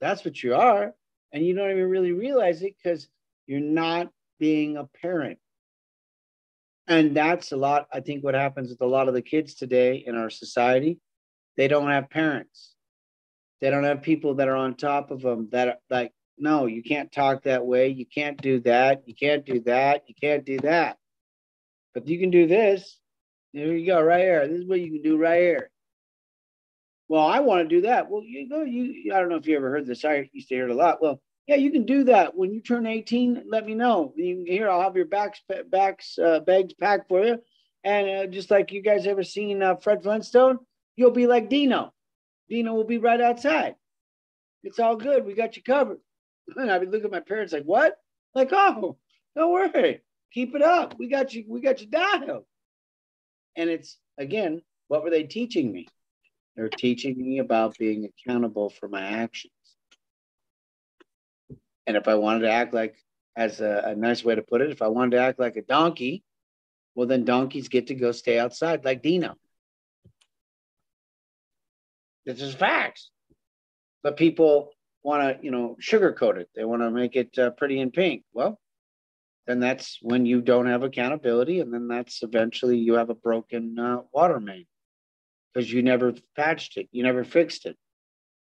That's 0.00 0.24
what 0.24 0.42
you 0.42 0.56
are. 0.56 0.92
And 1.32 1.46
you 1.46 1.54
don't 1.54 1.70
even 1.70 1.88
really 1.88 2.10
realize 2.10 2.60
it 2.60 2.74
because 2.76 3.06
you're 3.46 3.60
not 3.60 4.10
being 4.40 4.76
a 4.76 4.88
parent. 5.00 5.38
And 6.88 7.16
that's 7.16 7.52
a 7.52 7.56
lot, 7.56 7.86
I 7.92 8.00
think, 8.00 8.24
what 8.24 8.34
happens 8.34 8.70
with 8.70 8.80
a 8.80 8.86
lot 8.86 9.06
of 9.06 9.14
the 9.14 9.22
kids 9.22 9.54
today 9.54 10.02
in 10.04 10.16
our 10.16 10.28
society. 10.28 10.98
They 11.56 11.68
don't 11.68 11.88
have 11.88 12.10
parents. 12.10 12.74
They 13.60 13.70
don't 13.70 13.84
have 13.84 14.02
people 14.02 14.34
that 14.34 14.48
are 14.48 14.56
on 14.56 14.74
top 14.74 15.12
of 15.12 15.22
them 15.22 15.50
that 15.52 15.68
are 15.68 15.78
like, 15.88 16.10
no, 16.36 16.66
you 16.66 16.82
can't 16.82 17.12
talk 17.12 17.44
that 17.44 17.64
way. 17.64 17.90
You 17.90 18.06
can't 18.06 18.42
do 18.42 18.58
that. 18.62 19.04
You 19.06 19.14
can't 19.14 19.46
do 19.46 19.60
that. 19.60 20.02
You 20.08 20.16
can't 20.20 20.44
do 20.44 20.58
that. 20.58 20.98
But 21.94 22.08
you 22.08 22.18
can 22.18 22.30
do 22.30 22.46
this. 22.46 22.98
There 23.52 23.76
you 23.76 23.86
go, 23.86 24.00
right 24.00 24.20
here. 24.20 24.48
This 24.48 24.60
is 24.60 24.66
what 24.66 24.80
you 24.80 24.90
can 24.90 25.02
do 25.02 25.18
right 25.18 25.40
here. 25.40 25.70
Well, 27.08 27.26
I 27.26 27.40
want 27.40 27.68
to 27.68 27.74
do 27.74 27.82
that. 27.82 28.08
Well, 28.08 28.22
you 28.24 28.48
go. 28.48 28.62
You, 28.62 29.12
I 29.14 29.20
don't 29.20 29.28
know 29.28 29.36
if 29.36 29.46
you 29.46 29.56
ever 29.56 29.70
heard 29.70 29.86
this. 29.86 30.04
I 30.04 30.30
used 30.32 30.48
to 30.48 30.54
hear 30.54 30.68
it 30.68 30.70
a 30.70 30.74
lot. 30.74 31.02
Well, 31.02 31.20
yeah, 31.46 31.56
you 31.56 31.70
can 31.70 31.84
do 31.84 32.04
that. 32.04 32.34
When 32.34 32.52
you 32.52 32.62
turn 32.62 32.86
18, 32.86 33.44
let 33.50 33.66
me 33.66 33.74
know. 33.74 34.14
You 34.16 34.36
can 34.36 34.46
hear. 34.46 34.70
I'll 34.70 34.80
have 34.80 34.96
your 34.96 35.04
backs, 35.04 35.40
backs, 35.70 36.18
uh, 36.18 36.40
bags 36.40 36.72
packed 36.74 37.08
for 37.08 37.22
you. 37.22 37.38
And 37.84 38.08
uh, 38.08 38.26
just 38.28 38.50
like 38.50 38.72
you 38.72 38.80
guys 38.80 39.06
ever 39.06 39.24
seen 39.24 39.62
uh, 39.62 39.76
Fred 39.76 40.02
Flintstone, 40.02 40.58
you'll 40.96 41.10
be 41.10 41.26
like 41.26 41.50
Dino. 41.50 41.92
Dino 42.48 42.74
will 42.74 42.84
be 42.84 42.98
right 42.98 43.20
outside. 43.20 43.74
It's 44.62 44.78
all 44.78 44.96
good. 44.96 45.26
We 45.26 45.34
got 45.34 45.56
you 45.56 45.62
covered. 45.62 45.98
And 46.56 46.70
I'd 46.70 46.80
be 46.80 46.86
looking 46.86 47.06
at 47.06 47.12
my 47.12 47.20
parents 47.20 47.52
like, 47.52 47.64
what? 47.64 47.96
Like, 48.34 48.50
oh, 48.52 48.96
don't 49.36 49.52
worry. 49.52 50.00
Keep 50.32 50.54
it 50.54 50.62
up. 50.62 50.98
We 50.98 51.08
got 51.08 51.34
you. 51.34 51.44
We 51.48 51.60
got 51.60 51.80
you 51.80 51.86
dialed. 51.88 52.44
And 53.56 53.68
it's 53.68 53.98
again, 54.18 54.62
what 54.88 55.04
were 55.04 55.10
they 55.10 55.24
teaching 55.24 55.72
me? 55.72 55.86
They're 56.56 56.68
teaching 56.68 57.16
me 57.16 57.38
about 57.38 57.78
being 57.78 58.06
accountable 58.06 58.70
for 58.70 58.88
my 58.88 59.02
actions. 59.02 59.52
And 61.86 61.96
if 61.96 62.08
I 62.08 62.14
wanted 62.14 62.40
to 62.40 62.50
act 62.50 62.74
like, 62.74 62.96
as 63.34 63.60
a, 63.60 63.82
a 63.86 63.94
nice 63.94 64.22
way 64.22 64.34
to 64.34 64.42
put 64.42 64.60
it, 64.60 64.70
if 64.70 64.82
I 64.82 64.88
wanted 64.88 65.12
to 65.12 65.22
act 65.22 65.40
like 65.40 65.56
a 65.56 65.62
donkey, 65.62 66.22
well, 66.94 67.06
then 67.06 67.24
donkeys 67.24 67.68
get 67.68 67.86
to 67.86 67.94
go 67.94 68.12
stay 68.12 68.38
outside 68.38 68.84
like 68.84 69.02
Dino. 69.02 69.36
This 72.26 72.42
is 72.42 72.54
facts. 72.54 73.10
But 74.02 74.16
people 74.16 74.70
want 75.02 75.40
to, 75.40 75.44
you 75.44 75.50
know, 75.50 75.76
sugarcoat 75.80 76.36
it. 76.36 76.50
They 76.54 76.64
want 76.64 76.82
to 76.82 76.90
make 76.90 77.16
it 77.16 77.36
uh, 77.38 77.50
pretty 77.50 77.80
and 77.80 77.92
pink. 77.92 78.24
Well, 78.34 78.58
then 79.46 79.60
that's 79.60 79.98
when 80.02 80.24
you 80.24 80.40
don't 80.40 80.66
have 80.66 80.82
accountability, 80.82 81.60
and 81.60 81.72
then 81.72 81.88
that's 81.88 82.22
eventually 82.22 82.78
you 82.78 82.94
have 82.94 83.10
a 83.10 83.14
broken 83.14 83.78
uh, 83.78 84.02
water 84.12 84.38
main 84.38 84.66
because 85.52 85.72
you 85.72 85.82
never 85.82 86.14
patched 86.36 86.76
it, 86.76 86.88
you 86.92 87.02
never 87.02 87.24
fixed 87.24 87.66
it. 87.66 87.76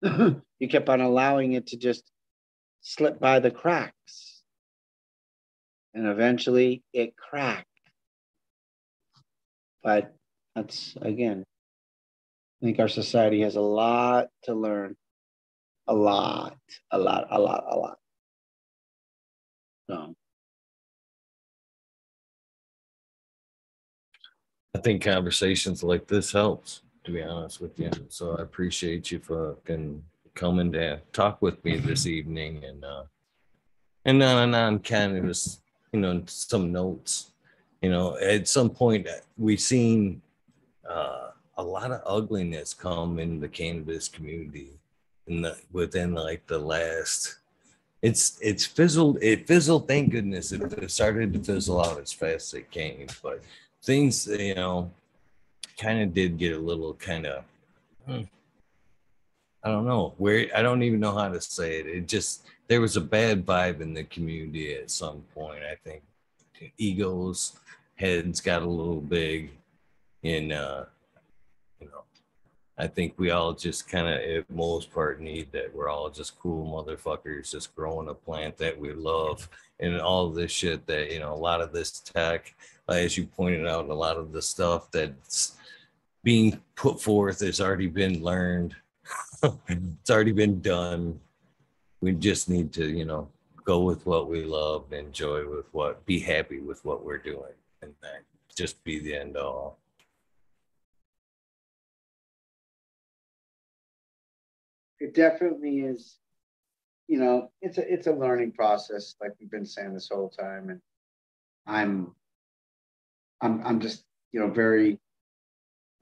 you 0.59 0.69
kept 0.69 0.89
on 0.89 1.01
allowing 1.01 1.53
it 1.53 1.69
to 1.69 1.77
just 1.77 2.11
slip 2.81 3.21
by 3.21 3.39
the 3.39 3.51
cracks. 3.51 4.43
And 5.95 6.07
eventually 6.07 6.83
it 6.93 7.17
cracked. 7.17 7.67
But 9.83 10.15
that's 10.55 10.97
again, 11.01 11.45
I 12.61 12.67
think 12.67 12.79
our 12.79 12.89
society 12.89 13.43
has 13.43 13.57
a 13.57 13.61
lot 13.61 14.29
to 14.45 14.55
learn. 14.55 14.97
A 15.87 15.95
lot, 15.95 16.59
a 16.91 16.99
lot, 16.99 17.29
a 17.31 17.41
lot, 17.41 17.65
a 17.67 17.77
lot. 17.77 17.99
So. 19.89 20.15
I 24.75 24.79
think 24.79 25.03
conversations 25.03 25.83
like 25.83 26.07
this 26.07 26.33
helps 26.33 26.83
to 27.09 27.13
be 27.15 27.23
honest 27.23 27.61
with 27.61 27.79
you. 27.79 27.91
So 28.11 28.37
I 28.37 28.43
appreciate 28.43 29.11
you 29.11 29.19
fucking 29.19 30.03
coming 30.35 30.71
to 30.73 31.01
talk 31.13 31.41
with 31.41 31.63
me 31.65 31.79
this 31.79 32.07
evening 32.07 32.63
and 32.65 32.85
uh 32.85 33.05
and 34.05 34.23
on 34.23 34.45
and 34.45 34.55
on 34.55 34.79
kind 34.81 35.17
of 35.17 35.25
just 35.25 35.63
you 35.93 36.01
know 36.01 36.23
some 36.27 36.71
notes. 36.71 37.33
You 37.81 37.91
know, 37.91 38.19
at 38.19 38.47
some 38.47 38.71
point 38.71 39.09
we've 39.39 39.61
seen 39.61 40.21
uh 40.89 41.31
a 41.57 41.63
lot 41.63 41.91
of 41.91 42.03
ugliness 42.07 42.75
come 42.75 43.19
in 43.19 43.41
the 43.41 43.49
cannabis 43.49 44.07
community 44.09 44.79
in 45.27 45.43
the 45.43 45.57
within 45.73 46.15
like 46.15 46.47
the 46.47 46.59
last 46.59 47.39
it's 48.01 48.39
it's 48.41 48.65
fizzled 48.65 49.19
it 49.21 49.47
fizzled 49.47 49.89
thank 49.89 50.11
goodness 50.11 50.53
it 50.53 50.91
started 50.91 51.33
to 51.33 51.41
fizzle 51.43 51.85
out 51.85 52.01
as 52.01 52.13
fast 52.13 52.55
as 52.55 52.61
it 52.61 52.71
came 52.71 53.09
but 53.25 53.43
things 53.89 54.27
you 54.27 54.55
know 54.55 54.91
kind 55.79 56.03
of 56.03 56.13
did 56.13 56.37
get 56.37 56.55
a 56.55 56.59
little 56.59 56.93
kind 56.93 57.25
of 57.25 57.43
hmm, 58.05 58.21
I 59.65 59.71
don't 59.71 59.87
know 59.87 60.13
where 60.19 60.47
I 60.55 60.61
don't 60.61 60.83
even 60.83 61.01
know 61.01 61.17
how 61.17 61.31
to 61.31 61.41
say 61.41 61.81
it. 61.81 61.87
It 61.87 62.07
just 62.07 62.45
there 62.69 62.83
was 62.83 62.97
a 62.99 63.01
bad 63.01 63.47
vibe 63.47 63.81
in 63.81 63.95
the 63.95 64.05
community 64.05 64.75
at 64.75 64.91
some 64.91 65.25
point. 65.35 65.63
I 65.63 65.77
think 65.83 66.03
egos 66.77 67.57
heads 67.95 68.43
got 68.43 68.61
a 68.63 68.69
little 68.69 69.01
big 69.01 69.53
in 70.23 70.53
uh 70.53 70.85
you 71.81 71.87
know 71.87 72.03
I 72.77 72.89
think 72.89 73.15
we 73.17 73.31
all 73.31 73.55
just 73.55 73.89
kind 73.89 74.07
of 74.07 74.21
at 74.21 74.51
most 74.51 74.93
part 74.93 75.19
need 75.19 75.51
that 75.53 75.75
we're 75.75 75.89
all 75.89 76.11
just 76.11 76.39
cool 76.39 76.63
motherfuckers 76.67 77.53
just 77.53 77.75
growing 77.75 78.09
a 78.09 78.15
plant 78.15 78.59
that 78.59 78.79
we 78.79 78.93
love 78.93 79.49
and 79.81 80.01
all 80.01 80.31
this 80.31 80.51
shit 80.51 80.87
that 80.87 81.13
you 81.13 81.21
know 81.21 81.33
a 81.33 81.37
lot 81.37 81.61
of 81.61 81.73
this 81.73 82.01
tech 82.01 82.55
as 82.89 83.17
you 83.17 83.27
pointed 83.27 83.67
out 83.67 83.89
a 83.89 83.95
lot 83.95 84.17
of 84.17 84.33
the 84.33 84.43
stuff 84.43 84.91
that's 84.91 85.57
being 86.25 86.61
put 86.75 87.01
forth 87.01 87.41
has 87.41 87.61
already 87.61 87.87
been 87.87 88.23
learned. 88.23 88.75
it's 89.43 90.11
already 90.11 90.33
been 90.33 90.61
done. 90.61 91.19
We 92.01 92.13
just 92.13 92.49
need 92.49 92.73
to, 92.75 92.87
you 92.87 93.05
know, 93.05 93.29
go 93.65 93.81
with 93.81 94.05
what 94.07 94.29
we 94.29 94.45
love, 94.45 94.93
enjoy 94.93 95.49
with 95.49 95.67
what, 95.73 96.05
be 96.07 96.19
happy 96.19 96.61
with 96.61 96.85
what 96.85 97.05
we're 97.05 97.19
doing, 97.19 97.53
and 97.83 97.93
that 98.03 98.23
just 98.55 98.83
be 98.85 98.99
the 98.99 99.17
end 99.17 99.37
all. 99.37 99.79
It 105.01 105.15
definitely 105.15 105.81
is. 105.81 106.17
You 107.09 107.19
know, 107.19 107.51
it's 107.63 107.79
a 107.79 107.93
it's 107.93 108.07
a 108.07 108.13
learning 108.13 108.53
process, 108.53 109.17
like 109.21 109.33
we've 109.41 109.51
been 109.51 109.67
saying 109.67 109.95
this 109.95 110.11
whole 110.13 110.29
time, 110.29 110.71
and 110.71 110.81
I'm, 111.67 112.15
I'm, 113.41 113.63
I'm 113.65 113.81
just 113.81 114.05
you 114.33 114.41
know 114.41 114.49
very 114.49 114.99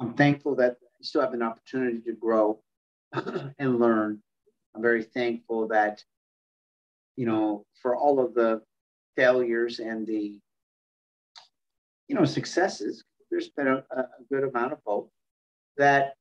I'm 0.00 0.14
thankful 0.14 0.56
that 0.56 0.76
I 0.82 1.02
still 1.02 1.22
have 1.22 1.32
an 1.32 1.42
opportunity 1.42 2.00
to 2.00 2.12
grow 2.12 2.60
and 3.12 3.78
learn. 3.78 4.20
I'm 4.74 4.82
very 4.82 5.04
thankful 5.04 5.68
that 5.68 6.02
you 7.16 7.24
know, 7.24 7.64
for 7.80 7.96
all 7.96 8.20
of 8.20 8.34
the 8.34 8.62
failures 9.16 9.80
and 9.80 10.06
the, 10.06 10.38
you 12.08 12.14
know, 12.14 12.24
successes, 12.24 13.02
there's 13.30 13.48
been 13.48 13.66
a, 13.66 13.82
a 13.90 14.06
good 14.30 14.44
amount 14.44 14.72
of 14.72 14.84
both, 14.84 15.08
that 15.78 16.12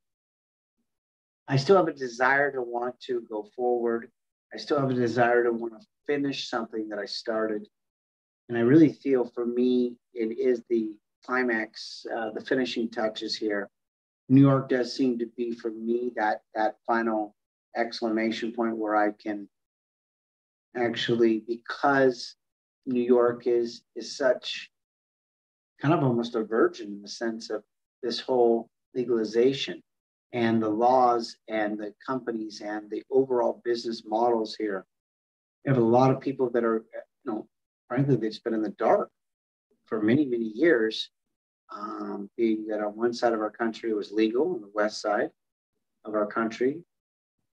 I 1.47 1.57
still 1.57 1.75
have 1.75 1.87
a 1.87 1.93
desire 1.93 2.51
to 2.51 2.61
want 2.61 2.99
to 3.01 3.21
go 3.29 3.47
forward. 3.55 4.09
I 4.55 4.57
still 4.57 4.79
have 4.79 4.89
a 4.89 4.93
desire 4.93 5.43
to 5.43 5.51
want 5.51 5.73
to 5.73 5.85
finish 6.07 6.47
something 6.47 6.87
that 6.87 6.97
I 6.97 7.03
started. 7.03 7.67
And 8.47 8.57
I 8.57 8.61
really 8.61 8.93
feel 8.93 9.25
for 9.25 9.45
me, 9.45 9.97
it 10.13 10.39
is 10.39 10.63
the 10.69 10.95
climax, 11.25 12.05
uh, 12.15 12.29
the 12.31 12.39
finishing 12.39 12.89
touches 12.89 13.35
here. 13.35 13.69
New 14.29 14.39
York 14.39 14.69
does 14.69 14.95
seem 14.95 15.19
to 15.19 15.25
be 15.35 15.51
for 15.51 15.71
me 15.71 16.13
that 16.15 16.39
that 16.53 16.77
final 16.87 17.35
exclamation 17.75 18.53
point 18.53 18.77
where 18.77 18.95
I 18.95 19.11
can 19.11 19.49
actually, 20.73 21.43
because 21.45 22.35
New 22.85 23.03
York 23.03 23.47
is 23.47 23.81
is 23.97 24.15
such 24.15 24.71
kind 25.81 25.93
of 25.93 26.01
almost 26.01 26.35
a 26.35 26.43
virgin 26.45 26.93
in 26.93 27.01
the 27.01 27.09
sense 27.09 27.49
of 27.49 27.61
this 28.01 28.21
whole 28.21 28.69
legalization 28.93 29.83
and 30.35 30.61
the 30.61 30.69
laws 30.69 31.37
and 31.47 31.79
the 31.79 31.93
companies 32.05 32.61
and 32.61 32.89
the 32.91 33.01
overall 33.09 33.61
business 33.63 34.03
models 34.05 34.53
here. 34.53 34.85
You 35.63 35.73
have 35.73 35.81
a 35.81 35.85
lot 35.85 36.11
of 36.11 36.19
people 36.19 36.49
that 36.49 36.65
are, 36.65 36.83
you 37.23 37.31
know, 37.31 37.47
frankly, 37.87 38.17
they've 38.17 38.43
been 38.43 38.53
in 38.53 38.61
the 38.61 38.75
dark 38.77 39.09
for 39.85 40.01
many, 40.01 40.25
many 40.25 40.51
years. 40.53 41.09
Um, 41.71 42.29
being 42.37 42.67
that 42.67 42.81
on 42.81 42.97
one 42.97 43.13
side 43.13 43.33
of 43.33 43.39
our 43.39 43.49
country 43.49 43.89
it 43.89 43.95
was 43.95 44.11
legal, 44.11 44.53
on 44.53 44.61
the 44.61 44.69
west 44.75 45.01
side 45.01 45.29
of 46.03 46.13
our 46.13 46.27
country, 46.27 46.83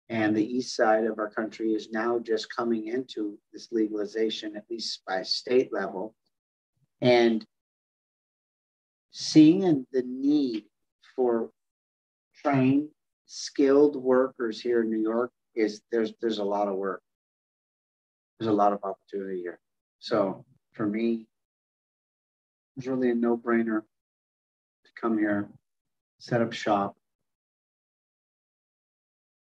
and 0.08 0.36
the 0.36 0.44
east 0.44 0.76
side 0.76 1.04
of 1.04 1.18
our 1.18 1.30
country 1.30 1.72
is 1.72 1.90
now 1.92 2.18
just 2.18 2.54
coming 2.54 2.88
into 2.88 3.38
this 3.52 3.68
legalization, 3.70 4.56
at 4.56 4.64
least 4.68 5.02
by 5.06 5.22
state 5.22 5.72
level. 5.72 6.14
And 7.00 7.46
seeing 9.12 9.86
the 9.92 10.02
need 10.02 10.64
for 11.16 11.50
trained, 12.42 12.88
skilled 13.26 13.96
workers 13.96 14.60
here 14.60 14.82
in 14.82 14.90
New 14.90 15.00
York 15.00 15.30
is 15.54 15.82
there's 15.90 16.12
there's 16.20 16.38
a 16.38 16.44
lot 16.44 16.68
of 16.68 16.76
work. 16.76 17.02
There's 18.38 18.50
a 18.50 18.54
lot 18.54 18.72
of 18.72 18.80
opportunity 18.82 19.40
here. 19.40 19.60
So 20.00 20.44
for 20.72 20.86
me, 20.86 21.26
it's 22.76 22.86
really 22.86 23.10
a 23.10 23.14
no-brainer 23.14 23.80
to 23.82 24.90
come 25.00 25.18
here, 25.18 25.48
set 26.18 26.40
up 26.40 26.52
shop, 26.52 26.96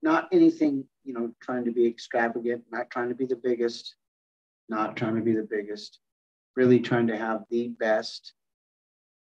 not 0.02 0.28
anything, 0.32 0.86
you 1.04 1.14
know, 1.14 1.32
trying 1.42 1.66
to 1.66 1.72
be 1.72 1.86
extravagant, 1.86 2.64
not 2.72 2.90
trying 2.90 3.10
to 3.10 3.16
be 3.16 3.26
the 3.26 3.36
biggest, 3.36 3.96
not 4.68 4.98
trying 4.98 5.16
to 5.16 5.22
be 5.22 5.34
the 5.34 5.48
biggest, 5.50 6.00
really 6.56 6.80
trying 6.80 7.08
to 7.08 7.18
have 7.18 7.44
the 7.50 7.70
best, 7.80 8.34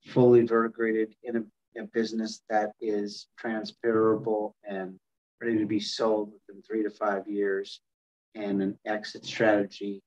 fully 0.07 0.41
verticated 0.45 1.13
in 1.23 1.45
a, 1.79 1.83
business 1.93 2.41
that 2.49 2.71
is 2.81 3.27
transferable 3.37 4.55
and 4.67 4.99
ready 5.41 5.57
to 5.57 5.65
be 5.65 5.79
sold 5.79 6.31
within 6.33 6.61
three 6.61 6.83
to 6.83 6.89
five 6.89 7.27
years, 7.27 7.81
and 8.35 8.61
an 8.61 8.77
exit 8.85 9.25
strategy, 9.25 10.01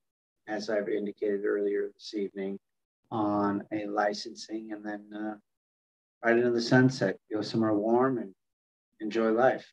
as 0.48 0.70
I've 0.70 0.88
indicated 0.88 1.44
earlier 1.44 1.88
this 1.94 2.14
evening, 2.14 2.58
on 3.10 3.64
a 3.72 3.86
licensing, 3.86 4.72
and 4.72 4.84
then 4.84 5.04
uh, 5.14 5.34
right 6.24 6.36
into 6.36 6.50
the 6.50 6.60
sunset, 6.60 7.16
go 7.32 7.42
somewhere 7.42 7.74
warm 7.74 8.18
and 8.18 8.34
enjoy 9.00 9.30
life. 9.30 9.66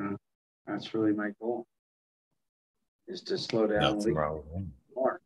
Uh, 0.00 0.16
that's 0.66 0.94
really 0.94 1.12
my 1.12 1.30
goal 1.40 1.66
is 3.10 3.22
to 3.22 3.36
slow 3.36 3.66
down 3.66 3.96
Nothing 3.96 4.14
wrong 4.14 4.42
with 4.52 4.64
more. 4.94 5.20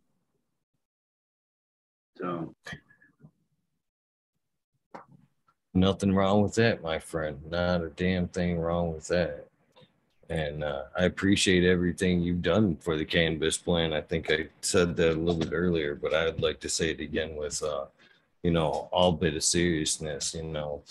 So 2.16 2.54
nothing 5.74 6.14
wrong 6.14 6.42
with 6.42 6.54
that, 6.54 6.82
my 6.82 6.98
friend. 6.98 7.38
Not 7.50 7.82
a 7.82 7.90
damn 7.90 8.28
thing 8.28 8.58
wrong 8.58 8.94
with 8.94 9.08
that. 9.08 9.48
And 10.30 10.64
uh, 10.64 10.84
I 10.98 11.04
appreciate 11.04 11.64
everything 11.64 12.20
you've 12.22 12.42
done 12.42 12.76
for 12.76 12.96
the 12.96 13.04
cannabis 13.04 13.58
plan. 13.58 13.92
I 13.92 14.00
think 14.00 14.30
I 14.30 14.48
said 14.62 14.96
that 14.96 15.10
a 15.10 15.20
little 15.20 15.38
bit 15.38 15.52
earlier, 15.52 15.94
but 15.94 16.14
I'd 16.14 16.40
like 16.40 16.60
to 16.60 16.68
say 16.68 16.90
it 16.90 17.00
again 17.00 17.36
with, 17.36 17.62
uh, 17.62 17.86
you 18.42 18.50
know, 18.50 18.88
all 18.90 19.12
bit 19.12 19.36
of 19.36 19.44
seriousness. 19.44 20.34
You 20.34 20.44
know, 20.44 20.82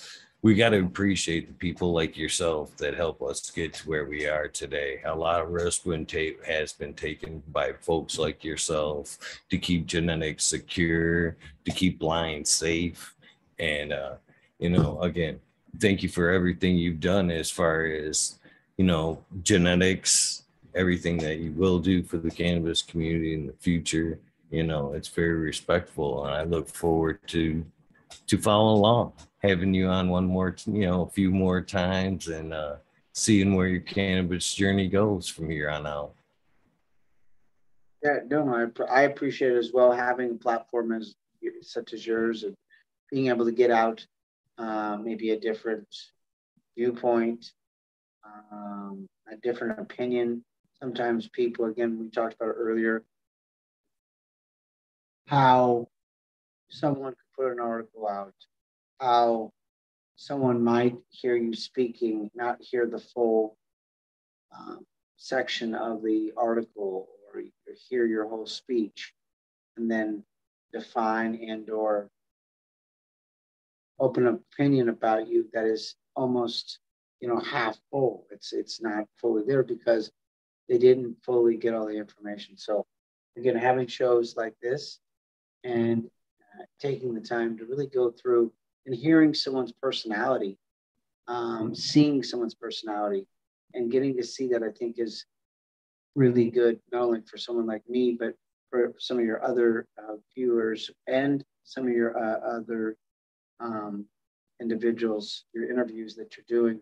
we 0.43 0.53
got 0.53 0.69
to 0.69 0.83
appreciate 0.83 1.47
the 1.47 1.53
people 1.53 1.93
like 1.93 2.15
yourself 2.15 2.77
that 2.77 2.93
help 2.93 3.23
us 3.23 3.49
get 3.49 3.73
to 3.75 3.89
where 3.89 4.05
we 4.05 4.27
are 4.27 4.47
today. 4.47 5.01
A 5.05 5.15
lot 5.15 5.41
of 5.41 5.49
risk 5.49 5.85
been 5.85 6.05
ta- 6.05 6.39
has 6.45 6.73
been 6.73 6.93
taken 6.93 7.41
by 7.51 7.73
folks 7.81 8.19
like 8.19 8.43
yourself 8.43 9.17
to 9.49 9.57
keep 9.57 9.87
genetics 9.87 10.43
secure, 10.43 11.37
to 11.65 11.71
keep 11.71 12.03
lines 12.03 12.49
safe, 12.49 13.15
and 13.57 13.93
uh, 13.93 14.15
you 14.63 14.69
know, 14.69 14.97
again, 15.01 15.41
thank 15.79 16.01
you 16.03 16.07
for 16.07 16.29
everything 16.29 16.77
you've 16.77 17.01
done 17.01 17.29
as 17.29 17.51
far 17.51 17.85
as 17.85 18.39
you 18.77 18.85
know 18.85 19.21
genetics, 19.43 20.43
everything 20.73 21.17
that 21.17 21.39
you 21.39 21.51
will 21.51 21.79
do 21.79 22.01
for 22.01 22.17
the 22.17 22.31
cannabis 22.31 22.81
community 22.81 23.33
in 23.33 23.45
the 23.45 23.53
future. 23.59 24.19
You 24.51 24.63
know, 24.63 24.93
it's 24.93 25.09
very 25.09 25.35
respectful, 25.35 26.25
and 26.25 26.33
I 26.33 26.43
look 26.43 26.69
forward 26.69 27.19
to 27.27 27.65
to 28.27 28.37
follow 28.37 28.73
along 28.73 29.11
having 29.41 29.73
you 29.73 29.87
on 29.87 30.07
one 30.07 30.25
more, 30.25 30.55
you 30.65 30.85
know, 30.85 31.01
a 31.01 31.09
few 31.09 31.29
more 31.29 31.59
times 31.59 32.29
and 32.29 32.53
uh, 32.53 32.75
seeing 33.11 33.55
where 33.55 33.67
your 33.67 33.81
cannabis 33.81 34.53
journey 34.53 34.87
goes 34.87 35.27
from 35.27 35.49
here 35.49 35.69
on 35.69 35.85
out. 35.85 36.13
Yeah, 38.01 38.19
no, 38.29 38.71
I, 38.79 38.83
I 38.83 39.01
appreciate 39.01 39.51
as 39.51 39.71
well 39.73 39.91
having 39.91 40.31
a 40.31 40.35
platform 40.35 40.93
as 40.93 41.15
such 41.61 41.91
as 41.91 42.07
yours 42.07 42.43
and 42.43 42.55
being 43.11 43.27
able 43.27 43.43
to 43.43 43.51
get 43.51 43.69
out 43.69 44.05
uh, 44.57 44.97
maybe 45.01 45.31
a 45.31 45.39
different 45.39 45.87
viewpoint, 46.77 47.51
um, 48.51 49.07
a 49.31 49.37
different 49.37 49.79
opinion. 49.79 50.43
Sometimes 50.79 51.29
people, 51.29 51.65
again, 51.65 51.99
we 51.99 52.09
talked 52.09 52.35
about 52.35 52.53
earlier, 52.57 53.03
how 55.27 55.87
someone 56.69 57.13
could 57.13 57.43
put 57.43 57.51
an 57.51 57.59
article 57.59 58.07
out 58.07 58.33
how 59.03 59.51
someone 60.15 60.63
might 60.63 60.95
hear 61.09 61.35
you 61.35 61.53
speaking, 61.53 62.29
not 62.33 62.57
hear 62.61 62.87
the 62.87 62.99
full 62.99 63.57
um, 64.57 64.85
section 65.17 65.75
of 65.75 66.01
the 66.03 66.31
article 66.37 67.07
or, 67.33 67.41
or 67.41 67.73
hear 67.89 68.05
your 68.05 68.27
whole 68.27 68.45
speech, 68.45 69.13
and 69.75 69.91
then 69.91 70.23
define 70.71 71.35
and 71.35 71.69
or 71.69 72.09
open 74.03 74.27
opinion 74.27 74.89
about 74.89 75.27
you 75.29 75.47
that 75.53 75.65
is 75.65 75.95
almost 76.15 76.79
you 77.21 77.27
know 77.27 77.39
half 77.39 77.77
full. 77.89 78.27
It's 78.31 78.51
it's 78.51 78.81
not 78.81 79.05
fully 79.15 79.43
there 79.47 79.63
because 79.63 80.11
they 80.67 80.77
didn't 80.77 81.15
fully 81.23 81.55
get 81.57 81.73
all 81.73 81.87
the 81.87 81.97
information. 81.97 82.57
So 82.57 82.85
again 83.37 83.55
having 83.55 83.87
shows 83.87 84.35
like 84.35 84.55
this 84.61 84.99
and 85.63 86.05
uh, 86.05 86.65
taking 86.79 87.13
the 87.13 87.21
time 87.21 87.57
to 87.57 87.65
really 87.65 87.87
go 87.87 88.11
through 88.11 88.51
and 88.85 88.93
hearing 88.93 89.33
someone's 89.33 89.71
personality, 89.71 90.57
um, 91.27 91.73
seeing 91.73 92.21
someone's 92.21 92.55
personality, 92.55 93.25
and 93.73 93.89
getting 93.89 94.17
to 94.17 94.23
see 94.23 94.49
that 94.49 94.61
I 94.61 94.71
think 94.77 94.99
is 94.99 95.25
really 96.15 96.51
good, 96.51 96.79
not 96.91 97.03
only 97.03 97.21
for 97.21 97.37
someone 97.37 97.65
like 97.65 97.83
me, 97.89 98.17
but 98.19 98.33
for 98.69 98.93
some 98.99 99.17
of 99.17 99.23
your 99.23 99.43
other 99.43 99.87
uh, 99.97 100.15
viewers 100.35 100.91
and 101.07 101.45
some 101.63 101.85
of 101.87 101.93
your 101.93 102.17
uh, 102.17 102.57
other 102.57 102.97
um, 103.59 104.05
individuals, 104.61 105.45
your 105.53 105.69
interviews 105.69 106.15
that 106.15 106.35
you're 106.37 106.45
doing. 106.47 106.79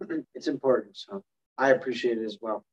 it's 0.34 0.48
important. 0.48 0.96
So 0.96 1.24
I 1.58 1.70
appreciate 1.70 2.18
it 2.18 2.24
as 2.24 2.38
well. 2.40 2.64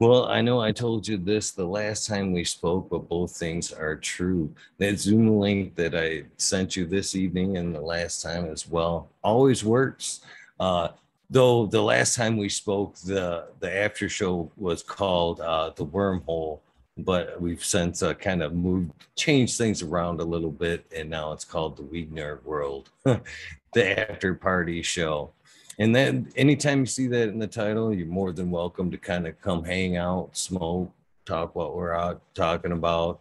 Well, 0.00 0.26
I 0.26 0.42
know 0.42 0.60
I 0.60 0.72
told 0.72 1.06
you 1.06 1.16
this 1.16 1.52
the 1.52 1.66
last 1.66 2.06
time 2.06 2.32
we 2.32 2.44
spoke, 2.44 2.90
but 2.90 3.08
both 3.08 3.36
things 3.36 3.72
are 3.72 3.94
true. 3.94 4.52
That 4.78 4.98
Zoom 4.98 5.38
link 5.38 5.76
that 5.76 5.94
I 5.94 6.24
sent 6.36 6.74
you 6.76 6.84
this 6.84 7.14
evening 7.14 7.56
and 7.56 7.74
the 7.74 7.80
last 7.80 8.20
time 8.20 8.46
as 8.46 8.68
well 8.68 9.08
always 9.22 9.64
works. 9.64 10.20
Uh, 10.58 10.88
though 11.30 11.66
the 11.66 11.82
last 11.82 12.16
time 12.16 12.36
we 12.36 12.48
spoke, 12.48 12.96
the 12.98 13.46
the 13.60 13.72
after 13.72 14.08
show 14.08 14.50
was 14.56 14.82
called 14.82 15.40
uh, 15.40 15.70
the 15.76 15.86
Wormhole, 15.86 16.58
but 16.98 17.40
we've 17.40 17.64
since 17.64 18.02
uh, 18.02 18.14
kind 18.14 18.42
of 18.42 18.54
moved, 18.54 18.92
changed 19.16 19.58
things 19.58 19.82
around 19.82 20.20
a 20.20 20.24
little 20.24 20.50
bit, 20.50 20.86
and 20.94 21.10
now 21.10 21.32
it's 21.32 21.44
called 21.44 21.76
the 21.76 21.82
Weed 21.82 22.12
Nerd 22.12 22.42
World, 22.44 22.90
the 23.04 24.10
after 24.10 24.34
party 24.34 24.82
show 24.82 25.32
and 25.78 25.94
then 25.94 26.30
anytime 26.36 26.80
you 26.80 26.86
see 26.86 27.08
that 27.08 27.28
in 27.28 27.38
the 27.38 27.46
title, 27.46 27.92
you're 27.92 28.06
more 28.06 28.32
than 28.32 28.50
welcome 28.50 28.90
to 28.90 28.98
kind 28.98 29.26
of 29.26 29.40
come 29.40 29.64
hang 29.64 29.96
out, 29.96 30.36
smoke, 30.36 30.92
talk 31.24 31.54
what 31.54 31.74
we're 31.74 31.94
out 31.94 32.22
talking 32.34 32.72
about. 32.72 33.20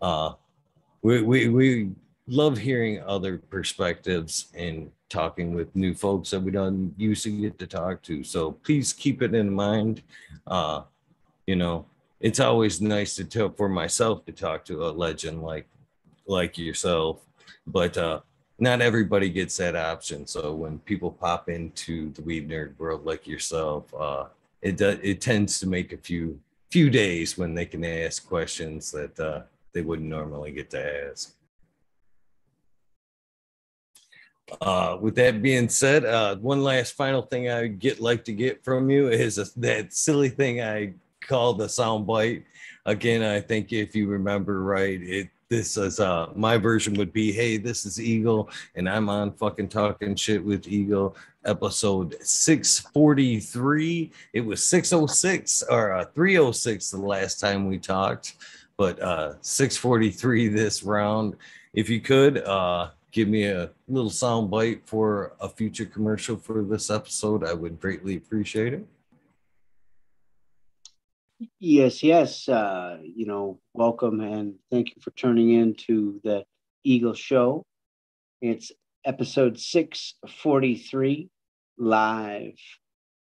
Uh, 0.00 0.32
we, 1.02 1.22
we, 1.22 1.48
we 1.48 1.90
love 2.26 2.56
hearing 2.56 3.02
other 3.02 3.38
perspectives 3.38 4.46
and 4.54 4.90
talking 5.10 5.54
with 5.54 5.74
new 5.76 5.94
folks 5.94 6.30
that 6.30 6.40
we 6.40 6.50
don't 6.50 6.94
usually 6.96 7.38
get 7.38 7.58
to 7.58 7.66
talk 7.66 8.02
to. 8.02 8.24
So 8.24 8.52
please 8.52 8.92
keep 8.92 9.20
it 9.20 9.34
in 9.34 9.52
mind. 9.52 10.02
Uh, 10.46 10.82
you 11.46 11.56
know, 11.56 11.84
it's 12.20 12.40
always 12.40 12.80
nice 12.80 13.16
to 13.16 13.24
talk 13.24 13.56
for 13.56 13.68
myself 13.68 14.24
to 14.26 14.32
talk 14.32 14.64
to 14.66 14.84
a 14.86 14.90
legend 14.90 15.42
like 15.42 15.66
like 16.26 16.58
yourself, 16.58 17.20
but 17.66 17.96
uh, 17.96 18.20
not 18.58 18.82
everybody 18.82 19.30
gets 19.30 19.56
that 19.56 19.74
option. 19.74 20.26
So 20.26 20.54
when 20.54 20.78
people 20.80 21.10
pop 21.10 21.48
into 21.48 22.12
the 22.12 22.22
weed 22.22 22.48
nerd 22.48 22.78
world 22.78 23.04
like 23.04 23.26
yourself, 23.26 23.92
uh, 23.98 24.26
it 24.60 24.76
does 24.76 24.98
it 25.02 25.20
tends 25.20 25.58
to 25.60 25.66
make 25.66 25.92
a 25.92 25.96
few 25.96 26.38
few 26.70 26.90
days 26.90 27.36
when 27.38 27.54
they 27.54 27.66
can 27.66 27.84
ask 27.84 28.26
questions 28.28 28.92
that 28.92 29.18
uh, 29.18 29.42
they 29.72 29.80
wouldn't 29.80 30.08
normally 30.08 30.52
get 30.52 30.70
to 30.70 31.10
ask. 31.10 31.34
Uh, 34.60 34.98
with 35.00 35.14
that 35.14 35.40
being 35.42 35.68
said, 35.68 36.04
uh, 36.04 36.36
one 36.36 36.62
last 36.62 36.94
final 36.94 37.22
thing 37.22 37.48
I 37.48 37.68
get 37.68 38.00
like 38.00 38.24
to 38.24 38.32
get 38.32 38.64
from 38.64 38.90
you 38.90 39.08
is 39.08 39.38
a, 39.38 39.46
that 39.60 39.92
silly 39.92 40.28
thing 40.28 40.60
I 40.60 40.94
call 41.30 41.54
the 41.54 41.68
sound 41.68 42.06
bite. 42.06 42.44
Again, 42.86 43.22
I 43.22 43.40
think 43.40 43.72
if 43.72 43.94
you 43.94 44.08
remember 44.08 44.62
right, 44.62 45.00
it 45.00 45.28
this 45.48 45.76
is 45.76 45.98
uh 45.98 46.30
my 46.36 46.56
version 46.56 46.94
would 46.94 47.12
be 47.12 47.32
hey 47.32 47.56
this 47.56 47.84
is 47.84 48.00
eagle 48.00 48.48
and 48.76 48.88
i'm 48.88 49.08
on 49.08 49.32
fucking 49.32 49.68
talking 49.68 50.14
shit 50.14 50.44
with 50.44 50.68
eagle 50.68 51.16
episode 51.44 52.14
643 52.22 54.12
it 54.32 54.42
was 54.42 54.64
606 54.64 55.64
or 55.68 55.92
uh, 55.92 56.04
306 56.14 56.92
the 56.92 56.96
last 57.00 57.40
time 57.40 57.66
we 57.66 57.78
talked 57.78 58.36
but 58.76 59.02
uh 59.02 59.34
643 59.40 60.46
this 60.46 60.84
round 60.84 61.34
if 61.72 61.90
you 61.90 62.00
could 62.00 62.38
uh 62.44 62.90
give 63.12 63.28
me 63.28 63.44
a 63.46 63.70
little 63.88 64.10
sound 64.10 64.50
bite 64.50 64.86
for 64.86 65.34
a 65.40 65.48
future 65.48 65.84
commercial 65.84 66.36
for 66.36 66.62
this 66.62 66.90
episode, 66.90 67.44
I 67.44 67.52
would 67.54 67.80
greatly 67.80 68.16
appreciate 68.16 68.72
it. 68.72 68.86
Yes, 71.58 72.02
yes. 72.02 72.50
Uh, 72.50 72.98
you 73.02 73.24
know, 73.24 73.60
welcome 73.72 74.20
and 74.20 74.56
thank 74.70 74.90
you 74.90 74.96
for 75.00 75.10
turning 75.12 75.48
in 75.54 75.74
to 75.86 76.20
the 76.22 76.44
Eagle 76.84 77.14
Show. 77.14 77.64
It's 78.42 78.72
episode 79.06 79.58
643 79.58 81.30
live 81.78 82.58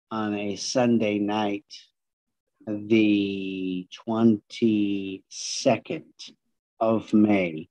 on 0.10 0.34
a 0.34 0.58
Sunday 0.58 1.20
night, 1.20 1.64
the 2.68 3.88
22nd 4.06 6.04
of 6.82 7.14
May. 7.14 7.70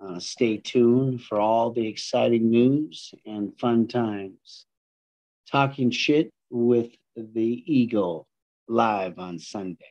Uh, 0.00 0.18
stay 0.18 0.56
tuned 0.56 1.22
for 1.22 1.38
all 1.38 1.70
the 1.70 1.86
exciting 1.86 2.50
news 2.50 3.14
and 3.24 3.56
fun 3.60 3.86
times. 3.86 4.66
Talking 5.48 5.92
shit 5.92 6.32
with 6.50 6.90
the 7.14 7.62
Eagle 7.64 8.26
live 8.68 9.18
on 9.18 9.38
Sunday. 9.38 9.86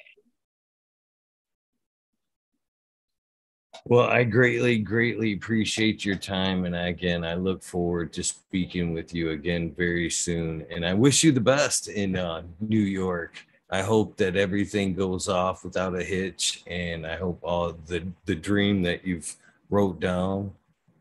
Well, 3.86 4.08
I 4.08 4.24
greatly, 4.24 4.78
greatly 4.78 5.34
appreciate 5.34 6.06
your 6.06 6.16
time. 6.16 6.66
And 6.66 6.76
again, 6.76 7.26
I 7.26 7.34
look 7.34 7.64
forward 7.64 8.14
to 8.14 8.24
speaking 8.24 8.94
with 8.94 9.14
you 9.14 9.32
again 9.32 9.74
very 9.76 10.10
soon. 10.10 10.66
And 10.70 10.86
I 10.86 10.94
wish 10.94 11.24
you 11.24 11.32
the 11.32 11.42
best 11.42 11.88
in 11.88 12.16
uh, 12.16 12.44
New 12.60 12.80
York. 12.80 13.44
I 13.72 13.82
hope 13.82 14.18
that 14.18 14.36
everything 14.36 14.94
goes 14.94 15.28
off 15.28 15.64
without 15.64 15.98
a 15.98 16.04
hitch. 16.04 16.64
And 16.68 17.08
I 17.08 17.18
hope 17.18 17.40
all 17.42 17.74
the, 17.88 18.06
the 18.26 18.36
dream 18.36 18.84
that 18.84 19.06
you've 19.06 19.36
wrote 19.70 20.00
down 20.00 20.52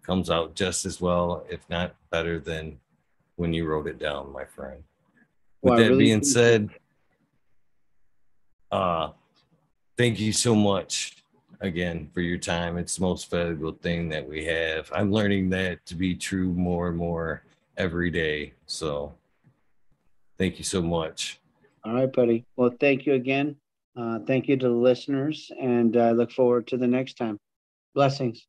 comes 0.02 0.30
out 0.30 0.54
just 0.54 0.86
as 0.86 1.00
well, 1.00 1.44
if 1.50 1.60
not 1.68 1.94
better 2.10 2.38
than 2.38 2.78
when 3.36 3.52
you 3.52 3.66
wrote 3.66 3.88
it 3.88 3.98
down, 3.98 4.32
my 4.32 4.44
friend. 4.44 4.82
With 5.62 5.72
well, 5.72 5.78
that 5.78 5.90
really 5.90 6.04
being 6.04 6.24
said, 6.24 6.70
uh, 8.70 9.10
thank 9.96 10.20
you 10.20 10.32
so 10.32 10.54
much 10.54 11.16
again 11.60 12.08
for 12.12 12.20
your 12.20 12.38
time. 12.38 12.78
It's 12.78 12.96
the 12.96 13.02
most 13.02 13.30
valuable 13.30 13.72
thing 13.72 14.08
that 14.10 14.26
we 14.26 14.44
have. 14.44 14.90
I'm 14.94 15.12
learning 15.12 15.50
that 15.50 15.84
to 15.86 15.94
be 15.94 16.14
true 16.14 16.52
more 16.52 16.88
and 16.88 16.96
more 16.96 17.42
every 17.76 18.10
day. 18.10 18.54
So 18.66 19.14
thank 20.38 20.58
you 20.58 20.64
so 20.64 20.82
much. 20.82 21.40
All 21.84 21.94
right, 21.94 22.12
buddy. 22.12 22.44
Well, 22.56 22.74
thank 22.80 23.06
you 23.06 23.14
again. 23.14 23.56
Uh, 23.96 24.20
thank 24.26 24.48
you 24.48 24.56
to 24.56 24.68
the 24.68 24.74
listeners, 24.74 25.50
and 25.60 25.96
I 25.96 26.10
uh, 26.10 26.12
look 26.12 26.30
forward 26.30 26.66
to 26.68 26.76
the 26.76 26.86
next 26.86 27.14
time. 27.14 27.38
Blessings. 27.94 28.46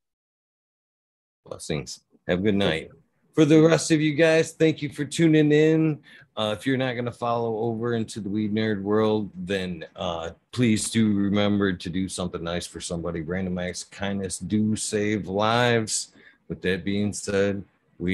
Blessings. 1.46 2.04
Have 2.28 2.40
a 2.40 2.42
good 2.44 2.56
night. 2.56 2.90
For 3.34 3.46
the 3.46 3.62
rest 3.62 3.92
of 3.92 4.02
you 4.02 4.14
guys, 4.14 4.52
thank 4.52 4.82
you 4.82 4.90
for 4.90 5.06
tuning 5.06 5.54
in. 5.54 6.00
Uh, 6.36 6.54
if 6.58 6.66
you're 6.66 6.78
not 6.78 6.94
going 6.94 7.06
to 7.06 7.14
follow 7.14 7.60
over 7.60 7.94
into 7.94 8.20
the 8.20 8.28
weed 8.28 8.54
nerd 8.54 8.82
world, 8.82 9.30
then 9.36 9.86
uh, 9.96 10.32
please 10.52 10.90
do 10.90 11.14
remember 11.14 11.72
to 11.72 11.90
do 11.90 12.10
something 12.10 12.44
nice 12.44 12.68
for 12.68 12.82
somebody. 12.82 13.22
Random 13.22 13.58
acts 13.58 13.86
kindness 13.86 14.38
do 14.38 14.76
save 14.76 15.28
lives. 15.28 16.14
With 16.50 16.62
that 16.64 16.84
being 16.84 17.14
said, 17.14 17.64